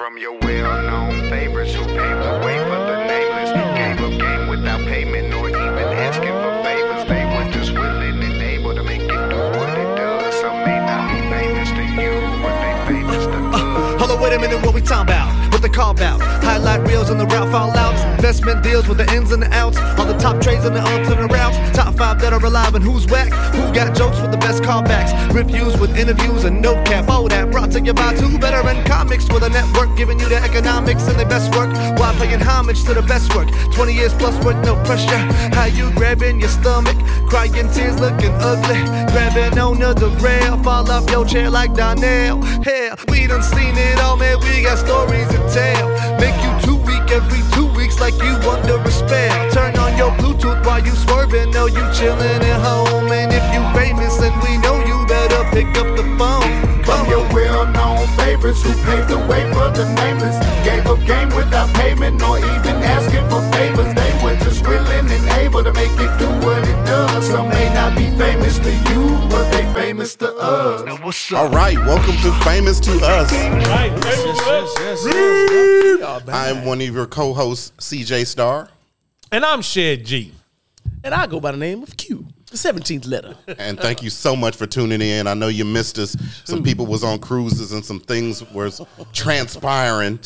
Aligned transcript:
from 0.00 0.16
your 0.16 0.32
well-known 0.38 1.28
favorites 1.28 1.74
who 1.74 1.84
paved 1.84 2.22
the 2.24 2.40
way 2.42 2.56
for 2.64 2.80
the 2.88 3.04
nameless. 3.04 3.50
Gave 3.76 4.00
up 4.00 4.18
game 4.18 4.48
without 4.48 4.80
payment 4.86 5.28
nor 5.28 5.50
even 5.50 5.60
asking 5.60 6.32
for 6.40 6.54
favors. 6.64 7.04
They 7.06 7.26
were 7.26 7.52
just 7.52 7.72
willing 7.72 8.22
and 8.24 8.42
able 8.42 8.74
to 8.74 8.82
make 8.82 9.02
it 9.02 9.08
do 9.08 9.40
what 9.58 9.68
it 9.76 9.96
does. 9.96 10.40
Some 10.40 10.64
may 10.64 10.78
not 10.80 11.04
be 11.12 11.20
famous 11.28 11.68
to 11.68 11.84
you, 12.00 12.12
but 12.40 12.56
they 12.62 12.94
famous 12.94 13.26
to 13.26 13.38
uh, 13.52 13.52
us. 13.52 14.00
Hold 14.00 14.12
on, 14.12 14.22
wait 14.22 14.32
a 14.32 14.38
minute, 14.38 14.64
what 14.64 14.74
we 14.74 14.80
talking 14.80 15.12
about? 15.12 15.52
What 15.52 15.60
they 15.60 15.68
call 15.68 15.90
about? 15.90 16.18
Highlight 16.42 16.80
reels 16.88 17.10
on 17.10 17.18
the 17.18 17.26
route 17.26 17.48
fallouts. 17.52 18.09
Investment 18.20 18.62
deals 18.62 18.86
with 18.86 18.98
the 18.98 19.10
ins 19.14 19.32
and 19.32 19.42
the 19.42 19.50
outs. 19.50 19.78
All 19.98 20.04
the 20.04 20.18
top 20.18 20.42
trades 20.42 20.66
and 20.66 20.76
the 20.76 20.82
alternate 20.82 21.32
routes. 21.32 21.56
Top 21.74 21.96
five 21.96 22.20
that 22.20 22.34
are 22.34 22.44
alive 22.44 22.74
and 22.74 22.84
who's 22.84 23.06
whack? 23.06 23.32
Who 23.54 23.72
got 23.72 23.96
jokes 23.96 24.20
with 24.20 24.30
the 24.30 24.36
best 24.36 24.62
callbacks? 24.62 25.10
Reviews 25.32 25.80
with 25.80 25.96
interviews 25.96 26.44
and 26.44 26.60
no 26.60 26.74
cap. 26.84 27.08
All 27.08 27.28
that 27.28 27.50
brought 27.50 27.70
to 27.72 27.80
you 27.80 27.94
by 27.94 28.14
two 28.14 28.36
veteran 28.36 28.84
comics 28.84 29.26
with 29.32 29.42
a 29.42 29.48
network 29.48 29.96
giving 29.96 30.20
you 30.20 30.28
the 30.28 30.36
economics 30.36 31.08
and 31.08 31.18
the 31.18 31.24
best 31.24 31.54
work 31.56 31.72
while 31.98 32.12
paying 32.20 32.40
homage 32.40 32.84
to 32.84 32.92
the 32.92 33.00
best 33.00 33.34
work. 33.34 33.48
20 33.72 33.94
years 33.94 34.12
plus 34.12 34.36
with 34.44 34.58
no 34.66 34.76
pressure. 34.84 35.16
How 35.56 35.64
you 35.64 35.90
grabbing 35.92 36.40
your 36.40 36.50
stomach? 36.50 36.98
Crying 37.30 37.72
tears 37.72 37.98
looking 38.00 38.36
ugly. 38.36 38.84
Grabbing 39.16 39.58
onto 39.58 39.94
the 39.94 40.10
rail. 40.20 40.62
Fall 40.62 40.90
off 40.90 41.08
your 41.10 41.24
chair 41.24 41.48
like 41.48 41.72
Donnell. 41.72 42.42
Hell, 42.68 42.96
we 43.08 43.26
done 43.26 43.42
seen 43.42 43.72
it 43.78 43.98
all, 43.98 44.18
man. 44.18 44.38
We 44.40 44.60
got 44.60 44.76
stories 44.76 45.28
to 45.28 45.38
tell. 45.48 45.88
Make 46.20 46.36
you 46.44 46.52
two 46.66 46.76
week 46.84 47.10
every 47.10 47.40
two 47.56 47.66
weeks 47.76 47.98
like 47.98 48.09
you 48.16 48.34
under 48.50 48.80
a 48.82 48.90
spell. 48.90 49.50
Turn 49.50 49.76
on 49.76 49.96
your 49.96 50.10
Bluetooth 50.12 50.64
while 50.64 50.84
you 50.84 50.92
swerving. 50.92 51.50
Know 51.50 51.66
you 51.66 51.84
chilling 51.92 52.42
at 52.52 52.60
home. 52.60 53.10
And 53.12 53.32
if 53.32 53.44
you 53.54 53.62
famous 53.78 54.20
and 54.20 54.34
we 54.42 54.58
know 54.58 54.76
you 54.84 55.06
better 55.06 55.42
pick 55.52 55.76
up 55.76 55.96
the 55.96 56.04
phone. 56.18 56.69
From 56.84 57.08
your 57.08 57.26
well-known 57.32 58.06
favorites 58.16 58.62
who 58.62 58.72
paved 58.84 59.08
the 59.08 59.18
way 59.28 59.42
for 59.52 59.70
the 59.70 59.86
nameless. 59.94 60.36
Gave 60.64 60.86
up 60.86 60.98
game 61.06 61.28
without 61.36 61.68
payment 61.74 62.20
nor 62.20 62.38
even 62.38 62.76
asking 62.82 63.28
for 63.28 63.42
favors. 63.52 63.94
They 63.94 64.12
were 64.24 64.36
just 64.44 64.66
willing 64.66 65.10
and 65.10 65.28
able 65.40 65.62
to 65.62 65.72
make 65.72 65.92
it 65.92 66.18
do 66.18 66.28
what 66.46 66.66
it 66.66 66.86
does. 66.86 67.26
Some 67.28 67.48
may 67.48 67.72
not 67.74 67.96
be 67.96 68.10
famous 68.16 68.58
to 68.58 68.70
you, 68.90 69.18
but 69.28 69.50
they 69.52 69.64
famous 69.74 70.14
to 70.16 70.34
us. 70.36 70.84
Now 70.84 70.96
what's 71.04 71.32
up? 71.32 71.52
right, 71.52 71.76
welcome 71.78 72.16
to 72.16 72.32
Famous 72.44 72.80
to 72.80 72.92
Us. 73.02 73.32
Right, 73.32 73.90
I'm 76.28 76.64
one 76.64 76.80
of 76.80 76.94
your 76.94 77.06
co-hosts, 77.06 77.72
CJ 77.78 78.26
Star, 78.26 78.68
And 79.32 79.44
I'm 79.44 79.62
Shed 79.62 80.04
G. 80.04 80.32
And 81.02 81.14
I 81.14 81.26
go 81.26 81.40
by 81.40 81.52
the 81.52 81.58
name 81.58 81.82
of 81.82 81.96
Q, 81.96 82.26
the 82.50 82.56
17th 82.56 83.06
letter. 83.08 83.34
and 83.58 83.78
thank 83.78 84.02
you 84.02 84.10
so 84.10 84.34
much 84.36 84.56
for 84.56 84.66
tuning 84.66 85.00
in. 85.00 85.26
I 85.26 85.34
know 85.34 85.48
you 85.48 85.64
missed 85.64 85.98
us. 85.98 86.16
Some 86.44 86.62
people 86.62 86.86
was 86.86 87.04
on 87.04 87.18
cruises 87.18 87.72
and 87.72 87.84
some 87.84 88.00
things 88.00 88.42
was 88.52 88.80
transpiring, 89.12 90.18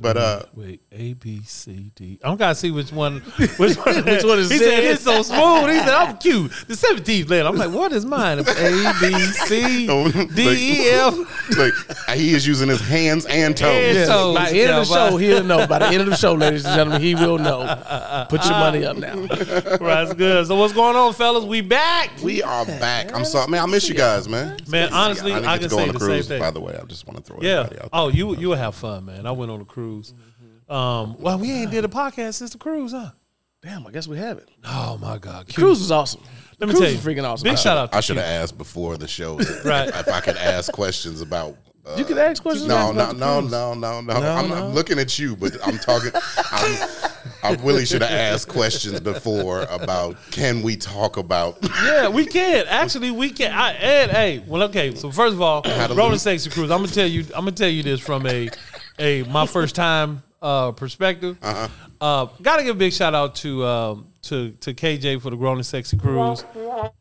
but 0.00 0.16
uh, 0.16 0.42
Wait, 0.54 0.82
A 0.92 1.14
B 1.14 1.40
C 1.44 1.90
D. 1.94 2.18
I 2.22 2.28
don't 2.28 2.36
gotta 2.38 2.54
see 2.54 2.70
which 2.70 2.92
one. 2.92 3.20
Which 3.56 3.76
one? 3.76 4.04
Which 4.04 4.24
one 4.24 4.38
is 4.38 4.50
He 4.50 4.58
said 4.58 4.84
it's 4.84 5.02
so 5.02 5.22
smooth. 5.22 5.70
He 5.70 5.78
said 5.78 5.88
I'm 5.88 6.16
cute. 6.18 6.52
The 6.68 6.76
seventeenth 6.76 7.28
letter. 7.30 7.48
I'm 7.48 7.56
like, 7.56 7.70
what 7.70 7.92
is 7.92 8.04
mine? 8.04 8.38
A 8.40 8.44
B 8.44 9.12
C 9.46 9.86
D 10.34 10.42
E 10.48 10.88
F. 10.90 11.56
like 11.58 12.16
he 12.18 12.34
is 12.34 12.46
using 12.46 12.68
his 12.68 12.80
hands 12.80 13.26
and 13.26 13.56
toes. 13.56 13.96
Yeah. 13.96 14.04
So- 14.06 14.34
by 14.34 14.50
the 14.50 14.60
end 14.62 14.70
of 14.72 14.88
the 14.88 14.94
show, 14.94 15.16
he'll 15.16 15.44
know. 15.44 15.66
By 15.66 15.78
the 15.80 15.86
end 15.86 16.02
of 16.02 16.06
the 16.10 16.16
show, 16.16 16.34
ladies 16.34 16.64
and 16.64 16.74
gentlemen, 16.74 17.00
he 17.02 17.14
will 17.14 17.38
know. 17.38 17.60
Put 18.28 18.44
your 18.44 18.52
money 18.52 18.84
up 18.84 18.96
now. 18.96 19.14
Right, 19.80 20.04
that's 20.04 20.14
good. 20.14 20.46
So 20.46 20.56
what's 20.56 20.72
going 20.72 20.96
on, 20.96 21.12
fellas? 21.14 21.44
We 21.44 21.60
back. 21.70 22.10
We 22.22 22.42
are 22.42 22.66
back. 22.66 23.14
I'm 23.14 23.24
sorry, 23.24 23.50
man. 23.50 23.62
I 23.62 23.66
miss 23.66 23.88
you 23.88 23.94
guys, 23.94 24.28
man. 24.28 24.58
Man, 24.68 24.92
honestly, 24.92 25.32
I 25.32 25.36
didn't 25.36 25.48
I 25.48 25.54
get 25.58 25.60
can 25.62 25.62
to 25.62 25.68
go 25.70 25.76
say 25.76 25.82
on 25.84 25.88
a 25.88 25.92
the 25.92 25.98
cruise, 25.98 26.26
same 26.26 26.28
thing. 26.34 26.40
by 26.42 26.50
the 26.50 26.60
way. 26.60 26.78
I 26.80 26.84
just 26.84 27.06
want 27.06 27.16
to 27.18 27.22
throw 27.22 27.38
Yeah. 27.40 27.60
everybody 27.60 27.80
out. 27.80 27.88
Oh, 27.92 28.08
you 28.08 28.36
you 28.36 28.48
will 28.50 28.56
have 28.56 28.74
fun, 28.74 29.06
man. 29.06 29.26
I 29.26 29.30
went 29.32 29.50
on 29.50 29.60
a 29.60 29.64
cruise. 29.64 30.12
Um, 30.68 31.16
well, 31.18 31.38
we 31.38 31.50
ain't 31.50 31.70
did 31.70 31.84
a 31.84 31.88
podcast 31.88 32.34
since 32.34 32.50
the 32.50 32.58
cruise, 32.58 32.92
huh? 32.92 33.10
Damn, 33.62 33.86
I 33.86 33.90
guess 33.90 34.06
we 34.08 34.16
have 34.18 34.38
it. 34.38 34.48
Oh 34.64 34.98
my 35.00 35.18
God, 35.18 35.46
Q. 35.48 35.54
Cruise 35.64 35.80
was 35.80 35.90
awesome. 35.90 36.22
Let 36.58 36.68
me 36.68 36.72
Cruise 36.74 36.80
tell 36.80 36.90
you, 36.90 36.96
was 36.96 37.04
freaking 37.06 37.24
awesome. 37.28 37.44
Big 37.48 37.58
shout 37.58 37.76
out. 37.78 37.92
To 37.92 37.98
I 37.98 38.00
should 38.00 38.16
Q. 38.16 38.22
have 38.22 38.42
asked 38.42 38.58
before 38.58 38.96
the 38.98 39.08
show 39.08 39.36
Right. 39.64 39.88
if 39.88 40.08
I 40.08 40.20
could 40.20 40.36
ask 40.36 40.72
questions 40.72 41.20
about. 41.22 41.56
Uh, 41.86 41.96
You 41.96 42.04
can 42.04 42.18
ask 42.18 42.42
questions. 42.42 42.68
No, 42.68 42.90
about 42.90 42.94
no, 42.94 43.06
the 43.06 43.18
no, 43.18 43.38
cruise. 43.40 43.50
no, 43.52 43.74
no, 43.74 44.00
no. 44.00 44.20
No, 44.20 44.30
I'm, 44.32 44.48
no. 44.48 44.54
I'm 44.66 44.74
looking 44.74 44.98
at 44.98 45.18
you, 45.18 45.34
but 45.36 45.56
I'm 45.66 45.78
talking. 45.78 46.10
I'm, 46.52 46.88
I 47.42 47.54
really 47.54 47.86
should 47.86 48.02
have 48.02 48.10
asked 48.10 48.48
questions 48.48 49.00
before 49.00 49.62
about 49.62 50.16
can 50.30 50.62
we 50.62 50.76
talk 50.76 51.16
about 51.16 51.58
Yeah, 51.84 52.08
we 52.08 52.26
can. 52.26 52.66
Actually, 52.68 53.10
we 53.10 53.30
can. 53.30 53.52
I, 53.52 53.72
and 53.72 54.10
hey, 54.10 54.44
well, 54.46 54.62
okay. 54.64 54.94
So 54.94 55.10
first 55.10 55.34
of 55.34 55.42
all, 55.42 55.62
to 55.62 55.70
Rolling 55.94 56.12
lose. 56.12 56.22
Sexy 56.22 56.50
Cruise. 56.50 56.70
I'm 56.70 56.82
gonna 56.82 56.92
tell 56.92 57.06
you. 57.06 57.22
I'm 57.34 57.44
gonna 57.44 57.52
tell 57.52 57.68
you 57.68 57.82
this 57.82 58.00
from 58.00 58.26
a 58.26 58.48
a 58.98 59.22
my 59.24 59.46
first 59.46 59.74
time 59.74 60.22
uh, 60.42 60.72
perspective. 60.72 61.38
Uh-huh. 61.42 61.68
Uh, 62.00 62.26
gotta 62.42 62.62
give 62.62 62.76
a 62.76 62.78
big 62.78 62.92
shout 62.92 63.14
out 63.14 63.34
to 63.36 63.64
um, 63.64 64.06
to 64.22 64.50
to 64.50 64.74
KJ 64.74 65.22
for 65.22 65.30
the 65.30 65.36
Grown 65.36 65.56
and 65.56 65.66
Sexy 65.66 65.96
Cruise. 65.96 66.42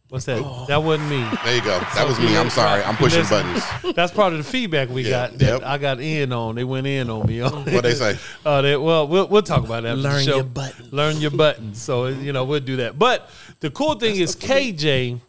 What's 0.09 0.25
that? 0.25 0.65
That 0.67 0.81
wasn't 0.83 1.09
me. 1.09 1.23
There 1.43 1.55
you 1.55 1.61
go. 1.61 1.79
That 1.93 2.07
was 2.07 2.19
me. 2.19 2.35
I'm 2.35 2.49
sorry. 2.49 2.81
I'm 2.83 2.95
pushing 2.95 3.23
buttons. 3.25 3.63
That's 3.95 4.11
part 4.11 4.33
of 4.33 4.39
the 4.39 4.43
feedback 4.43 4.89
we 4.89 5.03
Yeah, 5.03 5.27
got. 5.29 5.37
That 5.37 5.45
yep. 5.59 5.63
I 5.63 5.77
got 5.77 5.99
in 5.99 6.31
on. 6.31 6.55
They 6.55 6.63
went 6.63 6.87
in 6.87 7.09
on 7.09 7.27
me. 7.27 7.41
What 7.49 7.83
they 7.83 7.93
say? 7.93 8.17
Uh, 8.45 8.61
they, 8.61 8.75
well, 8.75 9.07
well, 9.07 9.27
we'll 9.27 9.43
talk 9.43 9.63
about 9.63 9.83
that. 9.83 9.97
Learn 9.97 10.23
your 10.23 10.43
buttons. 10.43 10.91
Learn 10.91 11.17
your 11.17 11.31
buttons. 11.31 11.81
So 11.81 12.07
you 12.07 12.33
know 12.33 12.45
we'll 12.45 12.59
do 12.59 12.77
that. 12.77 12.97
But 12.97 13.29
the 13.59 13.69
cool 13.69 13.95
thing 13.95 14.15
is 14.15 14.35
KJ, 14.35 15.19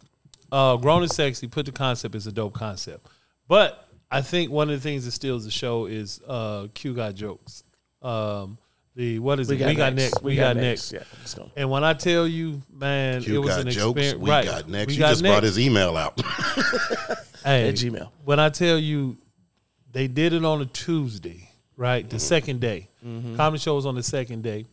uh, 0.51 0.77
grown 0.77 1.03
and 1.03 1.11
sexy, 1.11 1.47
put 1.47 1.65
the 1.65 1.71
concept 1.71 2.15
as 2.15 2.25
a 2.25 2.31
dope 2.31 2.53
concept. 2.53 3.05
But 3.47 3.87
I 4.09 4.21
think 4.21 4.51
one 4.51 4.69
of 4.69 4.75
the 4.75 4.81
things 4.81 5.05
that 5.05 5.11
steals 5.11 5.45
the 5.45 5.51
show 5.51 5.85
is 5.85 6.21
uh, 6.27 6.67
Q 6.73 6.93
got 6.95 7.15
jokes. 7.15 7.63
Um, 8.01 8.57
the 8.95 9.19
what 9.19 9.39
is 9.39 9.47
We 9.49 9.55
it? 9.55 9.59
got 9.59 9.67
we 9.69 9.75
got 9.75 9.93
next. 9.93 10.11
next. 10.13 10.23
We, 10.23 10.35
got, 10.35 10.55
next. 10.57 10.91
Yeah, 10.93 10.99
let's 11.19 11.33
go. 11.33 11.49
And 11.55 11.69
when 11.69 11.83
I 11.83 11.93
tell 11.93 12.27
you, 12.27 12.61
man, 12.73 13.23
You 13.23 13.35
it 13.35 13.39
was 13.39 13.55
got 13.55 13.61
an 13.65 13.71
jokes. 13.71 13.99
experience. 13.99 14.19
We 14.21 14.29
right. 14.29 14.45
got 14.45 14.67
next. 14.69 14.87
We 14.87 14.93
you 14.95 14.99
got 14.99 15.09
just 15.11 15.23
brought 15.23 15.43
his 15.43 15.59
email 15.59 15.95
out. 15.97 16.21
Hey, 17.43 17.69
At 17.69 17.75
Gmail. 17.75 18.09
When 18.23 18.39
I 18.39 18.49
tell 18.49 18.77
you, 18.77 19.17
they 19.91 20.07
did 20.07 20.31
it 20.33 20.45
on 20.45 20.61
a 20.61 20.65
Tuesday, 20.65 21.49
right? 21.75 22.07
The 22.07 22.19
second 22.19 22.59
day. 22.61 22.87
Comedy 23.35 23.57
show 23.57 23.73
was 23.75 23.87
on 23.87 23.95
the 23.95 24.03
second 24.03 24.43
day, 24.43 24.67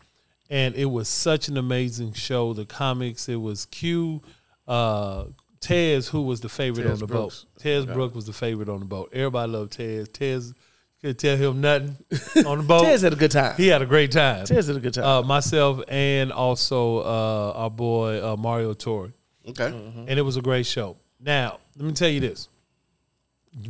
and 0.51 0.75
it 0.75 0.85
was 0.85 1.09
such 1.09 1.49
an 1.49 1.57
amazing 1.57 2.13
show. 2.13 2.53
The 2.53 2.67
comics, 2.67 3.27
it 3.31 3.37
was 3.41 3.65
Q, 3.65 4.21
uh, 4.67 5.25
Tez, 5.61 6.09
who 6.09 6.21
was 6.23 6.43
the 6.43 6.51
favorite 6.51 6.87
on 6.87 6.99
the 6.99 7.07
Brooks. 7.07 7.45
boat. 7.55 7.63
Tez 7.63 7.87
Brooks 7.87 8.15
was 8.15 8.27
the 8.27 8.35
favorite 8.35 8.69
on 8.69 8.81
the 8.81 8.85
boat. 8.87 9.09
Everybody 9.15 9.51
loved 9.51 9.73
Tez. 9.73 10.09
Tez 10.11 10.53
could 11.01 11.19
tell 11.19 11.37
him 11.37 11.61
nothing 11.61 11.97
on 12.47 12.59
the 12.59 12.65
boat. 12.65 12.83
Tez 12.85 13.03
had 13.03 13.13
a 13.13 13.17
good 13.17 13.31
time. 13.31 13.55
he 13.57 13.69
had 13.69 13.83
a 13.83 13.87
great 13.87 14.11
time. 14.13 14.45
Tez 14.47 14.67
had 14.67 14.77
a 14.77 14.81
good 14.81 14.95
time. 14.95 15.05
Uh, 15.05 15.23
myself 15.23 15.81
and 15.89 16.33
also 16.33 16.99
uh, 17.01 17.53
our 17.57 17.71
boy 17.71 18.23
uh, 18.33 18.37
Mario 18.37 18.75
Torre 18.75 19.13
okay. 19.49 19.67
and 19.67 20.11
it 20.11 20.23
was 20.23 20.37
a 20.37 20.43
great 20.43 20.67
show. 20.67 20.97
Now, 21.21 21.59
let 21.77 21.85
me 21.87 21.93
tell 21.93 22.09
you 22.09 22.21
this: 22.21 22.49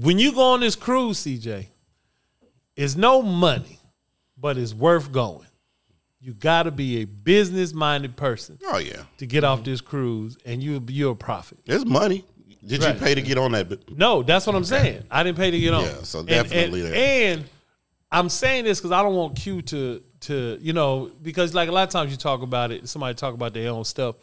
when 0.00 0.18
you 0.18 0.32
go 0.32 0.52
on 0.54 0.60
this 0.60 0.76
cruise, 0.76 1.18
CJ, 1.18 1.66
it's 2.76 2.96
no 2.96 3.22
money, 3.22 3.78
but 4.36 4.56
it's 4.58 4.74
worth 4.74 5.12
going. 5.12 5.46
You 6.20 6.34
got 6.34 6.64
to 6.64 6.72
be 6.72 7.00
a 7.00 7.04
business-minded 7.04 8.16
person 8.16 8.58
Oh 8.66 8.78
yeah. 8.78 9.04
to 9.18 9.26
get 9.26 9.44
off 9.44 9.62
this 9.62 9.80
cruise, 9.80 10.36
and 10.44 10.62
you 10.62 10.82
you're 10.88 11.12
a 11.12 11.16
profit. 11.16 11.58
There's 11.64 11.86
money. 11.86 12.24
Did 12.68 12.82
Right. 12.82 12.94
you 12.94 13.00
pay 13.00 13.14
to 13.14 13.22
get 13.22 13.38
on 13.38 13.52
that? 13.52 13.90
No, 13.96 14.22
that's 14.22 14.46
what 14.46 14.54
I'm 14.54 14.64
saying. 14.64 15.02
I 15.10 15.22
didn't 15.22 15.38
pay 15.38 15.50
to 15.50 15.58
get 15.58 15.72
on. 15.74 15.84
Yeah, 15.84 16.02
so 16.02 16.22
definitely 16.22 16.82
And, 16.84 16.92
there. 16.92 17.32
and 17.34 17.44
I'm 18.12 18.28
saying 18.28 18.64
this 18.64 18.78
because 18.78 18.92
I 18.92 19.02
don't 19.02 19.14
want 19.14 19.36
Q 19.36 19.62
to 19.62 20.02
to 20.20 20.58
you 20.60 20.72
know 20.72 21.10
because 21.22 21.54
like 21.54 21.68
a 21.68 21.72
lot 21.72 21.84
of 21.84 21.90
times 21.90 22.10
you 22.10 22.16
talk 22.16 22.42
about 22.42 22.70
it, 22.72 22.88
somebody 22.88 23.14
talk 23.14 23.34
about 23.34 23.54
their 23.54 23.70
own 23.70 23.84
stuff. 23.84 24.16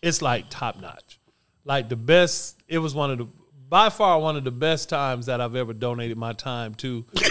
It's 0.00 0.22
like 0.22 0.46
top 0.50 0.80
notch, 0.80 1.18
like 1.64 1.88
the 1.88 1.96
best. 1.96 2.60
It 2.68 2.78
was 2.78 2.94
one 2.94 3.10
of 3.10 3.18
the 3.18 3.26
by 3.68 3.88
far 3.88 4.18
one 4.20 4.36
of 4.36 4.44
the 4.44 4.50
best 4.50 4.88
times 4.88 5.26
that 5.26 5.40
I've 5.40 5.56
ever 5.56 5.72
donated 5.72 6.18
my 6.18 6.32
time 6.34 6.74
to. 6.74 7.04
it's 7.14 7.28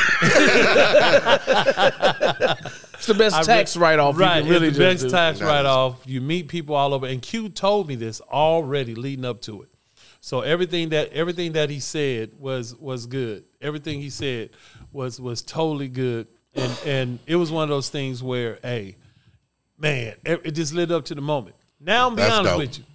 the 3.07 3.13
best 3.17 3.35
I 3.39 3.43
tax 3.43 3.75
re- 3.75 3.81
write 3.83 3.99
off. 3.99 4.17
Right, 4.17 4.37
you 4.37 4.43
can 4.43 4.51
really 4.51 4.67
it's 4.69 4.77
the 4.77 4.83
best 4.83 5.03
do. 5.03 5.09
tax 5.09 5.39
That 5.39 5.45
write 5.45 5.65
off. 5.65 6.01
You 6.05 6.21
meet 6.21 6.47
people 6.47 6.75
all 6.75 6.93
over, 6.93 7.05
and 7.07 7.21
Q 7.21 7.49
told 7.49 7.87
me 7.87 7.95
this 7.95 8.21
already 8.21 8.95
leading 8.95 9.25
up 9.25 9.41
to 9.41 9.63
it. 9.63 9.69
So 10.21 10.41
everything 10.41 10.89
that 10.89 11.11
everything 11.11 11.53
that 11.53 11.69
he 11.69 11.79
said 11.79 12.31
was 12.39 12.75
was 12.75 13.07
good. 13.07 13.43
Everything 13.59 13.99
he 13.99 14.09
said 14.09 14.51
was 14.91 15.19
was 15.19 15.41
totally 15.41 15.89
good, 15.89 16.27
and 16.53 16.77
and 16.85 17.19
it 17.25 17.35
was 17.35 17.51
one 17.51 17.63
of 17.63 17.69
those 17.69 17.89
things 17.89 18.21
where, 18.21 18.59
hey, 18.61 18.97
man, 19.77 20.15
it, 20.23 20.41
it 20.45 20.51
just 20.51 20.73
lit 20.73 20.91
up 20.91 21.05
to 21.05 21.15
the 21.15 21.21
moment. 21.21 21.55
Now 21.79 22.07
I'm 22.07 22.15
be 22.15 22.21
That's 22.21 22.33
honest 22.33 22.51
dope. 22.51 22.59
with 22.59 22.77
you. 22.77 22.85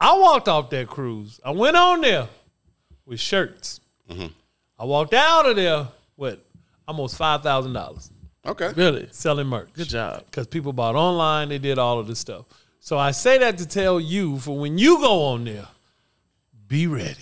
I 0.00 0.18
walked 0.18 0.48
off 0.48 0.70
that 0.70 0.88
cruise. 0.88 1.40
I 1.44 1.50
went 1.50 1.76
on 1.76 2.00
there 2.00 2.28
with 3.04 3.20
shirts. 3.20 3.80
Mm-hmm. 4.10 4.26
I 4.78 4.84
walked 4.84 5.14
out 5.14 5.46
of 5.46 5.56
there 5.56 5.88
with 6.16 6.38
almost 6.88 7.16
five 7.16 7.42
thousand 7.42 7.74
dollars 7.74 8.10
okay. 8.46 8.72
Really? 8.76 9.08
selling 9.10 9.46
merch. 9.46 9.72
Good 9.72 9.88
job. 9.88 10.24
Because 10.26 10.46
people 10.46 10.72
bought 10.72 10.94
online, 10.94 11.48
they 11.48 11.58
did 11.58 11.78
all 11.78 11.98
of 11.98 12.06
this 12.06 12.18
stuff. 12.18 12.46
So 12.80 12.98
I 12.98 13.10
say 13.10 13.38
that 13.38 13.58
to 13.58 13.66
tell 13.66 14.00
you 14.00 14.38
for 14.38 14.56
when 14.56 14.78
you 14.78 14.98
go 15.00 15.24
on 15.24 15.44
there, 15.44 15.66
be 16.68 16.86
ready. 16.86 17.14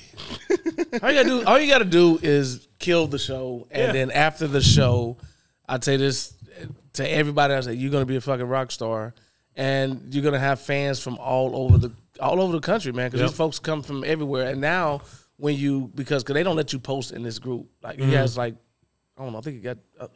All 1.02 1.10
you 1.10 1.22
gotta 1.22 1.24
do, 1.24 1.44
all 1.44 1.58
you 1.58 1.68
gotta 1.70 1.84
do 1.84 2.18
is 2.22 2.66
kill 2.78 3.06
the 3.06 3.18
show, 3.18 3.66
and 3.70 3.82
Yeah. 3.88 3.92
then 3.92 4.10
after 4.10 4.46
the 4.46 4.60
show, 4.62 5.16
I 5.68 5.78
say 5.80 5.96
this 5.96 6.34
to 6.94 7.08
everybody. 7.10 7.54
I 7.54 7.60
say 7.60 7.74
you're 7.74 7.90
gonna 7.90 8.06
be 8.06 8.16
a 8.16 8.20
fucking 8.20 8.46
rock 8.46 8.70
star, 8.70 9.14
and 9.56 10.12
you're 10.14 10.24
gonna 10.24 10.38
have 10.38 10.60
fans 10.60 11.00
from 11.00 11.18
all 11.18 11.56
over 11.56 11.78
the 11.78 11.92
all 12.20 12.40
over 12.40 12.52
the 12.52 12.60
country, 12.60 12.92
man. 12.92 13.08
Because 13.08 13.20
Yep. 13.20 13.30
these 13.30 13.36
folks 13.36 13.58
come 13.58 13.82
from 13.82 14.04
everywhere, 14.04 14.48
and 14.50 14.60
now 14.60 15.02
when 15.36 15.56
you 15.56 15.90
because 15.94 16.22
cause 16.22 16.34
they 16.34 16.42
don't 16.42 16.56
let 16.56 16.72
you 16.72 16.78
post 16.78 17.10
in 17.12 17.22
this 17.22 17.38
group, 17.38 17.66
like 17.82 17.98
Mm-hmm. 17.98 18.08
he 18.10 18.14
has 18.14 18.36
like 18.38 18.54
I 19.18 19.22
don't 19.24 19.32
know, 19.32 19.38
I 19.38 19.42
think 19.42 19.56
he 19.56 19.62
got. 19.62 19.78
Uh, 19.98 20.08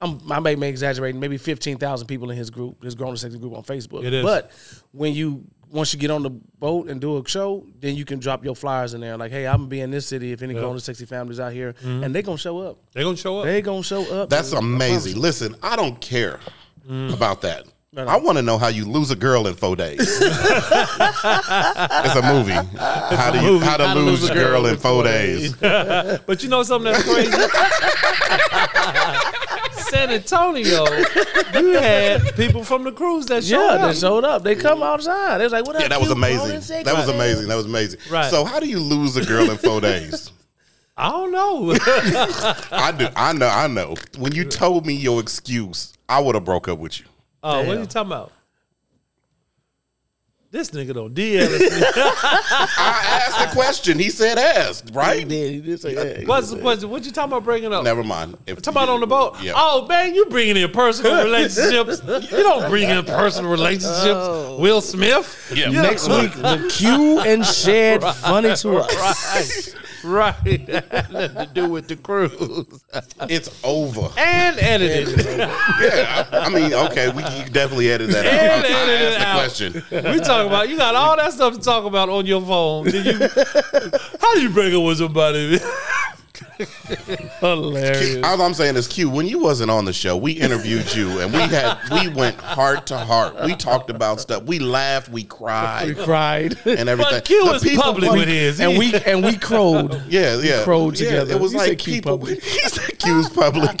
I'm, 0.00 0.20
I 0.30 0.38
may 0.40 0.54
be 0.54 0.66
exaggerating, 0.66 1.18
maybe 1.20 1.38
fifteen 1.38 1.78
thousand 1.78 2.08
people 2.08 2.30
in 2.30 2.36
his 2.36 2.50
group, 2.50 2.82
his 2.82 2.94
grown 2.94 3.10
and 3.10 3.18
sexy 3.18 3.38
group 3.38 3.54
on 3.56 3.62
Facebook. 3.62 4.04
It 4.04 4.12
is. 4.12 4.22
But 4.24 4.50
when 4.90 5.14
you 5.14 5.44
once 5.74 5.92
you 5.92 5.98
get 5.98 6.10
on 6.10 6.22
the 6.22 6.30
boat 6.30 6.88
and 6.88 7.00
do 7.00 7.18
a 7.18 7.28
show, 7.28 7.66
then 7.80 7.96
you 7.96 8.04
can 8.04 8.18
drop 8.20 8.44
your 8.44 8.54
flyers 8.54 8.94
in 8.94 9.00
there, 9.00 9.16
like, 9.16 9.32
"Hey, 9.32 9.46
I'm 9.46 9.56
gonna 9.58 9.68
be 9.68 9.80
in 9.80 9.90
this 9.90 10.06
city. 10.06 10.30
If 10.32 10.40
any 10.42 10.54
grown 10.54 10.72
and 10.72 10.82
sexy 10.82 11.04
families 11.04 11.40
out 11.40 11.52
here, 11.52 11.72
Mm-hmm. 11.74 12.04
and 12.04 12.14
they 12.14 12.22
gonna 12.22 12.38
show 12.38 12.58
up. 12.60 12.78
They 12.94 13.02
gonna 13.02 13.16
show 13.16 13.40
up. 13.40 13.44
They 13.44 13.60
gonna 13.60 13.82
show 13.82 14.22
up. 14.22 14.30
That's 14.30 14.50
dude. 14.50 14.60
I 14.60 14.62
amazing. 14.62 15.20
Listen, 15.20 15.56
I 15.62 15.76
don't 15.76 16.00
care 16.00 16.38
Mm. 16.88 17.12
about 17.12 17.40
that. 17.42 17.64
I 17.96 18.16
want 18.16 18.38
to 18.38 18.42
know 18.42 18.58
how 18.58 18.66
you 18.68 18.86
lose 18.86 19.12
a 19.12 19.16
girl 19.16 19.46
in 19.46 19.54
four 19.54 19.76
days. 19.76 20.00
it's 20.00 20.20
a 22.16 22.22
movie. 22.24 22.50
How 22.76 23.30
do 23.30 23.38
you 23.40 23.52
movie. 23.52 23.64
how 23.66 23.76
to 23.76 23.94
lose 23.94 24.28
a 24.28 24.34
girl 24.34 24.66
in 24.66 24.76
four 24.78 25.04
days? 25.04 25.54
But 26.26 26.42
you 26.42 26.48
know 26.48 26.64
something 26.64 26.90
that's 26.92 27.04
crazy? 27.04 27.30
San 29.94 30.10
Antonio, 30.10 30.84
you 31.54 31.72
had 31.78 32.34
people 32.36 32.64
from 32.64 32.84
the 32.84 32.92
cruise 32.92 33.26
that 33.26 33.44
showed 33.44 33.56
Yeah, 33.78 33.84
up. 33.86 33.92
they 33.94 33.98
showed 34.00 34.24
up. 34.24 34.42
They 34.42 34.54
come 34.56 34.82
outside. 34.82 35.38
They 35.38 35.44
was 35.44 35.52
like, 35.52 35.66
"What 35.66 35.76
up?" 35.76 35.82
Yeah, 35.82 35.88
that 35.88 36.00
was 36.00 36.08
cute 36.08 36.18
amazing. 36.18 36.84
That 36.84 36.96
was 36.96 37.08
amazing. 37.08 37.48
That 37.48 37.56
was 37.56 37.66
amazing. 37.66 38.00
Right. 38.10 38.30
So 38.30 38.44
how 38.44 38.58
do 38.60 38.68
you 38.68 38.80
lose 38.80 39.16
a 39.16 39.24
girl 39.24 39.50
in 39.50 39.56
four 39.56 39.80
days? 39.80 40.30
I 40.96 41.10
don't 41.10 41.32
know. 41.32 41.72
I 42.72 42.92
do. 42.96 43.08
I 43.16 43.32
know. 43.32 43.48
I 43.48 43.66
know. 43.66 43.96
When 44.18 44.32
you 44.32 44.44
told 44.44 44.86
me 44.86 44.94
your 44.94 45.20
excuse, 45.20 45.92
I 46.08 46.20
would 46.20 46.34
have 46.36 46.44
broke 46.44 46.68
up 46.68 46.78
with 46.78 47.00
you. 47.00 47.06
Oh, 47.42 47.64
what 47.66 47.76
are 47.76 47.80
you 47.80 47.86
talking 47.86 48.12
about? 48.12 48.32
This 50.54 50.70
nigga 50.70 50.94
don't 50.94 51.12
DL. 51.12 51.48
us. 51.48 51.96
I 52.78 53.22
asked 53.26 53.40
the 53.40 53.60
question. 53.60 53.98
He 53.98 54.08
said 54.08 54.38
asked, 54.38 54.90
He 54.90 54.94
right? 54.96 55.26
did. 55.26 55.50
He 55.52 55.60
did 55.60 55.80
say 55.80 55.94
that. 55.94 56.28
What's 56.28 56.50
the 56.52 56.60
question? 56.60 56.90
What 56.90 57.04
you 57.04 57.10
talking 57.10 57.32
about 57.32 57.42
bringing 57.42 57.72
up? 57.74 57.82
Never 57.82 58.04
mind. 58.04 58.38
If 58.46 58.62
Talking 58.62 58.76
about 58.84 58.88
on 58.88 59.00
the 59.00 59.08
boat? 59.08 59.42
Yeah. 59.42 59.54
Oh 59.56 59.84
man, 59.88 60.14
you 60.14 60.26
bringing 60.26 60.56
in 60.56 60.70
personal 60.70 61.24
relationships. 61.24 62.00
You 62.06 62.44
don't 62.44 62.70
bring 62.70 62.88
in 62.88 63.04
personal 63.04 63.50
relationships. 63.50 64.04
Oh. 64.06 64.56
Will 64.60 64.80
Smith? 64.80 65.52
Yeah. 65.52 65.70
Next 65.70 66.08
week, 66.08 66.32
the 66.34 66.70
Q 66.72 67.18
and 67.18 67.44
Shed 67.44 68.04
funny 68.04 68.54
to 68.54 68.76
us. 68.76 69.74
Right. 69.74 69.74
Right. 70.04 70.68
Nothing 71.10 71.34
to 71.34 71.50
do 71.52 71.68
with 71.70 71.88
the 71.88 71.96
cruise. 71.96 72.84
It's 73.22 73.60
over. 73.64 74.10
And 74.18 74.58
edited. 74.58 75.26
Uh, 75.40 75.46
yeah. 75.80 76.26
I, 76.30 76.38
I 76.40 76.48
mean, 76.50 76.74
okay, 76.74 77.08
we 77.10 77.22
can 77.22 77.50
definitely 77.52 77.90
edit 77.90 78.10
that 78.10 78.26
And 78.26 78.64
out. 78.64 78.70
I, 78.70 78.74
I 78.74 78.82
edit 78.82 79.00
it 79.00 79.20
asked 79.20 79.58
the 79.58 79.66
out. 79.66 79.90
question. 79.90 80.12
We 80.12 80.20
talking 80.20 80.46
about 80.48 80.68
you 80.68 80.76
got 80.76 80.94
all 80.94 81.16
that 81.16 81.32
stuff 81.32 81.54
to 81.54 81.60
talk 81.60 81.84
about 81.86 82.08
on 82.10 82.26
your 82.26 82.42
phone. 82.42 82.84
Did 82.84 83.06
you, 83.06 83.18
how 84.20 84.34
do 84.34 84.42
you 84.42 84.50
break 84.50 84.74
up 84.74 84.82
with 84.84 84.98
somebody? 84.98 85.58
Hilarious. 87.40 88.24
All 88.24 88.40
I'm 88.42 88.54
saying 88.54 88.76
is, 88.76 88.86
Q, 88.88 89.10
when 89.10 89.26
you 89.26 89.38
wasn't 89.38 89.70
on 89.70 89.84
the 89.84 89.92
show, 89.92 90.16
we 90.16 90.32
interviewed 90.32 90.94
you 90.94 91.20
and 91.20 91.32
we 91.32 91.40
had 91.40 91.78
we 91.90 92.08
went 92.08 92.36
heart 92.36 92.86
to 92.88 92.98
heart. 92.98 93.42
We 93.44 93.54
talked 93.56 93.90
about 93.90 94.20
stuff. 94.20 94.44
We 94.44 94.58
laughed, 94.58 95.08
we 95.08 95.24
cried. 95.24 95.88
We 95.88 95.94
cried, 95.94 96.56
cried. 96.58 96.78
and 96.78 96.88
everything. 96.88 97.12
But 97.14 97.24
Q 97.24 97.44
The 97.58 97.70
is 97.70 97.76
public 97.78 98.10
with 98.12 98.28
his. 98.28 98.60
and 98.60 98.78
we 98.78 98.94
and 98.94 99.24
we 99.24 99.36
crowed. 99.36 100.02
Yeah, 100.08 100.40
yeah. 100.40 100.62
crowed 100.64 100.98
Yeah, 100.98 101.06
together. 101.10 101.34
it 101.34 101.40
was 101.40 101.52
You 101.52 101.58
like 101.58 101.68
said 101.68 101.78
Q 101.78 101.92
people. 101.94 102.18
public. 102.18 102.42
He 102.64 102.68
said 102.68 102.98
Q's 102.98 103.28
public. 103.30 103.80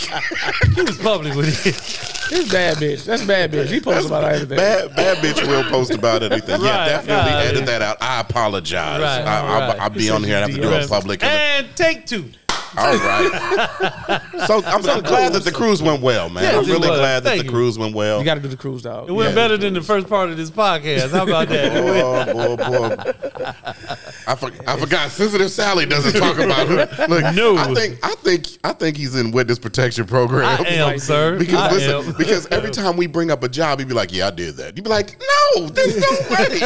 he 0.74 0.82
was 0.82 0.98
public 0.98 1.34
with 1.34 1.46
his. 1.64 2.10
It's 2.32 2.50
bad 2.50 2.78
bitch. 2.78 3.04
That's 3.04 3.24
bad 3.24 3.52
bitch. 3.52 3.66
He 3.66 3.80
posts 3.80 4.06
about 4.06 4.24
everything. 4.24 4.56
Bad, 4.56 4.96
bad 4.96 5.18
bitch 5.18 5.46
will 5.46 5.62
post 5.70 5.92
about 5.92 6.22
anything. 6.22 6.60
Yeah, 6.62 6.76
Right, 6.78 6.86
definitely 6.86 7.32
right. 7.32 7.46
edit 7.46 7.66
that 7.66 7.82
out. 7.82 7.98
I 8.00 8.20
apologize. 8.20 9.00
Right, 9.00 9.20
I, 9.20 9.40
I'll, 9.40 9.68
right. 9.68 9.80
I'll 9.80 9.90
be 9.90 10.08
on 10.10 10.24
here 10.24 10.36
and 10.38 10.50
have 10.50 10.54
to 10.60 10.60
do 10.68 10.72
a 10.74 10.88
public. 10.88 11.22
And 11.22 11.66
take 11.76 12.06
two. 12.06 12.30
All 12.76 12.96
right. 12.96 14.20
So 14.46 14.58
I'm, 14.66 14.84
I'm 14.84 15.02
glad 15.02 15.32
that 15.32 15.44
the 15.44 15.52
cruise 15.52 15.80
went 15.82 16.02
well, 16.02 16.28
man. 16.28 16.42
Yes, 16.42 16.54
I'm 16.56 16.66
really 16.70 16.88
was. 16.90 16.98
glad 16.98 17.20
that 17.20 17.30
Thank 17.30 17.38
the 17.40 17.44
you. 17.46 17.50
cruise 17.50 17.78
went 17.78 17.94
well. 17.94 18.18
You 18.18 18.24
got 18.26 18.34
to 18.34 18.40
do 18.40 18.48
the 18.48 18.56
cruise 18.58 18.82
dog. 18.82 19.08
It 19.08 19.12
went 19.12 19.30
Yeah. 19.30 19.34
better 19.36 19.56
than 19.56 19.72
the 19.72 19.80
first 19.80 20.06
part 20.06 20.28
of 20.28 20.36
this 20.36 20.50
podcast. 20.50 21.12
How 21.12 21.22
about 21.22 21.48
that? 21.48 21.72
Oh 21.76 22.56
boy, 22.56 22.56
boy! 22.56 22.96
I, 24.26 24.34
for, 24.34 24.50
I 24.66 24.78
forgot. 24.78 25.10
Sensitive 25.12 25.50
Sally 25.50 25.86
doesn't 25.86 26.20
talk 26.20 26.36
about 26.38 26.66
her. 26.68 27.06
Look, 27.08 27.34
No. 27.34 27.56
I 27.56 27.72
think 27.74 27.98
I 28.02 28.14
think 28.16 28.48
I 28.64 28.72
think 28.72 28.96
he's 28.98 29.14
in 29.14 29.30
witness 29.30 29.58
protection 29.58 30.04
program. 30.06 30.44
I 30.44 30.66
am, 30.66 30.98
sir. 30.98 31.38
Because 31.38 31.54
I 31.54 31.72
listen, 31.72 31.90
am. 32.10 32.12
because 32.18 32.46
every 32.48 32.70
time 32.70 32.96
we 32.98 33.06
bring 33.06 33.30
up 33.30 33.42
a 33.44 33.48
job, 33.48 33.78
he'd 33.78 33.88
be 33.88 33.94
like, 33.94 34.12
"Yeah, 34.12 34.26
I 34.26 34.30
did 34.30 34.56
that." 34.56 34.76
You'd 34.76 34.82
be 34.84 34.90
like, 34.90 35.18
"No, 35.56 35.68
there's 35.68 35.96
no 35.96 36.10
way." 36.30 36.60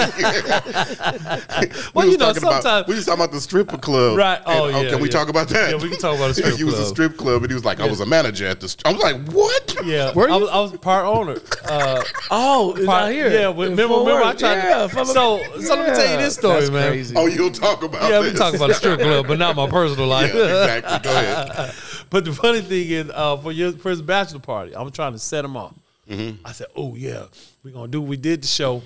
Well, 1.95 2.07
we 2.07 2.13
you 2.13 2.19
know, 2.19 2.27
talking 2.27 2.43
about 2.43 2.63
sometimes- 2.63 2.89
we 2.89 2.95
just 2.95 3.07
talking 3.07 3.23
about 3.23 3.33
the 3.33 3.41
stripper 3.41 3.79
club, 3.79 4.17
Right. 4.19 4.41
Oh, 4.47 4.65
oh 4.65 4.69
And, 4.71 4.85
yeah, 4.85 4.91
Can 4.91 5.01
we 5.01 5.09
talk 5.09 5.29
about 5.29 5.49
that? 5.51 5.71
Yeah, 5.71 5.77
we 5.77 5.97
can 5.99 6.11
talk 6.11 6.17
about 6.17 6.29
the 6.29 6.35
strip 6.35 6.47
club. 6.49 6.59
he 6.59 6.65
was 6.65 6.79
a 6.79 6.87
strip 6.87 7.17
club, 7.17 7.43
and 7.43 7.51
he 7.51 7.55
was 7.55 7.65
like, 7.65 7.81
"I 7.81 7.87
was 7.87 8.01
a 8.01 8.07
manager 8.07 8.47
at 8.47 8.61
the." 8.61 8.69
St-. 8.69 8.87
I 8.87 8.93
was 8.93 9.03
like, 9.03 9.29
"What?" 9.33 9.77
Yeah, 9.85 10.13
Were 10.15 10.29
I 10.31 10.37
you? 10.37 10.41
was, 10.43 10.51
I 10.51 10.61
was 10.61 10.73
part 10.79 11.05
owner. 11.07 11.39
Uh, 11.69 12.03
Oh, 12.31 12.75
it's 12.77 12.87
part, 12.87 13.05
out 13.05 13.13
here. 13.13 13.31
Yeah, 13.31 13.49
well, 13.49 13.63
In 13.67 13.71
remember, 13.73 13.95
Fort 13.95 14.07
remember 14.07 14.25
I 14.25 14.31
Worth. 14.31 14.39
tried 14.39 14.55
Yeah, 14.57 14.83
to. 14.83 14.89
from- 14.89 15.07
So, 15.07 15.43
so 15.61 15.75
let 15.75 15.89
me 15.91 15.95
tell 15.97 16.11
you 16.13 16.17
this 16.19 16.35
story, 16.35 16.61
That's 16.61 16.71
man. 16.71 16.89
crazy. 16.91 17.15
Oh, 17.17 17.27
you'll 17.27 17.51
talk 17.51 17.83
about. 17.83 18.09
Yeah, 18.11 18.21
we 18.21 18.31
this. 18.31 18.39
talk 18.39 18.55
about 18.55 18.69
the 18.69 18.75
strip 18.75 19.01
club, 19.01 19.27
but 19.29 19.39
not 19.39 19.57
my 19.57 19.69
personal 19.69 20.07
yeah, 20.09 20.15
life. 20.15 20.35
exactly. 20.35 21.11
Go 21.11 21.17
ahead. 21.19 21.75
But 22.11 22.25
the 22.25 22.33
funny 22.33 22.63
thing 22.63 22.89
is, 22.89 23.11
uh, 23.13 23.37
for 23.37 23.53
your 23.53 23.73
first 23.73 24.07
bachelor 24.07 24.41
party, 24.41 24.75
I'm 24.75 24.91
trying 24.91 25.13
to 25.13 25.19
set 25.19 25.45
him 25.45 25.59
off. 25.59 25.75
Mm-hmm. 26.09 26.47
I 26.47 26.53
said, 26.53 26.69
"Oh 26.75 26.95
yeah, 26.95 27.25
we're 27.63 27.71
gonna 27.75 27.89
do." 27.89 28.01
We 28.01 28.17
did 28.17 28.43
the 28.43 28.47
show. 28.47 28.83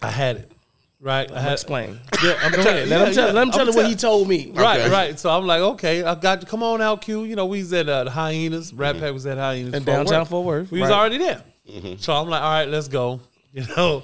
I 0.00 0.08
had 0.10 0.36
it 0.36 0.52
right. 1.02 1.30
I 1.30 1.40
had 1.40 1.50
uh, 1.50 1.52
Explain. 1.52 1.98
Yeah, 2.24 2.38
I'm 2.42 2.52
telling. 2.52 2.66
ahead. 2.68 2.88
Let 2.88 3.08
him 3.08 3.14
tell. 3.14 3.32
Let 3.32 3.42
him 3.42 3.50
tell 3.52 3.66
you 3.66 3.72
what 3.74 3.86
he 3.86 3.94
told 3.94 4.28
me. 4.28 4.50
Right, 4.54 4.80
Okay. 4.80 4.90
right. 4.90 5.18
So 5.18 5.28
I'm 5.30 5.46
like, 5.46 5.60
okay, 5.60 6.02
I 6.02 6.14
got 6.14 6.40
you. 6.40 6.46
Come 6.46 6.62
on 6.62 6.80
out, 6.80 7.02
Q. 7.02 7.24
You 7.24 7.36
know, 7.36 7.46
we 7.46 7.58
was 7.58 7.72
at 7.74 7.88
uh, 7.88 8.04
the 8.04 8.10
Hyenas. 8.10 8.72
Rat 8.72 8.94
mm-hmm. 8.94 9.04
Pack 9.04 9.12
was 9.12 9.26
at 9.26 9.36
Hyenas 9.38 9.74
In 9.74 9.84
downtown. 9.84 10.24
Fort 10.24 10.46
Worth, 10.46 10.70
We 10.70 10.80
was 10.80 10.90
already 10.90 11.18
there. 11.18 11.42
Mm-hmm. 11.70 11.96
So 11.98 12.14
I'm 12.14 12.28
like, 12.28 12.42
all 12.42 12.50
right, 12.50 12.68
let's 12.68 12.88
go. 12.88 13.20
You 13.54 13.66
know. 13.76 14.02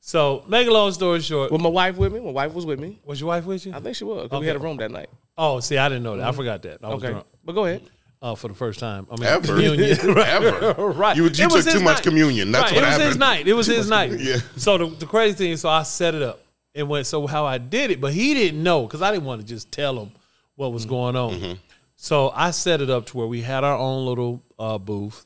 So 0.00 0.42
make 0.48 0.66
a 0.66 0.72
long 0.72 0.90
story 0.90 1.20
short, 1.20 1.52
With 1.52 1.60
my 1.60 1.68
wife 1.68 1.96
with 1.96 2.12
me. 2.12 2.18
My 2.18 2.32
wife 2.32 2.52
was 2.54 2.66
with 2.66 2.80
me. 2.80 2.98
was 3.04 3.20
your 3.20 3.28
wife 3.28 3.44
with 3.44 3.64
you? 3.64 3.72
I 3.72 3.78
think 3.80 3.94
she 3.94 4.02
was. 4.04 4.28
'cause 4.28 4.40
We 4.40 4.46
had 4.48 4.56
a 4.56 4.58
room 4.58 4.76
that 4.78 4.90
night. 4.90 5.08
Oh, 5.36 5.60
see, 5.60 5.78
I 5.78 5.88
didn't 5.88 6.02
know 6.02 6.16
that. 6.16 6.26
I 6.26 6.32
forgot 6.32 6.62
that. 6.62 6.78
I 6.82 6.88
was 6.88 6.96
Okay, 7.04 7.12
drunk. 7.12 7.26
but 7.44 7.52
go 7.52 7.66
ahead. 7.66 7.82
Uh, 8.20 8.34
for 8.34 8.48
the 8.48 8.54
first 8.54 8.80
time. 8.80 9.06
I 9.12 9.14
mean, 9.16 9.24
Ever. 9.28 9.46
communion. 9.46 9.96
Ever. 10.18 10.72
right. 10.92 11.16
You- 11.16 11.24
you 11.24 11.30
took 11.30 11.50
too 11.64 11.70
his 11.70 11.82
much 11.82 12.02
communion. 12.02 12.50
That's 12.50 12.72
right. 12.72 12.82
what 12.82 12.84
it 12.92 12.96
was 12.98 13.06
his 13.06 13.16
night. 13.16 13.46
It 13.46 13.52
was 13.54 13.66
his 13.68 13.88
night. 13.88 14.18
Yeah. 14.18 14.38
So 14.56 14.76
the, 14.76 14.86
the 14.86 15.06
crazy 15.06 15.34
thing 15.36 15.50
is, 15.52 15.60
so 15.60 15.68
I 15.68 15.84
set 15.84 16.14
it 16.16 16.22
up 16.22 16.40
and 16.74 16.88
went. 16.88 17.06
So 17.06 17.26
how 17.28 17.46
I 17.46 17.58
did 17.58 17.92
it, 17.92 18.00
but 18.00 18.12
he 18.12 18.34
didn't 18.34 18.60
know 18.62 18.82
because 18.86 19.02
I 19.02 19.12
didn't 19.12 19.24
want 19.26 19.40
to 19.42 19.46
just 19.46 19.70
tell 19.70 20.00
him 20.00 20.10
what 20.56 20.72
was 20.72 20.84
going 20.84 21.14
on. 21.14 21.32
Mm-hmm. 21.34 21.52
So 21.94 22.30
I 22.34 22.50
set 22.50 22.80
it 22.80 22.90
up 22.90 23.06
to 23.06 23.16
where 23.16 23.26
we 23.28 23.40
had 23.42 23.62
our 23.62 23.76
own 23.78 24.04
little 24.06 24.42
uh, 24.58 24.78
booth. 24.78 25.24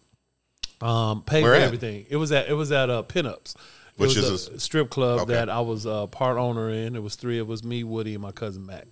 Um, 0.83 1.23
paid 1.23 1.45
Where 1.45 1.53
for 1.53 1.57
at? 1.61 1.63
everything. 1.63 2.07
It 2.11 2.17
was 2.17 2.31
at 2.33 2.49
it 2.49 2.55
was 2.55 2.73
at 2.73 2.91
uh, 2.91 3.05
Pinups, 3.05 3.55
It 3.55 3.61
Which 3.97 4.17
was 4.17 4.19
is 4.19 4.49
a 4.49 4.53
a- 4.55 4.61
strip 4.61 4.91
club 4.91 5.21
Okay. 5.21 5.33
that 5.35 5.49
I 5.49 5.61
was 5.61 5.87
uh, 5.87 6.09
part 6.09 6.37
owner 6.39 6.69
in. 6.71 6.97
It 6.97 7.03
was 7.03 7.15
three 7.15 7.39
of 7.39 7.51
us, 7.51 7.63
me, 7.63 7.85
Woody, 7.85 8.15
and 8.15 8.23
my 8.23 8.33
cousin 8.33 8.67
Mac. 8.67 8.87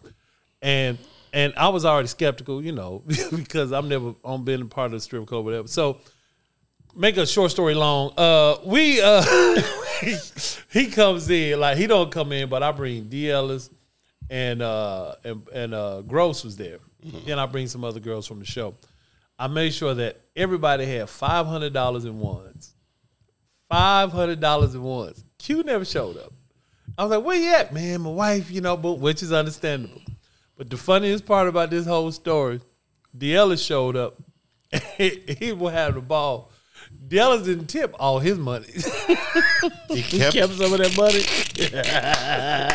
And 0.62 0.98
and 1.32 1.52
I 1.56 1.68
was 1.68 1.84
already 1.84 2.08
skeptical, 2.08 2.62
you 2.62 2.72
know, 2.72 3.02
because 3.34 3.72
I've 3.72 3.84
never 3.84 4.14
on 4.24 4.44
been 4.44 4.62
a 4.62 4.66
part 4.66 4.86
of 4.86 4.92
the 4.92 5.00
strip 5.00 5.26
club 5.26 5.42
or 5.42 5.44
whatever. 5.44 5.68
So 5.68 5.98
make 6.94 7.16
a 7.16 7.26
short 7.26 7.50
story 7.50 7.74
long. 7.74 8.12
Uh, 8.16 8.56
we 8.64 9.00
uh, 9.00 9.22
he 10.72 10.86
comes 10.88 11.28
in 11.30 11.60
like 11.60 11.76
he 11.76 11.86
don't 11.86 12.10
come 12.10 12.32
in, 12.32 12.48
but 12.48 12.62
I 12.62 12.72
bring 12.72 13.04
D. 13.04 13.30
Ellis 13.30 13.70
and 14.28 14.62
uh 14.62 15.14
and, 15.24 15.48
and 15.52 15.74
uh 15.74 16.02
Gross 16.02 16.44
was 16.44 16.56
there. 16.56 16.78
Then 17.26 17.38
I 17.38 17.46
bring 17.46 17.66
some 17.66 17.84
other 17.84 18.00
girls 18.00 18.26
from 18.26 18.38
the 18.38 18.44
show. 18.44 18.74
I 19.38 19.46
made 19.46 19.72
sure 19.72 19.94
that 19.94 20.20
everybody 20.36 20.84
had 20.84 21.08
five 21.08 21.46
hundred 21.46 21.72
dollars 21.72 22.04
in 22.04 22.18
ones. 22.18 22.74
Five 23.68 24.12
hundred 24.12 24.40
dollars 24.40 24.74
in 24.74 24.82
ones. 24.82 25.24
Q 25.38 25.62
never 25.62 25.84
showed 25.84 26.18
up. 26.18 26.32
I 26.98 27.04
was 27.04 27.10
like, 27.10 27.24
"Where 27.24 27.36
you 27.36 27.54
at, 27.54 27.72
man? 27.72 28.02
My 28.02 28.10
wife, 28.10 28.50
you 28.50 28.60
know," 28.60 28.76
but 28.76 28.94
which 28.98 29.22
is 29.22 29.32
understandable. 29.32 30.02
But 30.60 30.68
the 30.68 30.76
funniest 30.76 31.24
part 31.24 31.48
about 31.48 31.70
this 31.70 31.86
whole 31.86 32.12
story, 32.12 32.60
D. 33.16 33.34
Ellis 33.34 33.62
showed 33.62 33.96
up. 33.96 34.18
he, 34.98 35.08
he 35.38 35.52
will 35.52 35.70
have 35.70 35.94
the 35.94 36.02
ball. 36.02 36.52
D. 37.08 37.16
Didn't 37.16 37.68
tip 37.68 37.94
all 37.98 38.18
his 38.18 38.36
money. 38.36 38.66
He 39.88 40.02
kept, 40.02 40.34
Kept 40.34 40.52
some 40.52 40.72
of 40.72 40.78
that 40.78 40.94
money. 40.96 41.22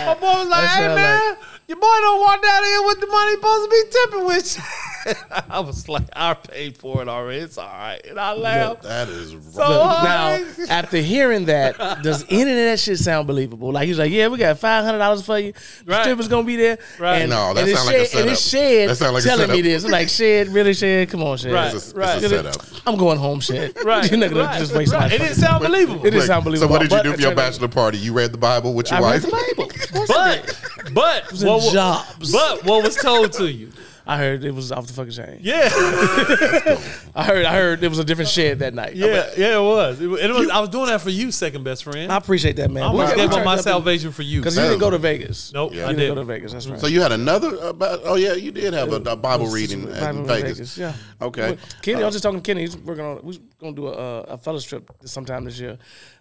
My 0.05 0.13
boy 0.15 0.39
was 0.39 0.47
like, 0.47 0.61
That 0.61 0.69
"Hey 0.69 0.83
sound 0.83 0.95
man, 0.95 1.37
your 1.67 1.77
boy 1.77 1.97
don't 2.01 2.19
walk 2.21 2.41
down 2.43 2.63
here 2.63 2.81
with 2.85 2.99
the 3.01 3.07
money 3.07 3.31
he 3.31 3.35
supposed 3.35 3.63
to 3.63 3.69
be 3.69 3.83
tipping 3.91 4.25
with." 4.25 4.59
I 5.51 5.59
was 5.59 5.87
like, 5.87 6.07
I 6.15 6.33
paid 6.33 6.77
for 6.77 6.99
it 7.03 7.07
already. 7.07 7.41
It's 7.43 7.59
all 7.59 7.67
right. 7.67 8.01
And 8.09 8.19
I 8.19 8.33
laughed. 8.33 8.81
That 8.83 9.07
is 9.07 9.31
So 9.53 9.59
rough. 9.61 10.03
Now, 10.03 10.39
after 10.67 10.97
hearing 10.97 11.45
that, 11.45 11.77
does 12.01 12.25
any 12.27 12.49
of 12.49 12.57
that 12.57 12.79
shit 12.79 12.97
sound 12.97 13.27
believable? 13.27 13.71
Like 13.71 13.87
he's 13.87 13.99
like, 13.99 14.11
"Yeah, 14.11 14.29
we 14.29 14.37
got 14.39 14.57
five 14.57 14.83
hundred 14.83 14.97
dollars 14.97 15.23
for 15.23 15.37
you. 15.37 15.53
The 15.85 15.91
Right. 15.91 16.01
stripper's 16.01 16.27
gonna 16.27 16.47
be 16.47 16.55
there." 16.55 16.79
Right. 16.99 17.19
And, 17.21 17.29
No, 17.29 17.53
that 17.53 17.61
and 17.61 17.69
it's 17.69 17.77
sound 17.79 17.87
like 17.93 17.97
a 17.97 18.07
Shed- 18.07 18.21
And 18.21 18.29
it's 18.31 18.41
setup. 18.41 18.61
Shed 18.63 18.89
That 18.89 18.95
sound 18.95 19.13
like 19.13 19.23
a 19.23 19.27
telling 19.27 19.41
me 19.51 19.55
setup. 19.57 19.63
this. 19.63 19.83
I'm 19.85 19.91
like, 19.91 20.09
Shed, 20.09 20.47
really, 20.49 20.73
Shed? 20.73 21.09
Come 21.09 21.21
on, 21.23 21.37
Shed. 21.37 21.51
Right. 21.51 21.65
It's 21.73 21.73
a, 21.73 21.77
it's 21.89 21.93
Right. 21.95 22.23
a 22.23 22.29
setup. 22.29 22.55
I'm 22.87 22.97
going 22.97 23.19
home, 23.19 23.39
Shed. 23.41 23.73
Right. 23.85 24.09
You're 24.09 24.19
not 24.19 24.29
gonna 24.31 24.43
right, 24.45 24.59
just 24.59 24.73
waste 24.73 24.91
right. 24.91 25.01
my. 25.01 25.05
It 25.05 25.09
fucking- 25.11 25.25
didn't 25.27 25.39
sound 25.39 25.63
believable. 25.63 26.05
It 26.05 26.11
didn't 26.11 26.25
sound 26.27 26.43
believable. 26.45 26.67
So 26.67 26.71
what 26.73 26.81
did 26.81 26.91
you 26.91 26.97
but 26.97 27.03
do 27.03 27.11
I 27.11 27.15
for 27.15 27.21
your 27.21 27.35
bachelor 27.35 27.67
party? 27.67 27.99
You 27.99 28.13
read 28.13 28.31
the 28.31 28.39
Bible 28.39 28.73
with 28.73 28.89
your 28.89 28.99
I 28.99 29.03
read 29.03 29.07
wife? 29.11 29.21
the 29.21 29.31
Bible. 29.31 29.71
Of 29.71 29.91
course 29.91 30.09
I 30.09 30.35
did. 30.37 30.55
But 30.93 31.23
but 31.29 31.41
in 31.41 31.47
what, 31.57 31.73
jobs. 31.73 32.31
but 32.31 32.63
what 32.65 32.83
was 32.83 32.95
told 32.95 33.33
to 33.33 33.51
you? 33.51 33.69
I 34.07 34.17
heard 34.17 34.43
it 34.43 34.51
was 34.51 34.71
off 34.71 34.87
the 34.87 34.93
fucking 34.93 35.11
chain. 35.11 35.39
Yeah, 35.41 35.69
I 37.15 37.23
heard. 37.23 37.45
I 37.45 37.53
heard 37.53 37.83
it 37.83 37.89
was 37.89 37.99
a 37.99 38.03
different 38.03 38.29
shed 38.29 38.59
that 38.59 38.73
night. 38.73 38.95
yeah, 38.95 39.29
yeah. 39.37 39.57
It 39.57 39.61
was. 39.61 40.01
It, 40.01 40.09
it 40.09 40.31
was. 40.31 40.49
I 40.49 40.59
was 40.59 40.69
doing 40.69 40.87
that 40.87 41.01
for 41.01 41.09
you, 41.09 41.31
second 41.31 41.63
best 41.63 41.83
friend. 41.83 42.11
I 42.11 42.15
I 42.15 42.17
appreciate 42.17 42.55
that, 42.57 42.71
man. 42.71 42.83
almost 42.83 43.15
gave 43.15 43.31
up 43.31 43.43
my 43.43 43.57
salvation 43.57 44.11
for 44.11 44.21
you. 44.21 44.39
because 44.39 44.55
you 44.55 44.63
didn't 44.63 44.79
go 44.79 44.89
to 44.89 44.97
Vegas. 44.97 45.51
Nope, 45.53 45.73
you 45.73 45.83
I 45.83 45.87
didn't 45.87 45.99
didn't. 45.99 46.15
go 46.15 46.21
to 46.21 46.25
Vegas. 46.25 46.53
That's 46.53 46.67
right. 46.67 46.79
So 46.79 46.87
you 46.87 47.01
had 47.01 47.11
another 47.11 47.49
uh, 47.49 47.69
about? 47.69 48.01
Oh 48.03 48.15
yeah, 48.15 48.33
you 48.33 48.51
did 48.51 48.73
have 48.73 48.91
a, 48.91 48.97
a 49.11 49.15
Bible 49.15 49.47
reading 49.47 49.85
Bible 49.85 50.07
in 50.07 50.17
in 50.17 50.25
Vegas. 50.25 50.77
Yeah. 50.77 50.93
Okay. 51.21 51.57
Kenny, 51.81 52.01
I 52.01 52.05
was 52.05 52.13
uh, 52.13 52.15
just 52.15 52.23
talking 52.23 52.41
to 52.41 52.43
Kenny. 52.43 52.61
He's 52.61 52.77
working 52.77 53.03
on. 53.03 53.19
We're 53.23 53.33
gonna 53.59 53.75
do 53.75 53.87
a, 53.87 53.91
uh, 53.91 54.25
a 54.29 54.37
fellas 54.37 54.63
trip 54.63 54.89
sometime 55.05 55.45
this 55.45 55.59
year. 55.59 55.77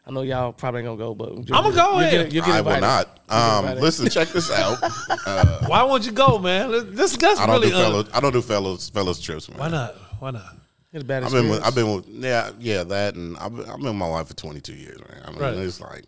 I 0.07 0.11
know 0.11 0.21
y'all 0.21 0.53
probably 0.53 0.81
ain't 0.81 0.87
gonna 0.87 0.99
go, 0.99 1.15
but 1.15 1.31
I'm 1.31 1.45
I'ma 1.53 1.71
go 1.71 1.99
ahead. 1.99 2.37
I 2.37 2.61
will 2.61 2.81
not. 2.81 3.21
Um, 3.29 3.79
listen, 3.79 4.09
check 4.11 4.29
this 4.29 4.51
out. 4.51 4.79
Why 5.69 5.83
won't 5.85 6.05
you 6.05 6.13
go, 6.13 6.39
man? 6.39 6.95
This 6.95 7.17
that's 7.17 7.41
I 7.41 7.47
don't 7.47 7.61
really. 7.61 7.73
Do 7.75 7.79
un- 7.79 7.85
fellows. 7.91 8.09
I 8.15 8.21
don't 8.21 8.33
do 8.33 8.43
fellows 8.43 8.89
fellows 8.91 9.21
trips, 9.21 9.49
man. 9.49 9.59
Why 9.59 9.69
not? 9.69 9.95
Why 10.21 10.31
not? 10.31 10.55
It's 10.93 11.03
a 11.03 11.07
bad 11.07 11.25
I've 11.25 11.33
been 11.33 11.49
with, 11.49 11.59
experience. 11.59 11.67
I've 11.67 11.75
been 11.75 11.93
with 11.97 12.25
yeah 12.25 12.51
yeah 12.61 12.85
that 12.85 13.15
and 13.17 13.37
I've 13.39 13.55
been, 13.55 13.65
I've 13.69 13.77
been 13.77 13.85
with 13.87 13.95
my 13.97 14.09
wife 14.09 14.29
for 14.29 14.35
22 14.35 14.73
years, 14.75 14.99
man. 15.01 15.23
I 15.25 15.31
mean, 15.31 15.41
Right. 15.41 15.55
it's 15.55 15.81
like. 15.81 16.05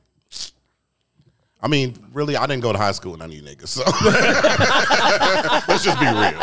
I 1.62 1.68
mean, 1.68 1.94
really, 2.12 2.37
I 2.37 2.46
didn't 2.46 2.62
go 2.62 2.70
to 2.70 2.78
high 2.78 2.92
school 2.92 3.12
with 3.12 3.20
none 3.20 3.30
of 3.30 3.35
you 3.35 3.42
niggas, 3.42 3.68
so 3.68 3.82
let's 5.68 5.82
just 5.82 5.99
be 5.99 6.06
real. 6.06 6.38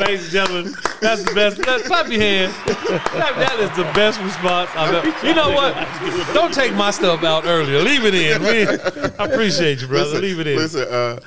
Ladies 0.00 0.22
and 0.22 0.30
gentlemen, 0.32 0.74
that's 1.00 1.24
the 1.24 1.32
best. 1.34 1.58
That, 1.58 1.82
clap 1.84 2.08
your 2.08 2.20
hands. 2.20 2.54
That 2.64 3.56
is 3.60 3.76
the 3.76 3.82
best 3.92 4.20
response 4.20 4.70
I've 4.74 4.94
ever. 4.94 5.26
You 5.26 5.34
know 5.34 5.50
what? 5.50 5.74
Don't 6.32 6.54
take 6.54 6.72
my 6.74 6.90
stuff 6.92 7.22
out 7.24 7.44
earlier. 7.44 7.80
Leave 7.80 8.04
it 8.04 8.14
in. 8.14 8.40
We, 8.42 8.66
I 9.18 9.24
appreciate 9.26 9.80
you, 9.82 9.88
brother. 9.88 10.04
listen, 10.04 10.22
Leave 10.22 10.40
it 10.40 10.46
in. 10.46 10.56
Listen, 10.56 10.88
uh, 10.88 11.20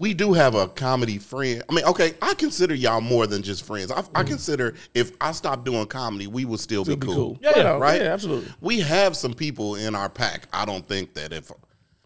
we 0.00 0.14
do 0.14 0.32
have 0.32 0.54
a 0.54 0.66
comedy 0.66 1.18
friend. 1.18 1.62
I 1.68 1.74
mean, 1.74 1.84
okay, 1.84 2.14
I 2.22 2.32
consider 2.32 2.74
y'all 2.74 3.02
more 3.02 3.26
than 3.26 3.42
just 3.42 3.66
friends. 3.66 3.92
I, 3.92 3.98
I 3.98 4.00
mm-hmm. 4.00 4.28
consider 4.28 4.74
if 4.94 5.12
I 5.20 5.32
stopped 5.32 5.66
doing 5.66 5.86
comedy, 5.86 6.26
we 6.26 6.46
would 6.46 6.58
still, 6.58 6.86
be, 6.86 6.96
be 6.96 7.06
cool. 7.06 7.14
cool. 7.14 7.38
Yeah, 7.42 7.52
yeah. 7.58 7.76
right. 7.76 8.00
Yeah, 8.00 8.14
absolutely. 8.14 8.50
We 8.62 8.80
have 8.80 9.14
some 9.14 9.34
people 9.34 9.74
in 9.74 9.94
our 9.94 10.08
pack. 10.08 10.48
I 10.54 10.64
don't 10.64 10.88
think 10.88 11.12
that 11.14 11.34
if 11.34 11.52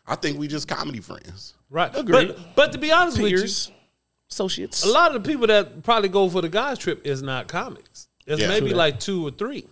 I 0.08 0.16
think 0.16 0.40
we 0.40 0.48
just 0.48 0.66
comedy 0.66 0.98
friends. 0.98 1.54
Right. 1.70 1.90
Agreed. 1.94 2.34
But 2.34 2.56
but 2.56 2.72
to 2.72 2.78
be 2.78 2.90
honest 2.90 3.20
with 3.20 3.30
you, 3.30 3.46
associates. 4.28 4.84
a 4.84 4.88
lot 4.90 5.14
of 5.14 5.22
the 5.22 5.30
people 5.30 5.46
that 5.46 5.84
probably 5.84 6.08
go 6.08 6.28
for 6.28 6.42
the 6.42 6.48
guys 6.48 6.78
trip 6.78 7.06
is 7.06 7.22
not 7.22 7.46
comics. 7.46 8.08
It's 8.26 8.40
Yeah. 8.40 8.48
maybe 8.48 8.74
like 8.74 8.98
two 8.98 9.24
or 9.24 9.30
three. 9.30 9.68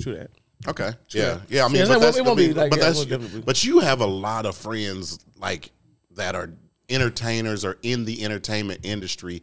True 0.00 0.16
that. 0.16 0.30
Okay. 0.66 0.92
Yeah. 1.10 1.40
Yeah. 1.50 1.66
I 1.66 1.68
mean, 1.68 1.82
Yeah, 1.82 1.88
but 1.88 1.98
that's, 1.98 2.16
it 2.16 2.24
won't 2.24 2.38
I 2.38 2.42
mean, 2.42 2.54
be 2.54 2.54
like 2.54 2.70
but 2.70 2.80
that. 2.80 2.96
It 2.96 3.08
that's, 3.08 3.22
won't 3.22 3.34
be. 3.34 3.40
but 3.42 3.62
you 3.64 3.80
have 3.80 4.00
a 4.00 4.06
lot 4.06 4.46
of 4.46 4.56
friends 4.56 5.18
like 5.36 5.70
that 6.12 6.34
are 6.34 6.54
entertainers 6.90 7.64
or 7.64 7.78
in 7.82 8.04
the 8.04 8.24
entertainment 8.24 8.80
industry 8.82 9.42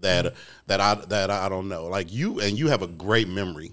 that 0.00 0.24
Mm-hmm. 0.26 0.34
that 0.66 0.80
I 0.80 0.94
that 1.06 1.30
I 1.30 1.48
don't 1.48 1.68
know. 1.68 1.86
Like 1.86 2.12
you 2.12 2.40
and 2.40 2.58
you 2.58 2.68
have 2.68 2.82
a 2.82 2.88
great 2.88 3.28
memory. 3.28 3.72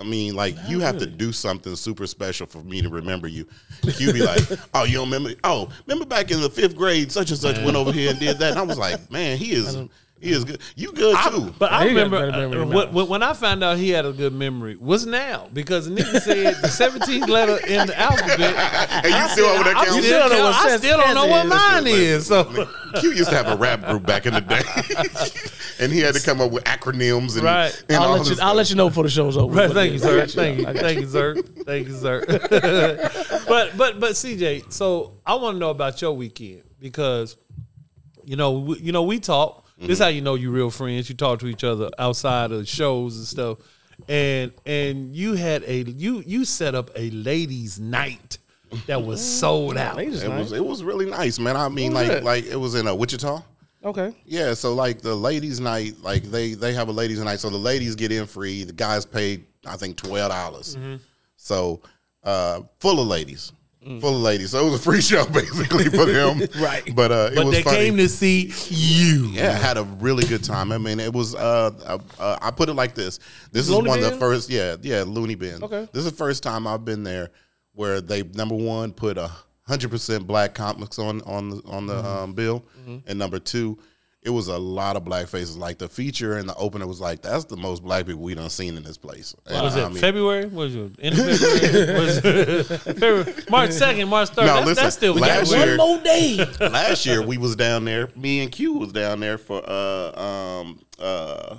I 0.00 0.04
mean, 0.04 0.34
like 0.34 0.56
you 0.66 0.80
have 0.80 0.98
to 0.98 1.06
do 1.06 1.30
something 1.30 1.76
super 1.76 2.06
special 2.06 2.46
for 2.46 2.58
me 2.62 2.80
to 2.80 2.88
remember 2.88 3.28
you. 3.28 3.46
You 3.98 4.12
be 4.14 4.22
like, 4.22 4.40
oh, 4.74 4.84
you 4.84 4.94
don't 4.94 5.10
remember? 5.10 5.38
Oh, 5.44 5.68
remember 5.86 6.06
back 6.06 6.30
in 6.30 6.40
the 6.40 6.48
fifth 6.48 6.74
grade, 6.74 7.12
such 7.12 7.30
and 7.30 7.38
such 7.38 7.58
went 7.58 7.76
over 7.76 7.92
here 7.92 8.10
and 8.10 8.18
did 8.18 8.38
that. 8.38 8.52
And 8.52 8.58
I 8.58 8.62
was 8.62 8.78
like, 8.78 9.10
man, 9.10 9.36
he 9.36 9.52
is 9.52 9.76
he 10.20 10.30
is 10.32 10.44
good. 10.44 10.60
You 10.76 10.92
good 10.92 11.16
too. 11.30 11.54
But 11.58 11.72
I 11.72 11.84
He 11.88 11.94
got 11.94 11.96
remember 12.04 12.18
better 12.18 12.32
memory 12.32 12.56
uh, 12.56 12.60
than 12.60 12.68
when, 12.68 12.88
I. 12.88 12.90
when, 12.90 13.08
when 13.08 13.22
I 13.22 13.32
found 13.32 13.64
out 13.64 13.78
he 13.78 13.90
had 13.90 14.04
a 14.04 14.12
good 14.12 14.32
memory 14.34 14.76
was 14.76 15.06
now 15.06 15.48
because 15.52 15.88
the 15.88 15.94
nigga 15.94 16.20
said 16.20 16.54
the 16.56 16.68
17th 16.68 17.28
letter 17.28 17.56
in 17.66 17.86
the 17.86 17.98
alphabet. 17.98 18.54
and 19.04 19.06
you 19.06 19.28
still 19.30 19.46
over 19.46 19.64
there 19.64 19.76
I 19.76 19.84
counting? 19.86 20.02
still, 20.02 20.28
don't 20.28 20.38
know 20.38 20.44
what 20.44 20.54
I 20.66 20.76
still 20.76 20.98
don't 20.98 21.14
know 21.14 21.26
what 21.26 21.44
is. 21.46 21.50
mine 21.50 21.86
is. 21.86 22.26
So 22.26 22.44
Q 23.00 23.12
used 23.12 23.30
to 23.30 23.36
have 23.36 23.48
a 23.48 23.56
rap 23.56 23.82
group 23.86 24.04
back 24.04 24.26
in 24.26 24.34
the 24.34 24.40
day, 24.40 24.62
and 25.84 25.92
he 25.92 26.00
had 26.00 26.14
to 26.14 26.20
come 26.22 26.40
up 26.40 26.50
with 26.50 26.64
acronyms 26.64 27.34
and, 27.36 27.44
Right. 27.44 27.84
and 27.88 27.98
I'll 27.98 28.10
all 28.10 28.16
let 28.16 28.24
you. 28.24 28.30
this 28.30 28.40
I'll 28.40 28.54
let 28.54 28.68
you 28.68 28.76
know 28.76 28.88
before 28.88 29.04
the 29.04 29.10
show's 29.10 29.36
over. 29.36 29.54
Right, 29.54 29.70
thank 29.70 29.88
yeah, 29.88 29.92
you, 29.92 29.98
sir. 29.98 30.26
Thank 30.26 30.58
you, 30.60 30.66
I 30.66 30.72
thank 30.74 31.00
you, 31.00 31.06
sir. 31.08 31.36
Thank 31.64 31.88
you, 31.88 31.94
sir. 31.94 32.24
but 33.48 33.76
but 33.76 34.00
but 34.00 34.12
CJ, 34.12 34.72
so 34.72 35.14
I 35.24 35.34
want 35.36 35.54
to 35.54 35.58
know 35.58 35.70
about 35.70 36.00
your 36.02 36.12
weekend 36.12 36.62
because 36.78 37.36
you 38.24 38.36
know 38.36 38.58
we, 38.58 38.78
you 38.80 38.92
know 38.92 39.04
we 39.04 39.18
talk. 39.20 39.59
This 39.80 39.90
is 39.90 39.98
how 39.98 40.08
you 40.08 40.20
know 40.20 40.34
you 40.34 40.50
real 40.50 40.70
friends. 40.70 41.08
You 41.08 41.16
talk 41.16 41.38
to 41.40 41.46
each 41.46 41.64
other 41.64 41.90
outside 41.98 42.52
of 42.52 42.68
shows 42.68 43.16
and 43.16 43.26
stuff. 43.26 43.58
And 44.08 44.52
and 44.64 45.14
you 45.14 45.34
had 45.34 45.62
a 45.64 45.82
you 45.82 46.22
you 46.26 46.44
set 46.44 46.74
up 46.74 46.90
a 46.96 47.10
ladies' 47.10 47.78
night 47.78 48.38
that 48.86 49.02
was 49.02 49.20
sold 49.22 49.76
out. 49.76 49.96
Ladies' 49.96 50.22
It 50.22 50.28
night. 50.28 50.38
was 50.38 50.52
it 50.52 50.64
was 50.64 50.82
really 50.82 51.06
nice, 51.06 51.38
man. 51.38 51.56
I 51.56 51.68
mean, 51.68 51.92
like 51.92 52.08
it? 52.08 52.24
like 52.24 52.46
it 52.46 52.56
was 52.56 52.74
in 52.74 52.86
uh, 52.86 52.94
Wichita. 52.94 53.42
Okay. 53.82 54.14
Yeah, 54.26 54.52
so 54.54 54.74
like 54.74 55.00
the 55.00 55.14
ladies' 55.14 55.60
night, 55.60 55.94
like 56.02 56.24
they 56.24 56.54
they 56.54 56.74
have 56.74 56.88
a 56.88 56.92
ladies' 56.92 57.20
night, 57.20 57.40
so 57.40 57.48
the 57.50 57.56
ladies 57.56 57.94
get 57.94 58.12
in 58.12 58.26
free. 58.26 58.64
The 58.64 58.72
guys 58.72 59.06
paid, 59.06 59.44
I 59.66 59.76
think, 59.76 59.96
twelve 59.96 60.30
dollars. 60.30 60.76
Mm-hmm. 60.76 60.96
So 61.36 61.80
uh, 62.22 62.60
full 62.78 63.00
of 63.00 63.06
ladies, 63.06 63.52
full 64.00 64.16
of 64.16 64.20
ladies. 64.22 64.50
So 64.50 64.60
it 64.66 64.70
was 64.70 64.80
a 64.80 64.82
free 64.82 65.00
show 65.00 65.24
basically 65.32 65.84
for 65.86 66.04
them, 66.06 66.38
Mm. 66.40 66.60
Right. 66.62 66.94
But 66.94 67.10
uh, 67.12 67.30
it 67.32 67.36
But 67.36 67.46
was 67.46 67.54
they 67.54 67.62
funny. 67.62 67.76
came 67.76 67.96
to 67.96 68.08
see 68.08 68.52
you. 68.68 69.26
Yeah, 69.28 69.50
I 69.50 69.54
had 69.54 69.76
a 69.78 69.84
really 69.84 70.24
good 70.26 70.44
time. 70.44 70.70
I 70.72 70.78
mean, 70.78 71.00
it 71.00 71.12
was. 71.12 71.34
Uh, 71.34 71.70
uh, 71.84 71.98
uh, 72.18 72.38
I 72.42 72.50
put 72.50 72.68
it 72.68 72.74
like 72.74 72.94
this: 72.94 73.18
This 73.52 73.64
is 73.68 73.70
Looney 73.70 73.88
one 73.88 73.98
of 74.02 74.04
the 74.04 74.16
first. 74.18 74.50
Yeah, 74.50 74.76
yeah, 74.82 75.04
Loony 75.06 75.34
Bin. 75.34 75.62
Okay. 75.64 75.88
This 75.92 76.04
is 76.04 76.10
the 76.10 76.16
first 76.16 76.42
time 76.42 76.66
I've 76.66 76.84
been 76.84 77.02
there 77.04 77.30
where 77.72 78.00
they 78.00 78.22
number 78.22 78.54
one 78.54 78.92
put 78.92 79.16
a 79.16 79.30
hundred 79.62 79.90
percent 79.90 80.26
black 80.26 80.54
comics 80.54 80.98
on 80.98 81.22
on 81.22 81.50
the 81.50 81.62
on 81.66 81.86
the 81.86 81.94
Mm-hmm. 81.94 82.06
um, 82.06 82.32
bill, 82.34 82.64
and 83.06 83.18
number 83.18 83.38
two. 83.38 83.78
It 84.22 84.28
was 84.28 84.48
a 84.48 84.58
lot 84.58 84.96
of 84.96 85.04
black 85.06 85.28
faces. 85.28 85.56
Like 85.56 85.78
the 85.78 85.88
feature 85.88 86.36
and 86.36 86.46
the 86.46 86.54
opener 86.56 86.86
was 86.86 87.00
like, 87.00 87.22
"That's 87.22 87.46
the 87.46 87.56
most 87.56 87.82
black 87.82 88.04
people 88.04 88.20
we 88.20 88.34
done 88.34 88.50
seen 88.50 88.76
in 88.76 88.82
this 88.82 88.98
place." 88.98 89.34
And, 89.46 89.62
was 89.62 89.74
it 89.76 89.82
I 89.82 89.88
mean- 89.88 89.96
February? 89.96 90.44
Was 90.46 90.74
it 90.74 90.92
end 91.00 91.18
of 91.18 91.38
February? 91.38 92.00
was 92.00 92.68
February? 92.82 93.34
March 93.48 93.70
second, 93.72 94.08
March 94.10 94.28
third. 94.28 94.44
No, 94.44 94.56
that's, 94.56 94.66
listen, 94.66 94.84
that's 94.84 94.96
still 94.96 95.14
last 95.14 95.50
year- 95.50 95.78
One 95.78 95.94
more 95.96 95.98
day. 96.04 96.36
last 96.60 97.06
year 97.06 97.22
we 97.22 97.38
was 97.38 97.56
down 97.56 97.86
there. 97.86 98.10
Me 98.14 98.40
and 98.42 98.52
Q 98.52 98.74
was 98.74 98.92
down 98.92 99.20
there 99.20 99.38
for 99.38 99.62
uh 99.66 100.20
um 100.60 100.80
uh 100.98 101.56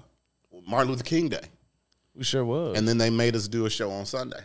Martin 0.68 0.92
Luther 0.92 1.04
King 1.04 1.30
Day. 1.30 1.42
we 2.14 2.24
sure 2.24 2.46
was. 2.46 2.78
And 2.78 2.88
then 2.88 3.00
they 3.00 3.10
made 3.10 3.36
us 3.36 3.48
do 3.48 3.66
a 3.66 3.72
show 3.72 3.90
on 3.90 4.06
Sunday. 4.06 4.40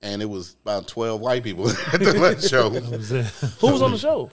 And 0.00 0.22
it 0.22 0.26
was 0.30 0.56
about 0.62 0.88
12 0.88 1.20
white 1.20 1.42
people 1.44 1.68
at 1.92 2.00
the 2.00 2.48
show. 2.48 2.70
Who 2.70 3.72
was 3.72 3.82
on 3.82 3.92
the 3.92 3.98
show? 3.98 4.30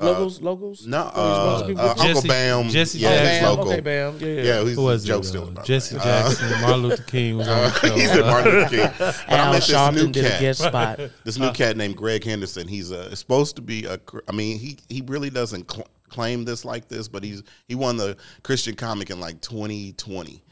Locals, 0.00 0.40
locals. 0.40 0.86
No, 0.86 0.98
uh, 1.14 1.58
these 1.58 1.66
people? 1.68 1.82
uh, 1.84 1.88
Uncle 1.90 2.04
Jesse- 2.06 2.28
Bam. 2.28 2.68
Jesse 2.68 2.98
yeah, 2.98 3.08
Jackson. 3.10 3.30
he's 3.32 3.40
Bam. 3.40 3.56
local. 3.56 3.72
Okay, 3.72 3.80
Bam. 3.80 4.18
Yeah, 4.20 4.26
yeah. 4.26 4.42
Yeah, 4.42 4.64
he's 4.64 4.74
Who 4.76 4.82
was 4.82 5.04
a 5.04 5.06
joke 5.06 5.22
it? 5.22 5.26
still. 5.26 5.46
though? 5.46 5.62
Jesse 5.62 5.94
Jackson, 5.96 6.60
Martin 6.62 6.82
Luther 6.82 7.02
King 7.04 7.36
was 7.36 7.48
on 7.48 7.62
the 7.64 7.70
show. 7.80 7.94
He's 7.96 8.10
at 8.10 8.24
Martin 8.26 8.52
Luther 8.54 8.68
King. 8.68 8.90
But 8.98 9.24
I 9.28 9.34
Al 9.36 9.52
met 9.52 9.56
this 9.60 9.68
new 9.68 9.74
Sharpton 9.74 10.12
did 10.12 10.24
a 10.24 10.30
cat. 10.30 10.40
guest 10.40 10.60
spot. 10.62 11.00
This 11.24 11.38
new 11.38 11.52
cat 11.52 11.76
named 11.76 11.96
Greg 11.96 12.24
Henderson. 12.24 12.66
He's 12.68 12.90
uh, 12.92 13.14
supposed 13.14 13.56
to 13.56 13.62
be 13.62 13.84
a. 13.84 13.98
cr- 13.98 14.20
I 14.28 14.32
mean, 14.32 14.58
he 14.58 14.78
he 14.88 15.02
really 15.06 15.30
doesn't 15.30 15.70
cl- 15.70 15.86
claim 16.08 16.44
this 16.44 16.64
like 16.64 16.88
this, 16.88 17.06
but 17.06 17.22
he's 17.22 17.42
he 17.68 17.74
won 17.76 17.96
the 17.96 18.16
Christian 18.42 18.74
comic 18.74 19.10
in 19.10 19.20
like 19.20 19.40
2020 19.42 20.42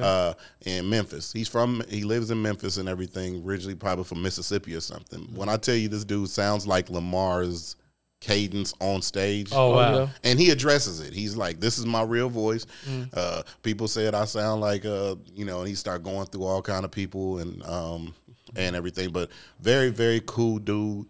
uh, 0.00 0.34
in 0.66 0.88
Memphis. 0.88 1.32
He's 1.32 1.48
from 1.48 1.82
he 1.88 2.02
lives 2.04 2.30
in 2.30 2.40
Memphis 2.42 2.76
and 2.76 2.88
everything. 2.88 3.42
Originally, 3.44 3.74
probably 3.74 4.04
from 4.04 4.22
Mississippi 4.22 4.74
or 4.74 4.80
something. 4.80 5.20
When 5.34 5.48
I 5.48 5.56
tell 5.56 5.74
you 5.76 5.88
this 5.88 6.04
dude 6.04 6.28
sounds 6.30 6.66
like 6.66 6.90
Lamar's 6.90 7.76
cadence 8.20 8.74
on 8.80 9.02
stage. 9.02 9.50
Oh 9.52 9.74
wow! 9.74 10.10
And 10.24 10.38
he 10.38 10.50
addresses 10.50 11.00
it. 11.00 11.12
He's 11.12 11.36
like, 11.36 11.60
"This 11.60 11.78
is 11.78 11.86
my 11.86 12.02
real 12.02 12.28
voice." 12.28 12.66
Uh, 13.12 13.42
people 13.62 13.88
said 13.88 14.14
I 14.14 14.24
sound 14.24 14.60
like, 14.60 14.84
uh, 14.84 15.16
you 15.34 15.44
know, 15.44 15.60
and 15.60 15.68
he 15.68 15.74
start 15.74 16.02
going 16.02 16.26
through 16.26 16.44
all 16.44 16.62
kind 16.62 16.84
of 16.84 16.90
people 16.90 17.38
and 17.38 17.62
um, 17.64 18.14
and 18.56 18.74
everything. 18.74 19.10
But 19.10 19.30
very, 19.60 19.90
very 19.90 20.20
cool 20.26 20.58
dude. 20.58 21.06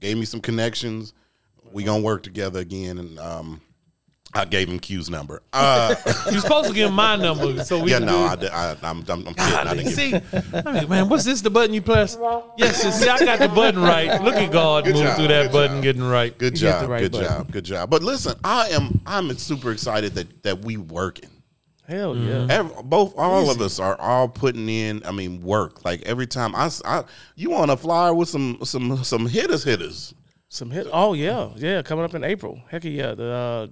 Gave 0.00 0.18
me 0.18 0.24
some 0.24 0.40
connections. 0.40 1.14
We 1.72 1.82
gonna 1.84 2.02
work 2.02 2.22
together 2.22 2.60
again, 2.60 2.98
and 2.98 3.18
um, 3.18 3.60
I 4.34 4.44
gave 4.44 4.68
him 4.68 4.78
Q's 4.78 5.08
number. 5.10 5.42
Uh, 5.52 5.94
You're 6.30 6.40
supposed 6.40 6.68
to 6.68 6.74
give 6.74 6.88
him 6.88 6.94
my 6.94 7.16
number 7.16 7.62
so 7.64 7.80
we 7.82 7.90
yeah, 7.92 7.98
can 7.98 8.06
no, 8.06 8.12
do 8.18 8.24
I, 8.24 8.36
did- 8.36 8.50
I, 8.50 8.70
I'm, 8.82 8.98
I'm, 9.08 9.28
I'm 9.28 9.34
kidding. 9.34 9.38
I 9.38 9.74
didn't 9.74 9.84
give 9.84 9.94
See, 9.94 10.14
I 10.54 10.72
mean, 10.72 10.88
man, 10.88 11.08
what's 11.08 11.24
this? 11.24 11.40
The 11.40 11.50
button 11.50 11.72
you 11.74 11.80
press? 11.82 12.16
Yes, 12.58 12.82
yes, 12.84 13.00
see, 13.02 13.08
I 13.08 13.24
got 13.24 13.38
the 13.38 13.48
button 13.48 13.80
right. 13.80 14.20
Look 14.22 14.34
at 14.34 14.50
God 14.52 14.84
Good 14.84 14.94
move 14.94 15.04
job, 15.04 15.16
through 15.16 15.28
that 15.28 15.42
good 15.44 15.52
button, 15.52 15.76
job. 15.76 15.82
getting 15.84 16.02
right. 16.02 16.36
Good 16.36 16.52
hit 16.54 16.60
job, 16.60 16.88
right 16.90 17.00
good 17.00 17.12
button. 17.12 17.26
job, 17.28 17.52
good 17.52 17.64
job. 17.64 17.90
But 17.90 18.02
listen, 18.02 18.36
I 18.44 18.68
am 18.70 19.00
I'm 19.06 19.36
super 19.38 19.70
excited 19.72 20.14
that 20.16 20.42
that 20.42 20.60
we 20.64 20.76
working. 20.76 21.30
Hell 21.86 22.14
Mm-hmm. 22.14 22.28
yeah. 22.50 22.56
Every, 22.56 22.82
both 22.82 23.14
all 23.16 23.50
of 23.50 23.60
us 23.60 23.78
are 23.78 24.00
all 24.00 24.26
putting 24.28 24.68
in. 24.68 25.02
I 25.06 25.12
mean, 25.12 25.42
work. 25.42 25.84
Like 25.84 26.02
every 26.02 26.26
time 26.26 26.54
I, 26.56 26.66
s- 26.66 26.82
I- 26.84 27.04
you 27.36 27.50
want 27.50 27.70
a 27.70 27.76
flyer 27.76 28.12
with 28.14 28.28
some 28.28 28.58
some 28.64 29.04
some 29.04 29.26
hitters 29.26 29.62
hitters. 29.64 30.14
Some 30.48 30.70
hit. 30.70 30.86
Oh 30.92 31.12
yeah, 31.12 31.50
yeah. 31.56 31.82
Coming 31.82 32.04
up 32.04 32.14
in 32.14 32.24
April. 32.24 32.60
Heck 32.68 32.84
yeah. 32.84 33.14
The 33.14 33.30
uh, 33.30 33.66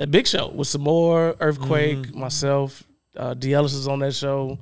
that 0.00 0.10
big 0.10 0.26
show 0.26 0.48
with 0.48 0.66
some 0.66 0.80
more 0.80 1.36
earthquake. 1.40 1.98
Mm-hmm. 1.98 2.20
Myself, 2.20 2.82
uh, 3.16 3.34
D. 3.34 3.52
Ellis 3.52 3.74
is 3.74 3.86
on 3.86 3.98
that 3.98 4.14
show. 4.14 4.58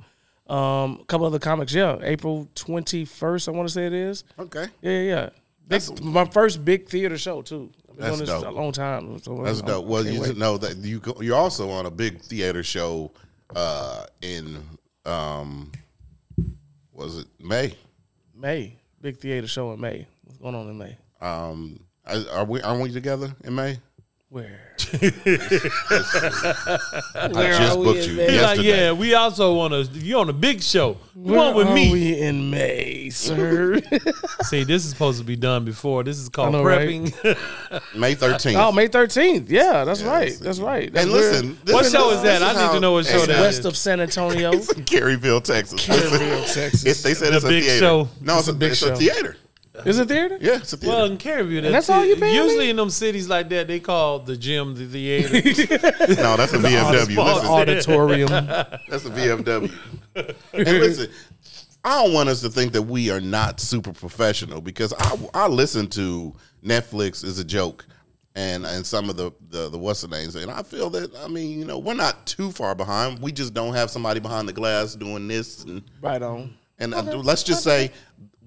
Um, 0.47 0.99
a 1.01 1.05
couple 1.07 1.25
other 1.25 1.39
comics. 1.39 1.73
Yeah, 1.73 1.97
April 2.01 2.49
twenty 2.55 3.05
first. 3.05 3.47
I 3.47 3.51
want 3.51 3.65
to 3.69 3.73
say 3.73 3.85
it 3.85 3.93
is. 3.93 4.25
Okay, 4.37 4.65
Yeah, 4.81 4.91
yeah. 4.91 5.01
yeah. 5.01 5.29
Big, 5.69 6.03
my 6.03 6.25
first 6.25 6.65
big 6.65 6.89
theater 6.89 7.17
show 7.17 7.41
too. 7.41 7.71
I've 7.89 7.95
been 7.95 8.05
That's 8.05 8.17
doing 8.17 8.41
this 8.41 8.43
a 8.43 8.51
long 8.51 8.71
time. 8.73 9.19
So 9.19 9.41
that's 9.43 9.61
dope. 9.61 9.85
Well, 9.85 10.05
you 10.05 10.21
wait. 10.21 10.35
know 10.35 10.57
that 10.57 10.75
you 10.77 10.99
go, 10.99 11.15
you're 11.21 11.37
also 11.37 11.69
on 11.69 11.85
a 11.85 11.91
big 11.91 12.19
theater 12.21 12.63
show 12.63 13.11
uh, 13.55 14.07
in 14.21 14.61
um, 15.05 15.71
was 16.91 17.19
it 17.19 17.27
May? 17.39 17.75
May 18.35 18.75
big 18.99 19.17
theater 19.19 19.47
show 19.47 19.71
in 19.71 19.79
May. 19.79 20.05
What's 20.25 20.37
going 20.39 20.55
on 20.55 20.67
in 20.67 20.77
May? 20.77 20.97
Um, 21.21 21.79
are 22.05 22.17
are 22.33 22.45
we 22.45 22.61
aren't 22.61 22.81
we 22.81 22.91
together 22.91 23.33
in 23.45 23.55
May? 23.55 23.77
Where? 24.31 24.59
I 24.93 24.99
just 27.33 27.75
are 27.75 27.77
we 27.79 27.83
booked 27.85 27.99
in 27.99 28.09
you 28.11 28.15
May? 28.17 28.31
He's 28.31 28.41
like, 28.41 28.57
yesterday. 28.57 28.85
yeah, 28.85 28.91
we 28.91 29.13
also 29.15 29.55
want 29.55 29.73
to. 29.73 29.99
You 29.99 30.19
on 30.19 30.29
a 30.29 30.33
big 30.33 30.61
show. 30.61 30.97
You 31.15 31.21
Where 31.33 31.39
on 31.39 31.55
with 31.55 31.67
are 31.67 31.73
me? 31.73 31.91
we 31.91 32.19
in 32.19 32.51
May, 32.51 33.09
sir? 33.09 33.79
See, 34.43 34.63
this 34.63 34.85
is 34.85 34.91
supposed 34.91 35.17
to 35.19 35.25
be 35.25 35.35
done 35.35 35.65
before. 35.65 36.03
This 36.03 36.19
is 36.19 36.29
called 36.29 36.49
I 36.53 36.59
know, 36.59 36.63
right? 36.63 36.87
prepping. 36.87 37.95
May 37.99 38.13
13th. 38.15 38.55
oh, 38.67 38.71
May 38.71 38.87
thirteenth. 38.87 39.49
Yeah, 39.49 39.83
that's 39.83 40.03
right. 40.03 40.27
Yes. 40.29 40.37
That's 40.39 40.59
right. 40.59 40.93
That's 40.93 41.05
and 41.05 41.13
where- 41.13 41.31
listen, 41.31 41.57
this 41.63 41.73
What 41.73 41.85
is- 41.85 41.91
show 41.91 42.11
is 42.11 42.21
this 42.21 42.39
that? 42.39 42.43
I 42.47 42.53
need 42.53 42.67
how- 42.67 42.73
to 42.73 42.79
know 42.79 42.91
what 42.93 43.05
show 43.07 43.17
it's 43.17 43.27
that 43.27 43.41
west 43.41 43.65
of 43.65 43.75
San 43.75 43.99
Antonio. 43.99 44.51
It's 44.53 44.71
in 44.71 44.85
Kerrville, 44.85 45.43
Texas. 45.43 45.81
Kerrville, 45.85 46.53
Texas. 46.53 46.85
It's, 46.85 47.01
they 47.01 47.15
said 47.15 47.33
it's 47.33 47.43
a 47.43 47.47
big 47.47 47.63
theater. 47.63 47.79
show. 47.79 48.07
No, 48.21 48.37
it's, 48.37 48.47
a, 48.47 48.53
big 48.53 48.71
it's 48.71 48.79
show. 48.79 48.93
a 48.93 48.95
theater. 48.95 49.37
Is 49.85 49.99
it 49.99 50.07
theater? 50.07 50.37
Yeah, 50.41 50.57
it's 50.57 50.73
a 50.73 50.77
theater. 50.77 50.95
Well, 50.95 51.05
in 51.05 51.17
Kerrville, 51.17 51.65
And 51.65 51.73
that's 51.73 51.89
all 51.89 52.05
you 52.05 52.15
paying 52.15 52.35
Usually 52.35 52.65
me? 52.65 52.69
in 52.71 52.75
them 52.75 52.89
cities 52.89 53.27
like 53.29 53.49
that, 53.49 53.67
they 53.67 53.79
call 53.79 54.19
the 54.19 54.35
gym 54.37 54.75
the 54.75 54.85
theater. 54.85 55.33
no, 56.21 56.37
that's 56.37 56.53
a 56.53 56.57
VFW. 56.57 57.13
small 57.13 57.35
Listen, 57.35 57.49
Auditorium. 57.49 58.29
that's 58.29 59.05
a 59.05 59.09
VFW. 59.09 59.73
and 60.15 60.67
listen, 60.67 61.11
I 61.83 62.03
don't 62.03 62.13
want 62.13 62.29
us 62.29 62.41
to 62.41 62.49
think 62.49 62.73
that 62.73 62.83
we 62.83 63.09
are 63.09 63.21
not 63.21 63.59
super 63.59 63.93
professional 63.93 64.61
because 64.61 64.93
I, 64.97 65.17
I 65.33 65.47
listen 65.47 65.87
to 65.91 66.35
Netflix 66.63 67.23
is 67.23 67.39
a 67.39 67.43
joke. 67.45 67.85
And, 68.35 68.65
and 68.65 68.85
some 68.85 69.09
of 69.09 69.17
the, 69.17 69.31
the 69.49 69.69
the 69.69 69.77
what's 69.77 70.01
the 70.01 70.07
names 70.07 70.35
and 70.35 70.51
I 70.51 70.61
feel 70.61 70.89
that 70.91 71.13
I 71.17 71.27
mean 71.27 71.59
you 71.59 71.65
know 71.65 71.79
we're 71.79 71.95
not 71.95 72.25
too 72.27 72.51
far 72.51 72.73
behind 72.75 73.19
we 73.21 73.31
just 73.31 73.53
don't 73.55 73.73
have 73.73 73.89
somebody 73.89 74.19
behind 74.19 74.47
the 74.47 74.53
glass 74.53 74.93
doing 74.95 75.27
this 75.27 75.63
and 75.65 75.81
right 75.99 76.21
on. 76.21 76.53
And 76.77 76.93
uh, 76.93 77.01
let's 77.17 77.43
just 77.43 77.63
say 77.63 77.91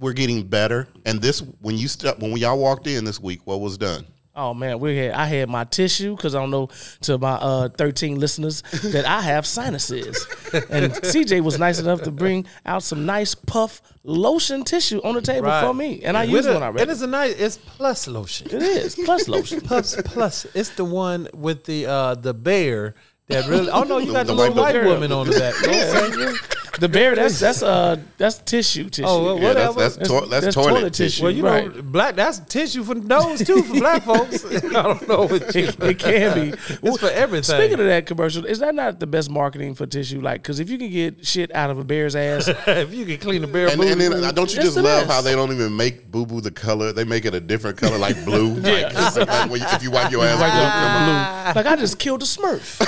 we're 0.02 0.12
getting 0.12 0.42
better. 0.46 0.86
And 1.06 1.22
this, 1.22 1.40
when 1.62 1.78
you 1.78 1.88
step, 1.88 2.18
when 2.18 2.36
y'all 2.36 2.58
walked 2.58 2.86
in 2.86 3.04
this 3.04 3.18
week, 3.20 3.40
what 3.44 3.60
was 3.60 3.78
done? 3.78 4.04
Oh 4.34 4.54
man, 4.54 4.78
we 4.80 4.96
had 4.96 5.10
I 5.12 5.26
had 5.26 5.50
my 5.50 5.64
tissue 5.64 6.16
because 6.16 6.34
I 6.34 6.40
don't 6.40 6.50
know 6.50 6.70
to 7.02 7.18
my 7.18 7.32
uh, 7.34 7.68
thirteen 7.68 8.18
listeners 8.18 8.62
that 8.82 9.04
I 9.04 9.20
have 9.20 9.46
sinuses, 9.46 10.26
and 10.70 10.90
CJ 10.90 11.42
was 11.42 11.58
nice 11.58 11.78
enough 11.78 12.00
to 12.04 12.10
bring 12.10 12.46
out 12.64 12.82
some 12.82 13.04
nice 13.04 13.34
puff 13.34 13.82
lotion 14.04 14.64
tissue 14.64 15.02
on 15.04 15.16
the 15.16 15.20
table 15.20 15.48
Right. 15.48 15.66
for 15.66 15.74
me, 15.74 16.00
and 16.02 16.16
I 16.16 16.22
With 16.22 16.30
used 16.30 16.48
a- 16.48 16.54
one 16.54 16.62
already. 16.62 16.82
It 16.82 16.88
is 16.88 17.02
a 17.02 17.06
nice. 17.06 17.34
It's 17.38 17.58
plus 17.58 18.08
lotion. 18.08 18.46
it 18.46 18.62
is 18.62 18.94
plus 18.94 19.28
lotion. 19.28 19.60
Plus, 19.72 20.00
plus, 20.02 20.46
it's 20.54 20.70
the 20.70 20.84
one 20.86 21.28
with 21.34 21.64
the 21.64 21.84
uh 21.84 22.14
the 22.14 22.32
bear 22.32 22.94
that 23.28 23.46
really. 23.48 23.68
Oh 23.68 23.82
no, 23.82 23.98
you 23.98 24.12
got 24.14 24.26
the, 24.26 24.32
The 24.34 24.40
little 24.48 24.54
white 24.62 24.74
white 24.76 24.84
woman 24.86 25.12
on 25.12 25.26
the 25.28 25.38
back. 25.38 26.71
Yeah. 26.74 26.78
the 26.80 26.88
bear 26.88 27.14
that's 27.14 27.38
that's 27.38 27.62
uh 27.62 27.96
that's 28.18 28.38
tissue 28.38 28.88
tissue. 28.88 29.06
Oh, 29.06 29.24
well, 29.24 29.38
Yeah, 29.38 29.52
that's 29.52 29.76
Whatever. 29.76 29.96
that's, 29.98 30.08
to- 30.08 30.26
that's, 30.28 30.54
toilet, 30.54 30.94
tissue. 30.94 31.22
Well, 31.22 31.32
you 31.32 31.44
Right. 31.44 31.74
know, 31.74 31.82
black. 31.82 32.16
That's 32.16 32.38
tissue 32.40 32.82
for 32.82 32.94
nose 32.94 33.44
too 33.44 33.62
for 33.62 33.74
black 33.74 34.02
folks. 34.04 34.44
I 34.54 34.60
don't 34.60 35.06
know. 35.08 35.26
What 35.26 35.54
it, 35.54 35.78
it 35.82 35.98
can 35.98 36.34
be. 36.52 36.56
it's 36.82 36.98
for 36.98 37.10
everything. 37.10 37.56
Speaking 37.56 37.78
of 37.80 37.86
that 37.86 38.06
commercial, 38.06 38.46
is 38.46 38.58
that 38.60 38.74
not 38.74 39.00
the 39.00 39.06
best 39.06 39.28
marketing 39.30 39.74
for 39.74 39.86
tissue? 39.86 40.20
Like, 40.20 40.42
because 40.42 40.60
if 40.60 40.70
you 40.70 40.78
can 40.78 40.90
get 40.90 41.26
shit 41.26 41.54
out 41.54 41.70
of 41.70 41.78
a 41.78 41.84
bear's 41.84 42.16
ass, 42.16 42.48
if 42.66 42.92
you 42.94 43.04
can 43.04 43.18
clean 43.18 43.42
the 43.42 43.46
bear 43.48 43.68
And, 43.68 43.76
booty, 43.78 43.92
and 43.92 44.00
then 44.00 44.24
uh, 44.24 44.32
don't 44.32 44.52
you 44.54 44.62
just 44.62 44.76
love 44.76 45.06
how 45.06 45.20
they 45.20 45.34
don't 45.34 45.52
even 45.52 45.76
make 45.76 46.10
boo 46.10 46.24
boo 46.26 46.40
the 46.40 46.50
color? 46.50 46.92
They 46.92 47.04
make 47.04 47.24
it 47.26 47.34
a 47.34 47.40
different 47.40 47.76
color, 47.76 47.98
like 47.98 48.24
blue. 48.24 48.54
yeah. 48.60 48.88
Like, 48.92 49.16
like 49.28 49.50
when 49.50 49.60
you, 49.60 49.66
if 49.70 49.82
you 49.82 49.90
wipe 49.90 50.10
your 50.10 50.24
ass 50.24 50.40
like, 50.40 50.52
blue. 50.52 51.52
blue. 51.54 51.62
like 51.62 51.66
I 51.66 51.76
just 51.80 51.98
killed 51.98 52.22
a 52.22 52.26
Smurf. 52.26 52.80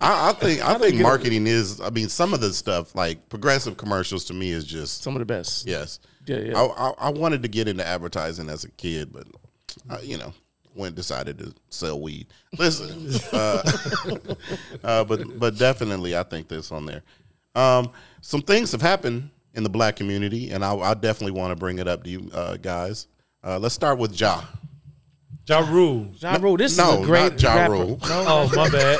I, 0.00 0.30
I 0.30 0.32
think 0.32 0.62
I 0.64 0.78
think 0.78 1.00
marketing 1.00 1.46
is. 1.46 1.80
I 1.80 1.90
mean, 1.90 2.08
some 2.08 2.32
of 2.34 2.40
the 2.40 2.53
stuff 2.54 2.94
like 2.94 3.28
progressive 3.28 3.76
commercials 3.76 4.24
to 4.26 4.34
me 4.34 4.50
is 4.50 4.64
just 4.64 5.02
Some 5.02 5.14
of 5.14 5.20
the 5.20 5.26
best. 5.26 5.66
yes. 5.66 5.98
Yeah, 6.26 6.38
yeah. 6.38 6.58
I, 6.58 6.64
I, 6.66 6.92
I 6.98 7.08
wanted 7.10 7.42
to 7.42 7.48
get 7.48 7.68
into 7.68 7.86
advertising 7.86 8.48
as 8.48 8.64
a 8.64 8.70
kid, 8.70 9.12
but 9.12 9.26
uh, 9.90 9.98
you 10.02 10.16
know, 10.16 10.32
went 10.74 10.94
decided 10.94 11.38
to 11.38 11.54
sell 11.68 12.00
weed. 12.00 12.26
Listen, 12.58 13.10
uh, 13.32 13.62
uh, 14.84 15.04
but 15.04 15.38
but 15.38 15.58
definitely, 15.58 16.16
I 16.16 16.22
think 16.22 16.48
this 16.48 16.72
on 16.72 16.86
there. 16.86 17.02
Um, 17.54 17.90
some 18.22 18.40
things 18.40 18.72
have 18.72 18.80
happened 18.82 19.28
in 19.52 19.62
the 19.62 19.68
black 19.68 19.96
community, 19.96 20.50
and 20.50 20.64
I, 20.64 20.74
I 20.74 20.94
definitely 20.94 21.38
want 21.38 21.52
to 21.52 21.56
bring 21.56 21.78
it 21.78 21.86
up 21.86 22.04
to 22.04 22.10
you 22.10 22.30
uh, 22.32 22.56
guys. 22.56 23.06
Uh, 23.44 23.58
let's 23.58 23.74
start 23.74 23.98
with 23.98 24.18
Ja. 24.18 24.42
Ja 25.46 25.58
Rule. 25.60 26.08
Ja 26.20 26.36
Rule, 26.40 26.56
this 26.56 26.76
no, 26.78 26.94
is 26.94 27.00
a 27.02 27.06
great 27.06 27.32
not 27.32 27.42
Ja 27.42 27.54
rapper. 27.54 27.72
Rule. 27.74 27.98
No, 28.08 28.24
Oh 28.26 28.50
my 28.56 28.68
bad. 28.70 28.98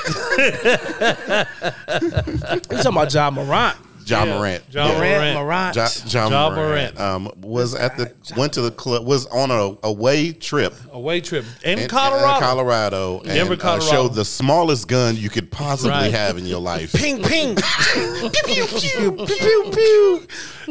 you 2.70 2.76
talking 2.76 2.86
about 2.86 3.14
Ja 3.14 3.30
Morant. 3.30 3.76
Ja 4.06 4.24
Yeah, 4.24 4.36
Morant. 4.36 4.62
Ja 4.70 4.86
Yeah. 4.86 4.98
Morant. 4.98 5.34
Morant. 5.34 5.76
Ja, 5.76 5.88
ja, 6.06 6.28
Ja 6.30 6.50
Morant, 6.50 7.00
um, 7.00 7.30
was 7.40 7.74
at 7.74 7.96
the 7.96 8.12
went 8.36 8.52
to 8.52 8.62
the 8.62 8.70
club 8.70 9.04
was 9.06 9.26
on 9.26 9.50
a 9.50 9.76
away 9.86 10.32
trip 10.32 10.74
Away 10.92 11.20
trip 11.20 11.44
in, 11.64 11.78
in 11.78 11.88
Colorado. 11.88 12.34
in 12.36 12.40
Colorado, 12.42 13.18
and 13.20 13.26
Denver, 13.28 13.56
uh, 13.62 13.80
showed 13.80 14.14
the 14.14 14.24
smallest 14.24 14.88
gun 14.88 15.16
you 15.16 15.28
could 15.30 15.50
possibly 15.50 15.90
Right. 15.90 16.12
have 16.12 16.36
in 16.38 16.46
your 16.46 16.60
life 16.60 16.92
Ping 16.96 17.22
ping. 17.22 17.56
pew, 17.56 18.30
pew, 18.44 18.66
pew, 18.66 19.26
pew, 19.26 19.70
pew, 19.72 20.26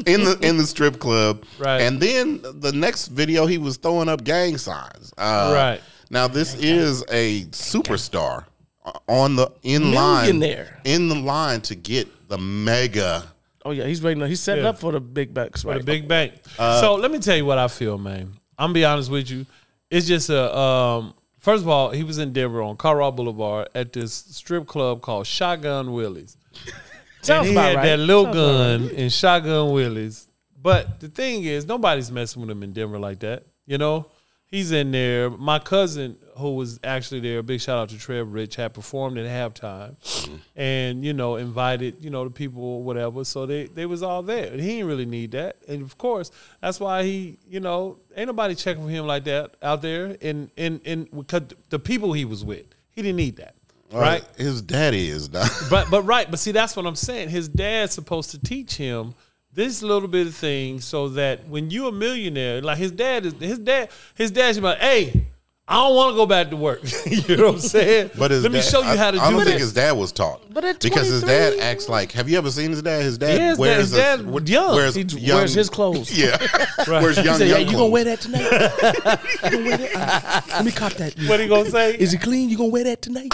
in 0.06 0.24
the 0.24 0.38
in 0.42 0.58
the 0.58 0.66
strip 0.66 1.00
club. 1.00 1.44
Right. 1.60 1.82
And 1.82 2.00
then 2.00 2.42
the 2.62 2.72
next 2.72 3.08
video, 3.08 3.46
he 3.46 3.58
was 3.58 3.78
throwing 3.78 4.10
up 4.10 4.24
gang 4.24 4.58
signs. 4.58 5.14
Uh, 5.18 5.52
Right. 5.54 5.82
Now 6.10 6.28
this 6.28 6.54
is 6.56 7.04
a 7.10 7.44
superstar 7.52 8.46
uh, 8.86 8.92
on 9.08 9.36
the 9.36 9.52
in 9.64 9.94
line 9.94 10.42
in 10.84 11.08
the 11.10 11.16
line 11.16 11.62
to 11.62 11.76
get 11.76 12.08
the 12.34 12.38
mega. 12.40 13.24
Oh 13.64 13.72
yeah, 13.72 13.86
he's 13.86 14.02
waiting. 14.02 14.26
He's 14.28 14.42
setting 14.42 14.64
Yeah. 14.64 14.72
up 14.72 14.80
for 14.80 14.92
the 14.92 15.00
big 15.00 15.34
bucks, 15.34 15.62
for 15.62 15.70
right? 15.70 15.78
the 15.78 15.84
big 15.84 16.08
bank. 16.08 16.34
Uh, 16.58 16.82
so 16.82 16.96
let 16.96 17.12
me 17.12 17.20
tell 17.20 17.38
you 17.38 17.46
what 17.46 17.60
I 17.60 17.68
feel, 17.68 17.98
man. 17.98 18.34
I'm 18.58 18.66
gonna 18.70 18.74
be 18.74 18.86
honest 18.86 19.12
with 19.12 19.30
you. 19.30 19.46
It's 19.92 20.08
just 20.08 20.30
a 20.32 20.58
um, 20.58 21.14
first 21.38 21.62
of 21.62 21.70
all, 21.70 21.92
he 21.92 22.04
was 22.04 22.18
in 22.18 22.34
Denver 22.34 22.62
on 22.64 22.76
Colorado 22.76 23.12
Boulevard 23.12 23.70
at 23.76 23.94
this 23.94 24.14
strip 24.14 24.66
club 24.68 25.02
called 25.02 25.28
Shotgun 25.28 25.94
Willie's. 25.94 26.36
Sounds 27.22 27.48
and 27.48 27.48
he 27.48 27.54
about 27.54 27.66
had 27.70 27.76
right. 27.78 27.86
that 27.86 28.00
little 28.00 28.24
Sounds 28.26 28.36
about 28.36 28.80
gun 28.90 28.90
in 28.98 29.10
Shotgun 29.10 29.72
Willie's. 29.72 30.28
But 30.60 31.00
the 31.00 31.08
thing 31.10 31.44
is, 31.44 31.68
nobody's 31.68 32.12
messing 32.12 32.42
with 32.42 32.50
him 32.50 32.64
in 32.64 32.74
Denver 32.74 32.98
like 32.98 33.20
that. 33.20 33.44
You 33.68 33.78
know, 33.78 34.08
he's 34.48 34.72
in 34.72 34.92
there. 34.92 35.30
My 35.30 35.60
cousin, 35.60 36.18
who 36.38 36.56
was 36.56 36.80
actually 36.84 37.20
there, 37.20 37.42
big 37.44 37.62
shout 37.62 37.78
out 37.78 37.90
to 37.90 37.98
Trev 37.98 38.32
Rich, 38.34 38.56
had 38.56 38.74
performed 38.74 39.18
at 39.18 39.26
halftime, 39.26 39.96
mm-hmm. 39.98 40.36
and 40.56 41.06
you 41.06 41.14
know, 41.14 41.36
invited 41.36 42.04
you 42.04 42.10
know 42.10 42.24
the 42.24 42.30
people 42.30 42.64
or 42.64 42.84
whatever. 42.84 43.24
So 43.24 43.46
they 43.46 43.66
they 43.66 43.86
was 43.86 44.04
all 44.04 44.24
there. 44.24 44.52
And 44.52 44.60
he 44.60 44.68
didn't 44.68 44.88
really 44.88 45.06
need 45.06 45.32
that, 45.32 45.58
and 45.68 45.82
of 45.82 45.98
course, 45.98 46.32
that's 46.62 46.80
why 46.80 47.04
he 47.04 47.38
you 47.50 47.60
know 47.60 47.98
ain't 48.16 48.28
nobody 48.28 48.56
checking 48.56 48.84
for 48.84 48.90
him 48.90 49.06
like 49.08 49.24
that 49.26 49.56
out 49.62 49.82
there. 49.82 50.18
And, 50.22 50.50
and, 50.58 50.82
and 50.86 51.10
because 51.12 51.44
the 51.70 51.80
people 51.80 52.14
he 52.14 52.26
was 52.26 52.44
with, 52.44 52.66
he 52.92 53.02
didn't 53.02 53.18
need 53.18 53.38
that, 53.38 53.56
right? 53.92 54.24
His 54.38 54.62
daddy 54.62 55.10
is 55.10 55.32
not. 55.32 55.50
but 55.70 55.90
but 55.90 56.04
right, 56.04 56.30
but 56.30 56.40
see 56.40 56.52
that's 56.52 56.76
what 56.76 56.86
I'm 56.86 56.96
saying. 56.96 57.30
His 57.30 57.48
dad's 57.48 57.94
supposed 57.94 58.32
to 58.32 58.40
teach 58.40 58.76
him 58.76 59.16
this 59.54 59.84
little 59.84 60.08
bit 60.08 60.28
of 60.28 60.36
thing 60.36 60.82
so 60.82 61.10
that 61.10 61.48
when 61.48 61.70
you're 61.70 61.90
a 61.90 61.92
millionaire, 61.92 62.62
like 62.62 62.78
his 62.78 62.92
dad 62.92 63.26
is 63.26 63.34
his 63.34 63.60
dad, 63.60 63.90
his 64.16 64.32
dad's 64.32 64.60
like, 64.60 64.80
hey, 64.80 65.28
I 65.66 65.76
don't 65.76 65.96
want 65.96 66.12
to 66.12 66.16
go 66.18 66.26
back 66.26 66.50
to 66.50 66.58
work. 66.58 66.82
you 67.06 67.38
know 67.38 67.46
what 67.46 67.54
I'm 67.56 67.60
saying? 67.62 68.12
But 68.18 68.32
his 68.32 68.44
let 68.44 68.52
me 68.52 68.60
dad- 68.60 68.66
show 68.70 68.80
you 68.82 68.98
how 68.98 69.12
to 69.12 69.18
I 69.18 69.18
do 69.18 69.18
it. 69.18 69.22
I 69.22 69.32
don't 69.32 69.40
think 69.46 69.54
this. 69.54 69.62
his 69.62 69.74
dad 69.74 69.94
was 69.94 70.12
taught. 70.12 70.42
But 70.54 70.66
at 70.66 70.82
because 70.82 71.08
his 71.08 71.24
dad 71.24 71.58
acts 71.60 71.88
like. 71.88 72.12
Have 72.12 72.28
you 72.30 72.38
ever 72.38 72.52
seen 72.52 72.72
his 72.72 72.82
dad? 72.82 73.02
His 73.02 73.18
dad 73.18 73.38
Yeah, 73.40 73.48
his 73.48 73.58
dad- 73.58 73.62
wears 73.62 73.78
his 73.80 73.94
a- 73.94 73.96
dad 73.96 74.26
what- 74.26 74.48
young. 74.50 74.76
Wears 74.76 74.94
He 74.96 75.04
young, 75.04 75.38
wears 75.38 75.54
his 75.54 75.70
clothes. 75.70 76.12
Yeah, 76.24 76.38
wears 76.88 77.16
young. 77.16 77.28
He 77.28 77.34
said, 77.40 77.48
young 77.48 77.60
"Hey, 77.62 77.66
you 77.66 77.72
gonna 77.72 77.88
wear 77.88 78.04
that 78.04 78.20
tonight? 78.20 78.44
you 78.44 79.50
gonna 79.52 79.64
wear 79.66 79.78
that? 79.78 79.92
Ah, 79.96 80.44
let 80.50 80.66
me 80.66 80.72
cop 80.74 80.92
that. 80.96 81.16
what 81.30 81.40
he 81.40 81.48
gonna 81.48 81.70
say? 81.70 81.96
Is 81.96 82.14
it 82.14 82.22
clean? 82.22 82.50
You 82.50 82.58
gonna 82.58 82.68
wear 82.70 82.84
that 82.84 83.02
tonight? 83.02 83.34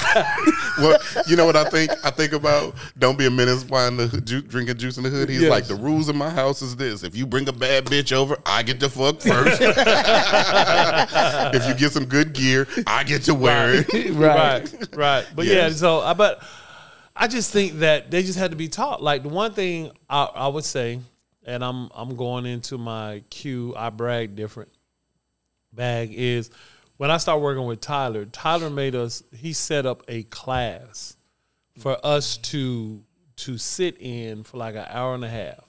well, 0.78 1.00
you 1.28 1.36
know 1.36 1.46
what 1.48 1.56
I 1.56 1.68
think? 1.72 1.90
I 2.06 2.12
think 2.12 2.34
about 2.34 2.76
don't 3.00 3.18
be 3.18 3.26
a 3.26 3.32
menace 3.32 3.64
buying 3.64 3.98
the 3.98 4.08
ju- 4.22 4.42
drinking 4.44 4.78
juice 4.78 4.98
in 4.98 5.04
the 5.04 5.10
hood. 5.10 5.30
He's 5.30 5.42
Yes. 5.42 5.50
like 5.50 5.66
the 5.66 5.74
rules 5.76 6.10
in 6.10 6.16
my 6.16 6.30
house 6.30 6.62
is 6.62 6.76
this: 6.76 7.02
if 7.04 7.16
you 7.18 7.26
bring 7.26 7.50
a 7.50 7.54
bad 7.54 7.86
bitch 7.86 8.14
over, 8.14 8.38
I 8.46 8.62
get 8.62 8.80
to 8.82 8.90
fuck 8.90 9.20
first. 9.20 9.60
if 11.56 11.68
you 11.68 11.74
get 11.74 11.92
some 11.92 12.06
good 12.06 12.19
gear, 12.24 12.68
I 12.88 13.04
get 13.04 13.24
to 13.24 13.36
wear 13.36 13.84
it. 13.86 14.14
right, 14.14 14.96
right. 14.96 15.28
But 15.36 15.46
yeah, 15.46 15.70
so 15.70 16.00
I 16.00 16.14
but 16.14 16.44
I 17.16 17.28
just 17.28 17.52
think 17.52 17.80
that 17.80 18.12
they 18.12 18.24
just 18.24 18.40
had 18.40 18.52
to 18.52 18.58
be 18.58 18.68
taught. 18.70 19.04
Like 19.04 19.24
the 19.24 19.30
one 19.30 19.54
thing 19.54 19.92
I, 20.10 20.24
I 20.24 20.48
would 20.48 20.66
say, 20.66 21.00
and 21.46 21.64
I'm 21.64 21.90
I'm 21.94 22.16
going 22.16 22.46
into 22.46 22.78
my 22.78 23.24
Q, 23.30 23.74
I 23.76 23.90
brag 23.90 24.36
different 24.36 24.72
bag 25.74 26.14
is 26.14 26.50
when 26.98 27.12
I 27.12 27.18
start 27.18 27.42
working 27.42 27.66
with 27.66 27.82
Tyler. 27.82 28.26
Tyler 28.26 28.70
made 28.70 28.96
us. 28.96 29.24
He 29.36 29.54
set 29.54 29.86
up 29.86 30.04
a 30.08 30.24
class 30.24 31.18
for 31.78 31.98
us 32.06 32.38
to 32.38 33.04
to 33.38 33.58
sit 33.58 33.98
in 34.00 34.44
for 34.44 34.58
like 34.58 34.76
an 34.76 34.86
hour 34.90 35.16
and 35.16 35.24
a 35.24 35.30
half. 35.30 35.69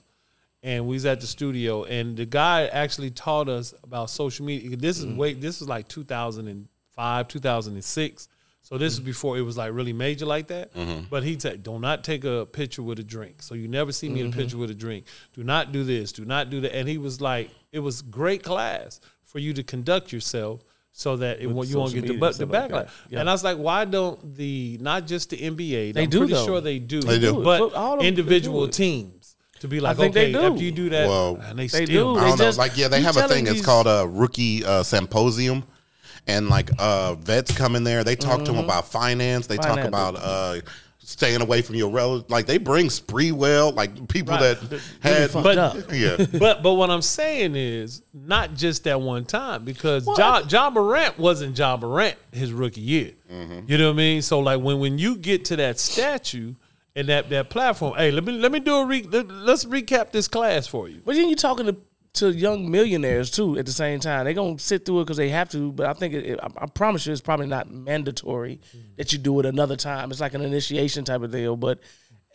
And 0.63 0.85
we 0.85 0.95
was 0.95 1.05
at 1.07 1.19
the 1.19 1.27
studio, 1.27 1.85
and 1.85 2.15
the 2.15 2.25
guy 2.25 2.67
actually 2.67 3.09
taught 3.09 3.49
us 3.49 3.73
about 3.83 4.11
social 4.11 4.45
media. 4.45 4.77
This 4.77 4.99
is 4.99 5.05
mm. 5.05 5.17
way. 5.17 5.33
This 5.33 5.59
is 5.59 5.67
like 5.67 5.87
2005, 5.87 7.27
2006. 7.27 8.27
So 8.61 8.77
this 8.77 8.93
is 8.93 8.99
mm. 8.99 9.05
before 9.05 9.39
it 9.39 9.41
was 9.41 9.57
like 9.57 9.73
really 9.73 9.91
major 9.91 10.27
like 10.27 10.47
that. 10.47 10.71
Mm-hmm. 10.75 11.05
But 11.09 11.23
he 11.23 11.39
said, 11.39 11.63
"Do 11.63 11.79
not 11.79 12.03
take 12.03 12.23
a 12.25 12.45
picture 12.45 12.83
with 12.83 12.99
a 12.99 13.03
drink. 13.03 13.41
So 13.41 13.55
you 13.55 13.67
never 13.67 13.91
see 13.91 14.07
me 14.07 14.19
in 14.19 14.27
a 14.27 14.29
mm-hmm. 14.29 14.39
picture 14.39 14.57
with 14.57 14.69
a 14.69 14.75
drink. 14.75 15.05
Do 15.33 15.43
not 15.43 15.71
do 15.71 15.83
this. 15.83 16.11
Do 16.11 16.25
not 16.25 16.51
do 16.51 16.61
that." 16.61 16.75
And 16.75 16.87
he 16.87 16.99
was 16.99 17.19
like, 17.21 17.49
"It 17.71 17.79
was 17.79 18.03
great 18.03 18.43
class 18.43 18.99
for 19.23 19.39
you 19.39 19.53
to 19.53 19.63
conduct 19.63 20.13
yourself." 20.13 20.63
So 20.93 21.15
that 21.17 21.39
it, 21.39 21.47
won't- 21.47 21.69
you 21.69 21.77
won't 21.77 21.93
get 21.93 22.01
the, 22.01 22.13
the 22.13 22.19
like 22.19 22.35
backlash. 22.35 22.69
that. 22.69 22.89
Yeah. 23.09 23.21
And 23.21 23.29
I 23.29 23.31
was 23.31 23.45
like, 23.45 23.57
why 23.57 23.85
don't 23.85 24.35
the 24.35 24.77
not 24.81 25.07
just 25.07 25.29
the 25.29 25.37
NBA? 25.37 25.93
They 25.93 26.03
I'm 26.03 26.09
do, 26.09 26.19
pretty 26.19 26.33
though. 26.33 26.45
sure 26.45 26.59
they 26.59 26.79
do. 26.79 26.99
They 26.99 27.17
do. 27.17 27.41
But 27.41 27.73
all 27.73 27.93
of 27.93 27.99
them, 27.99 27.99
they 27.99 28.07
individual 28.09 28.65
do 28.65 28.71
teams 28.73 29.20
to 29.61 29.67
be 29.67 29.79
like, 29.79 29.97
think 29.97 30.13
they 30.13 30.23
okay, 30.23 30.31
do. 30.33 30.53
after 30.53 30.63
you 30.63 30.71
do 30.71 30.89
that, 30.89 31.07
Well, 31.07 31.37
and 31.37 31.57
they, 31.57 31.67
they 31.67 31.85
still 31.85 32.13
do. 32.15 32.19
I 32.19 32.27
don't 32.29 32.37
know. 32.39 32.45
just- 32.45 32.57
Like, 32.59 32.77
yeah, 32.77 32.87
they 32.87 33.01
have 33.01 33.15
a 33.17 33.21
telling 33.21 33.45
thing. 33.45 33.55
It's 33.55 33.65
called 33.65 33.87
a 33.87 34.05
rookie 34.07 34.63
uh, 34.65 34.83
symposium, 34.83 35.63
and 36.27 36.49
like 36.49 36.69
uh, 36.77 37.15
vets 37.15 37.51
come 37.55 37.75
in 37.75 37.83
there. 37.83 38.03
They 38.03 38.15
talk 38.15 38.39
to 38.45 38.51
them 38.51 38.63
about 38.63 38.87
finance. 38.87 39.47
They 39.47 39.57
talk 39.57 39.79
about 39.79 40.15
uh, 40.17 40.61
staying 40.99 41.41
away 41.41 41.61
from 41.61 41.75
your 41.75 41.89
relatives. 41.89 42.29
Like 42.29 42.45
they 42.45 42.57
bring 42.57 42.87
Sprewell, 42.87 43.75
like 43.75 44.07
people 44.07 44.33
Right. 44.35 44.57
that 44.59 44.81
had. 45.01 45.31
fucked 45.31 45.43
But- 45.43 45.57
up. 45.57 45.77
yeah, 45.91 46.17
but 46.39 46.61
but 46.63 46.73
what 46.73 46.89
I'm 46.89 47.01
saying 47.01 47.55
is 47.55 48.01
not 48.13 48.53
just 48.55 48.83
that 48.85 49.01
one 49.01 49.25
time 49.25 49.63
because 49.65 50.05
Well, 50.05 50.15
John 50.15 50.47
Ja 50.49 50.69
Morant 50.69 51.17
wasn't 51.19 51.57
Ja 51.57 51.75
Morant 51.77 52.15
his 52.31 52.51
rookie 52.53 52.81
year. 52.81 53.11
Mm-hmm. 53.31 53.69
You 53.71 53.77
know 53.77 53.87
what 53.87 53.93
I 53.93 53.97
mean? 53.97 54.21
So 54.21 54.39
like 54.39 54.61
when 54.61 54.79
when 54.79 54.97
you 54.99 55.15
get 55.17 55.45
to 55.45 55.55
that 55.57 55.79
statue 55.79 56.53
and 56.95 57.07
that 57.09 57.29
that 57.29 57.49
platform, 57.49 57.95
hey, 57.97 58.11
let 58.11 58.23
me 58.25 58.33
let 58.33 58.51
me 58.51 58.59
do 58.59 58.75
a 58.75 58.85
re, 58.85 59.03
let, 59.03 59.29
let's 59.29 59.65
recap 59.65 60.11
this 60.11 60.27
class 60.27 60.67
for 60.67 60.87
you. 60.89 61.01
But 61.05 61.15
then 61.15 61.29
you're 61.29 61.35
talking 61.35 61.65
to, 61.67 61.77
to 62.15 62.29
young 62.31 62.69
millionaires 62.69 63.31
too 63.31 63.57
at 63.57 63.65
the 63.65 63.71
same 63.71 63.99
time. 63.99 64.25
They're 64.25 64.33
gonna 64.33 64.59
sit 64.59 64.85
through 64.85 65.01
it 65.01 65.03
because 65.05 65.17
they 65.17 65.29
have 65.29 65.49
to. 65.51 65.71
But 65.71 65.85
I 65.87 65.93
think 65.93 66.13
it, 66.13 66.25
it- 66.25 66.39
I, 66.41 66.47
I 66.63 66.65
promise 66.65 67.05
you, 67.05 67.13
it's 67.13 67.21
probably 67.21 67.47
not 67.47 67.71
mandatory 67.71 68.59
that 68.97 69.13
you 69.13 69.19
do 69.19 69.39
it 69.39 69.45
another 69.45 69.75
time. 69.75 70.11
It's 70.11 70.19
like 70.19 70.33
an 70.33 70.41
initiation 70.41 71.05
type 71.05 71.21
of 71.21 71.31
deal. 71.31 71.55
But 71.55 71.79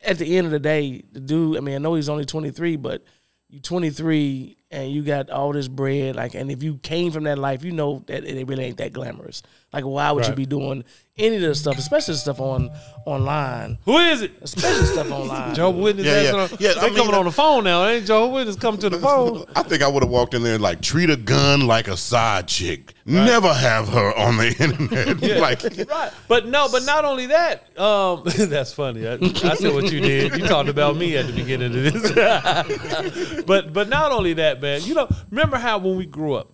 at 0.04 0.18
the 0.18 0.36
end 0.36 0.46
of 0.46 0.50
the 0.52 0.58
day, 0.60 1.02
the 1.12 1.20
dude. 1.20 1.56
I 1.56 1.60
mean, 1.60 1.74
I 1.74 1.78
know 1.78 1.94
he's 1.94 2.08
only 2.08 2.24
23, 2.24 2.76
but 2.76 3.04
you 3.48 3.60
23 3.60 4.56
and 4.70 4.90
you 4.90 5.02
got 5.02 5.30
all 5.30 5.52
this 5.52 5.68
bread. 5.68 6.16
Like, 6.16 6.34
and 6.34 6.50
if 6.50 6.62
you 6.62 6.78
came 6.78 7.12
from 7.12 7.24
that 7.24 7.38
life, 7.38 7.64
you 7.64 7.72
know 7.72 8.02
that 8.06 8.24
it 8.24 8.46
really 8.46 8.64
ain't 8.64 8.78
that 8.78 8.92
glamorous. 8.92 9.42
Like, 9.72 9.84
why 9.84 10.10
would 10.12 10.26
you 10.26 10.32
be 10.34 10.46
doing 10.46 10.84
any 11.18 11.36
of 11.36 11.42
the 11.42 11.54
stuff, 11.54 11.76
especially 11.78 12.14
the 12.14 12.18
stuff 12.18 12.40
on 12.40 12.70
online, 13.06 13.78
Who 13.84 13.98
is 13.98 14.22
it? 14.22 14.32
especially 14.42 14.86
stuff 14.86 15.10
online? 15.10 15.54
Joe 15.54 15.70
Witness. 15.70 16.06
Yeah, 16.06 16.20
yeah. 16.22 16.48
Yeah, 16.58 16.74
they 16.74 16.80
I 16.80 16.86
mean, 16.88 16.96
coming 16.98 17.14
on 17.14 17.24
the 17.24 17.30
phone 17.32 17.64
now. 17.64 17.86
Ain't 17.86 18.06
Jehovah 18.06 18.32
Witness 18.34 18.56
coming 18.56 18.80
to 18.80 18.90
the 18.90 18.98
phone? 19.00 19.44
I 19.54 19.62
think 19.62 19.82
I 19.82 19.88
would 19.88 20.02
have 20.02 20.10
walked 20.10 20.34
in 20.34 20.42
there 20.42 20.54
and 20.54 20.62
like 20.62 20.80
treat 20.82 21.10
a 21.10 21.16
gun 21.16 21.66
like 21.66 21.88
a 21.88 21.96
side 21.96 22.48
chick. 22.48 22.94
Never 23.06 23.52
have 23.52 23.88
her 23.88 24.16
on 24.18 24.36
the 24.36 24.48
internet. 24.58 25.40
like 25.40 25.62
Right. 25.88 26.12
But 26.28 26.46
no, 26.46 26.68
but 26.70 26.84
not 26.84 27.04
only 27.04 27.26
that. 27.26 27.78
Um, 27.78 28.22
that's 28.24 28.72
funny. 28.72 29.06
I, 29.06 29.14
I 29.14 29.54
said 29.54 29.72
what 29.74 29.92
you 29.92 30.00
did. 30.00 30.36
You 30.38 30.46
talked 30.46 30.68
about 30.68 30.96
me 30.96 31.16
at 31.16 31.26
the 31.26 31.32
beginning 31.32 31.74
of 31.76 31.92
this. 31.92 33.42
but 33.44 33.72
but 33.72 33.88
not 33.88 34.12
only 34.12 34.34
that, 34.34 34.55
man. 34.60 34.82
You 34.82 34.94
know, 34.94 35.08
remember 35.30 35.56
how 35.56 35.78
when 35.78 35.96
we 35.96 36.06
grew 36.06 36.34
up, 36.34 36.52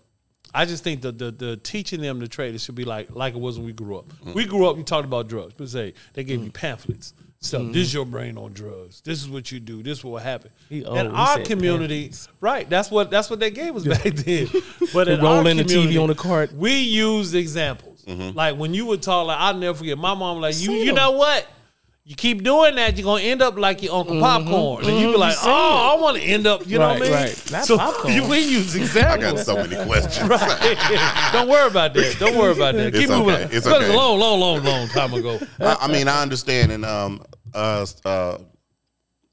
I 0.55 0.65
just 0.65 0.85
think 0.85 1.03
the 1.03 1.13
the, 1.13 1.31
the 1.31 1.57
teaching 1.57 2.01
them 2.01 2.21
the 2.21 2.29
trade 2.29 2.55
it 2.55 2.61
should 2.61 2.75
be 2.75 2.85
like 2.85 3.15
like 3.15 3.35
it 3.35 3.41
was 3.41 3.59
when 3.59 3.67
we 3.67 3.73
grew 3.73 3.99
up. 3.99 4.13
Mm. 4.25 4.35
We 4.35 4.45
grew 4.45 4.67
up. 4.69 4.77
We 4.77 4.83
talked 4.83 5.05
about 5.07 5.29
drugs. 5.29 5.55
But 5.57 5.69
say 5.69 5.95
they 6.15 6.25
gave 6.25 6.43
you 6.43 6.51
mm. 6.51 6.55
pamphlets. 6.55 7.15
So 7.41 7.59
mm-hmm. 7.59 7.73
this 7.73 7.89
is 7.89 7.95
your 7.95 8.07
brain 8.07 8.39
on 8.39 8.53
drugs. 8.53 9.01
This 9.01 9.21
is 9.21 9.29
what 9.29 9.51
you 9.51 9.59
do. 9.59 9.83
This 9.83 9.99
is 9.99 10.05
what 10.05 10.23
happened. 10.23 10.53
He 10.69 10.85
in 10.85 11.09
our 11.09 11.41
community, 11.41 12.05
pamphlets. 12.05 12.29
right? 12.41 12.71
That's 12.71 12.89
what 12.89 13.11
that's 13.11 13.31
what 13.31 13.41
they 13.41 13.51
gave 13.51 13.75
us 13.75 13.85
back 13.87 14.05
then. 14.05 14.49
But 14.93 15.09
in 15.09 15.21
roll 15.23 15.39
our 15.39 15.49
in 15.49 15.57
the 15.57 15.65
TV 15.65 16.01
on 16.01 16.09
the 16.09 16.15
cart. 16.15 16.53
we 16.53 16.77
used 16.77 17.35
examples. 17.35 18.05
Mm-hmm. 18.05 18.37
Like 18.37 18.57
when 18.57 18.75
you 18.75 18.87
would 18.87 19.03
talk, 19.03 19.27
like 19.27 19.39
I'll 19.41 19.55
never 19.55 19.77
forget. 19.77 19.99
My 19.99 20.15
mom 20.15 20.41
like 20.41 20.61
you. 20.61 20.73
You 20.73 20.93
know 20.93 21.13
what? 21.13 21.49
You 22.05 22.17
keep 22.17 22.43
doing 22.43 22.75
that, 22.75 22.97
you're 22.97 23.05
gonna 23.05 23.23
end 23.23 23.43
up 23.43 23.57
like 23.57 23.81
your 23.81 23.95
Uncle 23.95 24.19
Popcorn, 24.19 24.85
and 24.87 24.99
you 24.99 25.07
be 25.09 25.13
mhm, 25.15 25.19
like, 25.19 25.37
"Oh, 25.41 25.97
I 25.97 26.01
want 26.01 26.17
to 26.17 26.23
end 26.25 26.49
up." 26.49 26.67
You 26.67 26.81
know 26.81 26.89
what 26.89 26.97
I 26.97 27.01
Right, 27.01 27.03
mean? 27.03 27.13
right. 27.13 27.51
Not 27.53 27.65
so 27.65 27.79
popcorn. 27.79 28.29
we 28.29 28.39
use 28.41 28.75
I 28.77 28.81
examples. 28.81 29.33
got 29.35 29.39
so 29.47 29.55
many 29.55 29.77
questions. 29.87 30.29
Don't 30.29 31.49
worry 31.49 31.69
about 31.69 31.95
that. 31.95 32.17
Don't 32.19 32.37
worry 32.37 32.53
about 32.55 32.75
that. 32.75 32.87
It's 32.89 32.99
Keep 32.99 33.09
moving. 33.11 33.35
okay. 33.35 33.45
on. 33.45 33.51
It's 33.53 33.65
That 33.67 33.79
was 33.79 33.83
okay. 33.89 33.95
a 33.95 33.97
long, 33.97 34.19
long, 34.19 34.41
long, 34.41 34.65
long 34.65 34.89
time 34.89 35.15
ago. 35.15 35.39
I, 35.61 35.77
I 35.83 35.93
mean, 35.93 36.09
I 36.09 36.23
understand, 36.23 36.73
and 36.73 36.85
um, 36.85 37.23
uh, 37.55 37.87
uh, 38.05 38.39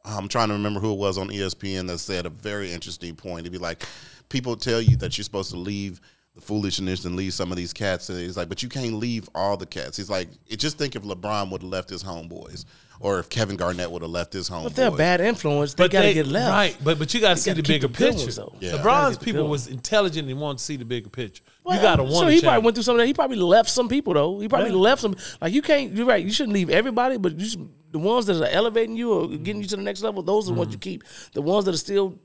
I'm 0.05 0.27
trying 0.27 0.49
to 0.49 0.53
remember 0.53 0.79
who 0.79 0.93
it 0.93 0.97
was 0.99 1.17
on 1.17 1.29
ESPN 1.29 1.87
that 1.87 1.97
said 1.97 2.27
a 2.27 2.29
very 2.29 2.71
interesting 2.71 3.15
point. 3.15 3.41
It'd 3.41 3.51
be 3.51 3.57
like, 3.57 3.83
people 4.29 4.55
tell 4.55 4.79
you 4.79 4.95
that 4.97 5.17
you're 5.17 5.23
supposed 5.23 5.49
to 5.51 5.57
leave 5.57 5.99
the 6.35 6.41
foolishness 6.41 7.05
and 7.05 7.15
leave 7.15 7.33
some 7.33 7.51
of 7.51 7.57
these 7.57 7.73
cats, 7.73 8.09
and 8.09 8.19
he's 8.19 8.37
like, 8.37 8.49
but 8.49 8.61
you 8.63 8.69
can't 8.69 8.93
leave 8.93 9.27
all 9.33 9.57
the 9.57 9.65
cats. 9.65 9.97
He's 9.97 10.09
like, 10.09 10.29
it, 10.47 10.57
just 10.57 10.77
think 10.77 10.95
if 10.95 11.03
LeBron 11.03 11.49
would 11.51 11.61
have 11.63 11.71
left 11.71 11.89
his 11.89 12.03
homeboys, 12.03 12.65
or 13.01 13.17
if 13.19 13.29
Kevin 13.29 13.55
Garnett 13.55 13.89
would 13.89 14.01
have 14.01 14.11
left 14.11 14.33
his 14.33 14.49
homeboys. 14.49 14.67
If 14.67 14.75
they're 14.75 14.89
a 14.89 14.91
bad 14.91 15.21
influence, 15.21 15.73
they 15.73 15.87
gotta 15.87 16.13
get 16.13 16.27
left. 16.27 16.51
Right, 16.51 16.77
but 16.83 16.99
but 16.99 17.13
you 17.13 17.21
got 17.21 17.37
to 17.37 17.41
see 17.41 17.49
gotta 17.51 17.61
the 17.61 17.67
bigger 17.67 17.87
the 17.87 17.93
picture. 17.93 18.19
ones, 18.19 18.35
though. 18.35 18.53
Yeah. 18.59 18.73
LeBron's 18.73 19.11
get 19.17 19.19
the 19.19 19.25
people 19.25 19.47
was 19.47 19.67
intelligent 19.67 20.29
and 20.29 20.39
wanted 20.39 20.57
to 20.59 20.63
see 20.65 20.75
the 20.75 20.85
bigger 20.85 21.09
picture. 21.09 21.43
Well, 21.63 21.75
you 21.75 21.81
got 21.81 21.95
to 21.97 22.03
I'm 22.03 22.09
want. 22.09 22.23
sure 22.25 22.29
he 22.31 22.41
probably 22.41 22.63
went 22.63 22.75
through 22.75 22.83
some 22.83 22.95
of 22.95 22.99
that. 22.99 23.07
He 23.07 23.13
probably 23.13 23.37
left 23.37 23.69
some 23.69 23.87
people 23.87 24.13
though. 24.13 24.39
He 24.39 24.47
probably 24.49 24.69
Yeah. 24.71 24.75
left 24.75 25.01
some. 25.01 25.15
Like 25.41 25.53
you 25.53 25.61
can't. 25.61 25.93
You're 25.93 26.05
right. 26.05 26.23
You 26.23 26.31
shouldn't 26.31 26.53
leave 26.53 26.69
everybody, 26.69 27.17
but 27.17 27.39
you 27.39 27.45
should, 27.47 27.69
the 27.91 27.99
ones 27.99 28.25
that 28.27 28.35
are 28.41 28.47
elevating 28.51 28.95
you 28.97 29.13
or 29.13 29.27
getting 29.29 29.61
you 29.61 29.67
to 29.69 29.75
the 29.77 29.81
next 29.81 30.01
level, 30.03 30.21
those 30.21 30.49
are 30.49 30.53
the 30.53 30.59
ones 30.59 30.71
you 30.73 30.77
Mm-hmm. 30.77 30.89
keep. 30.89 31.03
The 31.33 31.41
ones 31.41 31.65
that 31.65 31.73
are 31.73 31.77
still 31.77 32.19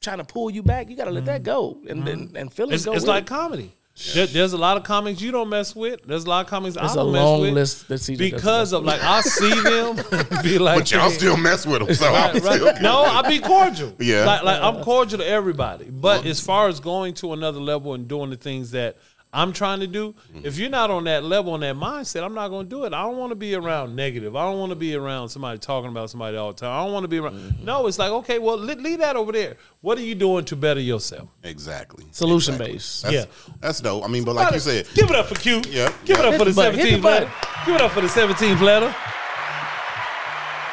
trying 0.00 0.18
to 0.18 0.24
pull 0.24 0.50
you 0.50 0.62
back, 0.62 0.88
you 0.88 0.96
got 0.96 1.04
to 1.04 1.10
let 1.10 1.26
that 1.26 1.42
go 1.42 1.78
and 1.88 2.06
and, 2.08 2.36
and 2.36 2.52
feel 2.52 2.66
it 2.66 2.68
Mm-hmm. 2.70 2.74
It's, 2.74 2.84
go. 2.84 2.92
it's 2.92 3.02
with 3.02 3.08
like 3.08 3.24
it. 3.24 3.26
comedy. 3.28 3.76
There- 4.14 4.26
there's 4.26 4.54
a 4.54 4.56
lot 4.56 4.78
of 4.78 4.84
comics 4.84 5.20
you 5.20 5.30
don't 5.30 5.50
mess 5.50 5.76
with. 5.76 6.00
There's 6.06 6.24
a 6.24 6.28
lot 6.28 6.44
of 6.46 6.50
comics 6.50 6.76
I 6.76 6.82
There's 6.82 6.94
don't 6.94 7.08
a 7.08 7.12
mess 7.12 7.22
long 7.22 7.40
with 7.42 7.52
list 7.52 7.88
that 7.88 7.94
CJ 7.96 8.06
doesn't 8.16 8.30
because 8.36 8.72
of 8.72 8.84
like 8.84 9.02
I 9.02 9.20
see 9.20 9.60
them 9.62 9.96
be 10.42 10.58
like, 10.58 10.78
but 10.78 10.90
y'all 10.92 11.10
still 11.10 11.36
mess 11.36 11.66
with 11.66 11.84
them, 11.84 11.94
so 11.94 12.06
I'm 12.06 12.32
Right, 12.32 12.42
still 12.42 12.66
right. 12.66 12.80
No, 12.80 13.02
I 13.02 13.28
be 13.28 13.40
cordial. 13.40 13.92
Yeah. 13.98 14.24
like, 14.24 14.42
like 14.42 14.62
I'm 14.62 14.82
cordial 14.82 15.18
to 15.18 15.26
everybody. 15.26 15.90
But 15.90 16.24
as 16.24 16.40
far 16.40 16.68
as 16.68 16.80
going 16.80 17.12
to 17.14 17.34
another 17.34 17.60
level 17.60 17.92
and 17.92 18.08
doing 18.08 18.30
the 18.30 18.36
things 18.36 18.70
that 18.70 18.96
I'm 19.32 19.52
trying 19.52 19.78
to 19.80 19.86
do, 19.86 20.12
Mm-hmm. 20.34 20.44
if 20.46 20.58
you're 20.58 20.70
not 20.70 20.90
on 20.90 21.04
that 21.04 21.22
level, 21.22 21.52
on 21.52 21.60
that 21.60 21.76
mindset, 21.76 22.24
I'm 22.24 22.34
not 22.34 22.48
going 22.48 22.66
to 22.66 22.70
do 22.70 22.84
it. 22.84 22.92
I 22.92 23.02
don't 23.02 23.16
want 23.16 23.30
to 23.30 23.36
be 23.36 23.54
around 23.54 23.94
negative. 23.94 24.34
I 24.34 24.44
don't 24.50 24.58
want 24.58 24.70
to 24.70 24.76
be 24.76 24.94
around 24.96 25.28
somebody 25.28 25.58
talking 25.58 25.88
about 25.90 26.10
somebody 26.10 26.36
all 26.36 26.52
the 26.52 26.58
time. 26.58 26.70
I 26.72 26.82
don't 26.84 26.92
want 26.92 27.04
to 27.04 27.08
be 27.08 27.18
around. 27.18 27.34
Mm-hmm. 27.36 27.64
No, 27.64 27.86
it's 27.86 27.98
like 27.98 28.10
okay, 28.10 28.38
well, 28.40 28.56
le- 28.56 28.72
leave 28.72 28.98
that 28.98 29.14
over 29.14 29.30
there. 29.30 29.56
What 29.82 29.98
are 29.98 30.02
you 30.02 30.14
doing 30.16 30.44
to 30.46 30.56
better 30.56 30.80
yourself? 30.80 31.28
exactly 31.44 32.06
Solution 32.10 32.54
exactly. 32.54 32.74
based. 32.74 33.02
That's, 33.04 33.14
Yeah. 33.14 33.24
that's 33.60 33.80
dope. 33.80 34.04
I 34.04 34.08
mean, 34.08 34.24
but 34.24 34.34
like 34.34 34.52
you 34.52 34.58
said, 34.60 34.88
give 34.94 35.08
it 35.08 35.14
up 35.16 35.26
for 35.26 35.36
Q. 35.36 35.62
Yeah, 35.68 35.92
give 36.04 36.18
it 36.18 36.24
up 36.24 36.34
for 36.34 36.44
the 36.44 36.50
Hit 36.50 36.54
the 36.54 36.54
button, 36.56 36.78
hit 36.78 36.90
the 36.90 36.96
17th 36.98 37.04
letter. 37.04 37.32
Give 37.66 37.74
it 37.76 37.80
up 37.80 37.90
for 37.92 38.00
the 38.00 38.08
17th 38.08 38.60
letter. 38.60 38.94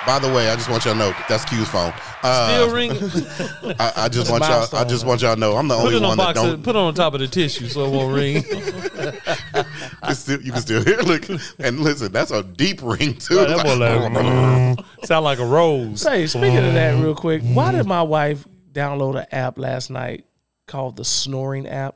By 0.08 0.18
the 0.20 0.28
way, 0.34 0.50
I 0.50 0.56
just 0.56 0.70
want 0.70 0.86
y'all 0.86 0.94
to 0.94 1.00
know 1.00 1.14
that's 1.30 1.46
Q's 1.46 1.68
phone. 1.70 1.94
Uh, 2.24 2.48
Still 2.64 2.74
ringing. 2.74 2.98
I, 3.80 3.92
I 3.98 4.10
just 4.10 4.32
want 4.32 4.44
y'all. 4.46 4.68
I 4.76 4.84
just 4.86 5.06
want 5.06 5.22
y'all 5.22 5.36
to 5.36 5.40
know 5.40 5.56
I'm 5.58 5.68
the 5.68 5.76
Put 5.76 5.86
only 5.94 5.98
on 5.98 6.02
one 6.04 6.18
that 6.18 6.24
box. 6.36 6.42
don't. 6.42 6.64
Put 6.64 6.76
it 6.76 6.80
on 6.80 6.94
top 6.96 7.14
of 7.14 7.20
the 7.20 7.28
tissue 7.28 7.68
so 7.68 7.86
it 7.86 7.92
won't 7.92 8.16
ring. 8.16 8.44
Still, 10.14 10.42
you 10.42 10.52
can 10.54 10.62
still 10.62 10.84
hear. 10.84 10.98
Look 11.00 11.28
and 11.60 11.80
listen. 11.82 12.12
That's 12.12 12.32
a 12.32 12.42
deep 12.44 12.80
ring 12.82 13.16
too. 13.16 13.36
that 13.36 13.64
boy 13.64 13.76
like, 13.76 14.86
sound 15.06 15.26
like 15.26 15.40
a 15.40 15.46
rose. 15.46 16.02
Say, 16.02 16.26
speaking 16.28 16.58
of 16.58 16.74
that, 16.74 17.02
real 17.04 17.14
quick, 17.16 17.42
why 17.44 17.72
did 17.74 17.86
my 17.86 18.02
wife 18.02 18.46
download 18.72 19.20
an 19.20 19.26
app 19.32 19.58
last 19.58 19.90
night 19.90 20.26
called 20.68 20.96
the 20.96 21.04
Snoring 21.06 21.68
app 21.68 21.96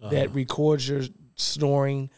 Uh-huh. 0.00 0.10
that 0.10 0.34
records 0.34 0.88
your 0.88 1.02
snoring 1.36 2.10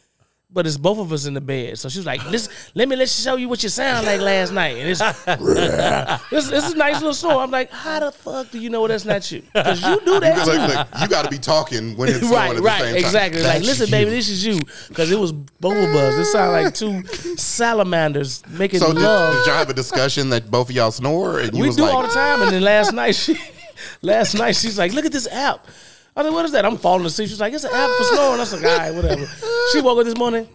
but 0.53 0.67
it's 0.67 0.77
both 0.77 0.99
of 0.99 1.13
us 1.13 1.25
in 1.27 1.35
the 1.35 1.41
bed. 1.41 1.79
So 1.79 1.89
she 1.89 1.99
was 1.99 2.07
like, 2.07 2.25
"Listen, 2.31 2.53
let 2.75 2.89
me 2.89 2.97
let 2.97 3.03
you 3.05 3.23
show 3.25 3.37
you 3.37 3.49
what 3.49 3.63
you 3.63 3.69
sound 3.69 4.07
like 4.07 4.21
last 4.21 4.53
night." 4.53 4.77
And 4.77 4.89
it's 4.89 5.01
it's, 6.33 6.51
it's 6.51 6.73
a 6.73 6.77
nice 6.77 6.97
little 6.97 7.15
snore. 7.15 7.41
I'm 7.43 7.51
like, 7.51 7.71
"How 7.71 8.01
the 8.01 8.13
fuck 8.13 8.51
do 8.51 8.59
you 8.59 8.71
know 8.71 8.87
that's 8.87 9.05
not 9.05 9.31
you? 9.33 9.43
Because 9.53 9.83
you 9.83 10.01
do 10.05 10.21
that 10.21 10.45
too." 10.45 10.53
look, 10.53 10.89
you 11.01 11.09
got 11.09 11.25
to 11.25 11.31
be 11.31 11.39
talking 11.39 11.97
when 11.97 12.09
it's 12.09 12.21
going 12.29 12.33
Right, 12.33 12.57
the 12.57 12.63
right, 12.63 12.81
same 12.83 12.95
time. 12.95 13.05
exactly. 13.05 13.43
Like, 13.43 13.53
That's 13.55 13.67
listen, 13.67 13.87
you. 13.87 13.91
baby, 13.93 14.11
this 14.11 14.29
is 14.29 14.45
you, 14.45 14.61
because 14.89 15.11
it 15.11 15.19
was 15.19 15.33
both 15.33 15.77
of 15.77 15.95
us. 15.95 16.15
It 16.15 16.25
sounded 16.27 16.63
like 16.65 16.75
two 16.75 17.37
salamanders 17.37 18.43
making 18.49 18.81
So 18.81 18.93
did, 18.93 19.03
love. 19.03 19.35
did 19.35 19.47
y'all 19.47 19.57
have 19.57 19.71
a 19.71 19.75
discussion 19.75 20.31
that 20.31 20.51
both 20.51 20.69
of 20.71 20.77
y'all 20.77 20.91
snore? 20.91 21.41
And 21.41 21.57
you 21.57 21.63
we 21.63 21.71
do 21.71 21.83
like, 21.83 21.95
all 21.95 22.03
the 22.03 22.09
time. 22.09 22.43
And 22.43 22.51
then 22.51 22.63
last 22.63 22.93
night, 22.93 23.15
she, 23.15 23.37
last 24.03 24.35
night 24.35 24.57
she's 24.57 24.79
like, 24.79 24.93
"Look 24.93 25.05
at 25.05 25.13
this 25.13 25.27
app." 25.29 25.67
I 26.17 26.23
said, 26.23 26.33
"What 26.33 26.45
is 26.45 26.53
that?" 26.53 26.65
I'm 26.65 26.77
falling 26.77 27.07
asleep. 27.07 27.29
She's 27.29 27.41
like, 27.41 27.53
"It's 27.55 27.65
an 27.65 27.71
app 27.73 27.91
for 27.97 28.05
snoring." 28.05 28.35
I 28.35 28.39
was 28.39 28.53
like, 28.53 28.65
"All 28.65 28.79
right, 28.79 28.95
whatever." 28.95 29.27
She 29.73 29.81
woke 29.81 29.99
up 29.99 30.05
this 30.05 30.17
morning. 30.17 30.49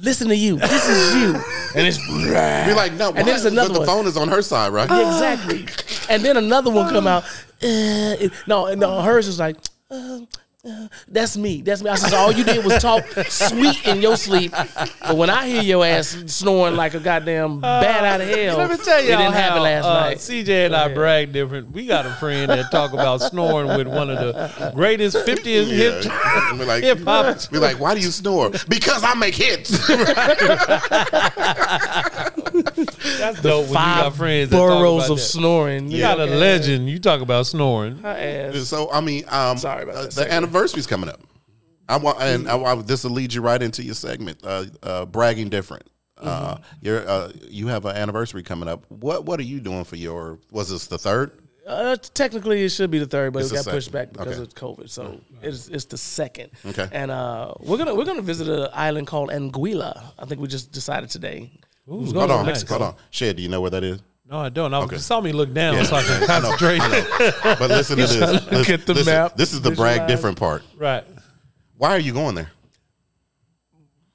Listen 0.00 0.28
to 0.28 0.36
you. 0.36 0.56
This 0.58 0.88
is 0.88 1.14
you, 1.16 1.34
and 1.74 1.84
it's 1.86 1.98
we're 2.08 2.74
like, 2.76 2.92
no, 2.92 3.08
And 3.08 3.16
then 3.18 3.26
there's 3.26 3.44
another 3.46 3.70
But 3.70 3.72
the 3.74 3.78
one. 3.80 3.86
phone 3.88 4.06
is 4.06 4.16
on 4.16 4.28
her 4.28 4.42
side, 4.42 4.72
right? 4.72 4.84
exactly. 4.84 5.66
And 6.08 6.22
then 6.24 6.36
another 6.36 6.70
one 6.70 6.88
come 6.92 7.06
out. 7.06 7.24
Uh, 7.60 8.14
it- 8.20 8.32
no, 8.46 8.72
no, 8.74 9.02
hers 9.02 9.26
is 9.26 9.40
like. 9.40 9.56
Uh, 9.90 10.20
that's 11.08 11.36
me. 11.36 11.62
That's 11.62 11.82
me. 11.82 11.90
I 11.90 11.94
said, 11.96 12.14
all 12.14 12.32
you 12.32 12.44
did 12.44 12.64
was 12.64 12.80
talk 12.82 13.04
sweet 13.28 13.86
in 13.86 14.00
your 14.00 14.16
sleep. 14.16 14.52
But 14.52 15.16
when 15.16 15.30
I 15.30 15.46
hear 15.48 15.62
your 15.62 15.84
ass 15.84 16.16
snoring 16.26 16.76
like 16.76 16.94
a 16.94 17.00
goddamn 17.00 17.60
bat 17.60 18.04
out 18.04 18.20
of 18.20 18.28
hell, 18.28 18.58
Let 18.58 18.70
me 18.70 18.76
tell 18.76 19.00
you 19.02 19.08
it 19.12 19.16
didn't 19.16 19.32
how 19.32 19.40
happen 19.40 19.62
last 19.62 19.84
uh, 19.84 20.00
night. 20.00 20.16
CJ 20.18 20.66
and 20.66 20.76
I 20.76 20.92
brag 20.92 21.32
different. 21.32 21.70
We 21.72 21.86
got 21.86 22.06
a 22.06 22.10
friend 22.14 22.50
that 22.50 22.70
talk 22.70 22.92
about 22.92 23.20
snoring 23.22 23.76
with 23.76 23.86
one 23.88 24.10
of 24.10 24.18
the 24.18 24.72
greatest 24.74 25.16
50th 25.16 25.66
hip 25.68 26.04
Yeah. 26.04 26.52
Be 26.58 26.64
like, 26.64 26.82
hip 26.82 27.00
hop. 27.00 27.50
be 27.50 27.58
like, 27.58 27.78
why 27.78 27.94
do 27.94 28.00
you 28.00 28.10
snore? 28.10 28.50
Because 28.68 29.04
I 29.04 29.14
make 29.14 29.34
hits. 29.34 29.70
That's 33.18 33.40
dope 33.42 33.64
when 33.66 33.74
got 33.74 34.04
Five 34.04 34.16
friends 34.16 34.50
that 34.50 34.56
talk 34.56 34.68
boroughs 34.68 35.10
of 35.10 35.16
that. 35.18 35.22
snoring. 35.22 35.90
You 35.90 36.00
got 36.00 36.18
a 36.20 36.26
legend. 36.26 36.88
You 36.88 36.98
talk 36.98 37.20
about 37.20 37.46
snoring. 37.46 37.98
Her 37.98 38.08
ass. 38.54 38.68
so 38.68 38.90
I 38.90 39.00
mean, 39.00 39.24
um, 39.28 39.56
Sorry 39.58 39.82
about 39.84 39.94
uh, 39.96 40.02
the 40.04 40.08
segue. 40.08 40.28
Anniversary's 40.58 40.86
coming 40.86 41.08
up. 41.08 41.20
I 41.88 41.96
want, 41.96 42.20
and 42.20 42.48
I, 42.48 42.58
I, 42.60 42.74
this 42.82 43.04
will 43.04 43.12
lead 43.12 43.32
you 43.32 43.40
right 43.40 43.62
into 43.62 43.82
your 43.82 43.94
segment, 43.94 44.40
uh, 44.44 44.66
uh, 44.82 45.04
bragging 45.06 45.48
different. 45.48 45.84
Uh, 46.18 46.56
Mm-hmm. 46.56 46.62
you're, 46.82 47.08
uh, 47.08 47.32
you 47.48 47.68
have 47.68 47.84
an 47.86 47.96
anniversary 47.96 48.42
coming 48.42 48.68
up. 48.68 48.84
What 48.90 49.24
What 49.24 49.38
are 49.40 49.44
you 49.44 49.60
doing 49.60 49.84
for 49.84 49.96
your? 49.96 50.38
Was 50.50 50.68
this 50.70 50.86
the 50.88 50.98
third? 50.98 51.30
Uh, 51.66 51.96
technically, 52.14 52.64
it 52.64 52.70
should 52.70 52.90
be 52.90 52.98
the 52.98 53.06
third, 53.06 53.32
but 53.32 53.40
It's 53.42 53.52
it 53.52 53.58
the 53.58 53.64
got 53.64 53.70
pushed 53.70 53.92
back 53.92 54.12
because 54.12 54.34
Okay. 54.38 54.42
of 54.42 54.54
COVID. 54.54 54.90
So 54.90 55.20
it's 55.42 55.68
it's 55.68 55.84
the 55.84 55.96
second. 55.98 56.50
Okay. 56.66 56.88
And 56.92 57.10
uh, 57.10 57.54
we're 57.60 57.76
gonna 57.78 57.94
we're 57.94 58.04
gonna 58.06 58.22
visit 58.22 58.48
an 58.48 58.68
island 58.72 59.06
called 59.06 59.30
Anguilla. 59.30 60.02
I 60.18 60.24
think 60.24 60.40
we 60.40 60.48
just 60.48 60.72
decided 60.72 61.08
today. 61.10 61.52
Who's 61.86 62.12
Hold 62.12 62.30
on, 62.30 62.46
nice. 62.46 62.68
hold 62.68 62.82
on. 62.82 62.94
Shed, 63.10 63.36
do 63.36 63.42
you 63.42 63.48
know 63.48 63.60
where 63.60 63.70
that 63.70 63.84
is? 63.84 64.00
No, 64.30 64.38
I 64.38 64.48
don't. 64.50 64.74
I 64.74 64.78
Okay. 64.80 64.96
you 64.96 65.00
saw 65.00 65.20
me 65.22 65.32
look 65.32 65.54
down 65.54 65.74
Yeah. 65.74 65.82
so 65.84 65.96
I 65.96 66.02
can 66.02 66.26
concentrate. 66.26 66.80
But 67.58 67.70
listen 67.70 67.96
to 67.96 68.02
this. 68.06 68.20
look 68.20 68.50
Listen- 68.52 68.74
at 68.74 68.86
the 68.86 68.94
listen, 68.94 69.12
map, 69.14 69.36
This 69.36 69.52
is 69.54 69.60
the 69.62 69.70
brag 69.70 70.06
different 70.06 70.38
part. 70.38 70.62
right. 70.76 71.04
Why 71.76 71.90
are 71.90 71.98
you 72.00 72.12
going 72.12 72.34
there? 72.34 72.50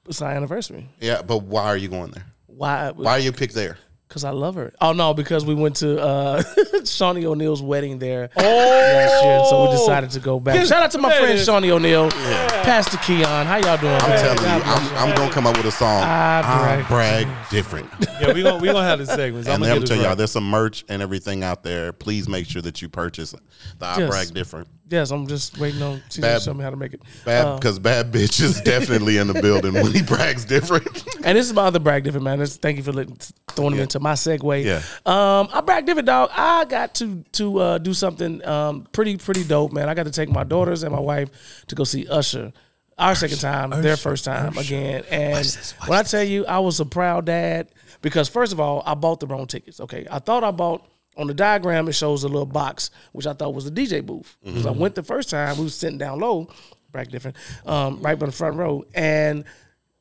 It's 0.06 0.20
our 0.20 0.30
anniversary. 0.30 0.86
Yeah, 1.00 1.22
but 1.22 1.38
why 1.44 1.64
are 1.64 1.76
you 1.78 1.88
going 1.88 2.10
there? 2.10 2.26
Why? 2.46 2.90
Why 2.92 3.12
are 3.12 3.18
you 3.18 3.32
picked 3.32 3.54
there? 3.54 3.78
Because 4.08 4.22
I 4.22 4.30
love 4.30 4.54
her. 4.54 4.72
Oh 4.80 4.92
no, 4.92 5.12
because 5.14 5.44
we 5.44 5.54
went 5.54 5.76
to 5.76 6.00
uh, 6.00 6.42
Shaunie 6.84 7.24
O'Neal's 7.24 7.62
wedding 7.62 7.98
there 7.98 8.30
last 8.36 9.24
year, 9.24 9.42
so 9.48 9.64
we 9.64 9.70
decided 9.72 10.10
to 10.10 10.20
go 10.20 10.38
back. 10.38 10.54
Get- 10.56 10.68
Shout 10.68 10.82
out 10.84 10.90
to 10.92 10.98
my 10.98 11.10
friend 11.18 11.32
is. 11.32 11.48
Shaunie 11.48 11.70
O'Neal, 11.70 12.10
Pastor 12.10 12.98
Keion. 12.98 13.44
How 13.46 13.56
y'all 13.56 13.76
doing? 13.78 13.92
I'm 13.94 14.08
man? 14.10 14.36
telling 14.36 14.42
you, 14.58 14.64
I'm, 14.64 15.08
I'm 15.08 15.16
gonna 15.16 15.32
come 15.32 15.46
up 15.46 15.56
with 15.56 15.66
a 15.66 15.72
song. 15.72 16.02
I 16.02 16.40
I 16.44 16.82
brag. 16.82 17.26
brag 17.26 17.50
different. 17.50 17.90
Yeah, 18.20 18.32
we 18.32 18.42
gonna 18.42 18.60
we 18.62 18.68
gonna 18.68 18.82
have 18.86 18.98
the 19.00 19.06
segments. 19.06 19.48
I'm 19.48 19.54
and 19.54 19.64
gonna 19.64 19.74
I'm 19.76 19.84
tell 19.84 19.98
it 19.98 20.02
y'all, 20.02 20.14
there's 20.16 20.30
some 20.30 20.48
merch 20.48 20.84
and 20.88 21.02
everything 21.02 21.42
out 21.42 21.64
there. 21.64 21.92
Please 21.92 22.28
make 22.28 22.46
sure 22.46 22.62
that 22.62 22.82
you 22.82 22.88
purchase 22.88 23.34
the 23.78 23.86
I 23.86 23.98
Yes. 23.98 24.10
brag 24.10 24.34
different. 24.34 24.68
Yes, 24.88 25.10
I'm 25.10 25.26
just 25.26 25.58
waiting 25.58 25.82
on 25.82 26.02
to 26.10 26.40
show 26.40 26.52
me 26.52 26.62
how 26.62 26.70
to 26.70 26.76
make 26.76 26.92
it. 26.92 27.00
Bad 27.24 27.46
Uh, 27.46 27.56
because 27.56 27.78
bad 27.78 28.12
bitch 28.12 28.40
is 28.42 28.60
definitely 28.60 29.16
in 29.16 29.28
the 29.28 29.40
building 29.40 29.72
when 29.72 29.92
he 29.92 30.02
brags 30.14 30.44
different. 30.44 30.86
And 31.24 31.38
this 31.38 31.46
is 31.46 31.54
my 31.54 31.62
other 31.62 31.78
brag 31.78 32.04
different 32.04 32.24
man. 32.24 32.38
This, 32.38 32.56
thank 32.58 32.76
you 32.76 32.82
for 32.82 32.92
letting, 32.92 33.16
throwing 33.48 33.74
him 33.74 33.80
into 33.80 33.98
my 33.98 34.12
segue. 34.12 34.62
Yeah. 34.64 34.82
Um, 35.06 35.48
I 35.52 35.62
brag 35.62 35.86
different 35.86 36.06
dog. 36.06 36.30
I 36.32 36.66
got 36.66 36.94
to 36.96 37.24
to 37.32 37.58
uh, 37.58 37.78
do 37.78 37.94
something 37.94 38.44
um 38.46 38.86
pretty 38.92 39.16
pretty 39.16 39.44
dope, 39.44 39.72
man. 39.72 39.88
I 39.88 39.94
got 39.94 40.04
to 40.04 40.12
take 40.12 40.28
my 40.28 40.44
daughters 40.44 40.82
and 40.82 40.92
my 40.92 41.00
wife 41.00 41.64
to 41.68 41.74
go 41.74 41.84
see 41.84 42.06
Usher. 42.06 42.52
Our 42.96 43.16
second 43.16 43.38
time, 43.38 43.70
their 43.82 43.96
first 43.96 44.24
time 44.24 44.56
again. 44.56 45.02
And 45.10 45.74
when 45.86 45.98
I 45.98 46.04
tell 46.04 46.22
you, 46.22 46.46
I 46.46 46.60
was 46.60 46.78
a 46.78 46.86
proud 46.86 47.24
dad 47.26 47.68
because 48.02 48.28
first 48.28 48.52
of 48.52 48.60
all, 48.60 48.84
I 48.86 48.94
bought 48.94 49.18
the 49.18 49.26
wrong 49.26 49.48
tickets. 49.48 49.80
Okay, 49.80 50.06
I 50.10 50.20
thought 50.20 50.44
I 50.44 50.52
bought. 50.52 50.86
On 51.16 51.26
the 51.26 51.34
diagram, 51.34 51.88
it 51.88 51.92
shows 51.92 52.24
a 52.24 52.28
little 52.28 52.46
box, 52.46 52.90
which 53.12 53.26
I 53.26 53.32
thought 53.34 53.54
was 53.54 53.70
the 53.70 53.70
DJ 53.70 54.04
booth. 54.04 54.36
Because 54.44 54.66
I 54.66 54.70
went 54.72 54.94
the 54.94 55.02
first 55.02 55.30
time, 55.30 55.56
we 55.56 55.64
was 55.64 55.74
sitting 55.74 55.98
down 55.98 56.18
low, 56.18 56.48
brag 56.90 57.10
different, 57.10 57.36
um, 57.66 58.00
right 58.00 58.18
by 58.18 58.26
the 58.26 58.32
front 58.32 58.56
row, 58.56 58.84
and 58.94 59.44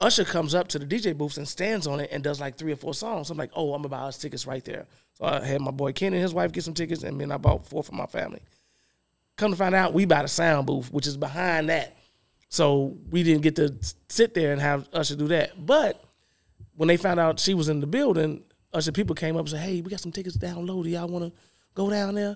Usher 0.02 0.26
comes 0.26 0.54
up 0.54 0.68
to 0.70 0.80
the 0.80 0.86
DJ 0.86 1.18
booth 1.18 1.38
and 1.38 1.48
stands 1.48 1.88
on 1.88 2.00
it 2.02 2.10
and 2.12 2.24
does 2.24 2.40
like 2.42 2.58
three 2.58 2.74
or 2.74 2.76
four 2.76 2.94
songs. 2.94 3.30
I'm 3.30 3.38
like, 3.38 3.52
oh, 3.56 3.74
I'm 3.74 3.86
about 3.86 3.98
to 3.98 4.02
buy 4.02 4.08
us 4.08 4.18
tickets 4.18 4.46
right 4.46 4.64
there. 4.66 4.86
So 5.14 5.26
I 5.26 5.46
had 5.46 5.62
my 5.62 5.72
boy 5.72 5.94
Ken 5.94 6.14
and 6.14 6.22
his 6.22 6.34
wife 6.34 6.52
get 6.52 6.64
some 6.64 6.74
tickets, 6.74 7.04
and 7.04 7.22
then 7.22 7.32
I 7.32 7.38
bought 7.38 7.66
four 7.68 7.84
for 7.84 7.96
my 7.96 8.06
family. 8.06 8.42
Come 9.38 9.52
to 9.52 9.58
find 9.58 9.74
out, 9.74 9.94
we 9.94 10.06
bought 10.06 10.26
a 10.26 10.28
sound 10.28 10.68
booth, 10.68 10.92
which 10.92 11.08
is 11.08 11.16
behind 11.16 11.70
that. 11.70 11.96
So 12.50 12.98
we 13.10 13.24
didn't 13.24 13.42
get 13.42 13.56
to 13.56 13.74
sit 14.10 14.34
there 14.34 14.52
and 14.52 14.62
have 14.62 14.88
Usher 14.94 15.16
do 15.16 15.28
that. 15.30 15.66
But 15.66 16.04
when 16.76 16.88
they 16.88 16.98
found 16.98 17.20
out 17.20 17.40
she 17.40 17.54
was 17.54 17.70
in 17.70 17.80
the 17.80 17.88
building, 17.88 18.44
Oh, 18.74 18.78
Usher 18.78 18.92
people 18.92 19.16
came 19.16 19.36
up 19.36 19.42
and 19.42 19.50
said, 19.50 19.60
hey, 19.60 19.82
we 19.82 19.90
got 19.90 20.00
some 20.00 20.12
tickets 20.12 20.36
down 20.36 20.66
low. 20.66 20.84
Do 20.84 20.90
y'all 20.90 21.08
want 21.08 21.26
to 21.26 21.40
go 21.76 21.90
down 21.90 22.16
there? 22.16 22.36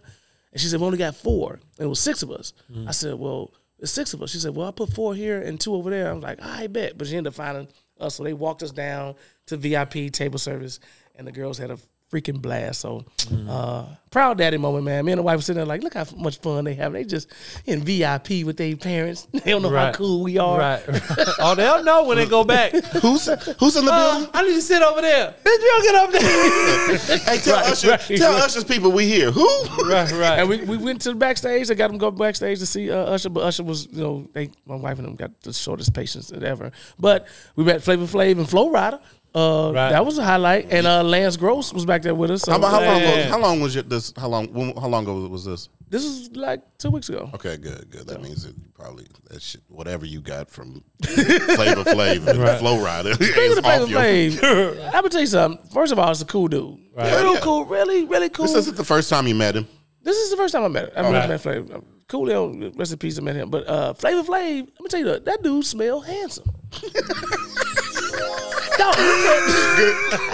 And 0.51 0.61
she 0.61 0.67
said, 0.67 0.79
we 0.79 0.85
only 0.85 0.97
got 0.97 1.15
four. 1.15 1.53
And 1.53 1.85
it 1.85 1.89
was 1.89 1.99
six 1.99 2.23
of 2.23 2.31
us. 2.31 2.53
Mm-hmm. 2.71 2.87
I 2.87 2.91
said, 2.91 3.15
well, 3.15 3.53
it's 3.79 3.91
six 3.91 4.13
of 4.13 4.21
us. 4.21 4.31
She 4.31 4.39
said, 4.39 4.55
well, 4.55 4.67
I 4.67 4.71
put 4.71 4.93
four 4.93 5.13
here 5.13 5.41
and 5.41 5.59
two 5.59 5.75
over 5.75 5.89
there. 5.89 6.11
I'm 6.11 6.21
like, 6.21 6.41
I 6.41 6.67
bet. 6.67 6.97
But 6.97 7.07
she 7.07 7.17
ended 7.17 7.31
up 7.31 7.35
finding 7.35 7.67
us. 7.99 8.15
So 8.15 8.23
they 8.23 8.33
walked 8.33 8.63
us 8.63 8.71
down 8.71 9.15
to 9.47 9.57
VIP 9.57 10.11
table 10.11 10.39
service, 10.39 10.79
and 11.15 11.27
the 11.27 11.31
girls 11.31 11.57
had 11.57 11.71
a 11.71 11.77
freaking 12.11 12.41
blast. 12.41 12.79
So 12.81 13.03
uh, 13.49 13.85
proud 14.11 14.37
daddy 14.37 14.57
moment, 14.57 14.85
man. 14.85 15.03
Me 15.05 15.11
and 15.11 15.19
the 15.19 15.23
wife 15.23 15.37
were 15.37 15.41
sitting 15.41 15.57
there 15.57 15.65
like, 15.65 15.83
look 15.83 15.93
how 15.93 16.05
much 16.15 16.39
fun 16.39 16.63
they 16.63 16.73
have. 16.75 16.93
They 16.93 17.03
just 17.03 17.27
in 17.65 17.81
VIP 17.81 18.45
with 18.45 18.57
their 18.57 18.75
parents. 18.77 19.27
They 19.47 19.51
don't 19.51 19.61
know 19.61 19.69
how 19.69 19.91
cool 19.93 20.23
we 20.23 20.37
are. 20.37 20.57
Right. 20.57 20.83
oh, 21.39 21.55
they'll 21.55 21.83
know 21.83 22.05
when 22.05 22.17
they 22.17 22.25
go 22.25 22.43
back. 22.43 22.71
who's 22.73 23.25
who's 23.59 23.75
in 23.75 23.85
the 23.85 23.91
Uh, 23.93 24.13
building? 24.13 24.29
I 24.33 24.43
need 24.43 24.55
to 24.55 24.61
sit 24.61 24.81
over 24.81 25.01
there. 25.01 25.35
Bitch, 25.43 25.45
you 25.45 25.81
don't 25.81 25.83
get 25.83 25.95
up 25.95 26.11
there. 26.11 27.17
Hey, 27.19 27.37
tell 27.39 27.55
right, 27.57 27.71
Usher, 27.71 27.89
right, 27.89 27.99
tell 28.01 28.33
right. 28.33 28.43
Usher's 28.43 28.63
people 28.63 28.91
we 28.91 29.05
here. 29.07 29.31
Who? 29.31 29.47
right, 29.89 30.11
right. 30.11 30.39
And 30.39 30.49
we, 30.49 30.63
we 30.63 30.77
went 30.77 31.01
to 31.01 31.09
the 31.09 31.15
backstage. 31.15 31.69
I 31.71 31.73
got 31.75 31.89
them 31.89 31.97
go 31.97 32.11
backstage 32.11 32.59
to 32.59 32.65
see 32.65 32.89
uh, 32.91 32.97
Usher, 32.97 33.29
but 33.29 33.43
Usher 33.43 33.63
was, 33.63 33.87
you 33.91 34.01
know, 34.01 34.27
they 34.33 34.49
my 34.65 34.75
wife 34.75 34.97
and 34.97 35.07
them 35.07 35.15
got 35.15 35.39
the 35.41 35.53
shortest 35.53 35.93
patience 35.93 36.31
ever. 36.31 36.71
But 36.99 37.27
we 37.55 37.63
met 37.63 37.83
Flavor 37.83 38.05
Flav 38.05 38.37
and 38.37 38.49
Flo 38.49 38.69
Rida. 38.71 38.99
Uh, 39.35 39.71
Right. 39.73 39.91
That 39.91 40.05
was 40.05 40.17
a 40.17 40.23
highlight. 40.23 40.71
And 40.71 40.87
uh, 40.87 41.03
Lance 41.03 41.37
Gross 41.37 41.73
was 41.73 41.85
back 41.85 42.01
there 42.01 42.15
with 42.15 42.31
us. 42.31 42.41
So 42.43 42.51
How, 42.53 42.59
how 42.67 42.81
long? 42.81 43.01
Yeah. 43.01 43.15
Was, 43.17 43.25
how 43.25 43.39
long 43.39 43.59
was 43.59 43.73
your, 43.75 43.83
this? 43.83 44.13
How 44.17 44.27
long? 44.27 44.47
When, 44.53 44.75
how 44.75 44.87
long 44.87 45.03
ago 45.03 45.27
was 45.27 45.45
this? 45.45 45.69
this 45.89 46.03
was 46.03 46.29
like 46.35 46.61
two 46.77 46.89
weeks 46.89 47.07
ago. 47.09 47.29
Okay, 47.35 47.55
good, 47.57 47.89
good. 47.89 48.07
That 48.07 48.21
means 48.21 48.43
that 48.43 48.55
you 48.57 48.63
probably 48.73 49.07
that 49.29 49.41
shit, 49.41 49.61
whatever 49.69 50.05
you 50.05 50.19
got 50.21 50.49
from 50.49 50.83
Flavor 51.03 51.83
Flav 51.83 52.27
and 52.27 52.59
Flo 52.59 52.77
Rida 52.77 53.13
Speaking 53.15 53.43
is 53.43 53.57
of 53.57 53.63
Flavor. 53.63 54.37
Flav, 54.37 54.85
I'm 54.87 54.91
gonna 54.91 55.09
tell 55.09 55.21
you 55.21 55.27
something. 55.27 55.69
First 55.69 55.91
of 55.93 55.99
all, 55.99 56.11
it's 56.11 56.21
a 56.21 56.25
cool 56.25 56.47
dude. 56.49 56.77
Real 56.95 57.33
Yeah. 57.35 57.39
cool, 57.41 57.63
really, 57.65 58.03
really 58.05 58.29
cool. 58.29 58.45
This 58.45 58.55
isn't 58.55 58.75
the 58.75 58.83
first 58.83 59.09
time 59.09 59.27
you 59.27 59.35
met 59.35 59.55
him. 59.55 59.65
This 60.03 60.17
is 60.17 60.29
the 60.31 60.37
first 60.37 60.53
time 60.53 60.63
I 60.63 60.67
met 60.69 60.93
him. 60.93 61.05
I 61.05 61.11
Right. 61.11 61.29
met 61.29 61.41
Flavor. 61.41 61.81
Coolio, 62.09 62.77
rest 62.77 62.91
in 62.93 62.97
peace, 62.97 63.17
I 63.17 63.21
met 63.21 63.35
him. 63.35 63.49
But 63.49 63.67
uh, 63.67 63.93
Flavor 63.93 64.23
Flav, 64.23 64.59
let 64.59 64.81
me 64.81 64.87
tell 64.89 64.99
you, 64.99 65.05
that, 65.07 65.25
that 65.25 65.41
dude 65.43 65.65
smell 65.65 66.01
handsome. 66.01 66.49
no, 68.79 68.91
he 68.91 69.01
had, 69.27 69.43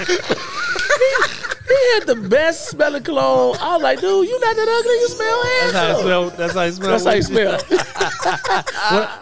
he, 0.08 0.16
he 1.68 1.94
had 1.94 2.04
the 2.08 2.16
best 2.30 2.70
smelling 2.70 3.04
cologne. 3.04 3.58
I 3.60 3.74
was 3.76 3.84
like, 3.84 4.00
dude, 4.02 4.28
you 4.28 4.40
not 4.40 4.56
that 4.56 4.68
ugly. 4.68 4.94
You 5.00 5.08
smell 5.10 5.44
That's 5.44 5.74
how 5.74 5.84
it 5.84 5.88
handsome. 5.88 6.04
smell. 6.06 6.30
That's 6.32 6.54
how 6.54 6.62
it 6.64 6.74
smell. 6.74 6.90
That's 6.92 7.06
how 7.06 7.14
you 7.14 7.22
smell. 7.24 7.60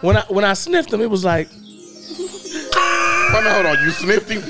when, 0.00 0.16
when 0.16 0.16
I 0.16 0.24
when 0.28 0.44
I 0.44 0.52
sniffed 0.54 0.92
him, 0.92 1.00
it 1.00 1.10
was 1.10 1.24
like 1.24 1.48
Wait 1.50 3.46
a 3.46 3.52
hold 3.54 3.66
on. 3.66 3.78
You 3.84 3.90
sniffed 3.90 4.28
him. 4.30 4.42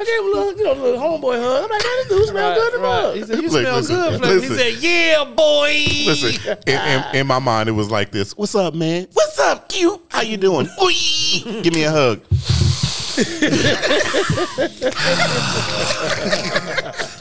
I 0.00 0.04
gave 0.04 0.18
him 0.18 0.24
a 0.24 0.28
little, 0.28 0.56
you 0.56 0.64
know, 0.64 0.72
little 0.72 0.98
homeboy 1.00 1.38
hug. 1.38 1.64
I'm 1.64 1.70
like, 1.70 1.82
man, 1.82 1.96
this 1.98 2.08
dude 2.08 2.28
smell 2.28 2.50
Right, 2.50 2.70
good 2.72 2.80
right. 2.80 3.16
He 3.16 3.22
said, 3.24 3.36
"You 3.42 3.48
Look, 3.50 3.60
smell 3.60 3.76
listen, 3.76 3.96
good." 3.96 4.18
Flavor. 4.20 4.40
He 4.40 4.46
said, 4.56 4.72
"Yeah, 4.82 5.24
boy." 5.24 5.72
Listen, 6.06 6.58
in, 6.66 6.78
in, 6.80 7.16
in 7.16 7.26
my 7.26 7.38
mind, 7.38 7.68
it 7.68 7.72
was 7.72 7.90
like 7.90 8.10
this. 8.10 8.34
What's 8.34 8.54
up, 8.54 8.72
man? 8.74 9.06
What's 9.12 9.38
up, 9.38 9.68
cute? 9.68 10.00
How 10.08 10.22
you 10.22 10.38
doing? 10.38 10.66
Give 11.62 11.74
me 11.74 11.84
a 11.84 11.90
hug. 11.90 12.22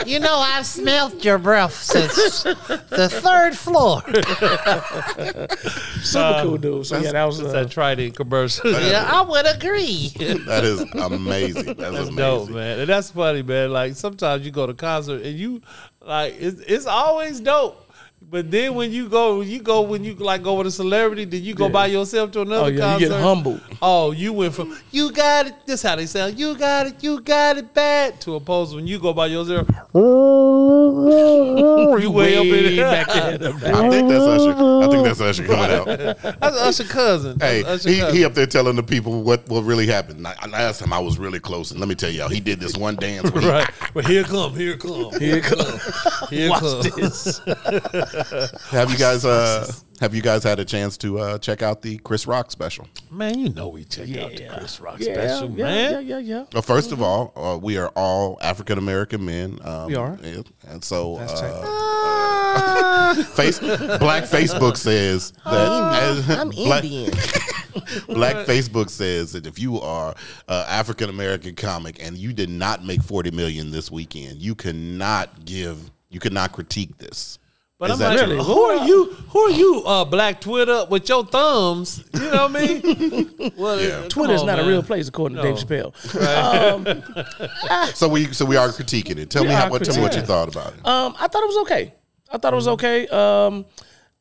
You 0.06 0.20
know, 0.20 0.38
I've 0.38 0.66
smelt 0.66 1.24
your 1.24 1.38
breath 1.38 1.74
since 1.74 2.44
the 2.44 3.10
third 3.12 3.56
floor. 3.58 4.02
Super 6.02 6.42
cool 6.44 6.58
dude. 6.58 6.86
So 6.88 6.98
yeah, 6.98 7.12
that 7.12 7.26
was 7.26 7.40
It's 7.40 7.50
uh, 7.50 7.64
that 7.64 7.72
Trident 7.72 8.16
commercial. 8.16 8.72
Yeah, 8.72 9.08
I 9.08 9.22
would 9.22 9.46
agree. 9.46 10.10
That 10.48 10.64
is 10.64 10.82
amazing. 10.94 11.66
That's, 11.66 11.78
That's 11.78 11.98
amazing. 11.98 12.16
dope, 12.16 12.50
man. 12.50 12.80
And 12.80 12.90
that's 12.90 13.12
funny, 13.12 13.44
man. 13.44 13.72
Like 13.72 13.96
sometimes 13.96 14.46
you 14.46 14.52
go 14.52 14.66
to 14.68 14.74
concert 14.74 15.22
and 15.22 15.38
you 15.38 15.62
like 16.02 16.36
it's, 16.40 16.60
it's 16.62 16.86
always 16.86 17.40
dope. 17.40 17.89
But 18.32 18.52
then 18.52 18.76
when 18.76 18.92
you 18.92 19.10
go, 19.10 19.42
you 19.42 19.60
go 19.60 19.82
when 19.82 20.04
you 20.04 20.14
like 20.14 20.44
go 20.44 20.54
with 20.56 20.68
a 20.68 20.72
celebrity, 20.72 21.26
then 21.26 21.42
you 21.44 21.56
go 21.56 21.68
by 21.68 21.88
yourself 21.88 22.30
to 22.34 22.42
another 22.42 22.66
Oh, 22.66 22.68
yeah, 22.68 22.74
you 22.74 22.80
concert. 22.80 23.10
get 23.10 23.20
humbled. 23.22 23.60
Oh, 23.82 24.12
you 24.12 24.34
went 24.34 24.54
from 24.54 24.78
you 24.92 25.12
got 25.12 25.48
it. 25.48 25.56
This 25.66 25.82
how 25.82 25.96
they 25.96 26.06
sound. 26.06 26.38
You 26.38 26.56
got 26.56 26.86
it. 26.88 27.02
You 27.04 27.22
got 27.22 27.58
it 27.58 27.74
bad. 27.74 28.22
To 28.22 28.36
opposed 28.36 28.76
when 28.76 28.86
you 28.86 29.00
go 29.00 29.14
by 29.14 29.26
yourself. 29.28 29.68
you 29.96 30.02
way 32.12 32.38
up 32.38 32.46
in 32.46 32.52
way 32.52 32.78
it. 32.78 32.78
back 32.78 33.08
there. 33.08 33.76
I 33.76 33.90
think 33.90 34.10
that's 34.10 34.24
Usher. 34.24 34.54
I 34.84 34.88
think 34.90 35.04
that's 35.06 35.22
Usher 35.22 35.46
coming 35.46 35.72
out. 35.72 35.88
That's 36.40 36.58
Usher 36.58 36.84
cousin. 36.84 37.40
Hey, 37.40 37.64
That's 37.64 37.86
Usher 37.86 37.94
he, 37.96 38.00
cousin. 38.00 38.16
he 38.16 38.26
up 38.26 38.34
there 38.34 38.46
telling 38.46 38.76
the 38.76 38.84
people 38.84 39.24
what, 39.24 39.48
what 39.48 39.62
really 39.64 39.88
happened. 39.88 40.22
Last 40.22 40.80
time 40.80 40.94
I 40.94 41.00
was 41.00 41.18
really 41.18 41.40
close, 41.40 41.72
and 41.72 41.80
let 41.80 41.90
me 41.90 41.96
tell 41.96 42.10
y'all, 42.12 42.30
he 42.30 42.40
did 42.40 42.60
this 42.60 42.78
one 42.78 42.96
dance. 42.96 43.32
Where 43.32 43.42
he, 43.42 43.50
Right, 43.60 43.70
but 43.94 44.06
here 44.06 44.24
come, 44.24 44.54
here 44.56 44.78
come, 44.78 45.12
here 45.20 45.42
come, 45.42 45.80
here 46.30 46.50
Watch 46.50 46.62
come. 46.62 46.82
this. 47.02 47.42
Have 48.70 48.92
you 48.92 48.98
guys 48.98 49.26
uh, 49.26 49.72
have 50.00 50.16
you 50.16 50.22
guys 50.22 50.44
had 50.44 50.60
a 50.60 50.66
chance 50.66 50.98
to 51.00 51.20
uh, 51.20 51.38
check 51.40 51.62
out 51.62 51.82
the 51.82 51.98
Chris 52.00 52.26
Rock 52.26 52.52
special? 52.52 52.88
Man, 53.12 53.38
you 53.38 53.50
know 53.50 53.68
we 53.68 53.84
checked 53.84 54.16
out 54.16 54.32
the 54.32 54.48
Chris 54.48 54.80
Rock 54.80 55.00
Yeah, 55.00 55.14
special, 55.14 55.50
yeah, 55.52 55.64
man. 55.66 55.92
yeah, 55.94 56.00
yeah, 56.00 56.18
yeah. 56.20 56.46
Well, 56.54 56.62
first 56.62 56.92
of 56.94 57.02
all, 57.02 57.34
uh, 57.36 57.58
we 57.58 57.78
are 57.78 57.90
all 57.98 58.38
African 58.42 58.78
American 58.78 59.26
men. 59.26 59.60
Um, 59.64 59.88
We 59.88 59.96
are. 59.96 60.18
and, 60.24 60.50
and 60.70 60.84
so 60.84 61.18
That's 61.18 61.42
uh, 61.42 63.14
face 63.36 63.60
Black 63.60 64.24
Facebook 64.24 64.78
says 64.78 65.34
that 65.46 66.02
as- 66.04 66.30
I'm 66.30 66.50
Black, 66.52 66.84
Indian. 66.84 67.12
Black 68.08 68.36
Facebook 68.48 68.90
says 68.90 69.34
that 69.34 69.46
if 69.46 69.60
you 69.60 69.80
are 69.82 70.10
an 70.48 70.66
African 70.68 71.10
American 71.10 71.56
comic 71.56 72.02
and 72.04 72.18
you 72.18 72.32
did 72.34 72.50
not 72.50 72.86
make 72.86 73.02
forty 73.02 73.32
million 73.32 73.72
this 73.72 73.92
weekend, 73.92 74.38
you 74.40 74.56
cannot 74.56 75.44
give, 75.46 75.92
you 76.10 76.20
cannot 76.20 76.52
critique 76.54 76.98
this. 76.98 77.39
But 77.80 77.92
Is 77.92 78.02
I'm 78.02 78.14
like, 78.18 78.26
true? 78.28 78.44
who 78.44 78.60
are 78.62 78.86
you? 78.86 79.06
Who 79.30 79.40
are 79.40 79.50
you, 79.52 79.84
uh, 79.86 80.04
Black 80.04 80.42
Twitter, 80.42 80.86
with 80.90 81.08
your 81.08 81.26
thumbs? 81.26 82.04
You 82.14 82.20
know 82.20 82.48
what 82.50 82.56
I 82.58 82.68
mean? 82.68 83.54
well, 83.58 83.80
Yeah. 83.80 84.02
come 84.02 84.10
Twitter's 84.10 84.42
on, 84.42 84.48
not 84.48 84.60
a 84.60 84.66
real 84.66 84.84
place, 84.84 85.08
according 85.08 85.38
to 85.38 85.44
Dave 85.44 85.56
Chappelle. 85.56 85.94
So 87.96 88.10
we, 88.10 88.26
so 88.34 88.44
we 88.46 88.58
are 88.58 88.68
critiquing 88.68 89.18
it. 89.18 89.30
Tell 89.30 89.44
We 89.44 89.48
me 89.50 89.56
how, 89.56 89.70
what, 89.70 89.86
tell 89.86 89.96
me 89.96 90.02
what 90.02 90.14
you 90.14 90.22
thought 90.22 90.50
about 90.50 90.74
it. 90.74 90.86
Um, 90.86 91.16
I 91.18 91.30
thought 91.30 91.42
it 91.44 91.48
was 91.48 91.58
okay. 91.60 91.94
I 92.30 92.38
thought 92.38 92.52
it 92.52 92.56
was 92.58 92.68
okay. 92.68 93.08
Um, 93.08 93.66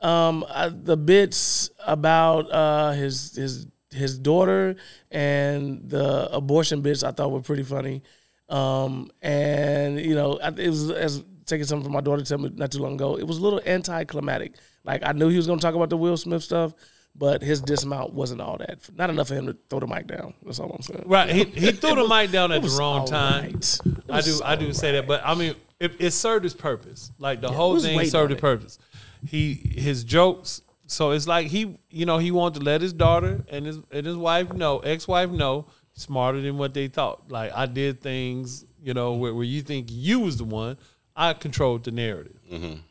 um, 0.01 0.45
I, 0.49 0.69
the 0.69 0.97
bits 0.97 1.71
about 1.85 2.51
uh, 2.53 2.93
his 2.93 3.35
his 3.35 3.67
his 3.91 4.19
daughter 4.21 4.77
and 5.11 5.91
the 5.91 6.29
abortion 6.33 6.81
bits 6.83 7.03
I 7.03 7.11
thought 7.11 7.33
were 7.33 7.41
pretty 7.43 7.65
funny. 7.65 8.03
Um, 8.49 9.11
and 9.21 9.99
you 10.01 10.15
know, 10.15 10.37
it 10.41 10.69
was 10.71 10.91
as 10.93 11.25
taking 11.49 11.67
something 11.67 11.85
from 11.85 11.93
my 11.93 12.01
daughter 12.01 12.23
to 12.23 12.29
tell 12.29 12.39
me 12.39 12.51
not 12.55 12.71
too 12.71 12.79
long 12.79 12.95
ago. 12.95 13.17
It 13.17 13.27
was 13.27 13.39
a 13.39 13.41
little 13.41 13.61
anticlimactic. 13.67 14.55
Like 14.85 15.03
I 15.05 15.13
knew 15.13 15.29
he 15.29 15.37
was 15.37 15.47
going 15.47 15.59
to 15.59 15.63
talk 15.63 15.75
about 15.75 15.91
the 15.91 15.97
Will 15.97 16.17
Smith 16.17 16.43
stuff, 16.43 16.75
but 17.15 17.43
his 17.43 17.61
dismount 17.61 18.13
wasn't 18.13 18.41
all 18.41 18.59
that. 18.59 18.79
Not 18.97 19.11
enough 19.11 19.29
for 19.29 19.35
him 19.35 19.47
to 19.47 19.57
throw 19.69 19.81
the 19.81 19.87
mic 19.87 20.07
down. 20.07 20.35
That's 20.45 20.61
all 20.61 20.71
I'm 20.71 20.83
saying. 20.83 21.05
Right, 21.07 21.31
he, 21.31 21.45
he 21.45 21.73
threw 21.73 21.95
the 21.97 22.09
mic 22.09 22.31
down 22.31 22.53
at 22.53 22.63
the 22.63 22.77
wrong 22.79 23.07
time. 23.07 23.61
right. 24.09 24.19
I 24.19 24.21
do, 24.21 24.41
I 24.45 24.57
do 24.57 24.73
say 24.73 24.93
that, 24.93 25.07
but 25.07 25.23
I 25.25 25.35
mean, 25.35 25.55
it, 25.81 25.93
it 25.99 26.11
served 26.13 26.45
its 26.45 26.55
purpose. 26.55 27.11
Like 27.19 27.41
the 27.41 27.51
whole 27.51 27.79
thing 27.79 28.05
served 28.07 28.33
its 28.33 28.41
purpose. 28.41 28.79
He 29.27 29.55
his 29.55 30.05
jokes. 30.05 30.63
So 30.87 31.11
it's 31.11 31.29
like 31.29 31.49
he, 31.49 31.79
you 31.91 32.07
know, 32.07 32.19
he 32.19 32.31
wanted 32.31 32.61
to 32.61 32.65
let 32.65 32.81
his 32.81 32.93
daughter 32.93 33.45
and 33.49 33.67
his 33.67 33.79
and 33.91 34.07
his 34.07 34.17
wife 34.17 34.53
know, 34.53 34.79
ex 34.79 35.07
wife 35.07 35.31
know, 35.31 35.67
smarter 35.93 36.41
than 36.41 36.57
what 36.57 36.73
they 36.75 36.89
thought. 36.89 37.31
Like 37.31 37.53
I 37.55 37.67
did 37.67 38.01
things, 38.01 38.65
you 38.83 38.95
know, 38.95 39.15
where, 39.15 39.35
where 39.35 39.45
you 39.45 39.63
think 39.63 39.89
you 39.91 40.21
was 40.21 40.39
the 40.39 40.45
one. 40.45 40.79
I 41.19 41.33
controlled 41.33 41.85
the 41.85 41.91
narrative, 41.91 42.39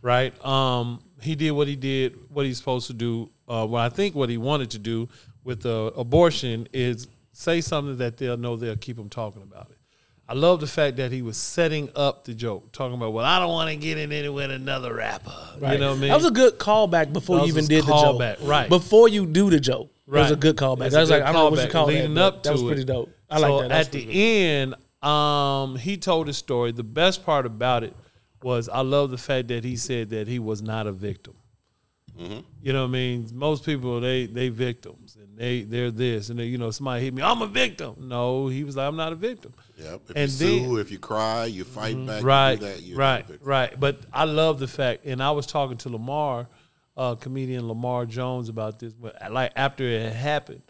right? 0.01 0.45
Um, 0.45 0.99
he 1.21 1.33
did 1.35 1.51
what 1.51 1.67
he 1.67 1.77
did, 1.77 2.17
what 2.29 2.45
he's 2.45 2.57
supposed 2.57 2.87
to 2.87 2.93
do. 2.93 3.29
Uh, 3.47 3.65
well, 3.67 3.81
I 3.81 3.89
think 3.89 4.15
what 4.15 4.29
he 4.29 4.37
wanted 4.37 4.71
to 4.71 4.79
do 4.79 5.07
with 5.45 5.61
the 5.61 5.93
abortion 5.95 6.67
is 6.73 7.07
say 7.31 7.61
something 7.61 7.97
that 7.97 8.17
they'll 8.17 8.35
know 8.35 8.57
they'll 8.57 8.75
keep 8.75 8.99
him 8.99 9.07
talking 9.07 9.41
about 9.41 9.69
it. 9.71 9.77
I 10.29 10.33
love 10.33 10.59
the 10.59 10.67
fact 10.67 10.97
that 10.97 11.13
he 11.13 11.21
was 11.21 11.37
setting 11.37 11.89
up 11.95 12.25
the 12.25 12.33
joke, 12.33 12.73
talking 12.73 12.95
about, 12.95 13.13
well, 13.13 13.23
I 13.23 13.39
don't 13.39 13.49
want 13.49 13.69
to 13.69 13.77
get 13.77 13.97
in 13.97 14.11
it 14.11 14.27
with 14.27 14.51
another 14.51 14.95
rapper. 14.95 15.31
You 15.55 15.77
know 15.77 15.91
what 15.91 15.97
I 15.97 16.01
mean? 16.01 16.09
That 16.09 16.17
was 16.17 16.25
a 16.25 16.31
good 16.31 16.59
callback 16.59 17.13
before 17.13 17.39
you 17.39 17.45
even 17.45 17.65
did 17.65 17.85
the 17.85 17.93
joke. 17.93 18.39
right. 18.41 18.67
Before 18.67 19.07
you 19.07 19.25
do 19.25 19.49
the 19.49 19.61
joke. 19.61 19.89
That 20.05 20.19
was 20.19 20.31
a 20.31 20.35
good 20.35 20.57
callback. 20.57 20.91
That 20.91 20.99
was 20.99 21.09
like, 21.09 21.21
good 21.21 21.29
I 21.29 21.31
don't 21.31 21.45
know 21.45 21.49
what 21.57 21.65
you 21.65 21.71
call 21.71 21.85
leading 21.85 22.13
that. 22.15 22.23
up 22.23 22.33
but 22.35 22.43
that 22.43 22.53
was 22.53 22.63
pretty 22.63 22.81
it. 22.81 22.87
dope. 22.87 23.09
I 23.29 23.39
so 23.39 23.55
like 23.55 23.61
that. 23.61 23.69
That's 23.69 23.87
at 23.87 23.91
the 23.93 24.03
pretty 24.03 24.43
end, 24.43 24.75
um, 25.01 25.77
he 25.77 25.95
told 25.95 26.27
his 26.27 26.37
story. 26.37 26.73
The 26.73 26.83
best 26.83 27.25
part 27.25 27.45
about 27.45 27.85
it 27.85 27.95
was 28.43 28.69
I 28.69 28.81
love 28.81 29.11
the 29.11 29.17
fact 29.17 29.47
that 29.49 29.63
he 29.63 29.75
said 29.75 30.09
that 30.11 30.27
he 30.27 30.39
was 30.39 30.61
not 30.61 30.87
a 30.87 30.91
victim. 30.91 31.35
Mm-hmm. 32.19 32.39
You 32.63 32.73
know 32.73 32.81
what 32.81 32.89
I 32.89 32.91
mean? 32.91 33.29
Most 33.33 33.63
people 33.63 33.99
they 33.99 34.25
they 34.25 34.49
victims 34.49 35.15
and 35.15 35.37
they 35.37 35.61
they're 35.61 35.91
this 35.91 36.29
and 36.29 36.39
they, 36.39 36.45
you 36.45 36.57
know 36.57 36.71
somebody 36.71 37.05
hit 37.05 37.13
me. 37.13 37.21
I'm 37.21 37.41
a 37.41 37.47
victim. 37.47 37.95
No, 37.99 38.47
he 38.47 38.63
was 38.63 38.75
like 38.75 38.87
I'm 38.87 38.95
not 38.95 39.13
a 39.13 39.15
victim. 39.15 39.53
Yep. 39.77 40.01
If 40.09 40.15
And 40.15 40.31
you 40.31 40.37
then- 40.37 40.65
sue, 40.65 40.77
if 40.77 40.91
you 40.91 40.97
cry, 40.97 41.45
you 41.45 41.63
fight 41.63 41.95
mm-hmm. 41.95 42.07
back, 42.07 42.23
right, 42.23 42.51
you 42.53 42.57
do 42.57 42.65
that, 42.65 42.81
you're 42.81 42.97
right, 42.97 43.25
right. 43.41 43.79
But 43.79 43.99
I 44.11 44.23
love 44.23 44.59
the 44.59 44.67
fact, 44.67 45.05
and 45.05 45.21
I 45.21 45.31
was 45.31 45.45
talking 45.45 45.77
to 45.77 45.89
Lamar, 45.89 46.47
uh, 46.95 47.15
comedian 47.15 47.67
Lamar 47.67 48.07
Jones, 48.07 48.49
about 48.49 48.79
this. 48.79 48.93
But 48.93 49.21
uh, 49.21 49.31
like 49.31 49.51
after 49.55 49.83
it 49.83 50.01
had 50.01 50.13
happened, 50.13 50.63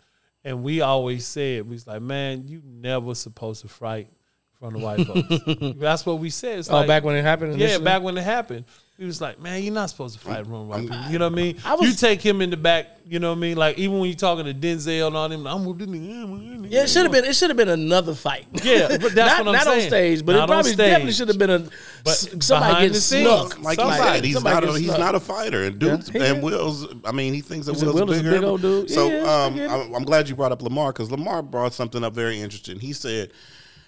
and 0.43 0.63
we 0.63 0.81
always 0.81 1.25
said, 1.25 1.63
we 1.63 1.75
was 1.75 1.87
like, 1.87 2.01
man, 2.01 2.47
you 2.47 2.61
never 2.65 3.15
supposed 3.15 3.61
to 3.61 3.69
fight 3.69 4.09
from 4.59 4.73
the 4.73 4.79
white 4.79 5.05
folks. 5.05 5.75
That's 5.79 6.05
what 6.05 6.19
we 6.19 6.29
said. 6.29 6.59
It's 6.59 6.69
Oh, 6.69 6.75
like- 6.77 6.87
back 6.87 7.03
when 7.03 7.15
it 7.15 7.21
happened? 7.21 7.59
Yeah, 7.59 7.77
back 7.79 8.01
when 8.01 8.17
it 8.17 8.23
happened. 8.23 8.65
He 8.97 9.05
was 9.05 9.21
like, 9.21 9.39
man, 9.39 9.61
you're 9.61 9.71
not 9.75 9.91
supposed 9.91 10.17
to 10.17 10.19
fight 10.25 10.43
from 10.43 10.53
the 10.53 10.59
white 10.61 10.81
people. 10.81 10.97
You 11.11 11.19
know 11.19 11.25
what 11.29 11.33
I 11.33 11.35
mean? 11.43 11.57
I 11.63 11.75
was- 11.75 11.87
you 11.87 11.95
take 11.95 12.19
him 12.19 12.41
in 12.41 12.49
the 12.49 12.57
back. 12.57 12.87
You 13.05 13.19
know 13.19 13.29
what 13.29 13.37
I 13.37 13.41
mean? 13.41 13.55
Like 13.55 13.77
even 13.77 13.99
when 13.99 14.09
you're 14.09 14.17
talking 14.17 14.45
to 14.45 14.53
Denzel 14.55 15.07
and 15.07 15.15
all 15.15 15.29
them, 15.29 15.45
I'm 15.45 15.63
with 15.65 15.77
this 15.77 15.87
nigga. 15.87 16.67
Yeah, 16.71 16.81
it 16.81 16.89
should 16.89 17.03
have 17.03 17.11
been. 17.11 17.23
It 17.23 17.35
should 17.35 17.51
have 17.51 17.55
been 17.57 17.69
another 17.69 18.15
fight. 18.15 18.47
Yeah, 18.63 18.97
but 18.99 19.13
that's 19.13 19.15
not, 19.37 19.45
what 19.45 19.47
I'm 19.49 19.53
not 19.53 19.63
saying. 19.65 19.81
on 19.83 19.87
stage, 19.87 20.25
but 20.25 20.33
Not 20.33 20.49
it 20.49 20.51
probably 20.51 20.75
definitely 20.75 21.13
should 21.13 21.27
have 21.27 21.37
been 21.37 21.49
a 21.51 21.59
But 21.59 22.09
s- 22.09 22.21
somebody 22.21 22.47
behind 22.49 22.75
getting 22.77 22.91
the 22.93 22.99
scenes, 22.99 23.27
snuck. 23.29 23.61
Like 23.61 23.75
Somebody- 23.79 24.01
he 24.01 24.07
said, 24.09 24.25
he's 24.25 24.43
not 24.43 24.63
a, 24.63 24.79
he's 24.79 24.97
not 24.97 25.15
a 25.15 25.19
fighter, 25.19 25.63
and 25.65 25.77
dudes 25.79 26.09
he 26.09 26.17
and. 26.19 26.41
Will's. 26.43 26.87
I 27.05 27.11
mean, 27.11 27.33
he 27.35 27.41
thinks 27.41 27.67
that 27.67 27.73
He 27.73 27.79
said 27.79 27.85
Will's 27.89 28.01
Will 28.01 28.11
is 28.11 28.19
a 28.19 28.23
bigger. 28.23 28.35
big 28.37 28.43
old 28.43 28.61
dude. 28.61 28.89
So 28.89 29.07
He 29.07 29.15
is, 29.15 29.27
I 29.27 29.45
um, 29.45 29.55
get 29.55 29.63
it. 29.65 29.71
I'm, 29.71 29.93
I'm 29.95 30.03
glad 30.03 30.27
you 30.27 30.35
brought 30.35 30.51
up 30.51 30.61
Lamar 30.63 30.91
because 30.91 31.09
Lamar 31.11 31.41
brought 31.43 31.71
something 31.73 32.03
up 32.03 32.13
very 32.15 32.41
interesting. 32.41 32.79
He 32.79 32.93
said. 32.93 33.31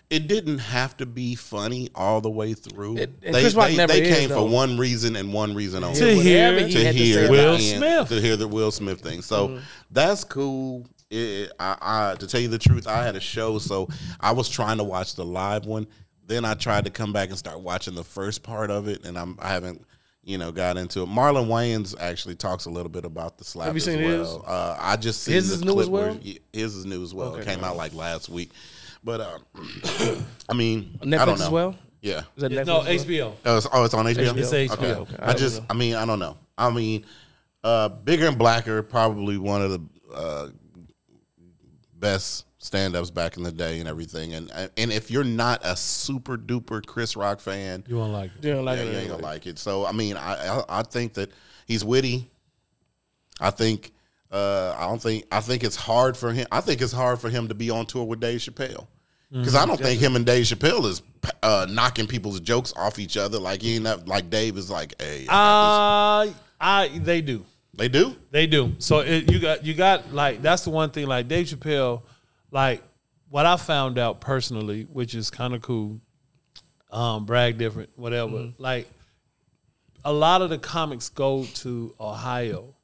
It 0.10 0.28
didn't 0.28 0.58
have 0.60 0.98
to 0.98 1.06
be 1.06 1.36
funny 1.36 1.90
all 1.94 2.20
the 2.20 2.30
way 2.32 2.54
through. 2.56 2.98
It- 2.98 3.12
and 3.24 3.36
they 3.36 3.42
Chris 3.42 3.54
they, 3.54 3.76
never 3.78 3.94
they 3.94 4.02
is, 4.10 4.18
came 4.18 4.30
though. 4.30 4.48
for 4.48 4.50
one 4.50 4.78
reason 4.78 5.16
and 5.16 5.32
one 5.32 5.54
reason 5.54 5.84
only. 5.84 6.00
To 6.00 6.16
hear- 6.16 6.66
he 6.68 6.74
to 6.74 6.84
had 6.84 6.96
to 6.96 7.04
the 7.26 7.28
Will 7.30 7.54
it. 7.56 7.62
end- 7.62 7.78
Smith. 7.78 8.10
to 8.10 8.22
hear 8.22 8.36
the 8.36 8.48
Will 8.48 8.72
Smith 8.72 9.02
thing. 9.02 9.22
So 9.22 9.50
Mm-hmm. 9.50 9.64
that's 9.92 10.24
cool. 10.24 10.88
It, 11.12 11.52
I, 11.60 11.76
I, 12.12 12.16
to 12.16 12.28
tell 12.28 12.40
you 12.42 12.48
the 12.50 12.60
truth, 12.60 12.88
I 12.88 13.04
had 13.04 13.16
a 13.16 13.20
show, 13.20 13.58
so 13.60 13.88
I 14.20 14.32
was 14.32 14.48
trying 14.50 14.78
to 14.78 14.84
watch 14.84 15.16
the 15.16 15.26
live 15.26 15.66
one. 15.66 15.88
Then 16.26 16.46
I 16.46 16.54
tried 16.54 16.86
to 16.86 16.92
come 16.92 17.12
back 17.14 17.30
and 17.30 17.38
start 17.38 17.60
watching 17.62 17.96
the 17.96 18.04
first 18.04 18.44
part 18.44 18.70
of 18.70 18.88
it, 18.88 19.06
and 19.06 19.18
I'm 19.18 19.36
I 19.40 19.50
haven't 19.50 19.84
you 20.24 20.38
know 20.38 20.52
got 20.52 20.78
into 20.78 21.02
it. 21.02 21.10
Marlon 21.10 21.48
Wayans 21.48 21.96
actually 22.00 22.36
talks 22.36 22.66
a 22.66 22.70
little 22.70 22.90
bit 22.92 23.06
about 23.06 23.40
the 23.40 23.44
slap 23.44 23.66
Have 23.68 23.76
you 23.76 23.78
as 23.78 23.84
seen 23.86 24.04
well. 24.04 24.20
his? 24.20 24.30
Uh, 24.48 24.78
I 24.80 24.96
just 24.98 25.24
seen 25.24 25.34
His 25.36 25.50
the 25.50 25.56
is 25.56 25.62
new 25.64 25.74
clip 25.74 25.84
as 25.86 25.90
well? 25.90 26.04
where 26.10 26.14
he- 26.20 26.40
his 26.54 26.76
is 26.76 26.86
new 26.86 27.02
as 27.04 27.14
well. 27.16 27.30
Okay. 27.30 27.42
It 27.42 27.46
came 27.46 27.64
out 27.64 27.76
like 27.78 27.96
last 27.96 28.30
week, 28.30 28.52
but 29.04 29.22
um, 29.22 29.42
I 30.50 30.54
mean, 30.54 31.00
Netflix 31.02 31.20
I 31.20 31.26
don't 31.26 31.40
know. 31.40 31.46
as 31.46 31.52
well? 31.52 31.76
Yeah, 32.02 32.22
Is 32.38 32.44
that 32.44 32.52
No, 32.52 32.80
Netflix 32.82 32.88
as 32.88 33.06
well? 33.06 33.06
HBO. 33.06 33.34
Oh, 33.46 33.58
it's, 33.58 33.68
oh, 33.74 33.84
it's 33.86 33.94
on 33.94 34.06
HBO. 34.06 34.38
It's 34.38 34.52
HBO. 34.54 34.74
Okay. 34.74 34.94
Okay. 34.94 35.16
I 35.20 35.32
I 35.32 35.34
just, 35.34 35.62
I 35.70 35.74
mean, 35.74 35.96
I 35.96 36.06
don't 36.06 36.20
know. 36.20 36.38
I 36.58 36.70
mean, 36.70 37.06
uh, 37.64 37.90
bigger 37.90 38.28
and 38.28 38.38
blacker, 38.38 38.82
probably 38.84 39.38
one 39.38 39.62
of 39.62 39.72
the 39.72 39.82
uh, 40.16 40.48
best 41.96 42.46
stand-ups 42.58 43.10
back 43.12 43.38
in 43.38 43.44
the 43.44 43.52
day 43.52 43.80
and 43.80 43.88
everything. 43.88 44.34
And 44.34 44.52
and 44.78 44.92
if 44.92 45.10
you're 45.12 45.24
not 45.24 45.62
a 45.64 45.76
super 45.76 46.38
duper 46.38 46.86
Chris 46.86 47.16
Rock 47.16 47.40
fan, 47.40 47.84
You 47.88 47.98
won't 47.98 48.14
like 48.14 48.32
it. 48.38 48.46
You 48.46 48.54
don't 48.54 48.66
like 48.66 48.78
yeah, 48.78 48.84
it 48.84 48.86
you 48.86 48.92
ain't 48.92 49.00
anyway. 49.02 49.16
gonna 49.18 49.24
like 49.24 49.48
it. 49.48 49.60
So 49.60 49.86
I 49.86 49.92
mean, 49.92 50.18
I 50.18 50.60
I, 50.60 50.64
I 50.80 50.84
think 50.84 51.14
that 51.16 51.32
he's 51.66 51.84
witty. 51.84 52.30
I 53.40 53.50
think. 53.52 53.94
Uh, 54.32 54.76
I 54.78 54.86
don't 54.86 55.02
think. 55.02 55.26
I 55.32 55.42
think 55.42 55.64
it's 55.64 55.76
hard 55.76 56.16
for 56.16 56.32
him. 56.32 56.46
I 56.52 56.62
think 56.62 56.82
it's 56.82 56.92
hard 56.94 57.20
for 57.20 57.30
him 57.30 57.48
to 57.48 57.56
be 57.56 57.70
on 57.70 57.86
tour 57.88 58.04
with 58.04 58.20
Dave 58.20 58.40
Chappelle 58.42 58.86
because 59.32 59.56
I 59.56 59.66
don't 59.66 59.80
think 59.80 60.00
him 60.00 60.16
and 60.16 60.26
Dave 60.26 60.46
Chappelle 60.46 60.86
is 60.86 61.02
uh, 61.44 61.68
knocking 61.70 62.08
people's 62.08 62.40
jokes 62.40 62.74
off 62.76 63.00
each 63.00 63.18
other. 63.18 63.40
Like 63.40 63.62
he 63.62 63.76
ain't 63.76 63.84
that, 63.86 64.08
like 64.08 64.30
Dave 64.30 64.58
is 64.58 64.70
like, 64.72 65.00
hey, 65.02 65.26
I 65.30 66.28
Uh, 66.30 66.34
I 66.60 66.88
they 67.00 67.22
do. 67.22 67.46
they 67.74 67.88
do. 67.90 68.16
They 68.32 68.46
do. 68.48 68.74
So 68.80 69.00
it, 69.00 69.32
you 69.32 69.40
got 69.40 69.66
you 69.66 69.74
got 69.74 70.14
like 70.14 70.42
that's 70.42 70.64
the 70.64 70.70
one 70.72 70.92
thing. 70.92 71.08
Like 71.08 71.28
Dave 71.28 71.48
Chappelle, 71.48 72.04
like 72.52 72.84
what 73.30 73.46
I 73.46 73.56
found 73.58 73.98
out 73.98 74.20
personally, 74.22 74.84
which 74.84 75.14
is 75.16 75.30
kind 75.30 75.54
of 75.56 75.62
cool. 75.62 76.02
um, 76.92 77.26
brag 77.26 77.58
different, 77.60 77.90
whatever. 77.96 78.52
Like 78.58 78.88
a 80.06 80.14
lot 80.14 80.42
of 80.42 80.50
the 80.50 80.58
comics 80.58 81.10
go 81.10 81.46
to 81.56 81.94
Ohio. 82.00 82.76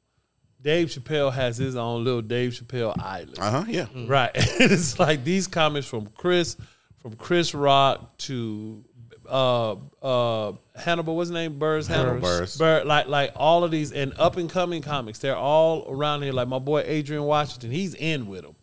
Dave 0.66 0.88
Chappelle 0.88 1.32
has 1.32 1.56
his 1.56 1.76
own 1.76 2.02
little 2.02 2.22
Dave 2.22 2.50
Chappelle 2.50 3.00
island. 3.00 3.38
Uh 3.38 3.50
huh. 3.52 3.64
Yeah. 3.68 3.86
Right. 3.94 4.32
it's 4.34 4.98
like 4.98 5.22
these 5.22 5.46
comics 5.46 5.86
from 5.86 6.08
Chris, 6.08 6.56
from 6.98 7.14
Chris 7.14 7.54
Rock 7.54 8.18
to 8.18 8.84
uh 9.28 9.76
uh 10.02 10.52
Hannibal, 10.74 11.14
what's 11.14 11.28
his 11.28 11.34
name? 11.34 11.60
Burrs 11.60 11.86
Hannibal. 11.86 12.20
Buress. 12.20 12.58
Bur- 12.58 12.82
like 12.84 13.06
like 13.06 13.30
all 13.36 13.62
of 13.62 13.70
these 13.70 13.92
and 13.92 14.12
up 14.18 14.38
and 14.38 14.50
coming 14.50 14.82
comics, 14.82 15.20
they're 15.20 15.36
all 15.36 15.86
around 15.88 16.22
here. 16.22 16.32
Like 16.32 16.48
my 16.48 16.58
boy 16.58 16.82
Adrian 16.84 17.22
Washington, 17.22 17.70
he's 17.70 17.94
in 17.94 18.26
with 18.26 18.42
them. 18.42 18.56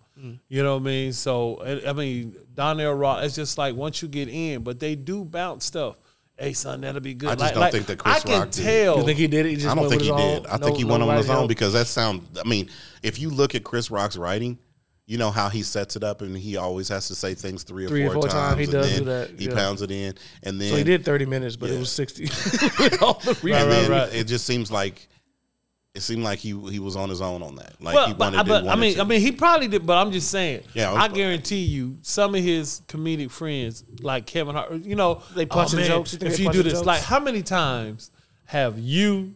You 0.47 0.63
know 0.63 0.75
what 0.75 0.81
I 0.81 0.85
mean? 0.85 1.13
So 1.13 1.61
I 1.65 1.89
I 1.89 1.93
mean 1.93 2.35
Donnell 2.53 2.93
Rock. 2.93 3.23
It's 3.23 3.35
just 3.35 3.57
like 3.57 3.75
once 3.75 4.01
you 4.01 4.09
get 4.09 4.27
in, 4.27 4.61
but 4.63 4.77
they 4.77 4.95
do 4.95 5.23
bounce 5.23 5.65
stuff. 5.65 5.95
Hey 6.37 6.53
son, 6.53 6.81
that'll 6.81 6.99
be 6.99 7.13
good. 7.13 7.29
I 7.29 7.33
just 7.33 7.41
Like- 7.41 7.53
don't 7.53 7.61
like, 7.61 7.71
think 7.73 7.85
that 7.87 7.97
Chris 7.99 8.15
I 8.15 8.19
can 8.21 8.39
Rock 8.39 8.51
did. 8.51 8.63
tell. 8.63 8.97
You 8.97 9.05
think 9.05 9.19
he 9.19 9.27
did 9.27 9.45
it? 9.45 9.49
He 9.49 9.55
just 9.57 9.67
I 9.67 9.75
don't 9.75 9.87
think 9.89 10.01
he 10.01 10.07
did. 10.09 10.19
own? 10.19 10.45
I 10.47 10.57
think 10.57 10.71
No- 10.71 10.75
he 10.75 10.83
went 10.83 11.03
on 11.03 11.15
his 11.17 11.29
own 11.29 11.35
help? 11.37 11.47
because 11.47 11.73
that 11.73 11.87
sound. 11.87 12.27
I 12.43 12.47
mean, 12.47 12.69
if 13.03 13.19
you 13.19 13.29
look 13.29 13.53
at 13.55 13.63
Chris 13.63 13.91
Rock's 13.91 14.17
writing, 14.17 14.57
you 15.05 15.17
know 15.17 15.29
how 15.31 15.49
he 15.49 15.61
sets 15.63 15.95
it 15.95 16.03
up, 16.03 16.21
and 16.21 16.35
he 16.35 16.57
always 16.57 16.87
has 16.87 17.07
to 17.09 17.15
say 17.15 17.35
things 17.35 17.63
three 17.63 17.85
or, 17.85 17.89
Three 17.89 18.03
or 18.03 18.13
four, 18.13 18.21
four 18.23 18.29
times. 18.29 18.33
times. 18.33 18.57
He 18.57 18.63
and 18.63 18.71
does 18.71 18.89
then 18.89 18.99
do 18.99 19.05
that, 19.05 19.39
He 19.39 19.45
yeah. 19.49 19.53
pounds 19.53 19.81
it 19.83 19.91
in, 19.91 20.15
and 20.43 20.59
then 20.59 20.69
So 20.71 20.77
he 20.77 20.83
did 20.83 21.05
30 21.05 21.25
minutes, 21.25 21.55
but 21.55 21.69
Yeah. 21.69 21.75
it 21.75 21.79
was 21.79 21.91
60. 21.91 22.23
With 22.79 23.01
all 23.03 23.13
the 23.23 23.29
and 23.31 23.43
reasons. 23.43 23.69
then 23.69 23.91
right. 23.91 24.13
it 24.13 24.23
just 24.23 24.45
seems 24.45 24.71
like 24.71 25.07
it 25.95 26.01
seemed 26.01 26.23
like 26.23 26.39
he 26.39 26.49
he 26.71 26.79
was 26.79 26.95
on 26.95 27.09
his 27.09 27.21
own 27.21 27.43
on 27.43 27.55
that. 27.55 27.79
Like 27.79 27.93
Well, 27.93 28.07
he 28.07 28.13
wanted, 28.13 28.47
but 28.47 28.63
I 28.63 28.65
wanted 28.65 28.81
mean, 28.81 28.95
to. 28.95 29.01
I 29.01 29.03
mean, 29.03 29.21
he 29.21 29.31
probably 29.31 29.67
did. 29.67 29.85
But 29.85 29.99
I'm 29.99 30.11
just 30.11 30.31
saying. 30.31 30.63
Yeah, 30.73 30.91
I 30.91 31.03
I, 31.03 31.07
guarantee 31.07 31.63
you, 31.63 31.97
some 32.01 32.33
of 32.33 32.43
his 32.43 32.81
comedic 32.87 33.29
friends, 33.29 33.83
like 34.01 34.25
Kevin 34.25 34.55
Hart, 34.55 34.71
you 34.83 34.95
know, 34.95 35.21
They 35.35 35.45
punching 35.45 35.79
oh, 35.79 35.81
man, 35.81 35.89
jokes? 35.89 36.13
You 36.13 36.19
if 36.21 36.39
you 36.39 36.51
do 36.51 36.63
this, 36.63 36.73
jokes? 36.73 36.85
like, 36.87 37.01
how 37.03 37.19
many 37.19 37.43
times 37.43 38.09
have 38.45 38.79
you, 38.79 39.35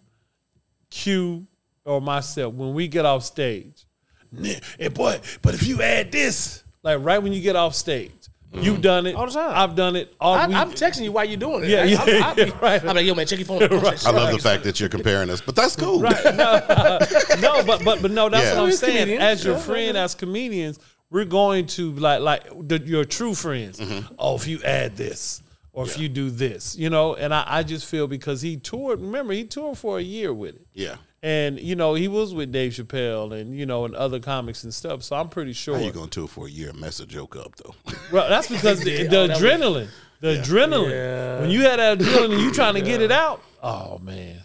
Q, 0.89 1.45
or 1.85 2.01
myself, 2.01 2.55
when 2.55 2.73
we 2.73 2.87
get 2.87 3.05
off 3.05 3.23
stage, 3.23 3.85
"Nah, 4.31 4.53
hey 4.79 4.87
boy, 4.87 5.19
but 5.43 5.53
if 5.53 5.67
you 5.67 5.83
add 5.83 6.11
this, 6.11 6.63
like 6.81 7.03
right 7.03 7.19
when 7.19 7.33
you 7.33 7.41
get 7.41 7.55
off 7.55 7.75
stage, 7.75 8.11
you've 8.53 8.81
done 8.81 9.05
it 9.07 9.15
All 9.15 9.25
the 9.27 9.31
time. 9.33 9.51
I've 9.53 9.75
done 9.75 9.95
it. 9.95 10.13
All 10.19 10.33
I, 10.35 10.47
we- 10.47 10.55
I'm 10.55 10.71
texting 10.71 11.03
you 11.03 11.11
while 11.11 11.25
you're 11.25 11.37
doing 11.37 11.63
it. 11.65 11.69
Yeah, 11.69 11.81
I, 11.81 11.83
yeah, 11.85 11.97
I'm, 12.01 12.23
I'll 12.23 12.35
be, 12.35 12.41
yeah, 12.43 12.59
right. 12.61 12.85
I'm 12.85 12.95
like, 12.95 13.05
yo, 13.05 13.13
man, 13.15 13.25
check 13.27 13.39
your 13.39 13.45
phone. 13.47 13.63
I 13.63 13.67
love 13.67 14.31
the 14.33 14.39
fact 14.41 14.63
that 14.63 14.79
you're 14.79 14.89
comparing 14.89 15.29
us, 15.29 15.41
but 15.41 15.55
that's 15.55 15.75
cool. 15.75 15.99
no, 16.01 17.63
but 17.65 17.83
but 17.83 18.01
but 18.01 18.11
no, 18.11 18.29
that's 18.29 18.45
Yeah. 18.45 18.55
what 18.61 18.65
I'm 18.69 18.71
saying. 18.71 18.97
comedians. 18.99 19.21
As 19.23 19.45
your 19.45 19.55
Yeah. 19.55 19.61
friend, 19.61 19.97
as 19.97 20.15
comedians, 20.15 20.79
we're 21.09 21.25
going 21.25 21.67
to 21.67 21.91
like 21.93 22.21
like 22.21 22.43
the, 22.67 22.79
your 22.79 23.05
true 23.05 23.33
friends. 23.33 23.79
Mm-hmm. 23.79 24.13
Oh, 24.19 24.35
if 24.35 24.47
you 24.47 24.61
add 24.63 24.95
this, 24.97 25.41
or 25.73 25.85
if 25.85 25.97
you 25.99 26.09
do 26.09 26.29
this, 26.29 26.75
you 26.75 26.89
know. 26.89 27.15
And 27.15 27.33
I, 27.33 27.43
I 27.47 27.63
just 27.63 27.85
feel 27.85 28.07
because 28.07 28.41
he 28.41 28.57
toured. 28.57 29.01
Remember, 29.01 29.33
he 29.33 29.43
toured 29.43 29.77
for 29.77 29.97
a 29.99 30.01
year 30.01 30.33
with 30.33 30.55
it. 30.55 30.67
Yeah. 30.73 30.95
And 31.27 31.59
you 31.59 31.75
know 31.75 31.93
he 31.93 32.07
was 32.07 32.33
with 32.33 32.53
Dave 32.53 32.71
Chappelle 32.71 33.37
and 33.37 33.53
you 33.53 33.65
know 33.65 33.83
and 33.83 33.93
other 33.95 34.17
comics 34.17 34.63
and 34.63 34.73
stuff. 34.73 35.03
So 35.03 35.17
I'm 35.17 35.27
pretty 35.27 35.51
sure. 35.51 35.75
How 35.75 35.83
you 35.83 35.91
gonna 35.91 36.07
tour 36.07 36.25
for 36.25 36.47
a 36.47 36.49
year 36.49 36.69
and 36.69 36.79
mess 36.79 37.01
a 37.01 37.05
joke 37.05 37.35
up 37.35 37.53
though? 37.57 37.75
Well, 38.13 38.29
that's 38.29 38.47
because 38.47 38.79
the, 38.79 39.07
the 39.07 39.27
adrenaline, 39.27 39.89
the 40.21 40.35
adrenaline. 40.35 41.41
When 41.41 41.49
you 41.49 41.63
had 41.63 41.79
that 41.79 41.99
adrenaline, 41.99 42.31
and 42.31 42.41
you 42.41 42.53
trying 42.53 42.75
to 42.75 42.81
get 42.81 43.01
it 43.01 43.11
out. 43.11 43.43
Oh 43.61 43.99
man. 43.99 44.37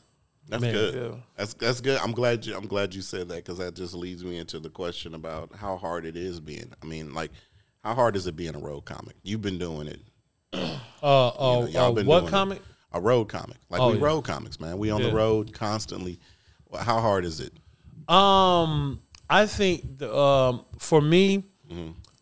That's 0.49 0.61
Man. 0.61 0.73
good. 0.73 1.23
That's 1.37 1.55
that's 1.55 1.81
good. 1.81 2.01
I'm 2.01 2.11
glad 2.11 2.45
you 2.45 2.57
I'm 2.57 2.67
glad 2.67 2.97
you 2.97 3.01
said 3.01 3.29
that 3.29 3.37
because 3.37 3.59
that 3.59 3.77
just 3.77 3.95
leads 3.95 4.25
me 4.25 4.39
into 4.39 4.59
the 4.59 4.69
question 4.69 5.15
about 5.15 5.55
how 5.55 5.77
hard 5.77 6.05
it 6.05 6.17
is 6.17 6.41
being. 6.41 6.73
I 6.83 6.87
mean, 6.87 7.15
like, 7.15 7.31
how 7.85 7.95
hard 7.95 8.17
is 8.17 8.27
it 8.27 8.35
being 8.35 8.57
a 8.57 8.59
road 8.59 8.87
comic? 8.87 9.15
You've 9.23 9.41
been 9.41 9.59
doing 9.59 9.87
it. 9.87 10.01
Uh, 11.05 11.33
oh, 11.37 11.67
y'all 11.67 11.91
uh, 11.91 11.93
been 11.93 12.07
what 12.07 12.21
doing 12.21 12.29
it. 12.29 12.31
comic? 12.31 12.63
A 12.93 13.01
road 13.01 13.25
comic. 13.25 13.57
Like 13.69 13.81
Oh, 13.81 13.91
we 13.91 13.99
yeah. 13.99 14.05
road 14.05 14.23
comics, 14.23 14.61
man. 14.61 14.79
We 14.79 14.91
on 14.91 15.03
the 15.03 15.11
road 15.13 15.53
constantly. 15.53 16.21
How 16.79 17.01
hard 17.01 17.25
is 17.25 17.41
it? 17.41 17.53
Um, 18.09 19.01
I 19.29 19.47
think 19.47 19.99
the, 19.99 20.15
um, 20.15 20.65
for 20.79 21.01
me, 21.01 21.45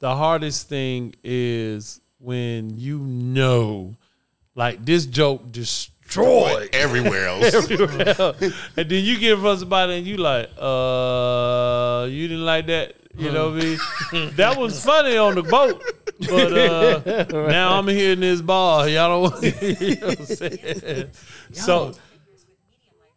the 0.01 0.17
hardest 0.17 0.69
thing 0.69 1.15
is 1.23 2.01
when 2.19 2.79
you 2.79 2.99
know, 2.99 3.97
like 4.55 4.85
this 4.85 5.07
joke 5.07 5.51
destroyed 5.51 5.91
Everywhere 6.73 7.29
else. 7.29 7.55
and 8.77 8.91
then 8.91 9.05
you 9.05 9.19
get 9.19 9.39
of 9.39 9.59
somebody 9.59 9.99
and 9.99 10.07
you 10.07 10.17
like, 10.17 10.51
uh, 10.59 12.07
you 12.11 12.29
didn't 12.29 12.45
like 12.45 12.67
that. 12.67 12.97
You 13.17 13.33
know 13.33 13.51
what 13.51 13.63
I 13.63 13.65
mean? 14.13 14.37
that 14.37 14.57
was 14.57 14.83
funny 14.83 15.17
on 15.17 15.35
the 15.35 15.43
boat, 15.43 15.83
but 16.21 16.53
uh, 16.57 17.49
now 17.49 17.77
I'm 17.77 17.89
here 17.89 18.13
in 18.13 18.21
this 18.21 18.41
bar. 18.41 18.89
Y'all 18.89 19.29
don't. 19.29 19.63
you 19.63 19.97
know 19.97 20.07
what 20.07 20.21
I'm 20.21 20.27
saying? 20.27 21.11
So 21.53 21.93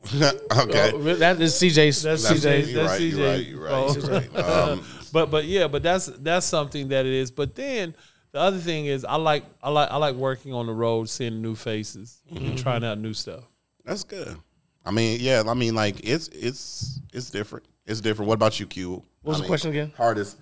okay. 0.16 0.92
Oh, 0.94 1.00
That 1.16 1.40
is 1.42 1.54
CJ's. 1.54 2.02
That's 2.04 2.26
CJ's. 2.30 2.44
CJ's. 2.46 2.72
You're 2.72 2.86
right, 2.86 3.02
you're 3.02 3.26
right. 3.26 3.40
CJ. 3.40 3.50
You're 3.50 3.64
right. 3.64 3.96
You're 4.34 4.40
right. 4.40 4.70
Um, 4.72 4.86
but 5.12 5.30
but 5.32 5.46
yeah, 5.46 5.68
but 5.68 5.84
that's 5.84 6.08
that's 6.08 6.46
something 6.46 6.88
that 6.90 7.06
it 7.06 7.14
is. 7.14 7.32
But 7.32 7.56
then 7.56 7.96
the 8.32 8.40
other 8.40 8.58
thing 8.58 8.88
is, 8.88 9.06
I 9.06 9.16
like 9.16 9.46
I 9.62 9.70
like 9.70 9.90
I 9.92 9.98
like 9.98 10.16
working 10.16 10.54
on 10.54 10.66
the 10.66 10.74
road, 10.74 11.08
seeing 11.10 11.42
new 11.42 11.56
faces, 11.56 12.22
and 12.36 12.58
trying 12.58 12.84
out 12.84 12.98
new 12.98 13.14
stuff. 13.14 13.44
that's 13.86 14.04
good. 14.04 14.36
I 14.86 14.92
mean, 14.92 15.20
yeah. 15.22 15.44
I 15.48 15.54
mean, 15.54 15.76
like 15.76 16.02
it's 16.04 16.28
it's 16.30 17.00
it's 17.14 17.30
different. 17.30 17.66
It's 17.86 18.02
different. 18.02 18.28
What 18.28 18.36
about 18.36 18.60
you, 18.60 18.66
Q? 18.66 18.92
What 18.92 19.04
was 19.24 19.40
I 19.40 19.44
the 19.44 19.48
question 19.48 19.70
again? 19.70 19.94
Hardest 19.96 20.38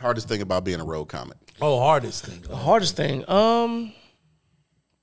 hardest 0.00 0.28
thing 0.28 0.42
about 0.42 0.64
being 0.64 0.80
a 0.80 0.84
road 0.84 1.06
comic. 1.06 1.36
Oh, 1.60 1.78
hardest 1.78 2.26
thing. 2.26 2.40
The 2.42 2.56
hardest 2.56 2.96
thing, 2.96 3.28
um, 3.30 3.92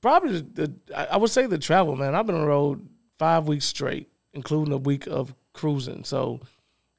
probably 0.01 0.41
the, 0.41 0.67
the 0.67 0.97
I 0.97 1.05
I 1.05 1.17
would 1.17 1.31
say 1.31 1.45
the 1.47 1.57
travel. 1.57 1.95
Man, 1.95 2.13
I've 2.13 2.25
been 2.25 2.35
on 2.35 2.41
the 2.41 2.47
road 2.47 2.87
five 3.23 3.47
weeks 3.47 3.63
straight, 3.63 4.09
including 4.33 4.73
a 4.73 4.77
week 4.77 5.07
of 5.07 5.33
cruising. 5.53 6.03
So, 6.03 6.41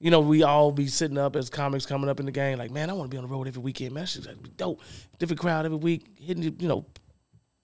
you 0.00 0.10
know, 0.10 0.20
we 0.20 0.42
all 0.42 0.72
be 0.72 0.86
sitting 0.86 1.18
up 1.18 1.36
as 1.36 1.50
comics 1.50 1.84
coming 1.84 2.08
up 2.08 2.18
in 2.18 2.24
the 2.24 2.32
game, 2.32 2.56
like, 2.56 2.70
man, 2.70 2.88
I 2.88 2.94
want 2.94 3.10
to 3.10 3.14
be 3.14 3.18
on 3.18 3.24
the 3.24 3.30
road 3.30 3.46
every 3.46 3.60
weekend. 3.60 3.92
Man, 3.92 4.04
that 4.04 4.08
shit's 4.08 4.26
like 4.26 4.56
dope. 4.56 4.80
Different 5.18 5.38
crowd 5.38 5.66
every 5.66 5.76
week, 5.76 6.06
hitting 6.18 6.42
you 6.42 6.66
know, 6.66 6.86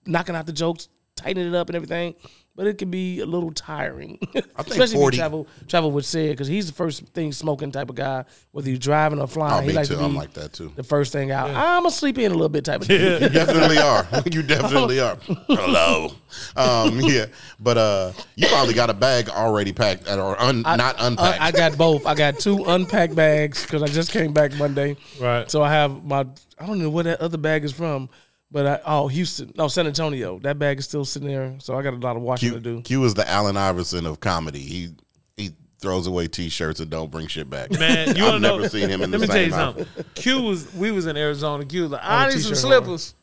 knocking 0.05 0.35
out 0.35 0.45
the 0.45 0.53
jokes, 0.53 0.89
tightening 1.15 1.47
it 1.47 1.55
up 1.55 1.69
and 1.69 1.75
everything. 1.75 2.13
But 2.61 2.67
it 2.67 2.77
can 2.77 2.91
be 2.91 3.21
a 3.21 3.25
little 3.25 3.49
tiring, 3.51 4.19
especially 4.55 4.93
40 4.93 4.93
if 4.93 5.13
you 5.13 5.17
travel 5.17 5.47
travel 5.67 5.91
with 5.91 6.05
Sid 6.05 6.29
because 6.29 6.47
he's 6.47 6.67
the 6.67 6.73
first 6.73 7.03
thing 7.07 7.31
smoking 7.31 7.71
type 7.71 7.89
of 7.89 7.95
guy. 7.95 8.23
Whether 8.51 8.69
you're 8.69 8.77
driving 8.77 9.19
or 9.19 9.25
flying, 9.25 9.63
Oh, 9.63 9.67
he 9.67 9.73
likes 9.73 9.87
too. 9.87 9.95
to 9.95 9.99
be 10.01 10.05
I'm 10.05 10.13
like 10.15 10.33
that 10.33 10.53
too. 10.53 10.71
the 10.75 10.83
first 10.83 11.11
thing 11.11 11.31
out. 11.31 11.49
I'm 11.49 11.81
gonna 11.81 11.89
sleep 11.89 12.19
in 12.19 12.29
a 12.31 12.35
little 12.35 12.49
bit 12.49 12.63
type 12.65 12.81
of 12.81 12.87
dude. 12.87 13.19
You 13.19 13.29
definitely 13.29 13.79
are. 13.79 14.07
You 14.31 14.43
definitely 14.43 14.99
are. 14.99 15.17
Hello. 15.47 16.11
Um, 16.55 16.99
yeah, 17.01 17.25
but 17.59 17.79
uh, 17.79 18.11
you 18.35 18.47
probably 18.47 18.75
got 18.75 18.91
a 18.91 18.93
bag 18.93 19.29
already 19.29 19.73
packed 19.73 20.07
or 20.07 20.39
un, 20.39 20.61
not 20.61 20.79
Uh, 21.01 21.05
unpacked. 21.07 21.41
I 21.41 21.51
got 21.51 21.75
both. 21.79 22.05
I 22.05 22.13
got 22.13 22.37
two 22.37 22.63
unpacked 22.65 23.15
bags 23.15 23.63
because 23.63 23.81
I 23.81 23.87
just 23.87 24.11
came 24.11 24.33
back 24.33 24.53
Monday. 24.53 24.97
Right. 25.19 25.49
So 25.49 25.63
I 25.63 25.71
have 25.71 26.03
my. 26.03 26.27
I 26.59 26.67
don't 26.67 26.77
know 26.77 26.91
where 26.91 27.05
that 27.05 27.21
other 27.21 27.39
bag 27.39 27.63
is 27.63 27.71
from, 27.71 28.07
but 28.51 28.65
I, 28.67 28.79
oh 28.85 29.07
Houston, 29.07 29.51
no 29.55 29.67
San 29.67 29.87
Antonio. 29.87 30.39
That 30.39 30.59
bag 30.59 30.79
is 30.79 30.85
still 30.85 31.05
sitting 31.05 31.27
there, 31.27 31.55
so 31.59 31.75
I 31.77 31.81
got 31.81 31.93
a 31.93 31.97
lot 31.97 32.15
of 32.15 32.21
washing 32.21 32.49
Q, 32.49 32.55
to 32.57 32.63
do. 32.63 32.81
Q 32.81 33.03
is 33.05 33.13
the 33.13 33.29
Allen 33.29 33.57
Iverson 33.57 34.05
of 34.05 34.19
comedy. 34.19 34.59
He 34.59 34.89
he 35.37 35.51
throws 35.79 36.05
away 36.07 36.27
T-shirts 36.27 36.79
and 36.79 36.89
don't 36.91 37.09
bring 37.09 37.27
shit 37.27 37.49
back. 37.49 37.71
Man, 37.71 38.07
you 38.15 38.23
I've 38.25 38.33
wanna 38.33 38.39
never 38.39 38.61
know, 38.61 38.67
seen 38.67 38.89
him 38.89 39.01
in 39.01 39.11
Let 39.11 39.19
the 39.21 39.27
me 39.27 39.27
tell 39.27 39.41
you 39.41 39.51
same 39.51 39.59
something. 39.59 39.87
Q 40.15 40.41
was 40.41 40.73
we 40.75 40.91
was 40.91 41.05
in 41.07 41.17
Arizona. 41.17 41.65
Q 41.65 41.83
was 41.83 41.91
like, 41.91 42.01
I 42.03 42.25
need 42.27 42.31
some 42.33 42.39
ah, 42.39 42.43
t-shirt 42.43 42.57
slippers. 42.57 43.15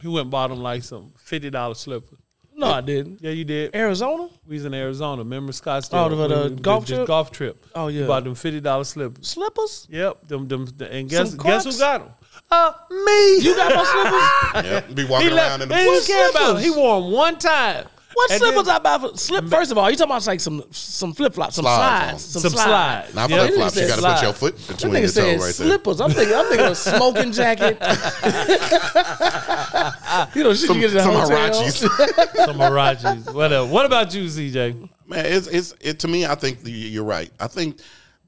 He 0.00 0.08
went 0.08 0.22
and 0.22 0.30
bought 0.30 0.50
him 0.50 0.60
like 0.60 0.82
some 0.82 1.12
fifty 1.16 1.50
dollar 1.50 1.74
slippers. 1.74 2.18
No, 2.56 2.66
I 2.66 2.82
didn't. 2.82 3.22
Yeah, 3.22 3.30
you 3.30 3.44
did. 3.44 3.74
Arizona. 3.74 4.28
We 4.46 4.56
was 4.56 4.66
in 4.66 4.74
Arizona. 4.74 5.22
Remember 5.22 5.50
Scottsdale? 5.50 6.10
Oh, 6.10 6.28
the- 6.28 6.48
the 6.48 6.54
We- 6.54 6.60
golf 6.60 6.84
the 6.84 6.96
trip? 6.96 7.06
golf 7.06 7.30
trip. 7.32 7.66
Oh, 7.74 7.88
yeah. 7.88 8.02
We 8.02 8.06
bought 8.06 8.24
them 8.24 8.34
fifty 8.34 8.60
dollar 8.60 8.84
slippers. 8.84 9.26
Slippers. 9.26 9.86
Yep. 9.90 10.28
Them 10.28 10.46
them 10.46 10.68
and 10.90 11.08
guess 11.08 11.32
guess 11.34 11.64
who 11.64 11.78
got 11.78 12.00
them? 12.04 12.10
Uh, 12.50 12.72
me. 12.90 13.38
You 13.38 13.54
got 13.54 13.74
my 13.74 13.84
slippers. 13.84 14.64
Yep, 14.72 14.94
be 14.94 15.02
He 15.02 15.08
walking 15.08 15.30
left. 15.30 15.50
around 15.50 15.62
in 15.62 15.68
He 15.70 15.74
didn't 15.84 16.00
the 16.02 16.06
care 16.06 16.30
about 16.30 16.38
them. 16.38 16.46
slippers? 16.56 16.64
He 16.64 16.70
wore 16.80 17.00
them 17.00 17.10
one 17.12 17.38
time. 17.38 17.86
What 18.12 18.30
And 18.32 18.40
slippers 18.40 18.64
then- 18.66 18.74
I 18.74 18.78
buy 18.80 18.98
for 18.98 19.16
slip? 19.16 19.48
First 19.48 19.70
of 19.70 19.78
all, 19.78 19.88
you 19.88 19.96
talking 19.96 20.10
about 20.10 20.26
like 20.26 20.40
some 20.40 20.64
some 20.72 21.12
flip 21.14 21.32
flops, 21.32 21.54
some 21.54 21.62
Slides 21.62 22.24
slides, 22.24 22.42
Some 22.42 22.50
slides. 22.52 23.14
Not 23.14 23.30
Yep. 23.30 23.40
flip 23.40 23.54
flops. 23.54 23.76
You 23.76 23.86
got 23.86 23.96
to 23.96 24.02
put 24.02 24.22
your 24.22 24.32
foot 24.32 24.58
That 24.58 24.76
between 24.76 24.92
nigga 24.94 24.98
your 25.00 25.08
said 25.08 25.22
toe 25.22 25.30
right 25.30 25.38
there. 25.40 25.52
slippers. 25.52 26.00
I'm 26.00 26.10
thinking. 26.10 26.34
I'm 26.36 26.44
thinking 26.46 26.66
of 26.66 26.72
a 26.72 26.74
smoking 26.74 27.32
jacket. 27.32 27.78
you 30.34 30.42
know, 30.44 30.54
shit 30.54 30.66
Some, 30.66 30.76
you 30.80 30.88
get 30.88 30.92
in 30.92 30.96
a 30.98 31.02
some 31.02 31.14
hotel. 31.14 31.50
Huaraches. 31.50 32.36
Some 32.46 32.56
Marachis. 32.58 33.32
Whatever. 33.32 33.66
What 33.66 33.86
about 33.86 34.12
you, 34.12 34.24
CJ? 34.24 34.88
Man, 35.06 35.26
it's 35.26 35.46
it's 35.46 35.74
it 35.80 36.00
to 36.00 36.08
me. 36.08 36.26
I 36.26 36.34
think 36.34 36.62
the, 36.64 36.72
you're 36.72 37.04
right. 37.04 37.30
I 37.38 37.46
think 37.46 37.78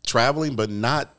traveling, 0.06 0.54
but 0.54 0.70
not. 0.70 1.12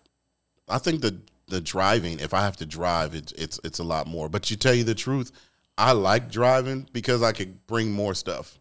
I 0.69 0.77
think 0.77 1.01
the 1.01 1.17
the 1.53 1.61
driving. 1.61 2.19
If 2.19 2.33
I 2.33 2.41
have 2.41 2.57
to 2.57 2.65
drive, 2.65 3.15
it's 3.15 3.31
it's 3.33 3.59
it's 3.63 3.79
a 3.79 3.83
lot 3.83 4.07
more. 4.07 4.27
But 4.27 4.51
you 4.51 4.57
tell 4.57 4.73
you 4.73 4.83
the 4.83 4.95
truth, 4.95 5.31
I 5.77 5.93
like 5.93 6.29
driving 6.29 6.87
because 6.91 7.21
I 7.21 7.31
could 7.31 7.65
bring 7.67 7.91
more 7.91 8.13
stuff. 8.13 8.59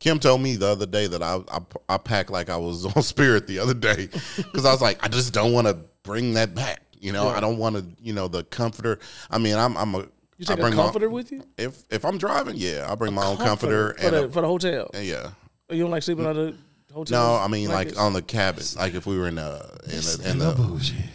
Kim 0.00 0.18
told 0.18 0.40
me 0.40 0.56
the 0.56 0.66
other 0.66 0.86
day 0.86 1.06
that 1.06 1.22
I 1.22 1.40
I, 1.48 1.60
I 1.88 1.98
packed 1.98 2.30
like 2.30 2.48
I 2.48 2.56
was 2.56 2.84
on 2.96 3.02
Spirit 3.02 3.46
the 3.46 3.60
other 3.60 3.74
day 3.74 4.08
because 4.36 4.64
I 4.64 4.72
was 4.72 4.82
like 4.82 5.04
I 5.04 5.08
just 5.08 5.32
don't 5.32 5.52
want 5.52 5.68
to 5.68 5.78
bring 6.02 6.34
that 6.34 6.54
back. 6.54 6.82
You 6.98 7.12
know, 7.12 7.28
I 7.28 7.40
don't 7.40 7.58
want 7.58 7.76
to. 7.76 7.86
You 8.00 8.12
know, 8.14 8.28
the 8.28 8.44
comforter. 8.44 8.98
I 9.30 9.38
mean, 9.38 9.56
I'm 9.56 9.76
I'm 9.76 9.94
a 9.94 9.98
You 10.38 10.46
take 10.46 10.50
I 10.50 10.54
a 10.54 10.56
bring 10.56 10.76
my- 10.76 10.84
comforter 10.84 11.10
with 11.10 11.30
you? 11.30 11.44
If 11.58 11.84
if 11.90 12.04
I'm 12.04 12.16
driving, 12.16 12.54
yeah, 12.56 12.86
I 12.88 12.94
bring 12.94 13.12
my 13.12 13.26
own 13.26 13.36
comforter 13.36 13.94
for 13.94 14.06
and 14.06 14.14
the, 14.14 14.24
a- 14.24 14.28
for 14.30 14.40
the 14.40 14.48
hotel. 14.48 14.90
yeah. 14.94 15.30
You 15.70 15.82
don't 15.82 15.90
like 15.90 16.02
sleeping 16.02 16.24
mm. 16.24 16.28
on 16.28 16.58
the 16.92 16.98
hotel? 16.98 17.36
No, 17.38 17.42
I 17.42 17.48
mean 17.48 17.68
like 17.68 17.74
blankets? 17.94 17.98
on 17.98 18.12
the 18.12 18.22
cabin. 18.22 18.64
Like 18.76 18.94
if 18.94 19.06
we 19.06 19.18
were 19.18 19.28
in 19.28 19.38
a 19.38 19.66
in 19.86 20.00
a, 20.26 20.30
in 20.30 20.40
a 20.42 20.54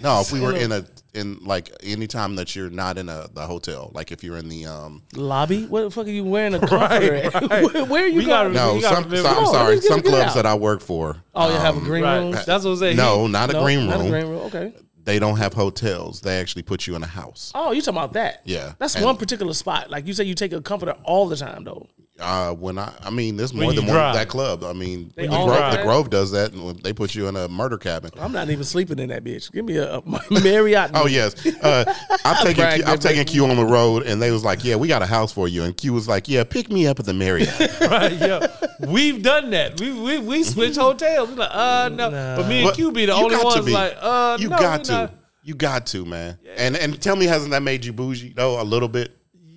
no, 0.02 0.22
if 0.22 0.32
we 0.32 0.40
were 0.42 0.56
in 0.56 0.72
a 0.72 0.86
in 1.14 1.40
like 1.44 1.72
anytime 1.84 2.36
that 2.36 2.56
you're 2.56 2.70
not 2.70 2.98
in 2.98 3.10
a 3.10 3.28
the 3.34 3.46
hotel. 3.46 3.92
Like 3.94 4.12
if 4.12 4.24
you're 4.24 4.38
in 4.38 4.50
the 4.50 4.66
um 4.66 5.04
lobby. 5.16 5.66
What 5.66 5.82
the 5.84 5.92
fuck 5.92 6.08
are 6.08 6.10
you 6.12 6.24
wearing 6.24 6.54
a 6.54 6.60
comforter? 6.60 7.14
at? 7.16 7.34
right. 7.50 7.74
where, 7.74 7.86
where 7.86 8.04
are 8.04 8.08
you 8.08 8.20
We 8.20 8.26
gotta- 8.26 8.50
going? 8.54 8.56
no 8.56 8.76
You 8.76 8.82
some, 8.82 8.96
remember- 9.06 9.18
some 9.18 9.26
Come 9.26 9.38
I'm 9.38 9.46
on, 9.46 9.54
sorry 9.54 9.82
some 9.82 10.02
clubs 10.02 10.32
out. 10.32 10.36
that 10.36 10.46
I 10.46 10.56
work 10.56 10.82
for. 10.82 11.18
Oh, 11.34 11.52
you 11.52 11.58
have 11.60 11.76
a 11.76 11.80
um, 11.80 11.84
green 11.84 12.04
Right. 12.04 12.18
room. 12.20 12.32
That's 12.32 12.48
what 12.48 12.66
I'm 12.68 12.76
saying. 12.78 12.98
No, 12.98 13.26
He- 13.26 13.32
not 13.32 13.50
a 13.50 13.54
No, 13.54 13.64
green 13.64 13.88
not 13.88 13.96
a 13.96 14.00
room. 14.00 14.10
green 14.12 14.28
room. 14.28 14.40
Okay. 14.46 14.74
They 15.04 15.20
don't 15.20 15.38
have 15.38 15.54
hotels. 15.54 16.20
They 16.22 16.38
actually 16.40 16.64
put 16.64 16.86
you 16.86 16.96
in 16.96 17.02
a 17.04 17.08
house. 17.08 17.54
Oh, 17.56 17.72
you 17.72 17.82
talking 17.82 17.98
about 17.98 18.14
that? 18.14 18.42
Yeah. 18.44 18.74
That's 18.78 18.96
And- 18.96 19.06
one 19.06 19.16
particular 19.18 19.54
spot. 19.54 19.90
Like 19.90 20.06
you 20.06 20.14
say, 20.14 20.26
you 20.26 20.36
take 20.36 20.52
a 20.54 20.62
comforter 20.62 20.96
all 21.04 21.28
the 21.28 21.38
time 21.38 21.64
though. 21.64 21.88
Uh, 22.20 22.52
when 22.54 22.80
I, 22.80 22.92
I 23.04 23.12
mean, 23.12 23.38
there's 23.38 23.54
When 23.54 23.62
more 23.62 23.72
you 23.74 23.80
than 23.80 23.86
one 23.86 23.94
drive. 23.96 24.16
that 24.16 24.28
club. 24.28 24.64
I 24.64 24.74
mean, 24.74 25.14
They 25.16 25.28
the 25.28 25.34
all 25.34 25.46
Grove, 25.46 25.58
drive. 25.60 25.78
the 25.78 25.84
Grove 25.84 26.10
does 26.10 26.32
that, 26.32 26.52
and 26.52 26.76
they 26.82 26.92
put 26.92 27.14
you 27.14 27.28
in 27.28 27.36
a 27.36 27.48
murder 27.48 27.78
cabin. 27.78 28.10
I'm 28.20 28.32
not 28.32 28.50
even 28.50 28.64
sleeping 28.64 28.98
in 28.98 29.10
that 29.10 29.24
bitch. 29.24 29.52
Give 29.52 29.64
me 29.64 29.76
a, 29.78 29.98
a 29.98 30.04
Marriott. 30.42 30.92
Oh 30.96 31.06
yes, 31.06 31.46
uh, 31.46 31.86
I'm 32.26 32.38
taking 32.44 32.64
Brag, 32.64 32.82
Q, 32.82 32.92
I'm 32.92 32.98
taking. 32.98 33.24
Q 33.26 33.46
on 33.46 33.56
the 33.56 33.66
road, 33.66 34.04
and 34.08 34.20
they 34.20 34.32
was 34.32 34.44
like, 34.44 34.64
"Yeah, 34.64 34.78
we 34.78 34.88
got 34.88 35.04
a 35.04 35.06
house 35.06 35.32
for 35.32 35.48
you." 35.48 35.62
And 35.64 35.78
Q 35.78 35.94
was 35.94 36.08
like, 36.08 36.28
"Yeah, 36.28 36.44
pick 36.44 36.72
me 36.72 36.88
up 36.88 37.00
at 37.00 37.06
the 37.06 37.14
Marriott." 37.14 37.50
right, 37.82 38.12
yeah. 38.14 38.48
We've 38.88 39.22
done 39.22 39.52
that. 39.52 39.80
We 39.80 39.94
we, 39.94 40.18
we 40.18 40.44
switch 40.44 40.76
hotels. 40.76 41.30
We're 41.30 41.36
like, 41.36 41.52
uh, 41.54 41.90
no. 41.94 42.10
But 42.10 42.48
me 42.48 42.60
and 42.62 42.68
But 42.70 42.76
Q 42.78 42.92
be 42.92 43.06
the 43.06 43.14
you 43.16 43.24
only 43.24 43.36
got 43.36 43.42
to 43.42 43.46
ones 43.62 43.66
be. 43.68 43.74
like, 43.74 43.96
uh, 44.02 44.38
you 44.40 44.50
no, 44.50 44.58
got 44.58 44.80
we're 44.80 44.84
to, 44.86 44.92
not. 44.92 45.14
you 45.44 45.54
got 45.54 45.86
to, 45.88 46.04
man. 46.04 46.40
And 46.56 46.76
and 46.76 47.00
tell 47.00 47.16
me, 47.16 47.26
hasn't 47.28 47.52
that 47.52 47.62
made 47.62 47.86
you 47.86 47.94
bougie 47.94 48.34
though? 48.36 48.60
A 48.60 48.64
little 48.64 48.90
bit. 48.90 49.16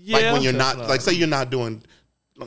like 0.09 0.23
Yeah. 0.25 0.33
when 0.35 0.43
you're 0.43 0.53
not, 0.53 0.77
like 0.77 1.01
say 1.01 1.13
you're 1.15 1.27
not 1.29 1.51
doing, 1.51 1.83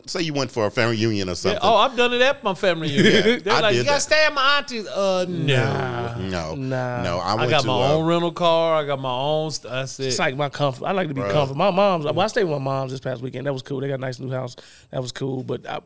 say 0.06 0.22
you 0.22 0.34
went 0.34 0.52
for 0.52 0.66
a 0.66 0.72
family 0.72 0.96
reunion 0.98 1.28
or 1.28 1.32
Yeah, 1.32 1.36
something. 1.36 1.60
oh, 1.62 1.76
I've 1.76 1.96
done 1.96 2.14
it 2.14 2.22
at 2.22 2.44
my 2.44 2.54
family 2.54 2.90
reunion. 2.90 3.42
They're 3.44 3.54
I 3.54 3.60
like, 3.60 3.72
did 3.74 3.80
you 3.80 3.84
gotta 3.86 4.02
stay 4.02 4.26
at 4.26 4.34
my 4.34 4.58
auntie's. 4.58 4.88
Uh, 4.88 5.26
no. 5.30 6.16
no, 6.20 6.56
Nah. 6.56 7.04
no. 7.04 7.18
I, 7.20 7.32
I 7.34 7.36
went 7.36 7.50
got 7.50 7.62
to, 7.62 7.68
my 7.68 7.74
uh, 7.74 7.94
own 7.94 8.06
rental 8.06 8.32
car. 8.32 8.82
I 8.82 8.86
got 8.86 9.00
my 9.00 9.12
own. 9.14 9.52
St- 9.52 9.72
that's 9.72 10.00
it. 10.00 10.08
It's 10.08 10.20
like 10.20 10.36
my 10.36 10.50
comfort. 10.50 10.86
I 10.86 10.92
like 10.92 11.08
to 11.10 11.14
be 11.14 11.22
comfortable. 11.22 11.56
My 11.56 11.72
mom's. 11.72 12.06
Well, 12.06 12.20
I 12.20 12.28
stayed 12.28 12.44
with 12.44 12.54
my 12.54 12.58
mom's 12.60 12.92
this 12.92 13.00
past 13.00 13.22
weekend. 13.22 13.48
That 13.48 13.54
was 13.54 13.62
cool. 13.62 13.80
They 13.80 13.88
got 13.88 13.96
a 13.96 13.98
nice 13.98 14.20
new 14.20 14.30
house. 14.32 14.56
That 14.92 15.02
was 15.02 15.12
cool. 15.12 15.44
But 15.44 15.68
I 15.68 15.80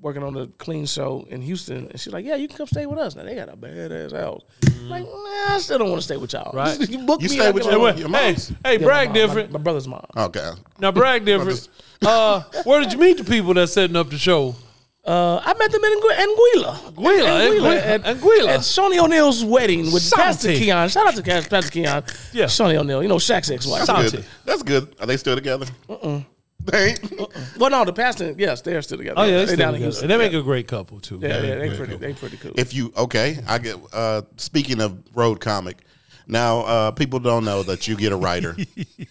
working 0.00 0.22
on 0.22 0.32
the 0.34 0.46
clean 0.58 0.86
show 0.86 1.26
in 1.30 1.40
Houston, 1.42 1.88
and 1.88 2.00
she's 2.00 2.12
like, 2.12 2.24
"Yeah, 2.24 2.36
you 2.36 2.48
can 2.48 2.56
come 2.56 2.66
stay 2.66 2.86
with 2.86 2.98
us." 2.98 3.16
Now 3.16 3.24
they 3.24 3.34
got 3.34 3.48
a 3.48 3.56
badass 3.56 4.12
house. 4.12 4.42
I'm 4.66 4.88
like, 4.88 5.04
nah, 5.04 5.54
I 5.54 5.58
still 5.60 5.78
don't 5.78 5.90
want 5.90 6.00
to 6.00 6.04
stay 6.04 6.16
with 6.16 6.32
y'all. 6.32 6.52
Right. 6.54 6.78
you 6.88 6.98
book 7.06 7.20
You 7.22 7.28
me. 7.28 7.36
stay 7.36 7.46
I 7.46 7.50
with 7.50 7.64
get 7.64 7.72
your- 7.72 8.08
my- 8.08 8.22
hey, 8.22 8.30
your 8.30 8.36
hey, 8.64 8.78
Yeah, 8.78 8.86
brag 8.86 9.08
my 9.08 9.14
mom, 9.14 9.14
different. 9.14 9.52
My, 9.52 9.58
my 9.58 9.62
brother's 9.62 9.88
mom. 9.88 10.04
Okay. 10.16 10.50
Now 10.78 10.92
brag 10.92 11.24
different. 11.24 11.68
Uh, 12.04 12.42
where 12.64 12.80
did 12.80 12.92
you 12.92 12.98
meet 12.98 13.18
the 13.18 13.24
people 13.24 13.54
that's 13.54 13.72
setting 13.72 13.96
up 13.96 14.08
the 14.10 14.18
show? 14.18 14.54
Uh, 15.06 15.40
I 15.42 15.54
met 15.54 15.70
them 15.72 15.82
in 15.82 15.92
Angu- 15.98 16.16
Anguilla. 16.16 16.74
Anguilla, 16.92 17.48
Anguilla, 17.48 17.76
At, 17.82 18.02
Anguilla. 18.04 18.48
at 18.48 18.60
Shaunie 18.60 18.98
O'Neal's 19.02 19.42
wedding 19.42 19.90
with 19.90 20.10
Pastor 20.12 20.48
Keion. 20.48 20.92
Shout 20.92 21.06
out 21.06 21.16
to 21.16 21.22
Cas- 21.22 21.48
Pastor 21.48 21.70
Keion. 21.70 22.32
Yeah. 22.34 22.44
Shaunie 22.44 22.76
O'Neal. 22.76 23.02
You 23.02 23.08
know, 23.08 23.16
Shaq's 23.16 23.50
ex-wife. 23.50 23.86
That's 23.86 24.10
good. 24.12 24.24
That's 24.44 24.62
good. 24.62 24.94
Are 25.00 25.06
they 25.06 25.16
still 25.16 25.34
together? 25.34 25.64
Uh-uh. 25.88 26.20
They 26.70 26.88
ain't. 26.90 27.12
Well, 27.58 27.70
no, 27.70 27.84
the 27.84 27.92
pastor, 27.94 28.34
yes, 28.36 28.60
they're 28.60 28.82
still 28.82 28.98
together. 28.98 29.18
Oh 29.20 29.24
yeah, 29.24 29.38
they 29.38 29.44
they 29.46 29.56
down 29.56 29.68
in 29.74 29.80
together. 29.80 29.84
Houston. 29.84 30.10
and 30.10 30.20
they 30.20 30.24
make 30.26 30.34
a 30.34 30.42
great 30.42 30.66
couple 30.68 31.00
too. 31.00 31.18
yeah, 31.22 31.28
yeah, 31.28 31.40
Very, 31.40 31.48
they 31.48 31.56
very 31.68 31.76
pretty, 31.76 31.92
cool. 31.92 31.98
they 32.00 32.12
pretty 32.12 32.36
cool. 32.36 32.52
If 32.56 32.74
you 32.74 32.92
okay, 32.96 33.38
I 33.46 33.58
get. 33.58 33.76
Uh, 33.92 34.22
speaking 34.36 34.80
of 34.80 34.98
road 35.14 35.40
comic, 35.40 35.78
now 36.26 36.60
uh, 36.60 36.90
people 36.90 37.20
don't 37.20 37.44
know 37.44 37.62
that 37.62 37.88
you 37.88 37.96
get 37.96 38.12
a 38.12 38.16
writer, 38.16 38.54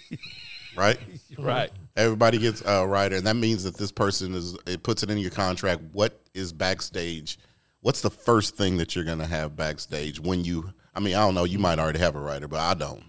right? 0.77 0.99
right. 1.39 1.71
Everybody 1.95 2.37
gets 2.37 2.61
a 2.63 2.85
writer, 2.85 3.15
and 3.15 3.25
that 3.25 3.35
means 3.35 3.63
that 3.63 3.75
this 3.77 3.91
person 3.91 4.35
is. 4.35 4.55
It 4.67 4.83
puts 4.83 5.01
it 5.01 5.09
in 5.09 5.17
your 5.17 5.31
contract. 5.31 5.81
What 5.93 6.19
is 6.35 6.53
backstage? 6.53 7.39
What's 7.81 8.01
the 8.01 8.11
first 8.11 8.55
thing 8.55 8.77
that 8.77 8.95
you're 8.95 9.05
gonna 9.05 9.25
have 9.25 9.55
backstage 9.55 10.19
when 10.19 10.43
you? 10.43 10.71
I 10.93 10.99
mean, 10.99 11.15
I 11.15 11.21
don't 11.21 11.33
know. 11.33 11.45
You 11.45 11.57
might 11.59 11.79
already 11.79 11.99
have 11.99 12.15
a 12.15 12.19
writer, 12.19 12.47
but 12.47 12.59
I 12.59 12.73
don't. 12.75 13.03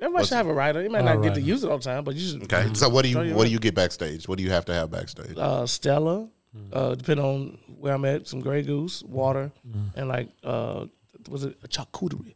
Yeah, 0.00 0.06
everybody 0.06 0.26
should 0.26 0.34
have 0.36 0.46
a 0.48 0.52
writer. 0.54 0.82
You 0.82 0.90
might 0.90 1.04
not 1.04 1.22
get 1.22 1.34
to 1.34 1.40
use 1.40 1.62
it 1.62 1.70
all 1.70 1.78
the 1.78 1.84
time, 1.84 2.02
but 2.04 2.14
you 2.16 2.26
should. 2.26 2.42
Okay, 2.52 2.72
so 2.74 2.88
what 2.88 3.02
do 3.02 3.08
you 3.10 3.18
what 3.18 3.32
what. 3.34 3.44
do 3.44 3.50
you 3.50 3.58
get 3.60 3.74
backstage? 3.74 4.26
What 4.26 4.38
do 4.38 4.44
you 4.44 4.50
have 4.50 4.64
to 4.64 4.74
have 4.74 4.90
backstage? 4.90 5.36
Uh, 5.36 5.66
Stella, 5.66 6.28
uh, 6.72 6.94
depending 6.96 7.24
on 7.24 7.58
where 7.78 7.94
I'm 7.94 8.04
at, 8.04 8.26
some 8.26 8.40
Grey 8.40 8.62
Goose, 8.62 9.02
water, 9.04 9.52
Mm-hmm. 9.68 9.98
and 9.98 10.08
like, 10.08 10.28
uh, 10.42 10.86
was 11.28 11.44
it 11.44 11.56
a 11.62 11.68
charcuterie? 11.68 12.34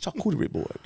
Charcuterie 0.00 0.50
board. 0.50 0.80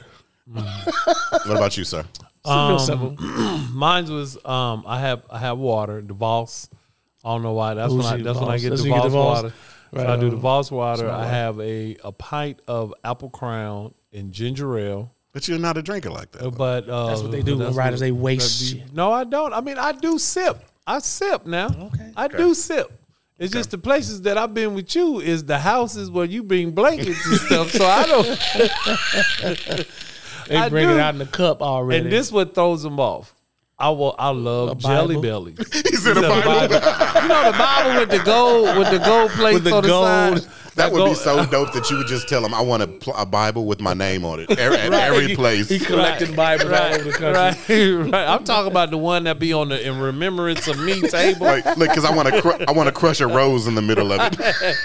what 0.53 1.57
about 1.57 1.77
you, 1.77 1.85
sir? 1.85 2.05
It's 2.41 2.49
Um, 2.51 2.69
real 2.71 2.79
simple. 2.79 3.17
Mine 3.73 4.07
was 4.13 4.37
um 4.45 4.85
I 4.87 4.99
have 5.01 5.23
I 5.31 5.39
have 5.39 5.59
water, 5.59 6.01
the 6.01 6.15
Voss. 6.15 6.69
I 7.23 7.29
don't 7.35 7.43
know 7.43 7.53
why. 7.53 7.75
That's 7.75 7.93
when 7.93 8.07
I 8.07 8.13
Bougie 8.13 8.23
that's 8.25 8.39
when 8.39 8.49
I 8.49 8.53
Voss. 8.53 8.63
get 8.63 8.71
That's 8.71 8.83
the 8.83 8.91
when 8.91 9.03
you 9.03 9.03
Voss 9.03 9.05
get 9.05 9.11
the 9.13 9.19
Voss. 9.19 9.43
water. 9.43 9.55
Right 9.93 10.07
so 10.07 10.13
I 10.13 10.17
do 10.17 10.31
the 10.31 10.37
on. 10.37 10.43
Voss 10.43 10.71
water. 10.71 11.11
I 11.11 11.27
have 11.27 11.61
a, 11.61 11.97
a 12.05 12.13
pint 12.13 12.63
of 12.67 12.95
apple 13.05 13.29
crown 13.31 13.93
and 14.13 14.33
ginger 14.33 14.79
ale. 14.79 15.13
But 15.33 15.47
you're 15.47 15.59
not 15.59 15.77
a 15.77 15.83
drinker 15.83 16.11
like 16.11 16.33
that. 16.33 16.51
But 16.57 16.89
uh, 16.89 17.07
That's 17.07 17.23
what 17.23 17.31
they 17.31 17.43
do 17.43 17.53
when 17.57 17.67
that's 17.67 17.77
writers, 17.77 18.01
what- 18.01 18.07
they 18.07 18.13
waste 18.13 18.61
be- 18.75 18.81
shit. 18.81 18.93
No, 18.93 19.13
I 19.13 19.25
don't. 19.25 19.53
I 19.53 19.61
mean, 19.61 19.79
I 19.79 19.93
do 19.93 20.19
sip. 20.19 20.59
I 20.87 20.99
sip 20.99 21.47
now. 21.47 21.67
Okay. 21.69 22.13
I 22.17 22.27
do 22.29 22.53
sip. 22.55 22.91
It's 23.39 23.53
just 23.53 23.71
the 23.71 23.79
places 23.79 24.23
that 24.23 24.37
I've 24.37 24.53
been 24.53 24.75
with 24.75 24.95
you 24.95 25.21
is 25.21 25.45
the 25.45 25.59
houses 25.59 26.11
where 26.11 26.27
you 26.27 26.43
bring 26.43 26.73
blankets 26.73 27.25
and 27.27 27.37
stuff. 27.39 27.71
So 27.71 27.87
I 27.87 28.07
don't. 28.07 29.87
They 30.49 30.57
I 30.57 30.69
bring 30.69 30.89
do. 30.89 30.95
it 30.95 31.01
out 31.01 31.15
in 31.15 31.19
the 31.19 31.27
cup 31.27 31.63
already. 31.63 32.03
And 32.03 32.13
this 32.13 32.33
what 32.33 32.55
throws 32.57 32.83
them 32.83 32.99
off. 32.99 33.35
I 33.79 33.91
will. 33.91 34.17
I 34.19 34.31
love 34.31 34.79
jelly 34.79 35.15
Bible? 35.23 35.23
bellies. 35.53 35.73
He's 35.89 36.05
in 36.07 36.17
a 36.17 36.21
The 36.21 36.29
Bible. 36.29 36.75
you 37.23 37.29
know 37.29 37.53
the 37.53 37.57
Bible 37.59 38.01
with 38.01 38.11
the 38.11 38.23
gold 38.25 38.77
with 38.79 38.91
the 38.91 38.99
gold 38.99 39.31
plates 39.31 39.55
With 39.55 39.65
the 39.65 39.75
on 39.77 39.83
the 39.83 39.89
gold. 39.89 40.43
side. 40.43 40.53
That 40.81 40.93
would 40.93 41.05
be 41.09 41.15
so 41.15 41.45
dope 41.47 41.73
that 41.73 41.91
you 41.91 41.99
would 41.99 42.07
just 42.07 42.29
tell 42.29 42.45
him, 42.45 42.55
"I 42.55 42.61
want 42.61 42.83
a, 42.83 42.87
pl- 42.87 43.15
a 43.17 43.27
Bible 43.27 43.65
with 43.67 43.81
my 43.81 43.95
name 43.95 44.25
on 44.25 44.41
it 44.41 44.51
every, 44.59 44.79
at 44.79 44.93
every 44.93 45.35
place." 45.35 45.69
he 45.69 45.79
collecting 45.79 46.35
Bibles 46.35 46.73
all 46.73 46.95
over 46.95 47.05
the 47.05 47.13
country. 47.13 47.95
Right, 47.95 48.11
right. 48.13 48.29
I'm 48.29 48.45
talking 48.45 48.71
about 48.71 48.91
the 48.91 48.99
one 48.99 49.25
that 49.25 49.39
be 49.39 49.53
on 49.53 49.69
the 49.69 49.87
in 49.87 49.99
remembrance 50.01 50.67
of 50.69 50.79
me 50.79 51.01
table. 51.09 51.47
Like, 51.47 51.65
look, 51.77 51.89
because 51.89 52.05
I 52.05 52.15
want 52.15 52.29
to, 52.29 52.43
cr- 52.43 52.65
I 52.67 52.73
want 52.73 52.89
to 52.89 52.93
crush 52.93 53.21
a 53.21 53.27
rose 53.27 53.67
in 53.67 53.75
the 53.75 53.83
middle 53.83 54.13
of 54.13 54.21
it. 54.39 54.77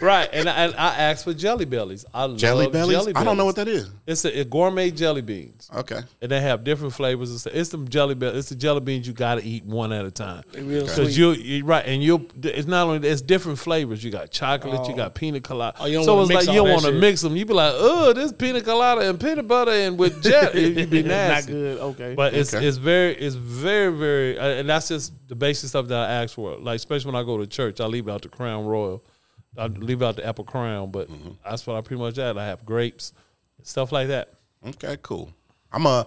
Right, 0.00 0.28
and 0.32 0.48
I, 0.48 0.52
and 0.64 0.74
I 0.74 0.94
asked 0.96 1.24
for 1.24 1.32
jelly 1.34 1.64
bellies. 1.64 2.04
I 2.12 2.26
Jelly 2.34 2.64
love 2.64 2.72
bellies? 2.72 2.96
Jelly 2.96 3.12
I 3.14 3.24
don't 3.24 3.36
know 3.36 3.44
what 3.44 3.56
that 3.56 3.68
is. 3.68 3.90
It's 4.06 4.24
a, 4.24 4.40
a 4.40 4.44
gourmet 4.44 4.90
jelly 4.90 5.22
beans, 5.22 5.70
Okay, 5.74 6.00
and 6.20 6.30
they 6.30 6.40
have 6.40 6.64
different 6.64 6.94
flavors. 6.94 7.32
It's, 7.32 7.46
it's 7.46 7.70
some 7.70 7.88
jelly 7.88 8.14
bellies. 8.14 8.38
It's 8.38 8.48
the 8.50 8.54
jelly 8.56 8.80
beans 8.80 9.06
you 9.06 9.12
got 9.12 9.36
to 9.36 9.44
eat 9.44 9.64
one 9.64 9.92
at 9.92 10.04
a 10.04 10.10
time. 10.10 10.42
real 10.54 10.86
sweet. 10.86 10.96
Because 10.96 11.18
you 11.18 11.30
you 11.32 11.64
right, 11.64 11.84
and 11.86 12.02
you 12.02 12.28
it's 12.42 12.66
not 12.66 12.86
only 12.88 13.08
it's 13.08 13.22
different 13.22 13.58
flavors. 13.58 14.02
You 14.02 14.10
got 14.10 14.30
chocolate, 14.30 14.88
you 14.88 14.96
got 14.96 15.14
pina 15.14 15.40
colada. 15.40 15.76
Oh, 15.80 16.02
so 16.02 16.20
it's 16.22 16.30
like 16.32 16.46
you 16.48 16.54
don't 16.54 16.70
want 16.70 16.84
to 16.84 16.92
mix 16.92 17.20
them. 17.20 17.36
You 17.36 17.44
be 17.46 17.54
like, 17.54 17.72
oh, 17.76 18.12
this 18.12 18.32
pina 18.32 18.60
colada 18.60 19.08
and 19.08 19.20
peanut 19.20 19.46
butter 19.48 19.70
and 19.70 19.98
with 19.98 20.22
jelly, 20.22 20.72
it'd 20.72 20.90
be 20.90 21.02
Not 21.02 21.46
good. 21.46 21.78
Okay. 21.78 22.14
But 22.14 22.34
it's 22.34 22.52
Okay. 22.54 22.66
it's 22.66 22.76
very 22.76 23.14
it's 23.14 23.34
very 23.36 23.92
very 23.96 24.38
uh, 24.38 24.46
and 24.60 24.68
that's 24.68 24.88
just 24.88 25.12
the 25.28 25.34
basic 25.34 25.68
stuff 25.68 25.86
that 25.88 26.10
I 26.10 26.12
ask 26.22 26.34
for. 26.34 26.56
Like 26.56 26.76
especially 26.76 27.12
when 27.12 27.20
I 27.20 27.24
go 27.24 27.38
to 27.38 27.46
church, 27.46 27.80
I 27.80 27.86
leave 27.86 28.08
out 28.08 28.22
the 28.22 28.28
Crown 28.28 28.64
Royal, 28.66 29.02
I 29.56 29.66
leave 29.66 30.02
out 30.02 30.16
the 30.16 30.26
Apple 30.26 30.44
Crown, 30.44 30.90
but 30.90 31.08
Mm-hmm. 31.10 31.30
that's 31.44 31.66
what 31.66 31.76
I 31.76 31.80
pretty 31.80 32.02
much 32.02 32.18
add. 32.18 32.36
I 32.38 32.46
have 32.46 32.64
grapes, 32.66 33.12
stuff 33.62 33.92
like 33.92 34.08
that. 34.08 34.32
okay, 34.66 34.96
cool. 35.02 35.32
I'm 35.72 35.86
a 35.86 36.06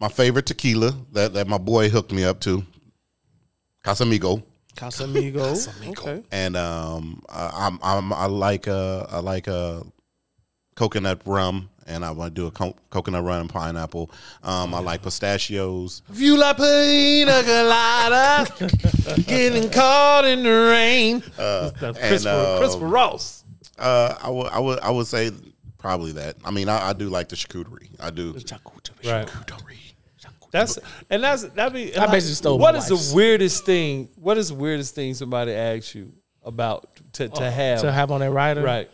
my 0.00 0.08
favorite 0.08 0.46
tequila 0.46 0.92
that 1.12 1.32
that 1.34 1.46
my 1.48 1.58
boy 1.58 1.88
hooked 1.88 2.12
me 2.12 2.24
up 2.24 2.40
to, 2.40 2.64
Casamigo, 3.84 4.42
Casamigo. 4.76 5.68
Okay. 5.98 6.22
and 6.30 6.56
um, 6.56 7.22
I- 7.28 7.66
I'm, 7.66 7.78
I'm 7.82 8.12
I 8.12 8.26
like 8.26 8.68
uh 8.68 9.06
I 9.10 9.18
like 9.20 9.48
uh 9.48 9.82
coconut 10.78 11.20
rum. 11.26 11.68
And 11.86 12.04
I 12.04 12.10
want 12.10 12.34
to 12.34 12.40
do 12.40 12.46
a 12.46 12.50
co- 12.50 12.76
coconut 12.90 13.24
rum 13.24 13.40
and 13.42 13.50
pineapple. 13.50 14.10
Um, 14.42 14.74
I 14.74 14.80
like 14.80 15.02
pistachios. 15.02 16.02
If 16.10 16.20
you 16.20 16.36
like 16.36 16.58
pina 16.58 17.42
colada, 17.42 18.46
getting 19.26 19.70
caught 19.70 20.26
in 20.26 20.42
the 20.42 20.50
rain. 20.50 21.22
that's 21.36 21.82
and, 21.82 21.96
Christopher, 21.96 22.52
um, 22.52 22.58
Christopher 22.58 22.86
Ross. 22.88 23.44
Uh, 23.78 24.14
I 24.22 24.28
would 24.28 24.46
I 24.48 24.58
would 24.58 24.80
I 24.80 24.90
would 24.90 25.06
say 25.06 25.30
probably 25.78 26.12
that. 26.12 26.36
I 26.44 26.50
mean, 26.50 26.68
I, 26.68 26.90
I 26.90 26.92
do 26.92 27.08
like 27.08 27.30
the 27.30 27.36
charcuterie. 27.36 27.88
I 27.98 28.10
do. 28.10 28.36
Right. 29.06 29.30
That's 30.50 30.78
and 31.08 31.24
that's 31.24 31.44
that 31.44 31.72
be. 31.72 31.96
I 31.96 32.06
basically 32.06 32.34
stole 32.34 32.58
What 32.58 32.74
my 32.74 32.80
is 32.80 32.90
wife's. 32.90 33.10
the 33.10 33.16
weirdest 33.16 33.64
thing? 33.64 34.10
What 34.16 34.36
is 34.36 34.48
the 34.50 34.56
weirdest 34.56 34.94
thing 34.94 35.14
somebody 35.14 35.52
asks 35.52 35.94
you 35.94 36.12
about 36.42 37.00
to, 37.14 37.30
to 37.30 37.50
have? 37.50 37.80
To 37.80 37.90
have 37.92 38.10
on 38.10 38.20
that 38.20 38.30
rider. 38.30 38.62
right 38.62 38.90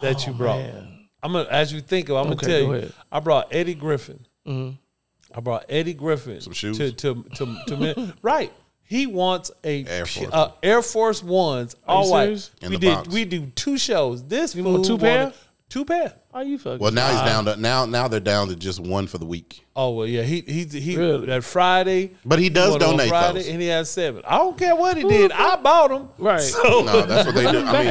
that 0.00 0.26
you 0.26 0.32
brought. 0.32 0.58
man. 0.58 0.93
I'm 1.24 1.32
gonna 1.32 1.48
as 1.50 1.72
you 1.72 1.80
think 1.80 2.08
of. 2.10 2.16
I'm 2.16 2.32
Okay, 2.32 2.34
gonna 2.46 2.52
tell 2.58 2.66
go 2.66 2.72
you. 2.72 2.78
ahead. 2.78 2.92
I 3.10 3.20
brought 3.20 3.48
Eddie 3.52 3.74
Griffin. 3.74 4.26
I 4.46 5.40
brought 5.40 5.64
Eddie 5.68 5.94
Griffin 5.94 6.40
Some 6.40 6.52
shoes? 6.52 6.78
to 6.78 6.92
to 6.92 7.24
to, 7.36 7.56
to 7.68 7.76
men- 7.76 8.12
right. 8.22 8.52
He 8.86 9.06
wants 9.06 9.50
a 9.64 9.84
Air 9.86 10.04
Force. 10.06 10.28
uh, 10.32 10.52
Air 10.62 10.82
Force 10.82 11.22
Ones 11.22 11.74
Are 11.88 11.96
all 11.96 12.10
white. 12.10 12.50
In 12.60 12.70
We 12.70 12.76
the 12.76 12.80
did 12.80 12.94
box. 12.94 13.08
we 13.08 13.24
do 13.24 13.46
two 13.56 13.78
shows. 13.78 14.22
This 14.22 14.54
You 14.54 14.62
want 14.62 14.76
fool 14.76 14.84
two 14.84 14.98
pair? 14.98 15.32
Two 15.70 15.84
pair. 15.86 16.12
Are 16.34 16.42
you 16.42 16.58
fucking? 16.58 16.80
Well, 16.80 16.90
now 16.90 17.08
he's 17.12 17.20
down 17.20 17.44
to 17.44 17.54
now. 17.56 17.86
Now 17.86 18.08
they're 18.08 18.18
down 18.18 18.48
to 18.48 18.56
just 18.56 18.80
one 18.80 19.06
for 19.06 19.18
the 19.18 19.24
week. 19.24 19.64
Oh 19.76 19.90
well, 19.92 20.06
yeah. 20.06 20.22
He 20.22 20.40
he 20.40 20.64
he. 20.64 20.96
Really? 20.96 21.26
That 21.26 21.44
Friday. 21.44 22.10
But 22.24 22.40
he 22.40 22.48
does 22.48 22.72
went 22.72 22.82
on 22.82 22.90
donate 22.90 23.08
Friday, 23.08 23.38
those. 23.38 23.48
and 23.48 23.62
he 23.62 23.68
has 23.68 23.88
seven. 23.88 24.22
I 24.26 24.38
don't 24.38 24.58
care 24.58 24.74
what 24.74 24.96
he 24.96 25.04
did. 25.04 25.30
I 25.30 25.54
bought 25.54 25.92
him. 25.92 26.08
Right. 26.18 26.40
So, 26.40 26.82
No, 26.82 27.02
that's 27.02 27.26
what 27.26 27.36
they 27.36 27.50
do. 27.52 27.62
I 27.64 27.84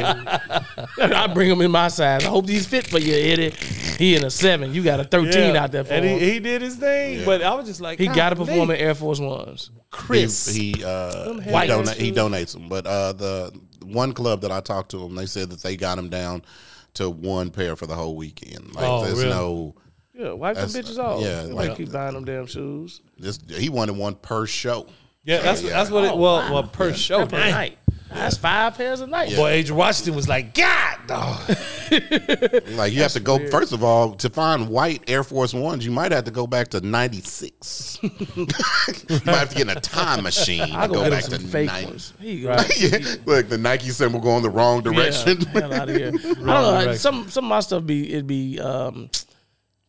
mean, 0.98 1.12
I 1.14 1.28
bring 1.28 1.48
them 1.48 1.62
in 1.62 1.72
my 1.72 1.88
size. 1.88 2.26
I 2.26 2.28
hope 2.28 2.50
he's 2.50 2.66
fit 2.68 2.86
for 2.86 3.00
you, 3.00 3.14
Eddie. 3.14 3.52
He 3.98 4.18
in 4.18 4.26
a 4.26 4.30
seven. 4.30 4.74
You 4.74 4.84
got 4.84 5.00
a 5.00 5.06
thirteen 5.06 5.56
yeah. 5.56 5.64
out 5.64 5.72
there 5.72 5.86
for 5.86 5.94
and 5.94 6.04
him. 6.04 6.20
he, 6.20 6.26
He, 6.26 6.32
he 6.34 6.40
did 6.42 6.62
his 6.62 6.76
thing. 6.76 7.24
But 7.24 7.44
I 7.44 7.56
was 7.56 7.66
just 7.66 7.80
like, 7.80 7.98
he 7.98 8.08
got 8.08 8.32
to 8.32 8.36
"God, 8.36 8.46
perform 8.46 8.68
man, 8.68 8.78
in 8.78 8.84
Air 8.86 8.94
Force 8.96 9.20
Ones. 9.22 9.72
Chris. 9.90 10.48
he 10.54 10.74
he, 10.74 10.84
uh, 10.84 11.40
he, 11.40 11.50
white 11.50 11.68
dona- 11.68 11.92
he 11.94 12.12
donates 12.12 12.52
them. 12.52 12.68
But 12.68 12.86
uh, 12.86 13.14
the 13.14 13.58
one 13.84 14.12
club 14.12 14.42
that 14.42 14.52
I 14.52 14.60
talked 14.60 14.92
to 14.92 15.02
him, 15.02 15.16
they 15.16 15.28
said 15.28 15.50
that 15.52 15.62
they 15.62 15.78
got 15.78 15.98
him 15.98 16.10
down 16.10 16.44
to 16.96 17.10
one 17.10 17.50
pair 17.52 17.76
for 17.76 17.88
the 17.88 17.96
whole 17.96 18.16
weekend. 18.16 18.76
Like 18.76 18.86
Oh, 18.86 19.04
there's 19.06 19.18
really? 19.20 19.30
no. 19.30 19.76
Yeah, 20.14 20.32
wipe 20.34 20.56
them 20.56 20.70
bitches 20.70 20.98
off. 21.00 21.22
yeah, 21.22 21.42
Yeah, 21.48 21.54
like- 21.54 21.70
like 21.70 21.78
keep 21.78 21.92
buying 21.92 22.14
them 22.14 22.24
damn 22.26 22.46
shoes. 22.46 23.02
This, 23.18 23.40
he 23.50 23.70
wanted 23.70 23.98
one 23.98 24.14
per 24.16 24.46
show. 24.46 24.86
yeah, 25.24 25.42
that's 25.42 25.62
that's 25.62 25.90
what 25.90 26.04
it. 26.04 26.16
Well, 26.16 26.54
well, 26.54 26.64
per 26.64 26.94
show. 26.94 27.26
Per 27.26 27.38
night. 27.38 27.78
That's 28.14 28.38
five 28.38 28.76
pairs 28.76 29.02
a 29.02 29.08
night. 29.08 29.36
Boy, 29.36 29.50
Adrian 29.50 29.78
Washington 29.78 30.16
was 30.16 30.28
like, 30.28 30.54
God, 30.54 30.98
dog. 31.08 31.58
Like 32.74 32.94
you 32.94 33.04
have 33.04 33.14
to 33.14 33.20
go 33.20 33.38
first 33.50 33.72
of 33.72 33.84
all 33.84 34.16
to 34.16 34.30
find 34.30 34.68
white 34.68 35.04
Air 35.08 35.24
Force 35.24 35.54
Ones. 35.54 35.86
You 35.86 35.92
might 35.92 36.12
have 36.12 36.24
to 36.24 36.32
go 36.32 36.48
back 36.48 36.70
to 36.70 36.82
'96. 36.82 38.00
you 38.04 38.10
might 39.26 39.36
have 39.36 39.50
to 39.50 39.56
get 39.56 39.70
in 39.70 39.70
a 39.70 39.80
time 39.80 40.24
machine 40.24 40.62
I 40.62 40.88
to 40.88 40.94
go 40.94 41.04
go 41.04 41.10
back 41.12 41.24
to 41.26 41.32
some 41.32 41.44
fake 41.50 41.68
90. 41.68 42.14
yeah, 42.20 43.16
look, 43.26 43.50
the 43.50 43.60
Nike 43.60 43.90
symbol 43.90 44.20
going 44.20 44.42
the 44.42 44.50
wrong 44.50 44.82
direction. 44.82 45.42
Yeah, 45.54 45.62
hell 45.62 45.74
out 45.74 45.90
of 45.90 45.96
here. 45.96 46.08
I 46.08 46.12
don't 46.12 46.46
know. 46.46 46.72
direction. 46.72 46.98
some 46.98 47.30
some 47.30 47.46
of 47.46 47.50
my 47.50 47.60
stuff 47.60 47.86
be 47.86 48.12
it'd 48.12 48.28
be 48.28 48.60
um, 48.60 49.10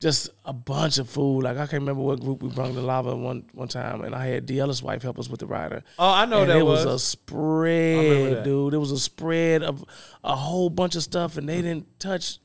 just 0.04 0.28
a 0.44 0.52
bunch 0.52 0.98
of 0.98 1.08
food. 1.08 1.44
Like 1.44 1.56
I 1.56 1.60
can't 1.60 1.80
remember 1.80 2.02
what 2.02 2.20
group 2.20 2.42
we 2.42 2.50
brought 2.50 2.74
the 2.74 2.82
lava 2.82 3.16
one 3.16 3.46
one 3.54 3.68
time, 3.68 4.02
and 4.04 4.14
I 4.14 4.26
had 4.26 4.44
D. 4.44 4.60
Ellis' 4.60 4.82
wife 4.82 5.02
help 5.02 5.18
us 5.18 5.30
with 5.30 5.40
the 5.40 5.46
rider. 5.46 5.82
Oh, 5.98 6.10
I 6.10 6.26
know 6.26 6.42
and 6.42 6.50
that 6.50 6.58
it 6.58 6.62
was. 6.62 6.84
was. 6.84 6.94
a 6.94 6.98
spread, 7.06 8.44
dude. 8.44 8.74
It 8.74 8.78
was 8.78 8.90
a 8.92 8.98
spread 8.98 9.62
of 9.62 9.82
a 10.22 10.36
whole 10.36 10.68
bunch 10.68 10.94
of 10.94 11.02
stuff, 11.02 11.38
and 11.38 11.48
they 11.48 11.62
didn't 11.62 11.98
touch 11.98 12.36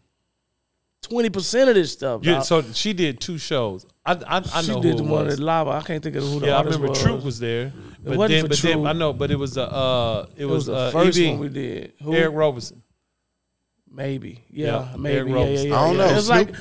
twenty 1.01 1.29
percent 1.29 1.67
of 1.67 1.75
this 1.75 1.91
stuff. 1.91 2.21
Yeah, 2.23 2.39
so 2.43 2.61
she 2.61 2.93
did 2.93 3.19
two 3.19 3.37
shows. 3.37 3.85
I 4.05 4.13
I, 4.13 4.37
I 4.37 4.61
she 4.61 4.71
know 4.71 4.81
did 4.81 4.91
who 4.91 4.97
the 4.99 5.03
one 5.03 5.25
was. 5.25 5.33
at 5.33 5.39
lava. 5.41 5.71
I 5.71 5.81
can't 5.81 6.01
think 6.01 6.15
of 6.15 6.23
who 6.23 6.39
the 6.39 6.47
Yeah, 6.47 6.59
I 6.59 6.61
remember 6.61 6.87
was. 6.87 7.01
Troop 7.01 7.25
was 7.25 7.39
there. 7.41 7.73
But 8.01 8.17
wasn't 8.17 8.29
then, 8.29 8.43
for 8.43 8.47
but 8.47 8.59
then 8.59 8.87
I 8.87 8.93
know, 8.93 9.11
but 9.11 9.31
it 9.31 9.35
was 9.35 9.57
a 9.57 9.69
uh, 9.69 10.25
it, 10.37 10.43
It 10.43 10.45
was, 10.45 10.53
was 10.55 10.65
the 10.67 10.75
uh, 10.75 10.91
first 10.91 11.19
EB, 11.19 11.31
one 11.31 11.39
we 11.39 11.49
did. 11.49 11.91
Who? 12.03 12.13
Eric 12.13 12.33
Roberson. 12.35 12.81
Maybe. 13.91 14.43
Yeah, 14.51 14.67
Yeah, 14.91 14.95
maybe. 14.97 15.17
Eric 15.17 15.29
Yeah, 15.29 15.37
yeah, 15.45 15.61
yeah, 15.61 15.79
I 15.79 15.87
don't 15.87 15.97
know. 15.97 16.09
It 16.09 16.15
was 16.15 16.27
Snoop- 16.27 16.49
like 16.51 16.55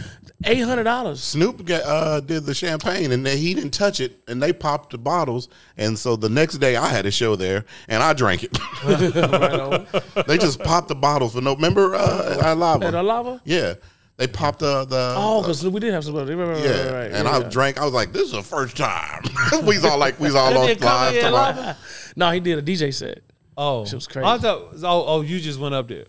eight 0.44 0.60
hundred 0.62 0.84
dollars. 0.84 1.22
Snoop 1.22 1.64
got, 1.64 1.82
uh, 1.82 2.20
did 2.20 2.44
the 2.44 2.54
champagne 2.54 3.12
and 3.12 3.24
they, 3.24 3.36
he 3.36 3.54
didn't 3.54 3.72
touch 3.72 4.00
it, 4.00 4.18
and 4.28 4.42
they 4.42 4.52
popped 4.52 4.90
the 4.90 4.98
bottles. 4.98 5.48
And 5.76 5.98
so 5.98 6.16
the 6.16 6.28
next 6.28 6.58
day, 6.58 6.76
I 6.76 6.88
had 6.88 7.06
a 7.06 7.10
show 7.10 7.36
there, 7.36 7.64
and 7.88 8.02
I 8.02 8.12
drank 8.14 8.44
it. 8.44 8.52
they 10.26 10.38
just 10.38 10.60
popped 10.60 10.88
the 10.88 10.94
bottles 10.94 11.34
for 11.34 11.40
no. 11.40 11.54
Remember 11.54 11.94
uh, 11.94 12.40
at 12.42 12.56
Lava? 12.56 12.86
At 12.86 12.94
Alava? 12.94 13.40
Yeah, 13.44 13.74
they 14.16 14.26
popped 14.26 14.60
the 14.60 14.84
the. 14.84 15.14
Oh, 15.16 15.42
because 15.42 15.66
we 15.68 15.80
did 15.80 15.92
have 15.92 16.04
somebody. 16.04 16.34
Right, 16.34 16.48
right, 16.48 16.64
yeah, 16.64 16.70
right, 16.70 16.92
right, 16.92 17.12
and 17.12 17.26
yeah. 17.28 17.38
I 17.38 17.42
drank. 17.42 17.78
I 17.78 17.84
was 17.84 17.94
like, 17.94 18.12
"This 18.12 18.22
is 18.22 18.32
the 18.32 18.42
first 18.42 18.76
time." 18.76 19.22
we 19.62 19.76
was 19.76 19.84
all 19.84 19.98
like, 19.98 20.18
we 20.18 20.26
was 20.26 20.34
all 20.34 20.48
on 20.48 20.54
live. 20.54 20.70
in 20.70 20.78
talking 20.78 21.18
about- 21.20 21.56
live? 21.56 22.12
No, 22.16 22.30
he 22.30 22.40
did 22.40 22.58
a 22.58 22.62
DJ 22.62 22.92
set. 22.92 23.20
Oh, 23.56 23.84
She 23.84 23.96
was 23.96 24.06
crazy. 24.06 24.26
I 24.26 24.38
thought. 24.38 24.68
Oh, 24.82 25.04
oh, 25.06 25.20
you 25.20 25.40
just 25.40 25.58
went 25.58 25.74
up 25.74 25.88
there. 25.88 26.06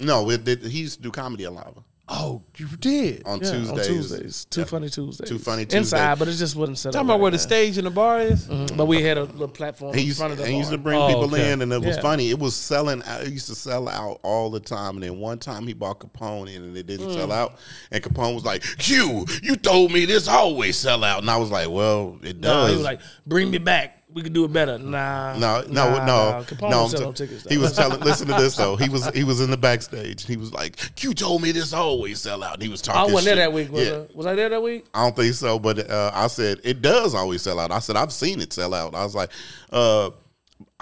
No, 0.00 0.28
it, 0.30 0.44
did 0.44 0.62
he 0.64 0.80
used 0.80 0.96
to 0.96 1.02
do 1.02 1.10
comedy 1.10 1.44
at 1.44 1.52
Lava 1.52 1.84
Oh, 2.08 2.42
you 2.56 2.66
did. 2.78 3.22
on 3.24 3.40
Yeah, 3.40 3.52
Tuesdays. 3.52 3.70
on 3.70 3.84
Tuesdays. 3.86 4.44
Too 4.50 4.60
Yeah. 4.60 4.66
funny 4.66 4.90
Tuesdays. 4.90 5.28
Too 5.28 5.38
Funny 5.38 5.64
Tuesdays. 5.64 5.92
Inside, 5.92 6.18
but 6.18 6.28
it 6.28 6.32
just 6.34 6.56
wasn't 6.56 6.76
set 6.78 6.92
Talking 6.92 7.06
up. 7.08 7.14
about 7.14 7.20
where 7.20 7.30
right, 7.30 7.32
the 7.32 7.38
stage 7.38 7.78
and 7.78 7.86
the 7.86 7.90
bar 7.90 8.20
is. 8.20 8.46
Mhm. 8.48 8.76
But 8.76 8.86
we 8.86 9.00
had 9.02 9.16
a 9.16 9.22
little 9.22 9.48
platform 9.48 9.94
He 9.94 10.00
in 10.00 10.06
used, 10.08 10.18
front 10.18 10.32
of 10.32 10.38
the 10.38 10.46
he 10.46 10.56
used 10.58 10.70
to 10.70 10.76
bar. 10.78 10.82
bring 10.82 10.98
Oh, 11.00 11.06
people 11.06 11.24
okay. 11.32 11.52
in, 11.52 11.62
and 11.62 11.72
it 11.72 11.80
was 11.80 11.96
Yeah. 11.96 12.02
funny. 12.02 12.28
It 12.30 12.38
was 12.38 12.54
selling. 12.54 13.02
out. 13.04 13.22
It 13.22 13.32
used 13.32 13.46
to 13.46 13.54
sell 13.54 13.88
out 13.88 14.18
all 14.24 14.50
the 14.50 14.60
time. 14.60 14.96
And 14.96 15.04
then 15.04 15.20
one 15.20 15.38
time 15.38 15.66
he 15.66 15.72
bought 15.72 16.00
Capone 16.00 16.54
in, 16.54 16.62
and 16.64 16.76
it 16.76 16.86
didn't 16.86 17.08
Mm. 17.10 17.14
sell 17.14 17.32
out. 17.32 17.54
And 17.90 18.02
Capone 18.02 18.34
was 18.34 18.44
like, 18.44 18.62
"Q, 18.78 19.24
you 19.42 19.56
told 19.56 19.92
me 19.92 20.04
this 20.04 20.26
always 20.28 20.76
sell 20.76 21.04
out." 21.04 21.20
And 21.22 21.30
I 21.30 21.36
was 21.36 21.50
like, 21.50 21.70
"Well, 21.70 22.18
it 22.22 22.40
No, 22.40 22.48
does." 22.48 22.70
he 22.70 22.76
was 22.76 22.84
like, 22.84 23.00
"Bring 23.26 23.50
me 23.50 23.58
back. 23.58 24.01
We 24.14 24.22
could 24.22 24.32
do 24.32 24.44
it 24.44 24.52
better." 24.52 24.78
Nah, 24.78 25.36
no, 25.38 25.62
no, 25.62 25.68
nah, 25.68 25.90
no, 25.90 26.04
nah. 26.04 26.42
Capone 26.42 26.62
no. 26.62 26.70
don't 26.70 26.82
I'm 26.84 26.88
sell 26.90 27.12
t- 27.12 27.26
tickets. 27.26 27.46
he 27.48 27.58
was 27.58 27.72
telling. 27.74 28.00
Listen 28.00 28.28
to 28.28 28.34
this 28.34 28.56
though. 28.56 28.76
He 28.76 28.88
was 28.90 29.06
he 29.08 29.24
was 29.24 29.40
in 29.40 29.50
the 29.50 29.56
backstage. 29.56 30.24
He 30.24 30.36
was 30.36 30.52
like, 30.52 30.76
"Q 30.96 31.14
told 31.14 31.42
me 31.42 31.52
this 31.52 31.72
always 31.72 32.20
sell 32.20 32.42
out." 32.42 32.54
And 32.54 32.62
he 32.62 32.68
was 32.68 32.82
talking. 32.82 33.00
I 33.00 33.04
wasn't 33.04 33.36
there 33.36 33.36
that 33.36 33.52
week. 33.52 33.72
Was, 33.72 33.88
yeah. 33.88 33.94
I? 33.94 34.06
was 34.14 34.26
I 34.26 34.34
there 34.34 34.48
that 34.48 34.62
week? 34.62 34.86
I 34.94 35.04
don't 35.04 35.16
think 35.16 35.34
so, 35.34 35.58
but 35.58 35.90
uh, 35.90 36.10
I 36.14 36.26
said 36.26 36.60
it 36.64 36.82
does 36.82 37.14
always 37.14 37.42
sell 37.42 37.58
out. 37.58 37.70
I 37.70 37.78
said 37.78 37.96
I've 37.96 38.12
seen 38.12 38.40
it 38.40 38.52
sell 38.52 38.74
out. 38.74 38.94
I 38.94 39.04
was 39.04 39.14
like, 39.14 39.30
uh, 39.70 40.10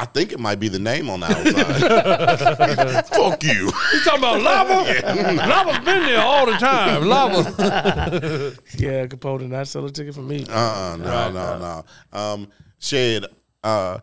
I 0.01 0.07
think 0.07 0.33
it 0.33 0.41
might 0.41 0.59
be 0.59 0.69
the 0.69 0.79
name 0.79 1.11
on 1.11 1.21
the 1.21 1.27
outside. 1.27 3.07
Fuck 3.15 3.43
you. 3.45 3.67
You 3.67 4.05
talking 4.05 4.19
about 4.19 4.41
lava? 4.41 4.91
Lava's 5.35 5.85
been 5.85 6.03
there 6.05 6.21
all 6.21 6.47
the 6.47 6.53
time. 6.53 7.07
Lava. 7.07 8.57
Yeah, 8.79 9.07
Capone 9.07 9.41
did 9.41 9.51
not 9.51 9.69
sell 9.69 9.85
a 9.85 9.91
ticket 9.91 10.15
for 10.15 10.23
me. 10.23 10.47
Uh-uh, 10.49 10.97
no, 10.97 11.31
no, 11.31 11.59
no. 11.59 12.19
Um, 12.19 12.49
Shed, 12.81 13.27
uh, 13.63 13.99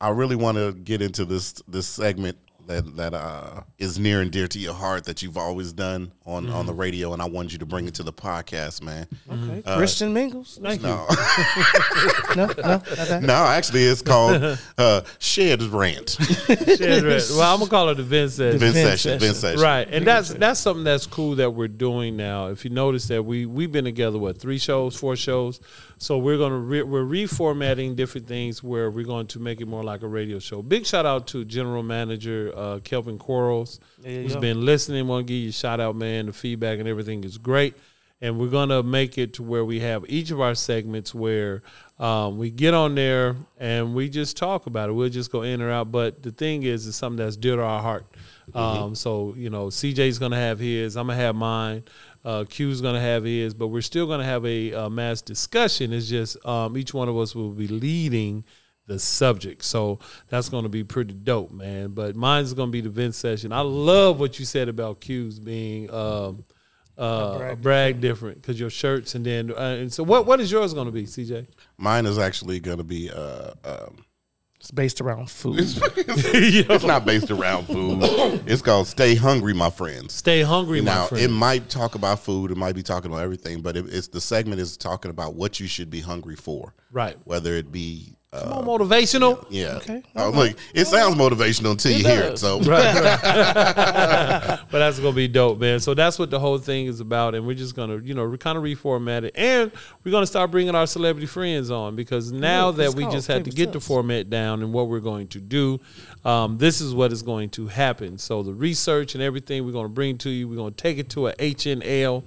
I 0.00 0.08
really 0.08 0.36
want 0.36 0.58
to 0.58 0.72
get 0.72 1.00
into 1.00 1.24
this 1.24 1.52
this 1.68 1.86
segment 1.86 2.38
that 2.66 2.96
that 2.96 3.14
uh, 3.14 3.62
is 3.78 3.98
near 3.98 4.20
and 4.20 4.30
dear 4.30 4.46
to 4.48 4.58
your 4.58 4.74
heart 4.74 5.04
that 5.04 5.22
you've 5.22 5.36
always 5.36 5.72
done 5.72 6.12
on 6.24 6.48
on 6.50 6.66
the 6.66 6.72
radio, 6.72 7.12
and 7.12 7.20
I 7.20 7.26
wanted 7.26 7.52
you 7.52 7.58
to 7.58 7.66
bring 7.66 7.86
it 7.86 7.94
to 7.94 8.02
the 8.02 8.12
podcast, 8.12 8.82
man. 8.82 9.06
Okay. 9.30 9.62
Christian 9.76 10.12
Mingles. 10.12 10.58
Thank 10.62 10.82
you. 10.82 10.88
No, 10.88 11.06
No, 12.36 12.46
no, 12.46 12.82
okay. 12.98 13.20
no, 13.20 13.34
actually, 13.34 13.84
it's 13.84 14.02
called 14.02 14.58
uh, 14.78 15.02
Shed 15.18 15.62
Rant. 15.62 16.10
Shit, 16.46 16.80
Rant. 16.80 17.24
Well, 17.30 17.52
I'm 17.52 17.58
gonna 17.58 17.70
call 17.70 17.88
it 17.90 17.96
the 17.96 18.02
Vince. 18.02 18.36
Vince 18.36 18.60
Vince 18.60 18.74
session, 18.74 18.96
session. 18.98 19.18
Vince 19.20 19.38
session. 19.38 19.60
Right, 19.60 19.88
and 19.90 20.06
that's 20.06 20.30
that's 20.30 20.60
something 20.60 20.84
that's 20.84 21.06
cool 21.06 21.36
that 21.36 21.50
we're 21.50 21.68
doing 21.68 22.16
now. 22.16 22.48
If 22.48 22.64
you 22.64 22.70
notice 22.70 23.08
that 23.08 23.22
we 23.24 23.46
we've 23.46 23.72
been 23.72 23.84
together 23.84 24.18
what 24.18 24.38
three 24.38 24.58
shows, 24.58 24.96
four 24.96 25.16
shows, 25.16 25.60
so 25.98 26.18
we're 26.18 26.38
gonna 26.38 26.58
re, 26.58 26.82
we're 26.82 27.04
reformatting 27.04 27.96
different 27.96 28.26
things 28.26 28.62
where 28.62 28.90
we're 28.90 29.06
going 29.06 29.26
to 29.28 29.38
make 29.40 29.60
it 29.60 29.66
more 29.68 29.84
like 29.84 30.02
a 30.02 30.08
radio 30.08 30.38
show. 30.38 30.62
Big 30.62 30.86
shout 30.86 31.06
out 31.06 31.26
to 31.28 31.44
General 31.44 31.82
Manager 31.82 32.51
uh, 32.54 32.80
Kelvin 32.80 33.18
Quarles, 33.18 33.80
who's 34.04 34.34
yeah. 34.34 34.40
been 34.40 34.64
listening. 34.64 35.06
Want 35.06 35.26
to 35.26 35.32
give 35.32 35.42
you 35.42 35.48
a 35.50 35.52
shout 35.52 35.80
out, 35.80 35.96
man. 35.96 36.26
The 36.26 36.32
feedback 36.32 36.78
and 36.78 36.88
everything 36.88 37.24
is 37.24 37.38
great, 37.38 37.74
and 38.20 38.38
we're 38.38 38.50
gonna 38.50 38.82
make 38.82 39.18
it 39.18 39.34
to 39.34 39.42
where 39.42 39.64
we 39.64 39.80
have 39.80 40.04
each 40.08 40.30
of 40.30 40.40
our 40.40 40.54
segments 40.54 41.14
where. 41.14 41.62
Um, 42.00 42.36
we 42.36 42.50
get 42.50 42.74
on 42.74 42.96
there 42.96 43.36
and 43.60 43.94
we 43.94 44.08
just 44.08 44.36
talk 44.36 44.66
about 44.66 44.88
it. 44.88 44.92
We'll 44.92 45.08
just 45.08 45.30
go 45.30 45.42
in 45.42 45.62
or 45.62 45.70
out. 45.70 45.92
But 45.92 46.20
the 46.20 46.32
thing 46.32 46.64
is, 46.64 46.88
it's 46.88 46.96
something 46.96 47.24
that's 47.24 47.36
dear 47.36 47.54
to 47.54 47.62
our 47.62 47.80
heart. 47.80 48.06
Um, 48.54 48.94
so 48.94 49.34
you 49.36 49.50
know, 49.50 49.66
CJ's 49.66 50.18
gonna 50.18 50.36
have 50.36 50.58
his. 50.58 50.96
I'm 50.96 51.06
gonna 51.06 51.18
have 51.18 51.34
mine. 51.34 51.84
Uh, 52.24 52.44
Q's 52.48 52.80
gonna 52.80 53.00
have 53.00 53.24
his. 53.24 53.54
But 53.54 53.68
we're 53.68 53.82
still 53.82 54.06
gonna 54.06 54.24
have 54.24 54.44
a, 54.44 54.72
uh 54.72 54.88
mass 54.88 55.22
discussion. 55.22 55.92
It's 55.92 56.08
just 56.08 56.44
um, 56.46 56.76
each 56.76 56.92
one 56.92 57.08
of 57.08 57.16
us 57.16 57.34
will 57.34 57.50
be 57.50 57.68
leading 57.68 58.44
the 58.92 58.98
subject. 58.98 59.64
So 59.64 59.98
that's 60.28 60.48
gonna 60.48 60.68
be 60.68 60.84
pretty 60.84 61.14
dope, 61.14 61.50
man. 61.50 61.88
But 61.90 62.14
mine's 62.14 62.52
gonna 62.54 62.70
be 62.70 62.80
the 62.82 62.90
Vince 62.90 63.16
session. 63.16 63.52
I 63.52 63.60
love 63.60 64.20
what 64.20 64.38
you 64.38 64.44
said 64.44 64.68
about 64.68 65.00
Q's 65.00 65.38
being. 65.40 65.90
Um, 65.92 66.44
uh, 66.98 67.38
brag, 67.38 67.62
brag 67.62 68.00
different 68.02 68.42
because 68.42 68.60
your 68.60 68.68
shirts 68.68 69.14
and 69.14 69.24
then 69.24 69.50
uh, 69.50 69.78
and 69.80 69.90
so 69.92 70.02
what 70.02 70.26
what 70.26 70.40
is 70.40 70.52
yours 70.52 70.74
going 70.74 70.86
to 70.86 70.92
be, 70.92 71.04
CJ? 71.04 71.46
Mine 71.78 72.04
is 72.04 72.18
actually 72.18 72.60
going 72.60 72.76
to 72.78 72.84
be. 72.84 73.10
Uh, 73.10 73.52
um, 73.64 74.04
It's 74.60 74.70
based 74.70 75.00
around 75.00 75.30
food. 75.30 75.56
it's 75.58 76.84
not 76.84 77.06
based 77.06 77.30
around 77.30 77.66
food. 77.66 77.98
It's 78.46 78.60
called 78.60 78.86
"Stay 78.88 79.14
Hungry, 79.14 79.54
My 79.54 79.70
Friends." 79.70 80.12
Stay 80.12 80.42
hungry, 80.42 80.82
my 80.82 80.92
Now 80.94 81.06
friend. 81.06 81.24
it 81.24 81.28
might 81.30 81.70
talk 81.70 81.94
about 81.94 82.20
food, 82.20 82.50
it 82.50 82.58
might 82.58 82.74
be 82.74 82.82
talking 82.82 83.10
about 83.10 83.22
everything, 83.24 83.62
but 83.62 83.74
it, 83.76 83.86
it's 83.88 84.08
the 84.08 84.20
segment 84.20 84.60
is 84.60 84.76
talking 84.76 85.10
about 85.10 85.34
what 85.34 85.58
you 85.60 85.66
should 85.66 85.88
be 85.90 86.00
hungry 86.00 86.36
for, 86.36 86.74
right. 86.92 87.16
whether 87.24 87.54
it 87.54 87.72
be. 87.72 88.16
Uh, 88.34 88.62
More 88.64 88.78
motivational. 88.78 89.44
yeah, 89.50 89.74
Okay. 89.76 90.02
Uh, 90.16 90.30
look, 90.30 90.56
it 90.74 90.86
sounds 90.86 91.16
motivational 91.16 91.72
until 91.72 91.92
you 91.92 92.02
hear 92.02 92.22
it. 92.22 92.38
So, 92.38 92.60
but 92.64 92.70
that's 94.70 94.98
gonna 94.98 95.12
be 95.14 95.28
dope, 95.28 95.60
man. 95.60 95.80
So 95.80 95.92
that's 95.92 96.18
what 96.18 96.30
the 96.30 96.40
whole 96.40 96.56
thing 96.56 96.86
is 96.86 97.00
about, 97.00 97.34
and 97.34 97.46
we're 97.46 97.52
just 97.56 97.76
gonna, 97.76 97.98
you 97.98 98.14
know, 98.14 98.34
kind 98.38 98.56
of 98.56 98.64
reformat 98.64 99.24
it, 99.24 99.32
and 99.36 99.70
we're 100.02 100.12
gonna 100.12 100.24
start 100.26 100.50
bringing 100.50 100.74
our 100.74 100.86
celebrity 100.86 101.26
friends 101.26 101.70
on 101.70 101.94
because 101.94 102.32
now 102.32 102.70
that 102.70 102.86
it's 102.86 102.94
we 102.94 103.02
called 103.02 103.14
just 103.14 103.28
had 103.28 103.44
to 103.44 103.50
get 103.50 103.66
the 103.66 103.72
Tips. 103.74 103.86
format 103.86 104.30
down 104.30 104.62
and 104.62 104.72
what 104.72 104.88
we're 104.88 105.00
going 105.00 105.28
to 105.28 105.38
do, 105.40 105.78
um, 106.24 106.56
this 106.56 106.80
is 106.80 106.94
what 106.94 107.12
is 107.12 107.20
going 107.22 107.50
to 107.50 107.66
happen. 107.66 108.16
So 108.16 108.42
the 108.42 108.54
research 108.54 109.14
and 109.14 109.22
everything 109.22 109.66
we're 109.66 109.72
gonna 109.72 109.90
bring 109.90 110.16
to 110.18 110.30
you, 110.30 110.48
we're 110.48 110.56
gonna 110.56 110.70
take 110.70 110.96
it 110.98 111.10
to 111.10 111.26
a 111.28 111.34
HNL, 111.34 112.22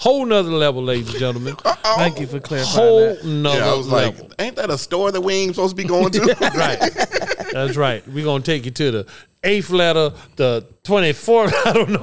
whole 0.00 0.24
nother 0.24 0.50
level, 0.50 0.82
ladies 0.82 1.10
and 1.10 1.18
gentlemen, 1.18 1.54
Thank 1.56 2.20
you 2.20 2.26
for 2.26 2.40
clarifying 2.40 2.74
whole 2.88 3.00
that. 3.14 3.24
nother 3.24 3.58
yeah, 3.58 3.70
I 3.72 3.76
was 3.76 3.86
like, 3.88 4.14
level. 4.14 4.32
ain't 4.38 4.56
that 4.56 4.70
a 4.70 4.78
store 4.78 5.12
that 5.12 5.20
we 5.20 5.34
ain't 5.34 5.54
supposed 5.54 5.76
to 5.76 5.82
be 5.82 5.86
going 5.88 6.10
to? 6.12 6.20
right. 6.56 6.78
That's 7.52 7.76
right. 7.76 8.06
We're 8.08 8.24
gonna 8.24 8.42
take 8.42 8.64
you 8.64 8.70
to 8.70 8.90
the 8.90 9.06
eighth 9.44 9.70
letter, 9.70 10.12
the 10.36 10.66
twenty 10.84 11.12
fourth. 11.12 11.54
I 11.66 11.72
don't 11.72 11.90
know. 11.90 12.00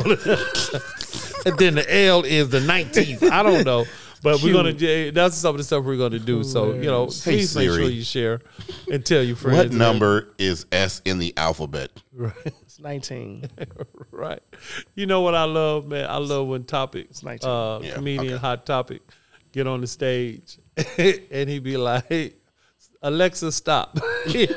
and 1.46 1.58
then 1.58 1.76
the 1.76 1.86
L 1.90 2.24
is 2.24 2.50
the 2.50 2.60
19th. 2.60 3.30
I 3.32 3.44
don't 3.44 3.66
know. 3.66 3.86
But 4.24 4.42
we're 4.42 4.54
gonna 4.54 4.74
do- 4.74 5.12
that's 5.12 5.36
some 5.38 5.52
of 5.56 5.58
the 5.58 5.64
stuff 5.64 5.86
we're 5.86 5.98
gonna 5.98 6.20
do. 6.20 6.40
Oh, 6.40 6.44
so 6.44 6.74
you 6.74 6.84
know, 6.84 7.06
please 7.08 7.56
make 7.56 7.70
sure 7.70 7.82
you 7.84 8.04
share 8.04 8.42
and 8.92 9.06
tell 9.06 9.22
your 9.24 9.36
friends. 9.36 9.58
What 9.58 9.72
number 9.72 10.30
is 10.38 10.66
S 10.72 11.02
in 11.06 11.20
the 11.20 11.34
alphabet? 11.38 11.92
It's 12.78 12.84
19. 12.84 13.50
Right. 14.12 14.42
You 14.96 15.06
know 15.06 15.22
what 15.22 15.36
I 15.36 15.44
love, 15.44 15.88
man? 15.88 16.10
I 16.10 16.18
love 16.18 16.48
when 16.48 16.64
topics, 16.64 17.24
uh, 17.24 17.80
Yeah, 17.84 17.94
comedian 17.94 18.34
okay. 18.34 18.38
Hot 18.42 18.66
Topic, 18.66 19.02
get 19.52 19.68
on 19.68 19.82
the 19.82 19.88
stage 19.88 20.58
and 20.98 21.48
he'd 21.50 21.64
be 21.64 21.78
like, 21.78 22.36
Alexa, 23.04 23.52
stop. 23.52 23.94
With- 24.26 24.52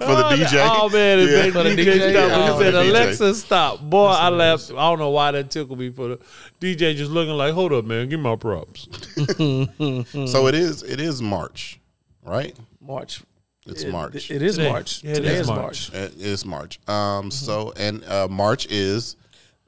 for 0.00 0.14
the 0.16 0.36
DJ? 0.36 0.68
Oh 0.70 0.88
man, 0.88 1.20
it 1.20 1.30
Yeah. 1.30 1.42
made 1.42 1.52
For 1.52 1.62
the 1.62 1.70
DJ, 1.70 1.84
DJ? 1.98 2.10
stop. 2.10 2.30
When 2.30 2.40
Oh, 2.50 2.58
he 2.58 2.64
said. 2.64 2.74
Alexa, 2.74 3.34
stop. 3.36 3.80
Boy, 3.80 4.06
I 4.06 4.28
laughed. 4.28 4.70
I 4.72 4.74
don't 4.74 4.98
know 4.98 5.10
why 5.10 5.30
that 5.32 5.50
tickled 5.50 5.78
me 5.78 5.90
for 5.90 6.08
the 6.08 6.18
DJ 6.60 6.96
just 6.96 7.10
looking 7.12 7.34
like, 7.34 7.52
hold 7.54 7.72
up, 7.72 7.84
man, 7.84 8.08
give 8.08 8.18
me 8.18 8.24
my 8.24 8.36
props. 8.36 8.88
So 9.16 10.46
it 10.48 10.54
is. 10.56 10.82
It 10.82 11.00
is 11.00 11.22
March, 11.22 11.80
right? 12.24 12.56
March. 12.80 13.22
It's 13.66 13.82
It- 13.82 13.90
March. 13.92 14.30
It 14.30 14.42
is 14.42 14.56
Today. 14.56 14.70
March. 14.70 15.02
Yeah, 15.02 15.14
Today 15.14 15.34
is 15.34 15.40
is 15.40 15.46
March. 15.48 15.92
March. 15.92 15.94
It 15.94 16.20
is 16.20 16.44
March. 16.44 16.88
Um. 16.88 17.30
So 17.30 17.72
and 17.76 18.04
uh, 18.04 18.28
March 18.28 18.66
is 18.70 19.16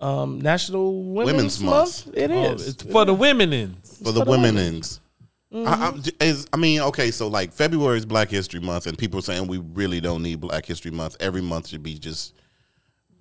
Um, 0.01 0.40
National 0.40 1.03
Women's, 1.03 1.36
Women's 1.36 1.61
Month. 1.62 2.07
Month. 2.07 2.16
It 2.18 2.30
Oh, 2.30 2.53
is. 2.55 2.68
it's 2.68 2.82
for 2.82 3.05
the 3.07 3.14
women 3.14 3.53
in. 3.53 3.76
for 4.05 4.12
the 4.12 4.24
women 4.24 4.59
ends. 4.59 5.01
I, 5.55 5.86
I'm, 5.86 6.03
is, 6.20 6.47
I 6.53 6.59
mean, 6.59 6.80
okay, 6.82 7.11
so 7.11 7.28
like 7.28 7.51
February 7.53 7.97
is 7.97 8.05
Black 8.05 8.28
History 8.28 8.61
Month, 8.61 8.86
and 8.86 8.99
people 8.99 9.20
are 9.20 9.22
saying 9.22 9.47
we 9.47 9.57
really 9.59 10.01
don't 10.03 10.22
need 10.22 10.38
Black 10.40 10.66
History 10.66 10.90
Month. 10.90 11.16
Every 11.18 11.40
month 11.40 11.68
should 11.68 11.82
be 11.82 11.94
just 11.99 12.34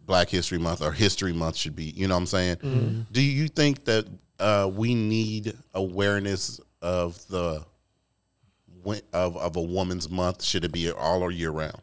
Black 0.05 0.28
History 0.30 0.57
Month 0.57 0.82
or 0.82 0.91
History 0.91 1.32
Month 1.32 1.55
should 1.55 1.78
be. 1.78 1.86
You 1.95 2.09
know 2.09 2.15
what 2.15 2.21
I'm 2.21 2.26
saying? 2.26 3.05
Do 3.11 3.21
you 3.21 3.47
think 3.47 3.86
that 3.86 4.07
uh, 4.39 4.69
we 4.73 4.95
need 4.95 5.53
awareness 5.73 6.59
of 6.82 7.26
the 7.30 7.53
wi- 7.53 7.65
of 9.13 9.38
of 9.38 9.55
a 9.55 9.61
woman's 9.61 10.09
month? 10.09 10.43
Should 10.43 10.63
it 10.65 10.71
be 10.71 10.91
all 10.91 11.21
or 11.21 11.31
year 11.31 11.51
round? 11.51 11.81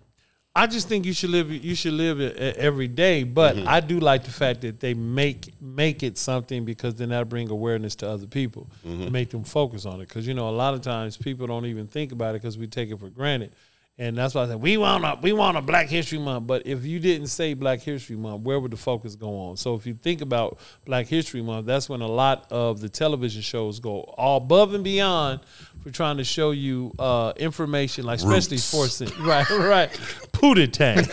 I 0.54 0.66
just 0.66 0.86
think 0.86 1.06
you 1.06 1.14
should 1.14 1.30
live. 1.30 1.50
You 1.50 1.74
should 1.74 1.94
live 1.94 2.20
it 2.20 2.36
every 2.58 2.86
day. 2.88 3.24
But 3.24 3.56
Mm-hmm. 3.56 3.68
I 3.68 3.80
do 3.80 4.00
like 4.00 4.24
the 4.24 4.30
fact 4.30 4.60
that 4.62 4.80
they 4.80 4.92
make 4.94 5.54
make 5.62 6.02
it 6.02 6.18
something 6.18 6.64
because 6.66 6.94
then 6.96 7.08
that 7.08 7.28
bring 7.30 7.48
awareness 7.50 7.94
to 7.96 8.08
other 8.08 8.26
people, 8.26 8.68
Mm-hmm. 8.86 9.10
make 9.10 9.30
them 9.30 9.44
focus 9.44 9.86
on 9.86 9.94
it. 10.02 10.08
Because 10.08 10.26
you 10.26 10.34
know, 10.34 10.48
a 10.48 10.56
lot 10.64 10.74
of 10.74 10.82
times 10.82 11.16
people 11.16 11.46
don't 11.46 11.64
even 11.66 11.86
think 11.86 12.12
about 12.12 12.34
it 12.34 12.42
because 12.42 12.58
we 12.58 12.66
take 12.66 12.90
it 12.90 12.98
for 13.00 13.08
granted. 13.08 13.52
And 13.98 14.16
that's 14.16 14.34
why 14.34 14.44
I 14.44 14.46
said 14.46 14.60
we 14.60 14.78
want 14.78 15.04
a 15.04 15.18
we 15.20 15.34
want 15.34 15.58
a 15.58 15.62
Black 15.62 15.88
History 15.88 16.18
Month. 16.18 16.46
But 16.46 16.66
if 16.66 16.84
you 16.84 16.98
didn't 16.98 17.26
say 17.26 17.52
Black 17.52 17.82
History 17.82 18.16
Month, 18.16 18.42
where 18.42 18.58
would 18.58 18.70
the 18.70 18.76
focus 18.76 19.14
go 19.14 19.36
on? 19.38 19.58
So 19.58 19.74
if 19.74 19.86
you 19.86 19.94
think 19.94 20.22
about 20.22 20.58
Black 20.86 21.06
History 21.06 21.42
Month, 21.42 21.66
that's 21.66 21.90
when 21.90 22.00
a 22.00 22.08
lot 22.08 22.46
of 22.50 22.80
the 22.80 22.88
television 22.88 23.42
shows 23.42 23.80
go 23.80 24.00
all 24.16 24.38
above 24.38 24.72
and 24.72 24.82
beyond 24.82 25.40
for 25.82 25.90
trying 25.90 26.16
to 26.16 26.24
show 26.24 26.52
you 26.52 26.92
uh, 26.98 27.32
information, 27.36 28.04
like 28.04 28.18
especially 28.18 28.56
sports. 28.56 29.02
Right, 29.22 29.48
right. 29.50 29.90
Pootie 30.32 30.70
tang. 30.72 30.96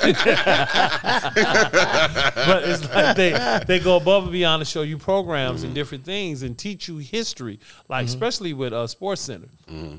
but 2.45 2.63
it's 2.63 2.89
like 2.93 3.15
they 3.15 3.59
they 3.67 3.80
go 3.80 3.97
above 3.97 4.23
and 4.23 4.32
beyond 4.32 4.61
to 4.61 4.65
show 4.65 4.82
you 4.84 4.97
programs 4.97 5.63
and 5.63 5.75
different 5.75 6.05
things 6.05 6.43
and 6.43 6.57
teach 6.57 6.88
you 6.88 6.97
history, 6.97 7.59
like 7.89 8.05
especially 8.05 8.53
with 8.53 8.73
uh, 8.73 8.88
Sports 8.88 9.21
Center. 9.21 9.47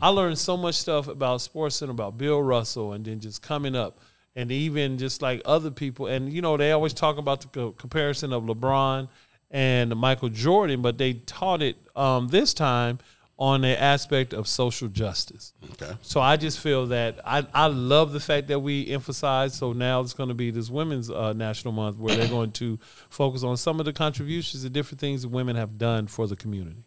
I 0.02 0.08
learned 0.08 0.38
so 0.38 0.56
much 0.56 0.74
stuff 0.76 1.06
about 1.08 1.40
Sports 1.40 1.76
Center, 1.76 1.92
about 1.92 2.18
Bill 2.18 2.42
Russell, 2.42 2.69
and 2.76 3.04
then 3.04 3.20
just 3.20 3.42
coming 3.42 3.74
up, 3.74 3.98
and 4.34 4.50
even 4.50 4.98
just 4.98 5.22
like 5.22 5.42
other 5.44 5.70
people. 5.70 6.06
And 6.06 6.32
you 6.32 6.42
know, 6.42 6.56
they 6.56 6.72
always 6.72 6.92
talk 6.92 7.18
about 7.18 7.40
the 7.42 7.48
co- 7.48 7.72
comparison 7.72 8.32
of 8.32 8.44
LeBron 8.44 9.08
and 9.50 9.94
Michael 9.96 10.28
Jordan, 10.28 10.82
but 10.82 10.98
they 10.98 11.14
taught 11.14 11.62
it 11.62 11.76
um, 11.96 12.28
this 12.28 12.54
time 12.54 12.98
on 13.40 13.62
the 13.62 13.82
aspect 13.82 14.34
of 14.34 14.46
social 14.46 14.86
justice. 14.86 15.54
Okay. 15.72 15.90
So 16.02 16.20
I 16.20 16.36
just 16.36 16.60
feel 16.60 16.88
that 16.88 17.18
I, 17.24 17.46
I 17.54 17.68
love 17.68 18.12
the 18.12 18.20
fact 18.20 18.48
that 18.48 18.60
we 18.60 18.86
emphasize. 18.88 19.54
So 19.54 19.72
now 19.72 20.02
it's 20.02 20.12
going 20.12 20.28
to 20.28 20.34
be 20.34 20.50
this 20.50 20.68
Women's 20.68 21.10
uh, 21.10 21.32
National 21.32 21.72
Month 21.72 21.96
where 21.98 22.14
they're 22.14 22.28
going 22.28 22.52
to 22.52 22.78
focus 23.08 23.42
on 23.42 23.56
some 23.56 23.80
of 23.80 23.86
the 23.86 23.94
contributions 23.94 24.62
and 24.62 24.74
different 24.74 25.00
things 25.00 25.22
that 25.22 25.28
women 25.30 25.56
have 25.56 25.78
done 25.78 26.06
for 26.06 26.26
the 26.26 26.36
community. 26.36 26.84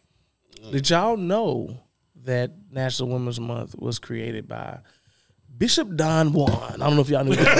Did 0.70 0.88
y'all 0.88 1.16
know 1.16 1.80
that 2.22 2.52
National 2.70 3.08
Women's 3.08 3.40
Month 3.40 3.74
was 3.76 3.98
created 3.98 4.46
by 4.46 4.78
Bishop 5.56 5.94
Don 5.94 6.32
Juan? 6.32 6.50
I 6.50 6.76
don't 6.86 6.96
know 6.96 7.02
if 7.02 7.08
y'all 7.08 7.22
knew 7.24 7.36
that. 7.36 7.54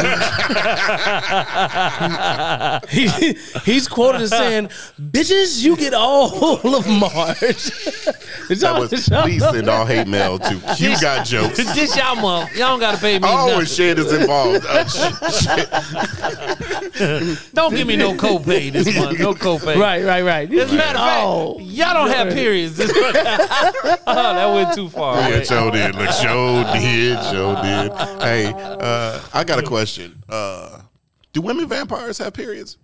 he, 2.90 3.06
he's 3.64 3.86
quoted 3.86 4.22
as 4.22 4.30
saying, 4.30 4.66
"Bitches, 5.00 5.62
you 5.62 5.76
get 5.76 5.94
all 5.94 6.74
of 6.74 6.88
March." 6.88 7.38
Did 8.48 8.58
That 8.58 8.60
y'all- 8.60 8.80
was 8.80 9.08
y'all 9.08 9.22
please 9.22 9.40
send 9.42 9.68
all 9.68 9.86
hate 9.86 10.08
mail 10.08 10.38
to 10.40 10.60
Q 10.76 10.96
Got 11.00 11.24
Jokes. 11.24 11.56
this 11.74 11.96
y'all 11.96 12.16
month. 12.16 12.50
Y'all 12.56 12.70
don't 12.70 12.80
gotta 12.80 12.98
pay 12.98 13.16
me 13.18 13.28
Oh, 13.30 13.46
nothing. 13.50 13.66
shit 13.66 13.96
is 13.98 14.12
involved. 14.12 14.66
Uh, 14.68 14.84
sh- 14.86 15.44
shit. 15.44 15.70
Don't 17.54 17.74
give 17.76 17.86
me 17.86 17.94
no 17.96 18.14
copay 18.14 18.72
this 18.72 18.92
month. 18.96 19.18
No 19.20 19.34
copay. 19.34 19.76
Right, 19.76 20.04
right, 20.04 20.22
right. 20.22 20.52
As 20.52 20.72
a 20.72 20.74
matter 20.74 20.98
of 20.98 21.04
fact, 21.04 21.24
Oh. 21.26 21.58
y'all 21.60 21.94
don't 21.94 22.10
have 22.10 22.32
periods. 22.34 22.76
this 22.76 22.92
month. 22.94 23.16
oh, 23.16 24.34
that 24.34 24.52
went 24.52 24.74
too 24.74 24.88
far. 24.88 25.16
Yeah, 25.20 25.36
right? 25.36 25.46
show 25.46 25.70
did. 25.70 25.94
Look, 25.94 26.10
show 26.10 26.64
did. 26.74 27.18
Show 27.30 27.54
did. 27.62 27.83
Hey, 28.20 28.52
uh, 28.54 29.20
I 29.32 29.44
got 29.44 29.58
a 29.58 29.62
question. 29.62 30.22
Uh, 30.28 30.80
do 31.32 31.40
women 31.40 31.68
vampires 31.68 32.18
have 32.18 32.32
periods? 32.32 32.78